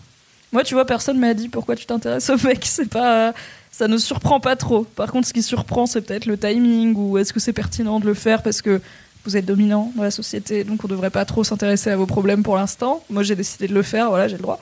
Moi, 0.53 0.63
tu 0.63 0.75
vois, 0.75 0.85
personne 0.85 1.19
m'a 1.19 1.35
dit 1.35 1.49
pourquoi 1.49 1.75
tu 1.75 1.87
t'intéresses 1.87 2.31
au 2.31 2.37
mec. 2.47 2.61
C'est 2.65 2.89
pas, 2.89 3.35
ça 3.73 3.89
ne 3.89 3.99
surprend 3.99 4.39
pas 4.39 4.57
trop. 4.57 4.85
Par 4.85 5.11
contre, 5.11 5.27
ce 5.27 5.33
qui 5.33 5.43
surprend, 5.43 5.87
c'est 5.87 6.01
peut-être 6.01 6.27
le 6.27 6.39
timing 6.39 6.95
ou 6.97 7.19
est-ce 7.19 7.33
que 7.33 7.41
c'est 7.41 7.53
pertinent 7.53 7.99
de 8.01 8.07
le 8.07 8.15
faire 8.15 8.43
parce 8.43 8.63
que 8.63 8.81
vous 9.25 9.37
êtes 9.37 9.45
dominant 9.45 9.93
dans 9.97 10.05
la 10.05 10.11
société, 10.11 10.65
donc 10.65 10.85
on 10.85 10.89
devrait 10.89 11.11
pas 11.11 11.25
trop 11.25 11.45
s'intéresser 11.45 11.91
à 11.91 11.97
vos 11.97 12.07
problèmes 12.07 12.43
pour 12.43 12.57
l'instant. 12.57 13.03
Moi, 13.11 13.23
j'ai 13.25 13.35
décidé 13.35 13.69
de 13.69 13.75
le 13.75 13.83
faire, 13.83 14.09
voilà, 14.09 14.29
j'ai 14.29 14.37
le 14.37 14.43
droit. 14.43 14.61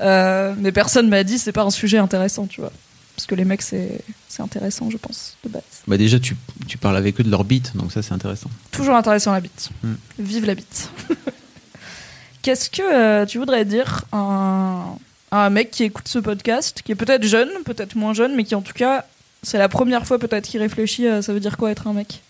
Euh, 0.00 0.54
mais 0.58 0.70
personne 0.70 1.08
m'a 1.08 1.24
dit 1.24 1.38
c'est 1.38 1.52
pas 1.52 1.62
un 1.62 1.70
sujet 1.70 1.98
intéressant, 1.98 2.46
tu 2.46 2.60
vois. 2.60 2.72
Parce 3.16 3.26
que 3.26 3.34
les 3.34 3.44
mecs, 3.44 3.62
c'est 3.62 4.02
intéressant, 4.38 4.90
je 4.90 4.96
pense, 4.96 5.36
de 5.44 5.48
base. 5.48 5.62
bah 5.86 5.96
déjà 5.96 6.18
tu, 6.18 6.36
tu 6.66 6.78
parles 6.78 6.96
avec 6.96 7.20
eux 7.20 7.22
de 7.22 7.30
leur 7.30 7.44
bite 7.44 7.76
donc 7.76 7.92
ça 7.92 8.02
c'est 8.02 8.12
intéressant 8.12 8.50
Toujours 8.72 8.96
intéressant 8.96 9.32
la 9.32 9.40
bite. 9.40 9.70
Hmm. 9.82 9.94
Vive 10.18 10.46
la 10.46 10.54
bite. 10.54 10.90
Qu'est-ce 12.42 12.68
que 12.68 12.82
euh, 12.82 13.24
tu 13.24 13.38
voudrais 13.38 13.64
dire 13.64 14.04
à 14.12 14.18
un, 14.18 14.98
à 15.30 15.46
un 15.46 15.50
mec 15.50 15.70
qui 15.70 15.84
écoute 15.84 16.08
ce 16.08 16.18
podcast, 16.18 16.82
qui 16.84 16.92
est 16.92 16.96
peut-être 16.96 17.24
jeune, 17.24 17.48
peut-être 17.64 17.94
moins 17.96 18.12
jeune, 18.14 18.34
mais 18.34 18.44
qui 18.44 18.54
en 18.54 18.62
tout 18.62 18.72
cas, 18.72 19.06
c'est 19.42 19.58
la 19.58 19.68
première 19.68 20.06
fois 20.06 20.18
peut-être 20.18 20.46
qu'il 20.46 20.60
réfléchit 20.60 21.06
à 21.06 21.22
ça 21.22 21.32
veut 21.32 21.40
dire 21.40 21.56
quoi 21.56 21.70
être 21.70 21.86
un 21.86 21.92
mec? 21.92 22.20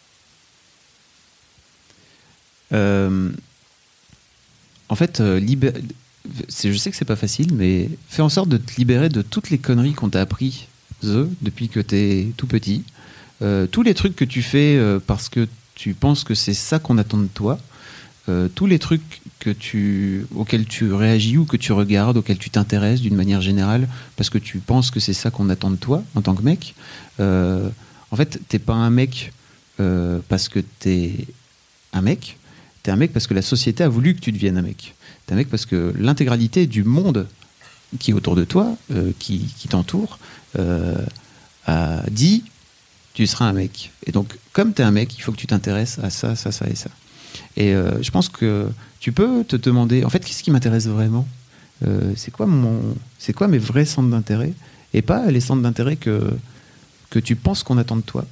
Euh, 2.73 3.31
en 4.89 4.97
fait, 4.97 5.21
euh, 5.21 5.41
je 6.49 6.77
sais 6.77 6.91
que 6.91 6.97
c'est 6.97 7.05
pas 7.05 7.17
facile, 7.17 7.53
mais 7.55 7.89
fais 8.09 8.23
en 8.23 8.29
sorte 8.29 8.49
de 8.49 8.57
te 8.57 8.77
libérer 8.77 9.09
de 9.09 9.23
toutes 9.23 9.51
les 9.51 9.59
conneries 9.59 9.95
qu'on 9.95 10.11
t'a 10.11 10.21
appris 10.21 10.69
eux, 11.11 11.31
depuis 11.43 11.69
que 11.69 11.81
t'es 11.81 12.29
tout 12.37 12.47
petit. 12.47 12.85
Euh, 13.43 13.67
tous 13.67 13.83
les 13.83 13.95
trucs 13.95 14.17
que 14.17 14.25
tu 14.25 14.43
fais 14.43 14.77
euh, 14.77 15.01
parce 15.05 15.29
que 15.29 15.49
tu 15.75 15.95
penses 15.95 16.25
que 16.25 16.35
c'est 16.35 16.55
ça 16.55 16.79
qu'on 16.79 16.99
attend 16.99 17.19
de 17.19 17.27
toi. 17.27 17.59
Euh, 18.29 18.49
tous 18.55 18.67
les 18.67 18.79
trucs 18.79 19.21
que 19.39 19.51
tu, 19.51 20.27
auxquels 20.35 20.65
tu 20.65 20.93
réagis 20.93 21.37
ou 21.37 21.45
que 21.45 21.57
tu 21.59 21.73
regardes, 21.73 22.17
auxquels 22.17 22.39
tu 22.39 22.49
t'intéresses 22.49 23.01
d'une 23.01 23.17
manière 23.17 23.43
générale, 23.43 23.89
parce 24.17 24.31
que 24.31 24.39
tu 24.39 24.59
penses 24.59 24.91
que 24.91 25.01
c'est 25.01 25.13
ça 25.13 25.31
qu'on 25.31 25.51
attend 25.51 25.71
de 25.71 25.77
toi 25.77 26.03
en 26.15 26.23
tant 26.23 26.35
que 26.35 26.43
mec. 26.43 26.75
En 27.19 28.17
fait, 28.17 28.41
t'es 28.49 28.59
pas 28.59 28.75
un 28.75 28.91
mec 28.91 29.33
parce 30.29 30.49
que 30.49 30.61
t'es 30.79 31.13
un 31.93 32.01
mec, 32.01 32.39
t'es 32.83 32.91
un 32.91 32.97
mec 32.97 33.13
parce 33.13 33.27
que 33.27 33.35
la 33.35 33.43
société 33.43 33.85
a 33.85 33.89
voulu 33.89 34.15
que 34.15 34.21
tu 34.21 34.33
deviennes 34.33 34.57
un 34.57 34.63
mec. 34.63 34.95
T'es 35.27 35.35
un 35.35 35.37
mec 35.37 35.51
parce 35.51 35.67
que 35.67 35.93
l'intégralité 35.99 36.67
du 36.67 36.83
monde 36.83 37.27
qui 37.99 38.13
est 38.13 38.15
autour 38.15 38.37
de 38.37 38.45
toi, 38.45 38.75
qui, 39.19 39.51
t'entoure, 39.69 40.19
a 41.67 42.03
dit 42.11 42.45
tu 43.15 43.27
seras 43.29 43.47
un 43.47 43.53
mec. 43.53 43.93
Et 44.07 44.13
donc, 44.13 44.37
comme 44.53 44.75
tu 44.75 44.83
es 44.83 44.85
un 44.85 44.91
mec, 44.91 45.17
il 45.17 45.21
faut 45.21 45.33
que 45.33 45.37
tu 45.37 45.47
t'intéresses 45.47 45.99
à 46.01 46.11
ça, 46.11 46.35
ça, 46.37 46.53
ça 46.53 46.67
et 46.67 46.75
ça. 46.75 46.91
Et 47.57 47.73
euh, 47.73 48.03
je 48.03 48.11
pense 48.11 48.29
que 48.29 48.69
tu 49.01 49.13
peux 49.13 49.45
te 49.45 49.57
demander, 49.57 50.05
en 50.05 50.11
fait, 50.11 50.19
qu'est-ce 50.19 50.43
qui 50.43 50.51
m'intéresse 50.51 50.89
vraiment? 50.89 51.27
Euh, 51.87 52.13
C'est 52.17 52.33
quoi 52.33 52.47
mon, 52.47 52.81
c'est 53.19 53.33
quoi 53.33 53.49
mes 53.49 53.59
vrais 53.59 53.85
centres 53.85 54.11
d'intérêt? 54.11 54.53
Et 54.93 55.03
pas 55.03 55.31
les 55.31 55.41
centres 55.41 55.63
d'intérêt 55.63 55.97
que 55.97 56.37
que 57.11 57.19
tu 57.21 57.37
penses 57.37 57.63
qu'on 57.63 57.79
attend 57.79 57.97
de 57.97 58.03
toi. 58.03 58.25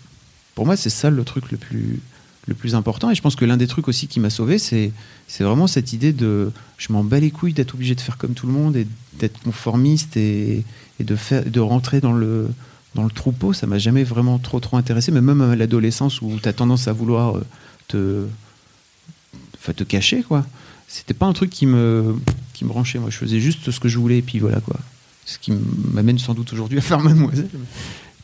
Pour 0.57 0.67
moi, 0.67 0.77
c'est 0.77 0.91
ça 0.91 1.11
le 1.11 1.25
truc 1.25 1.51
le 1.53 1.57
plus 1.57 2.01
le 2.47 2.55
plus 2.55 2.75
important. 2.75 3.11
Et 3.11 3.15
je 3.15 3.23
pense 3.23 3.37
que 3.37 3.45
l'un 3.45 3.57
des 3.57 3.69
trucs 3.69 3.87
aussi 3.87 4.09
qui 4.09 4.19
m'a 4.19 4.31
sauvé, 4.31 4.59
c'est 4.59 4.93
c'est 5.29 5.45
vraiment 5.45 5.69
cette 5.69 5.93
idée 5.93 6.13
de 6.13 6.51
je 6.79 6.93
m'en 6.93 7.05
bats 7.05 7.21
les 7.21 7.31
couilles 7.31 7.53
d'être 7.53 7.75
obligé 7.75 7.95
de 7.95 8.01
faire 8.01 8.17
comme 8.17 8.35
tout 8.35 8.47
le 8.47 8.53
monde 8.53 8.77
et 8.77 8.87
d'être 9.19 9.41
conformiste 9.41 10.17
et, 10.17 10.65
et 11.01 11.05
de 11.05 11.17
faire 11.17 11.45
de 11.45 11.61
rentrer 11.61 12.01
dans 12.01 12.13
le 12.13 12.49
dans 12.95 13.05
le 13.05 13.11
troupeau. 13.11 13.53
Ça 13.53 13.67
m'a 13.67 13.79
jamais 13.79 14.05
vraiment 14.05 14.39
trop 14.39 14.61
trop 14.61 14.77
intéressé, 14.77 15.13
mais 15.13 15.21
même 15.21 15.41
à 15.41 15.57
l'adolescence 15.57 16.21
où 16.23 16.39
tu 16.43 16.49
as 16.49 16.53
tendance 16.53 16.89
à 16.89 16.93
vouloir 16.93 17.37
euh, 17.37 17.45
te 17.89 18.27
te 19.73 19.85
cacher 19.85 20.23
quoi. 20.23 20.45
C'était 20.89 21.15
pas 21.15 21.27
un 21.27 21.33
truc 21.33 21.51
qui 21.51 21.67
me 21.67 22.17
qui 22.53 22.65
me 22.65 22.69
branchait. 22.69 22.99
Moi, 22.99 23.11
je 23.11 23.17
faisais 23.17 23.41
juste 23.41 23.71
ce 23.71 23.81
que 23.81 23.89
je 23.89 23.99
voulais 23.99 24.19
et 24.19 24.23
puis 24.23 24.39
voilà 24.39 24.61
quoi. 24.61 24.77
Ce 25.25 25.39
qui 25.39 25.53
m'amène 25.93 26.19
sans 26.19 26.35
doute 26.35 26.53
aujourd'hui 26.53 26.79
à 26.79 26.83
faire 26.83 27.01
mademoiselle. 27.01 27.49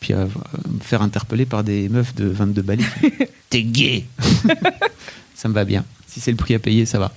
Puis 0.00 0.12
à, 0.12 0.22
à 0.22 0.68
me 0.68 0.80
faire 0.80 1.02
interpeller 1.02 1.46
par 1.46 1.64
des 1.64 1.88
meufs 1.88 2.14
de 2.14 2.26
22 2.26 2.62
balais. 2.62 2.84
T'es 3.50 3.62
gay 3.62 4.04
Ça 5.34 5.48
me 5.48 5.54
va 5.54 5.64
bien. 5.64 5.84
Si 6.06 6.20
c'est 6.20 6.30
le 6.30 6.36
prix 6.36 6.54
à 6.54 6.58
payer, 6.58 6.84
ça 6.84 6.98
va. 6.98 7.12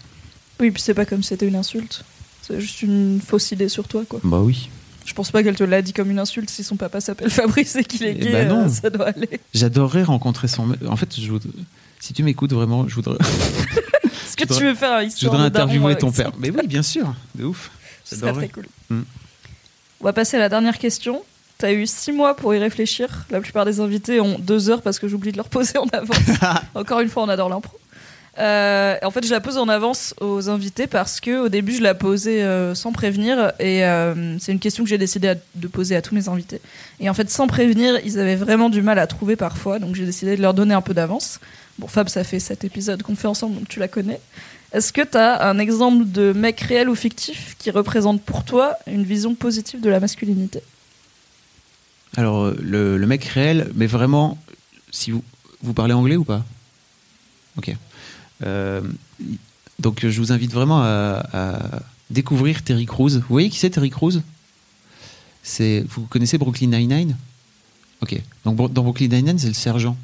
Oui, 0.59 0.69
puis 0.69 0.81
c'est 0.81 0.93
pas 0.93 1.05
comme 1.05 1.23
si 1.23 1.29
c'était 1.29 1.47
une 1.47 1.55
insulte. 1.55 2.05
C'est 2.43 2.61
juste 2.61 2.83
une 2.83 3.19
fausse 3.19 3.51
idée 3.51 3.69
sur 3.69 3.87
toi, 3.87 4.03
quoi. 4.07 4.19
Bah 4.23 4.41
oui. 4.41 4.69
Je 5.05 5.13
pense 5.13 5.31
pas 5.31 5.43
qu'elle 5.43 5.55
te 5.55 5.63
l'a 5.63 5.81
dit 5.81 5.93
comme 5.93 6.11
une 6.11 6.19
insulte. 6.19 6.49
Si 6.49 6.63
son 6.63 6.75
papa 6.75 7.01
s'appelle 7.01 7.29
Fabrice 7.31 7.75
et 7.75 7.83
qu'il 7.83 8.03
est 8.03 8.15
Eh 8.17 8.19
gay, 8.23 8.31
ben 8.31 8.47
non. 8.47 8.65
euh, 8.65 8.69
ça 8.69 8.89
doit 8.89 9.07
aller. 9.09 9.39
J'adorerais 9.53 10.03
rencontrer 10.03 10.47
son. 10.47 10.65
me- 10.67 10.77
En 10.89 10.95
fait, 10.95 11.19
je 11.19 11.29
voudrais- 11.31 11.49
si 11.99 12.13
tu 12.13 12.23
m'écoutes 12.23 12.53
vraiment, 12.53 12.87
je 12.87 12.95
voudrais, 12.95 13.17
Est-ce 14.03 14.35
que 14.37 14.45
tu 14.53 14.63
veux 14.63 14.75
faire 14.75 14.93
un 14.93 15.07
je 15.09 15.25
voudrais 15.27 15.45
interviewer 15.45 15.85
avec 15.87 15.99
ton 15.99 16.11
père. 16.11 16.31
Mais 16.39 16.49
oui, 16.51 16.65
bien 16.67 16.81
sûr, 16.83 17.13
de 17.35 17.45
ouf. 17.45 17.69
Ce 18.03 18.15
serait 18.15 18.27
J'adorerais. 18.27 18.47
très 18.47 18.53
cool. 18.61 18.67
Mm. 18.89 19.01
On 19.99 20.03
va 20.05 20.13
passer 20.13 20.37
à 20.37 20.39
la 20.39 20.49
dernière 20.49 20.77
question. 20.79 21.23
T'as 21.57 21.71
eu 21.73 21.85
six 21.85 22.11
mois 22.11 22.35
pour 22.35 22.55
y 22.55 22.57
réfléchir. 22.57 23.25
La 23.29 23.39
plupart 23.39 23.65
des 23.65 23.79
invités 23.79 24.19
ont 24.19 24.39
deux 24.39 24.69
heures 24.71 24.81
parce 24.81 24.97
que 24.97 25.07
j'oublie 25.07 25.31
de 25.31 25.37
leur 25.37 25.47
poser 25.49 25.77
en 25.77 25.85
avance. 25.93 26.17
Encore 26.73 27.01
une 27.01 27.09
fois, 27.09 27.21
on 27.23 27.29
adore 27.29 27.49
l'impro. 27.49 27.77
Euh, 28.39 28.95
en 29.03 29.11
fait, 29.11 29.25
je 29.25 29.31
la 29.31 29.41
pose 29.41 29.57
en 29.57 29.67
avance 29.67 30.15
aux 30.21 30.49
invités 30.49 30.87
parce 30.87 31.19
que 31.19 31.45
au 31.45 31.49
début, 31.49 31.73
je 31.73 31.81
la 31.81 31.93
posais 31.93 32.41
euh, 32.41 32.73
sans 32.73 32.93
prévenir 32.93 33.51
et 33.59 33.83
euh, 33.83 34.39
c'est 34.39 34.53
une 34.53 34.59
question 34.59 34.83
que 34.83 34.89
j'ai 34.89 34.97
décidé 34.97 35.33
de 35.55 35.67
poser 35.67 35.97
à 35.97 36.01
tous 36.01 36.15
mes 36.15 36.29
invités. 36.29 36.61
Et 36.99 37.09
en 37.09 37.13
fait, 37.13 37.29
sans 37.29 37.47
prévenir, 37.47 37.99
ils 38.05 38.19
avaient 38.19 38.37
vraiment 38.37 38.69
du 38.69 38.81
mal 38.81 38.99
à 38.99 39.07
trouver 39.07 39.35
parfois, 39.35 39.79
donc 39.79 39.95
j'ai 39.95 40.05
décidé 40.05 40.37
de 40.37 40.41
leur 40.41 40.53
donner 40.53 40.73
un 40.73 40.81
peu 40.81 40.93
d'avance. 40.93 41.39
Bon, 41.77 41.87
Fab, 41.87 42.07
ça 42.07 42.23
fait 42.23 42.39
sept 42.39 42.63
épisodes 42.63 43.03
qu'on 43.03 43.15
fait 43.15 43.27
ensemble, 43.27 43.55
donc 43.55 43.67
tu 43.67 43.79
la 43.79 43.89
connais. 43.89 44.21
Est-ce 44.71 44.93
que 44.93 45.01
tu 45.01 45.17
as 45.17 45.45
un 45.49 45.59
exemple 45.59 46.05
de 46.05 46.31
mec 46.31 46.61
réel 46.61 46.89
ou 46.89 46.95
fictif 46.95 47.55
qui 47.59 47.69
représente 47.69 48.21
pour 48.21 48.45
toi 48.45 48.77
une 48.87 49.03
vision 49.03 49.35
positive 49.35 49.81
de 49.81 49.89
la 49.89 49.99
masculinité? 49.99 50.61
Alors, 52.15 52.51
le, 52.61 52.97
le 52.97 53.07
mec 53.07 53.25
réel, 53.25 53.69
mais 53.75 53.87
vraiment, 53.87 54.37
si 54.91 55.11
vous, 55.11 55.23
Vous 55.63 55.73
parlez 55.73 55.93
anglais 55.93 56.15
ou 56.15 56.23
pas? 56.23 56.43
Ok. 57.57 57.75
Euh, 58.43 58.81
donc 59.79 60.05
je 60.07 60.19
vous 60.19 60.31
invite 60.31 60.51
vraiment 60.53 60.81
à, 60.81 61.23
à 61.33 61.79
découvrir 62.09 62.63
Terry 62.63 62.85
Crews. 62.85 63.09
Vous 63.09 63.21
voyez 63.29 63.49
qui 63.49 63.57
c'est 63.57 63.69
Terry 63.69 63.89
Crews? 63.89 64.21
C'est 65.43 65.83
vous 65.89 66.01
connaissez 66.03 66.37
Brooklyn 66.37 66.67
Nine-Nine? 66.67 67.15
Ok. 68.01 68.19
Donc 68.45 68.57
dans 68.73 68.83
Brooklyn 68.83 69.07
Nine-Nine, 69.07 69.39
c'est 69.39 69.47
le 69.47 69.53
sergent 69.53 69.97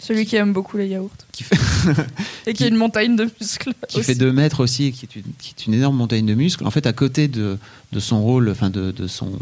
Celui 0.00 0.26
qui 0.26 0.36
aime 0.36 0.52
beaucoup 0.52 0.76
les 0.76 0.88
yaourts. 0.88 1.10
qui 1.32 1.44
fait 1.44 1.56
Et 2.46 2.52
qui 2.54 2.64
a 2.64 2.68
une 2.68 2.76
montagne 2.76 3.16
de 3.16 3.28
muscles. 3.40 3.72
qui 3.88 3.98
aussi. 3.98 4.06
fait 4.06 4.14
2 4.14 4.32
mètres 4.32 4.60
aussi, 4.60 4.86
et 4.86 4.92
qui 4.92 5.06
est, 5.06 5.16
une, 5.16 5.22
qui 5.38 5.54
est 5.56 5.66
une 5.66 5.74
énorme 5.74 5.96
montagne 5.96 6.26
de 6.26 6.34
muscles. 6.34 6.66
En 6.66 6.70
fait, 6.70 6.86
à 6.86 6.92
côté 6.92 7.28
de, 7.28 7.58
de 7.92 8.00
son 8.00 8.22
rôle, 8.22 8.50
enfin 8.50 8.70
de, 8.70 8.90
de 8.90 9.06
son 9.06 9.32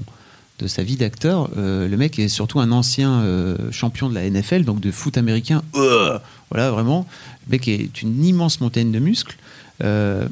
de 0.62 0.68
sa 0.68 0.82
vie 0.82 0.96
d'acteur, 0.96 1.50
euh, 1.56 1.88
le 1.88 1.96
mec 1.96 2.18
est 2.18 2.28
surtout 2.28 2.60
un 2.60 2.70
ancien 2.70 3.20
euh, 3.20 3.56
champion 3.70 4.08
de 4.08 4.14
la 4.14 4.28
NFL, 4.28 4.64
donc 4.64 4.80
de 4.80 4.90
foot 4.90 5.18
américain. 5.18 5.62
Euh, 5.74 6.18
voilà, 6.50 6.70
vraiment. 6.70 7.06
Le 7.46 7.52
mec 7.52 7.68
est 7.68 8.00
une 8.00 8.24
immense 8.24 8.60
montagne 8.60 8.90
de 8.90 8.98
muscles. 8.98 9.36
Et, 9.84 10.28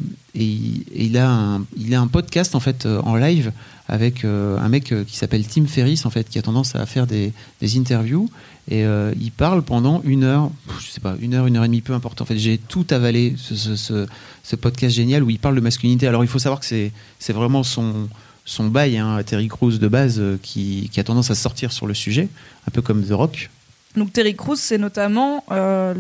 il- 0.95 1.19
a 1.19 1.29
un, 1.29 2.07
podcast 2.07 2.55
en 2.55 2.61
fait 2.61 2.87
en 2.87 3.17
live 3.17 3.51
avec 3.89 4.25
un 4.25 4.69
mec 4.69 4.95
qui 5.07 5.17
s'appelle 5.17 5.45
Tim 5.45 5.67
Ferriss 5.67 6.07
en 6.07 6.11
fait 6.11 6.29
qui 6.29 6.39
a 6.39 6.43
tendance 6.43 6.77
à 6.77 6.87
faire 6.87 7.09
des, 7.09 7.33
interviews 7.77 8.31
et 8.71 8.85
il 8.85 9.33
parle 9.33 9.63
pendant 9.63 10.03
une 10.05 10.23
heure 10.23 10.51
je 10.79 10.87
sais 10.87 11.01
pas 11.01 11.17
une 11.21 11.35
heure 11.35 11.49
une 11.49 11.57
heure 11.57 11.65
et 11.65 11.67
demie 11.67 11.81
peu 11.81 11.95
importe 11.95 12.21
en 12.21 12.25
fait 12.25 12.39
j'ai 12.39 12.59
tout 12.59 12.87
avalé 12.91 13.35
ce, 13.37 14.55
podcast 14.55 14.95
génial 14.95 15.25
où 15.25 15.31
il 15.31 15.41
parle 15.41 15.57
de 15.57 15.61
masculinité 15.61 16.07
alors 16.07 16.23
il 16.23 16.29
faut 16.29 16.39
savoir 16.39 16.61
que 16.61 16.67
c'est 16.67 17.33
vraiment 17.33 17.65
son 17.65 18.09
son 18.51 18.67
bail 18.67 18.99
hein, 18.99 19.23
Terry 19.25 19.47
Crews 19.47 19.79
de 19.79 19.87
base 19.87 20.19
euh, 20.19 20.37
qui, 20.43 20.91
a 20.97 21.05
tendance 21.05 21.31
à 21.31 21.37
sortir 21.37 21.73
sur 21.73 21.87
le 21.87 21.95
sujet 21.95 22.29
un 22.67 22.71
peu 22.73 22.83
comme 22.83 23.07
The 23.07 23.13
Rock 23.13 23.49
Donc 23.97 24.13
Terry 24.13 24.35
Crews, 24.35 24.57
c'est 24.57 24.77
notamment 24.77 25.45
euh, 25.53 25.95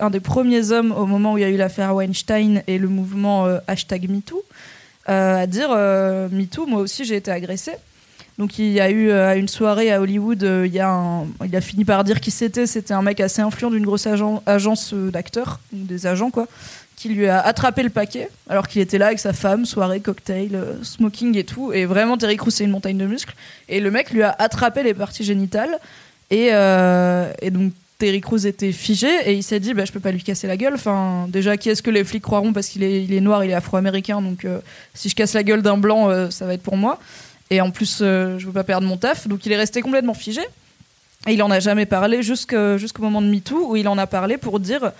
un 0.00 0.10
des 0.10 0.18
premiers 0.18 0.72
hommes 0.72 0.90
au 0.90 1.06
moment 1.06 1.34
où 1.34 1.38
il 1.38 1.42
y 1.42 1.44
a 1.44 1.48
eu 1.48 1.56
l'affaire 1.56 1.94
Weinstein 1.94 2.64
et 2.66 2.78
le 2.78 2.88
mouvement 2.88 3.46
euh, 3.46 3.58
hashtag 3.68 4.10
MeToo 4.10 4.42
à 5.06 5.48
dire 5.48 5.70
MeToo, 6.30 6.66
moi 6.66 6.80
aussi 6.80 7.04
j'ai 7.04 7.16
été 7.16 7.32
agressé. 7.32 7.72
Donc 8.38 8.60
il 8.60 8.70
y 8.70 8.80
a 8.80 8.88
eu 8.88 9.10
à 9.10 9.34
une 9.34 9.48
soirée 9.48 9.90
à 9.90 10.00
Hollywood, 10.00 10.40
il, 10.64 10.80
a 10.80 11.60
fini 11.60 11.84
par 11.84 12.04
dire 12.04 12.20
qui 12.20 12.30
c'était. 12.30 12.68
C'était 12.68 12.94
un 12.94 13.02
mec 13.02 13.18
assez 13.18 13.42
influent 13.42 13.72
d'une 13.72 13.84
grosse 13.84 14.06
agen- 14.06 14.40
agence 14.46 14.94
d'acteurs, 14.94 15.58
des 15.72 16.06
agents 16.06 16.30
quoi, 16.30 16.46
qui 17.02 17.08
lui 17.08 17.26
a 17.26 17.40
attrapé 17.40 17.82
le 17.82 17.90
paquet 17.90 18.28
alors 18.48 18.68
qu'il 18.68 18.80
était 18.80 18.96
là 18.96 19.06
avec 19.06 19.18
sa 19.18 19.32
femme, 19.32 19.66
soirée, 19.66 19.98
cocktail, 19.98 20.54
euh, 20.54 20.74
smoking 20.84 21.36
et 21.36 21.42
tout. 21.42 21.72
Et 21.72 21.84
vraiment 21.84 22.16
Terry 22.16 22.36
Crews 22.36 22.50
c'est 22.50 22.62
une 22.62 22.70
montagne 22.70 22.96
de 22.96 23.06
muscles. 23.06 23.34
Et 23.68 23.80
le 23.80 23.90
mec 23.90 24.10
lui 24.10 24.22
a 24.22 24.34
attrapé 24.38 24.84
les 24.84 24.94
parties 24.94 25.24
génitales. 25.24 25.80
Et, 26.30 26.50
euh, 26.52 27.32
et 27.42 27.50
donc 27.50 27.72
Terry 27.98 28.20
Crews 28.20 28.46
était 28.46 28.70
figé 28.70 29.08
et 29.24 29.32
il 29.34 29.42
s'est 29.42 29.58
dit 29.58 29.74
bah, 29.74 29.84
je 29.84 29.90
peux 29.90 29.98
pas 29.98 30.12
lui 30.12 30.22
casser 30.22 30.46
la 30.46 30.56
gueule. 30.56 30.74
Enfin, 30.74 31.26
déjà, 31.28 31.56
qui 31.56 31.70
est-ce 31.70 31.82
que 31.82 31.90
les 31.90 32.04
flics 32.04 32.22
croiront 32.22 32.52
parce 32.52 32.68
qu'il 32.68 32.84
est, 32.84 33.02
il 33.02 33.12
est 33.12 33.20
noir, 33.20 33.42
il 33.44 33.50
est 33.50 33.54
afro-américain, 33.54 34.22
donc 34.22 34.44
euh, 34.44 34.60
si 34.94 35.08
je 35.08 35.16
casse 35.16 35.34
la 35.34 35.42
gueule 35.42 35.62
d'un 35.62 35.78
blanc, 35.78 36.30
ça 36.30 36.46
va 36.46 36.54
être 36.54 36.62
pour 36.62 36.76
moi. 36.76 37.00
Et 37.50 37.60
en 37.60 37.70
plus, 37.70 37.98
euh, 38.00 38.38
je 38.38 38.46
veux 38.46 38.52
pas 38.52 38.64
perdre 38.64 38.86
mon 38.86 38.96
taf, 38.96 39.26
donc 39.26 39.44
il 39.44 39.52
est 39.52 39.56
resté 39.56 39.82
complètement 39.82 40.14
figé. 40.14 40.40
Et 41.26 41.34
il 41.34 41.42
en 41.42 41.50
a 41.50 41.60
jamais 41.60 41.84
parlé 41.84 42.22
jusqu'au 42.22 42.78
moment 43.00 43.20
de 43.20 43.26
MeToo 43.26 43.72
où 43.72 43.76
il 43.76 43.88
en 43.88 43.98
a 43.98 44.06
parlé 44.06 44.38
pour 44.38 44.60
dire. 44.60 44.92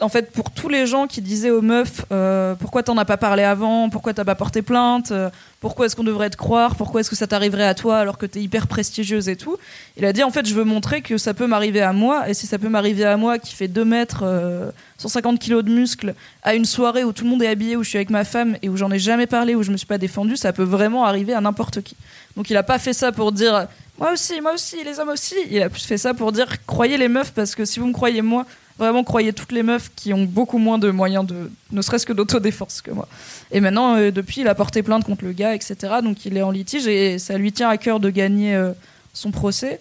En 0.00 0.08
fait, 0.08 0.30
pour 0.32 0.50
tous 0.50 0.68
les 0.68 0.86
gens 0.86 1.06
qui 1.06 1.20
disaient 1.20 1.50
aux 1.50 1.60
meufs 1.60 2.04
euh, 2.12 2.54
pourquoi 2.54 2.82
t'en 2.82 2.96
as 2.96 3.04
pas 3.04 3.16
parlé 3.16 3.42
avant, 3.42 3.90
pourquoi 3.90 4.14
t'as 4.14 4.24
pas 4.24 4.34
porté 4.34 4.62
plainte, 4.62 5.10
euh, 5.10 5.30
pourquoi 5.60 5.86
est-ce 5.86 5.96
qu'on 5.96 6.04
devrait 6.04 6.30
te 6.30 6.36
croire, 6.36 6.74
pourquoi 6.76 7.00
est-ce 7.00 7.10
que 7.10 7.16
ça 7.16 7.26
t'arriverait 7.26 7.66
à 7.66 7.74
toi 7.74 7.98
alors 7.98 8.16
que 8.16 8.26
t'es 8.26 8.40
hyper 8.40 8.66
prestigieuse 8.66 9.28
et 9.28 9.36
tout, 9.36 9.56
il 9.96 10.04
a 10.04 10.12
dit 10.12 10.22
en 10.22 10.30
fait 10.30 10.46
je 10.46 10.54
veux 10.54 10.64
montrer 10.64 11.02
que 11.02 11.18
ça 11.18 11.34
peut 11.34 11.46
m'arriver 11.46 11.82
à 11.82 11.92
moi 11.92 12.28
et 12.28 12.34
si 12.34 12.46
ça 12.46 12.58
peut 12.58 12.68
m'arriver 12.68 13.04
à 13.04 13.16
moi 13.16 13.38
qui 13.38 13.54
fait 13.54 13.68
2 13.68 13.84
mètres, 13.84 14.22
euh, 14.24 14.70
150 14.98 15.38
kilos 15.38 15.64
de 15.64 15.70
muscles 15.70 16.14
à 16.42 16.54
une 16.54 16.64
soirée 16.64 17.04
où 17.04 17.12
tout 17.12 17.24
le 17.24 17.30
monde 17.30 17.42
est 17.42 17.48
habillé, 17.48 17.76
où 17.76 17.82
je 17.82 17.88
suis 17.90 17.98
avec 17.98 18.10
ma 18.10 18.24
femme 18.24 18.56
et 18.62 18.68
où 18.68 18.76
j'en 18.76 18.90
ai 18.90 18.98
jamais 18.98 19.26
parlé, 19.26 19.54
où 19.54 19.62
je 19.62 19.70
me 19.70 19.76
suis 19.76 19.86
pas 19.86 19.98
défendue, 19.98 20.36
ça 20.36 20.52
peut 20.52 20.62
vraiment 20.62 21.04
arriver 21.04 21.34
à 21.34 21.40
n'importe 21.40 21.82
qui. 21.82 21.96
Donc 22.36 22.48
il 22.48 22.56
a 22.56 22.62
pas 22.62 22.78
fait 22.78 22.92
ça 22.92 23.12
pour 23.12 23.32
dire 23.32 23.66
moi 23.98 24.12
aussi, 24.12 24.40
moi 24.40 24.54
aussi, 24.54 24.82
les 24.82 24.98
hommes 24.98 25.10
aussi. 25.10 25.34
Il 25.50 25.62
a 25.62 25.68
plus 25.68 25.84
fait 25.84 25.98
ça 25.98 26.14
pour 26.14 26.32
dire 26.32 26.64
croyez 26.64 26.96
les 26.96 27.08
meufs 27.08 27.32
parce 27.32 27.54
que 27.54 27.66
si 27.66 27.80
vous 27.80 27.86
me 27.86 27.92
croyez 27.92 28.22
moi, 28.22 28.46
vraiment 28.80 29.04
croyez 29.04 29.32
toutes 29.32 29.52
les 29.52 29.62
meufs 29.62 29.90
qui 29.94 30.12
ont 30.12 30.24
beaucoup 30.24 30.58
moins 30.58 30.78
de 30.78 30.90
moyens 30.90 31.26
de 31.26 31.50
ne 31.70 31.82
serait-ce 31.82 32.06
que 32.06 32.12
d'autodéfense 32.12 32.80
que 32.80 32.90
moi. 32.90 33.06
Et 33.52 33.60
maintenant 33.60 33.96
euh, 33.96 34.10
depuis 34.10 34.40
il 34.40 34.48
a 34.48 34.54
porté 34.54 34.82
plainte 34.82 35.04
contre 35.04 35.24
le 35.24 35.32
gars 35.32 35.54
etc. 35.54 35.76
Donc 36.02 36.24
il 36.24 36.36
est 36.36 36.42
en 36.42 36.50
litige 36.50 36.86
et 36.86 37.18
ça 37.18 37.36
lui 37.38 37.52
tient 37.52 37.68
à 37.68 37.76
cœur 37.76 38.00
de 38.00 38.10
gagner 38.10 38.54
euh, 38.54 38.72
son 39.12 39.30
procès. 39.30 39.80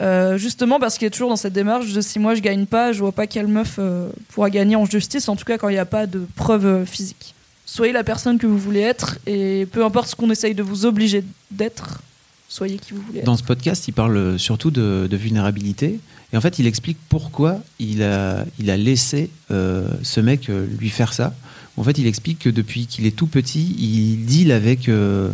Euh, 0.00 0.38
justement 0.38 0.80
parce 0.80 0.96
qu'il 0.96 1.06
est 1.06 1.10
toujours 1.10 1.28
dans 1.28 1.36
cette 1.36 1.52
démarche 1.52 1.92
de 1.92 2.00
si 2.00 2.18
moi 2.18 2.34
je 2.34 2.40
gagne 2.40 2.64
pas, 2.64 2.92
je 2.92 3.00
vois 3.00 3.12
pas 3.12 3.26
quelle 3.26 3.46
meuf 3.46 3.78
pourra 4.30 4.48
gagner 4.48 4.74
en 4.74 4.86
justice, 4.86 5.28
en 5.28 5.36
tout 5.36 5.44
cas 5.44 5.58
quand 5.58 5.68
il 5.68 5.74
n'y 5.74 5.78
a 5.78 5.84
pas 5.84 6.06
de 6.06 6.26
preuves 6.36 6.86
physiques. 6.86 7.34
Soyez 7.66 7.92
la 7.92 8.02
personne 8.02 8.38
que 8.38 8.46
vous 8.46 8.58
voulez 8.58 8.80
être 8.80 9.18
et 9.26 9.66
peu 9.70 9.84
importe 9.84 10.08
ce 10.08 10.16
qu'on 10.16 10.30
essaye 10.30 10.54
de 10.54 10.62
vous 10.62 10.86
obliger 10.86 11.22
d'être, 11.50 12.00
soyez 12.48 12.78
qui 12.78 12.94
vous 12.94 13.02
voulez 13.02 13.18
être. 13.18 13.26
Dans 13.26 13.36
ce 13.36 13.44
podcast, 13.44 13.86
il 13.86 13.92
parle 13.92 14.38
surtout 14.38 14.70
de 14.70 15.16
vulnérabilité. 15.16 16.00
Et 16.32 16.36
en 16.36 16.40
fait, 16.40 16.58
il 16.58 16.66
explique 16.66 16.98
pourquoi 17.08 17.58
il 17.78 18.02
a, 18.02 18.44
il 18.58 18.70
a 18.70 18.76
laissé 18.76 19.30
euh, 19.50 19.88
ce 20.02 20.20
mec 20.20 20.48
euh, 20.48 20.66
lui 20.78 20.88
faire 20.88 21.12
ça. 21.12 21.34
En 21.76 21.82
fait, 21.82 21.98
il 21.98 22.06
explique 22.06 22.38
que 22.40 22.50
depuis 22.50 22.86
qu'il 22.86 23.06
est 23.06 23.16
tout 23.16 23.26
petit, 23.26 23.74
il 23.78 24.24
deal 24.26 24.52
avec. 24.52 24.88
euh, 24.88 25.30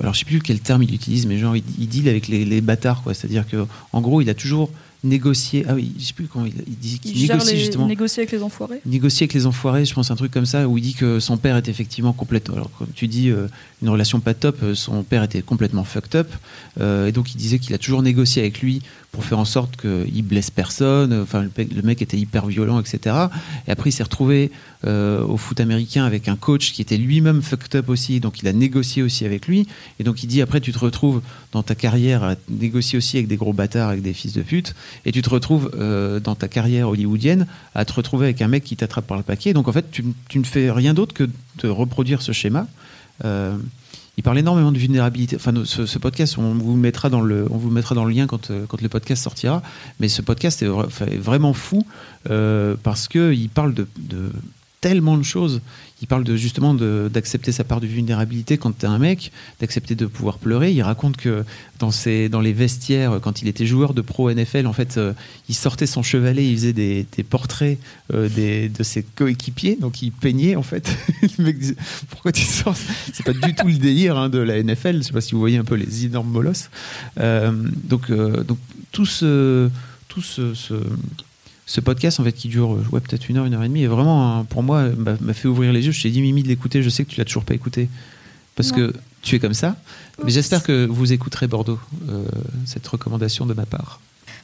alors, 0.00 0.14
je 0.14 0.18
sais 0.20 0.24
plus 0.24 0.40
quel 0.40 0.58
terme 0.60 0.82
il 0.82 0.92
utilise, 0.92 1.26
mais 1.26 1.38
genre, 1.38 1.56
il, 1.56 1.62
il 1.78 1.88
deal 1.88 2.08
avec 2.08 2.26
les, 2.28 2.44
les 2.44 2.60
bâtards, 2.60 3.02
quoi. 3.02 3.14
C'est-à-dire 3.14 3.46
que, 3.48 3.64
en 3.92 4.00
gros, 4.00 4.20
il 4.20 4.28
a 4.28 4.34
toujours 4.34 4.68
négocié. 5.04 5.64
Ah 5.68 5.74
oui, 5.74 5.92
je 5.96 6.06
sais 6.06 6.12
plus 6.12 6.26
comment 6.26 6.46
il, 6.46 6.54
il 6.66 6.76
dit 6.76 6.98
qu'il 6.98 7.16
Il 7.16 7.28
négocie 7.28 7.52
les, 7.52 7.58
justement 7.60 7.86
négocier 7.86 8.22
avec 8.22 8.32
les 8.32 8.42
enfoirés. 8.42 8.80
négocier 8.84 9.24
avec 9.24 9.34
les 9.34 9.46
enfoirés, 9.46 9.84
je 9.84 9.94
pense 9.94 10.10
un 10.10 10.16
truc 10.16 10.32
comme 10.32 10.46
ça, 10.46 10.66
où 10.66 10.76
il 10.76 10.80
dit 10.82 10.94
que 10.94 11.20
son 11.20 11.36
père 11.36 11.56
est 11.56 11.68
effectivement 11.68 12.12
complètement. 12.12 12.56
Alors, 12.56 12.70
comme 12.76 12.88
tu 12.94 13.06
dis, 13.06 13.30
euh, 13.30 13.46
une 13.82 13.90
relation 13.90 14.18
pas 14.18 14.34
top, 14.34 14.58
son 14.74 15.04
père 15.04 15.22
était 15.22 15.42
complètement 15.42 15.84
fucked 15.84 16.16
up. 16.16 16.28
euh, 16.80 17.06
et 17.06 17.12
donc, 17.12 17.32
il 17.32 17.36
disait 17.36 17.60
qu'il 17.60 17.74
a 17.74 17.78
toujours 17.78 18.02
négocié 18.02 18.42
avec 18.42 18.60
lui 18.60 18.82
pour 19.16 19.24
faire 19.24 19.38
en 19.38 19.46
sorte 19.46 19.80
qu'il 19.80 20.22
blesse 20.24 20.50
personne. 20.50 21.22
Enfin, 21.22 21.42
le, 21.42 21.82
mec 21.82 22.02
était 22.02 22.18
hyper 22.18 22.44
violent, 22.44 22.78
etc. 22.78 23.16
Et 23.66 23.70
après, 23.70 23.88
il 23.88 23.92
s'est 23.94 24.02
retrouvé 24.02 24.50
euh, 24.86 25.22
au 25.22 25.38
foot 25.38 25.58
américain 25.58 26.04
avec 26.04 26.28
un 26.28 26.36
coach 26.36 26.72
qui 26.72 26.82
était 26.82 26.98
lui-même 26.98 27.40
fucked 27.40 27.74
up 27.76 27.88
aussi. 27.88 28.20
Donc, 28.20 28.42
il 28.42 28.48
a 28.48 28.52
négocié 28.52 29.02
aussi 29.02 29.24
avec 29.24 29.46
lui. 29.48 29.66
Et 29.98 30.04
donc, 30.04 30.22
il 30.22 30.26
dit 30.26 30.42
après, 30.42 30.60
tu 30.60 30.70
te 30.70 30.78
retrouves 30.78 31.22
dans 31.52 31.62
ta 31.62 31.74
carrière 31.74 32.24
à 32.24 32.34
négocier 32.50 32.98
aussi 32.98 33.16
avec 33.16 33.26
des 33.26 33.36
gros 33.36 33.54
bâtards, 33.54 33.88
avec 33.88 34.02
des 34.02 34.12
fils 34.12 34.34
de 34.34 34.42
pute. 34.42 34.74
Et 35.06 35.12
tu 35.12 35.22
te 35.22 35.30
retrouves 35.30 35.70
euh, 35.80 36.20
dans 36.20 36.34
ta 36.34 36.46
carrière 36.46 36.90
hollywoodienne 36.90 37.46
à 37.74 37.86
te 37.86 37.94
retrouver 37.94 38.26
avec 38.26 38.42
un 38.42 38.48
mec 38.48 38.64
qui 38.64 38.76
t'attrape 38.76 39.06
par 39.06 39.16
le 39.16 39.22
paquet. 39.22 39.54
Donc 39.54 39.66
en 39.66 39.72
fait, 39.72 39.90
tu, 39.90 40.04
tu 40.28 40.38
ne 40.38 40.44
fais 40.44 40.70
rien 40.70 40.92
d'autre 40.92 41.14
que 41.14 41.26
de 41.62 41.68
reproduire 41.68 42.20
ce 42.20 42.32
schéma. 42.32 42.66
Euh, 43.24 43.56
il 44.16 44.22
parle 44.22 44.38
énormément 44.38 44.72
de 44.72 44.78
vulnérabilité. 44.78 45.36
Enfin, 45.36 45.52
ce, 45.64 45.98
podcast, 45.98 46.38
on 46.38 46.54
vous 46.54 46.76
mettra 46.76 47.10
dans 47.10 47.20
le, 47.20 47.46
mettra 47.70 47.94
dans 47.94 48.04
le 48.04 48.12
lien 48.12 48.26
quand, 48.26 48.50
euh, 48.50 48.64
quand 48.66 48.80
le 48.80 48.88
podcast 48.88 49.22
sortira. 49.22 49.62
Mais 50.00 50.08
ce 50.08 50.22
podcast 50.22 50.62
est, 50.62 51.16
vraiment 51.18 51.52
fou 51.52 51.86
euh, 52.30 52.76
parce 52.82 53.08
que 53.08 53.32
il 53.34 53.50
parle 53.50 53.74
de 53.74 53.86
tellement 54.80 55.16
de 55.16 55.22
choses. 55.22 55.60
Il 56.02 56.08
parle 56.08 56.24
de 56.24 56.36
justement 56.36 56.74
d'accepter 56.74 57.52
sa 57.52 57.64
part 57.64 57.80
de 57.80 57.86
vulnérabilité 57.86 58.58
quand 58.58 58.72
t'es 58.72 58.86
un 58.86 58.98
mec, 58.98 59.32
d'accepter 59.60 59.94
de 59.94 60.04
pouvoir 60.04 60.36
pleurer. 60.36 60.70
Il 60.70 60.82
raconte 60.82 61.16
que 61.16 61.44
dans, 61.78 61.90
ses, 61.90 62.28
dans 62.28 62.42
les 62.42 62.52
vestiaires, 62.52 63.18
quand 63.22 63.40
il 63.40 63.48
était 63.48 63.64
joueur 63.64 63.94
de 63.94 64.02
pro 64.02 64.30
NFL, 64.30 64.66
en 64.66 64.74
fait, 64.74 64.98
euh, 64.98 65.14
il 65.48 65.54
sortait 65.54 65.86
son 65.86 66.02
chevalet, 66.02 66.46
il 66.46 66.56
faisait 66.56 66.74
des, 66.74 67.06
portraits 67.28 67.78
euh, 68.12 68.28
des, 68.28 68.68
de 68.68 68.82
ses 68.82 69.02
coéquipiers, 69.02 69.76
donc 69.80 70.02
il 70.02 70.12
peignait 70.12 70.54
en 70.54 70.62
fait. 70.62 70.94
le 71.38 71.44
mec 71.44 71.58
disait 71.58 71.76
Pourquoi 72.10 72.32
tu 72.32 72.42
sors? 72.42 72.76
C'est 73.14 73.24
pas 73.24 73.32
du 73.32 73.54
tout 73.54 73.68
le 73.68 73.78
délire 73.78 74.18
hein, 74.18 74.28
de 74.28 74.38
la 74.38 74.62
NFL. 74.62 74.98
Je 74.98 75.02
sais 75.02 75.12
pas 75.14 75.22
si 75.22 75.32
vous 75.32 75.40
voyez 75.40 75.56
un 75.56 75.64
peu 75.64 75.76
les 75.76 76.04
énormes 76.04 76.30
molosses. 76.30 76.68
Euh, 77.18 77.52
donc, 77.84 78.12
donc 78.12 78.58
tout 78.92 79.06
ce, 79.06 79.70
tout 80.08 80.20
ce, 80.22 80.52
ce 81.66 81.80
podcast 81.80 82.20
en 82.20 82.24
fait 82.24 82.32
qui 82.32 82.48
dure 82.48 82.70
ouais, 82.92 83.00
peut-être 83.00 83.28
une 83.28 83.36
heure, 83.38 83.44
une 83.44 83.54
heure 83.54 83.62
et 83.64 83.68
demie, 83.68 83.82
est 83.82 83.88
vraiment 83.88 84.44
pour 84.44 84.62
moi 84.62 84.84
m'a 84.96 85.14
m'a 85.20 85.34
fait 85.34 85.48
ouvrir 85.48 85.72
les 85.72 85.84
yeux. 85.84 85.92
Je 85.92 86.00
t'ai 86.02 86.10
dit 86.10 86.20
Mimi 86.22 86.42
de 86.42 86.48
l'écouter. 86.48 86.82
Je 86.82 86.88
sais 86.88 87.04
que 87.04 87.10
tu 87.10 87.18
l'as 87.18 87.24
toujours 87.24 87.44
pas 87.44 87.54
écouté 87.54 87.88
parce 88.54 88.70
Non. 88.70 88.76
que 88.76 88.94
tu 89.22 89.34
es 89.36 89.38
comme 89.40 89.54
ça. 89.54 89.76
Mais 90.24 90.30
j'espère 90.30 90.62
que 90.62 90.86
vous 90.86 91.12
écouterez 91.12 91.46
Bordeaux 91.48 91.80
euh, 92.08 92.24
cette 92.64 92.86
recommandation 92.86 93.44
de 93.46 93.54
ma 93.54 93.66
part. 93.66 94.00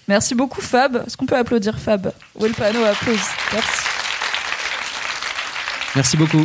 Merci 0.08 0.34
beaucoup 0.34 0.60
Fab. 0.60 1.04
Est-ce 1.06 1.16
qu'on 1.16 1.26
peut 1.26 1.36
applaudir 1.36 1.78
Fab? 1.78 2.12
Le 2.40 2.48
panneau 2.50 2.82
applause 2.84 3.20
Merci. 3.52 3.78
Merci 5.94 6.16
beaucoup. 6.16 6.44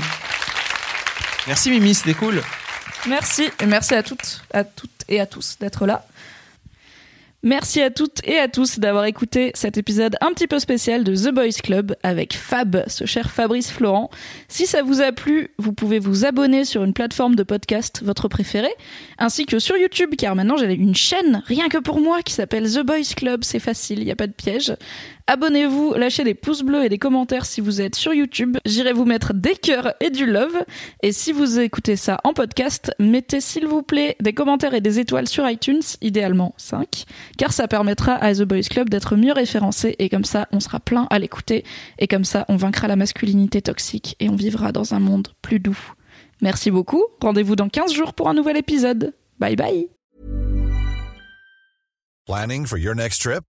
Merci 1.48 1.70
Mimi, 1.72 1.96
c'était 1.96 2.14
cool. 2.14 2.42
Merci 3.08 3.50
et 3.62 3.66
merci 3.66 3.94
à 3.96 4.04
toutes, 4.04 4.44
à 4.54 4.64
toutes 4.64 4.92
et 5.08 5.20
à 5.22 5.26
tous 5.26 5.56
d'être 5.60 5.86
là. 5.88 6.06
Merci 7.44 7.82
à 7.82 7.92
toutes 7.92 8.20
et 8.24 8.40
à 8.40 8.48
tous 8.48 8.80
d'avoir 8.80 9.06
écouté 9.06 9.52
cet 9.54 9.78
épisode 9.78 10.16
un 10.22 10.34
petit 10.34 10.48
peu 10.48 10.58
spécial 10.58 11.04
de 11.04 11.16
The 11.16 11.32
Boys 11.32 11.62
Club 11.64 11.96
avec 12.02 12.36
Fab, 12.36 12.84
ce 12.88 13.06
cher 13.06 13.30
Fabrice 13.30 13.72
Florent. 13.72 14.10
Si 14.48 14.66
ça 14.66 14.82
vous 14.82 15.02
a 15.02 15.12
plu, 15.12 15.50
vous 15.60 15.72
pouvez 15.72 16.00
vous 16.00 16.26
abonner 16.26 16.66
sur 16.66 16.84
une 16.84 16.94
plateforme 16.94 17.36
de 17.36 17.44
podcast, 17.44 18.02
votre 18.04 18.28
préféré, 18.28 18.70
ainsi 19.20 19.46
que 19.46 19.60
sur 19.60 19.78
YouTube, 19.78 20.16
car 20.18 20.36
maintenant 20.36 20.58
j'ai 20.58 20.74
une 20.74 20.96
chaîne 20.96 21.44
rien 21.46 21.70
que 21.70 21.78
pour 21.78 22.02
moi 22.02 22.24
qui 22.24 22.34
s'appelle 22.34 22.72
The 22.72 22.80
Boys 22.80 23.14
Club. 23.16 23.44
C'est 23.44 23.60
facile, 23.60 24.00
il 24.00 24.06
n'y 24.06 24.12
a 24.12 24.16
pas 24.16 24.28
de 24.28 24.34
piège. 24.34 24.74
Abonnez-vous, 25.30 25.94
lâchez 25.96 26.24
des 26.24 26.34
pouces 26.34 26.62
bleus 26.62 26.86
et 26.86 26.90
des 26.90 26.98
commentaires 26.98 27.46
si 27.46 27.60
vous 27.60 27.82
êtes 27.82 27.96
sur 27.96 28.14
YouTube. 28.14 28.58
J'irai 28.66 28.94
vous 28.94 29.04
mettre 29.04 29.34
des 29.34 29.56
cœurs 29.56 29.94
et 30.00 30.10
du 30.10 30.26
love. 30.26 30.64
Et 31.04 31.12
si 31.12 31.34
vous 31.34 31.60
écoutez 31.60 31.98
ça 31.98 32.22
en 32.24 32.32
podcast, 32.32 32.94
mettez 32.98 33.42
s'il 33.42 33.68
vous 33.68 33.84
plaît 33.84 34.16
des 34.22 34.32
commentaires 34.32 34.74
et 34.74 34.80
des 34.80 35.00
étoiles 35.00 35.28
sur 35.28 35.48
iTunes, 35.50 35.82
idéalement 36.02 36.54
5, 36.56 37.04
car 37.38 37.52
ça 37.52 37.68
permettra 37.68 38.14
à 38.14 38.34
The 38.34 38.44
Boys 38.44 38.70
Club 38.70 38.88
d'être 38.88 39.18
mieux 39.18 39.34
référencé 39.34 39.98
et 40.00 40.08
comme 40.08 40.24
ça 40.24 40.48
on 40.54 40.62
sera 40.62 40.80
plein 40.80 41.08
à 41.10 41.20
l'écouter 41.20 41.66
et 42.00 42.08
comme 42.08 42.24
ça 42.24 42.46
on 42.48 42.56
vaincra 42.56 42.88
la 42.88 42.96
masculinité 42.96 43.62
toxique 43.62 44.16
et 44.22 44.30
on 44.30 44.36
vivra 44.38 44.72
dans 44.72 44.94
un 44.94 45.00
monde 45.00 45.28
plus 45.42 45.60
doux. 45.60 45.78
Merci 46.42 46.72
beaucoup, 46.72 47.04
rendez-vous 47.20 47.58
dans 47.58 47.68
15 47.68 47.92
jours 47.92 48.14
pour 48.14 48.30
un 48.30 48.34
nouvel 48.34 48.56
épisode. 48.56 49.14
Bye 49.40 49.58
bye 49.58 49.90
Planning 52.26 52.66
for 52.66 52.78
your 52.78 52.96
next 52.96 53.22
trip? 53.22 53.44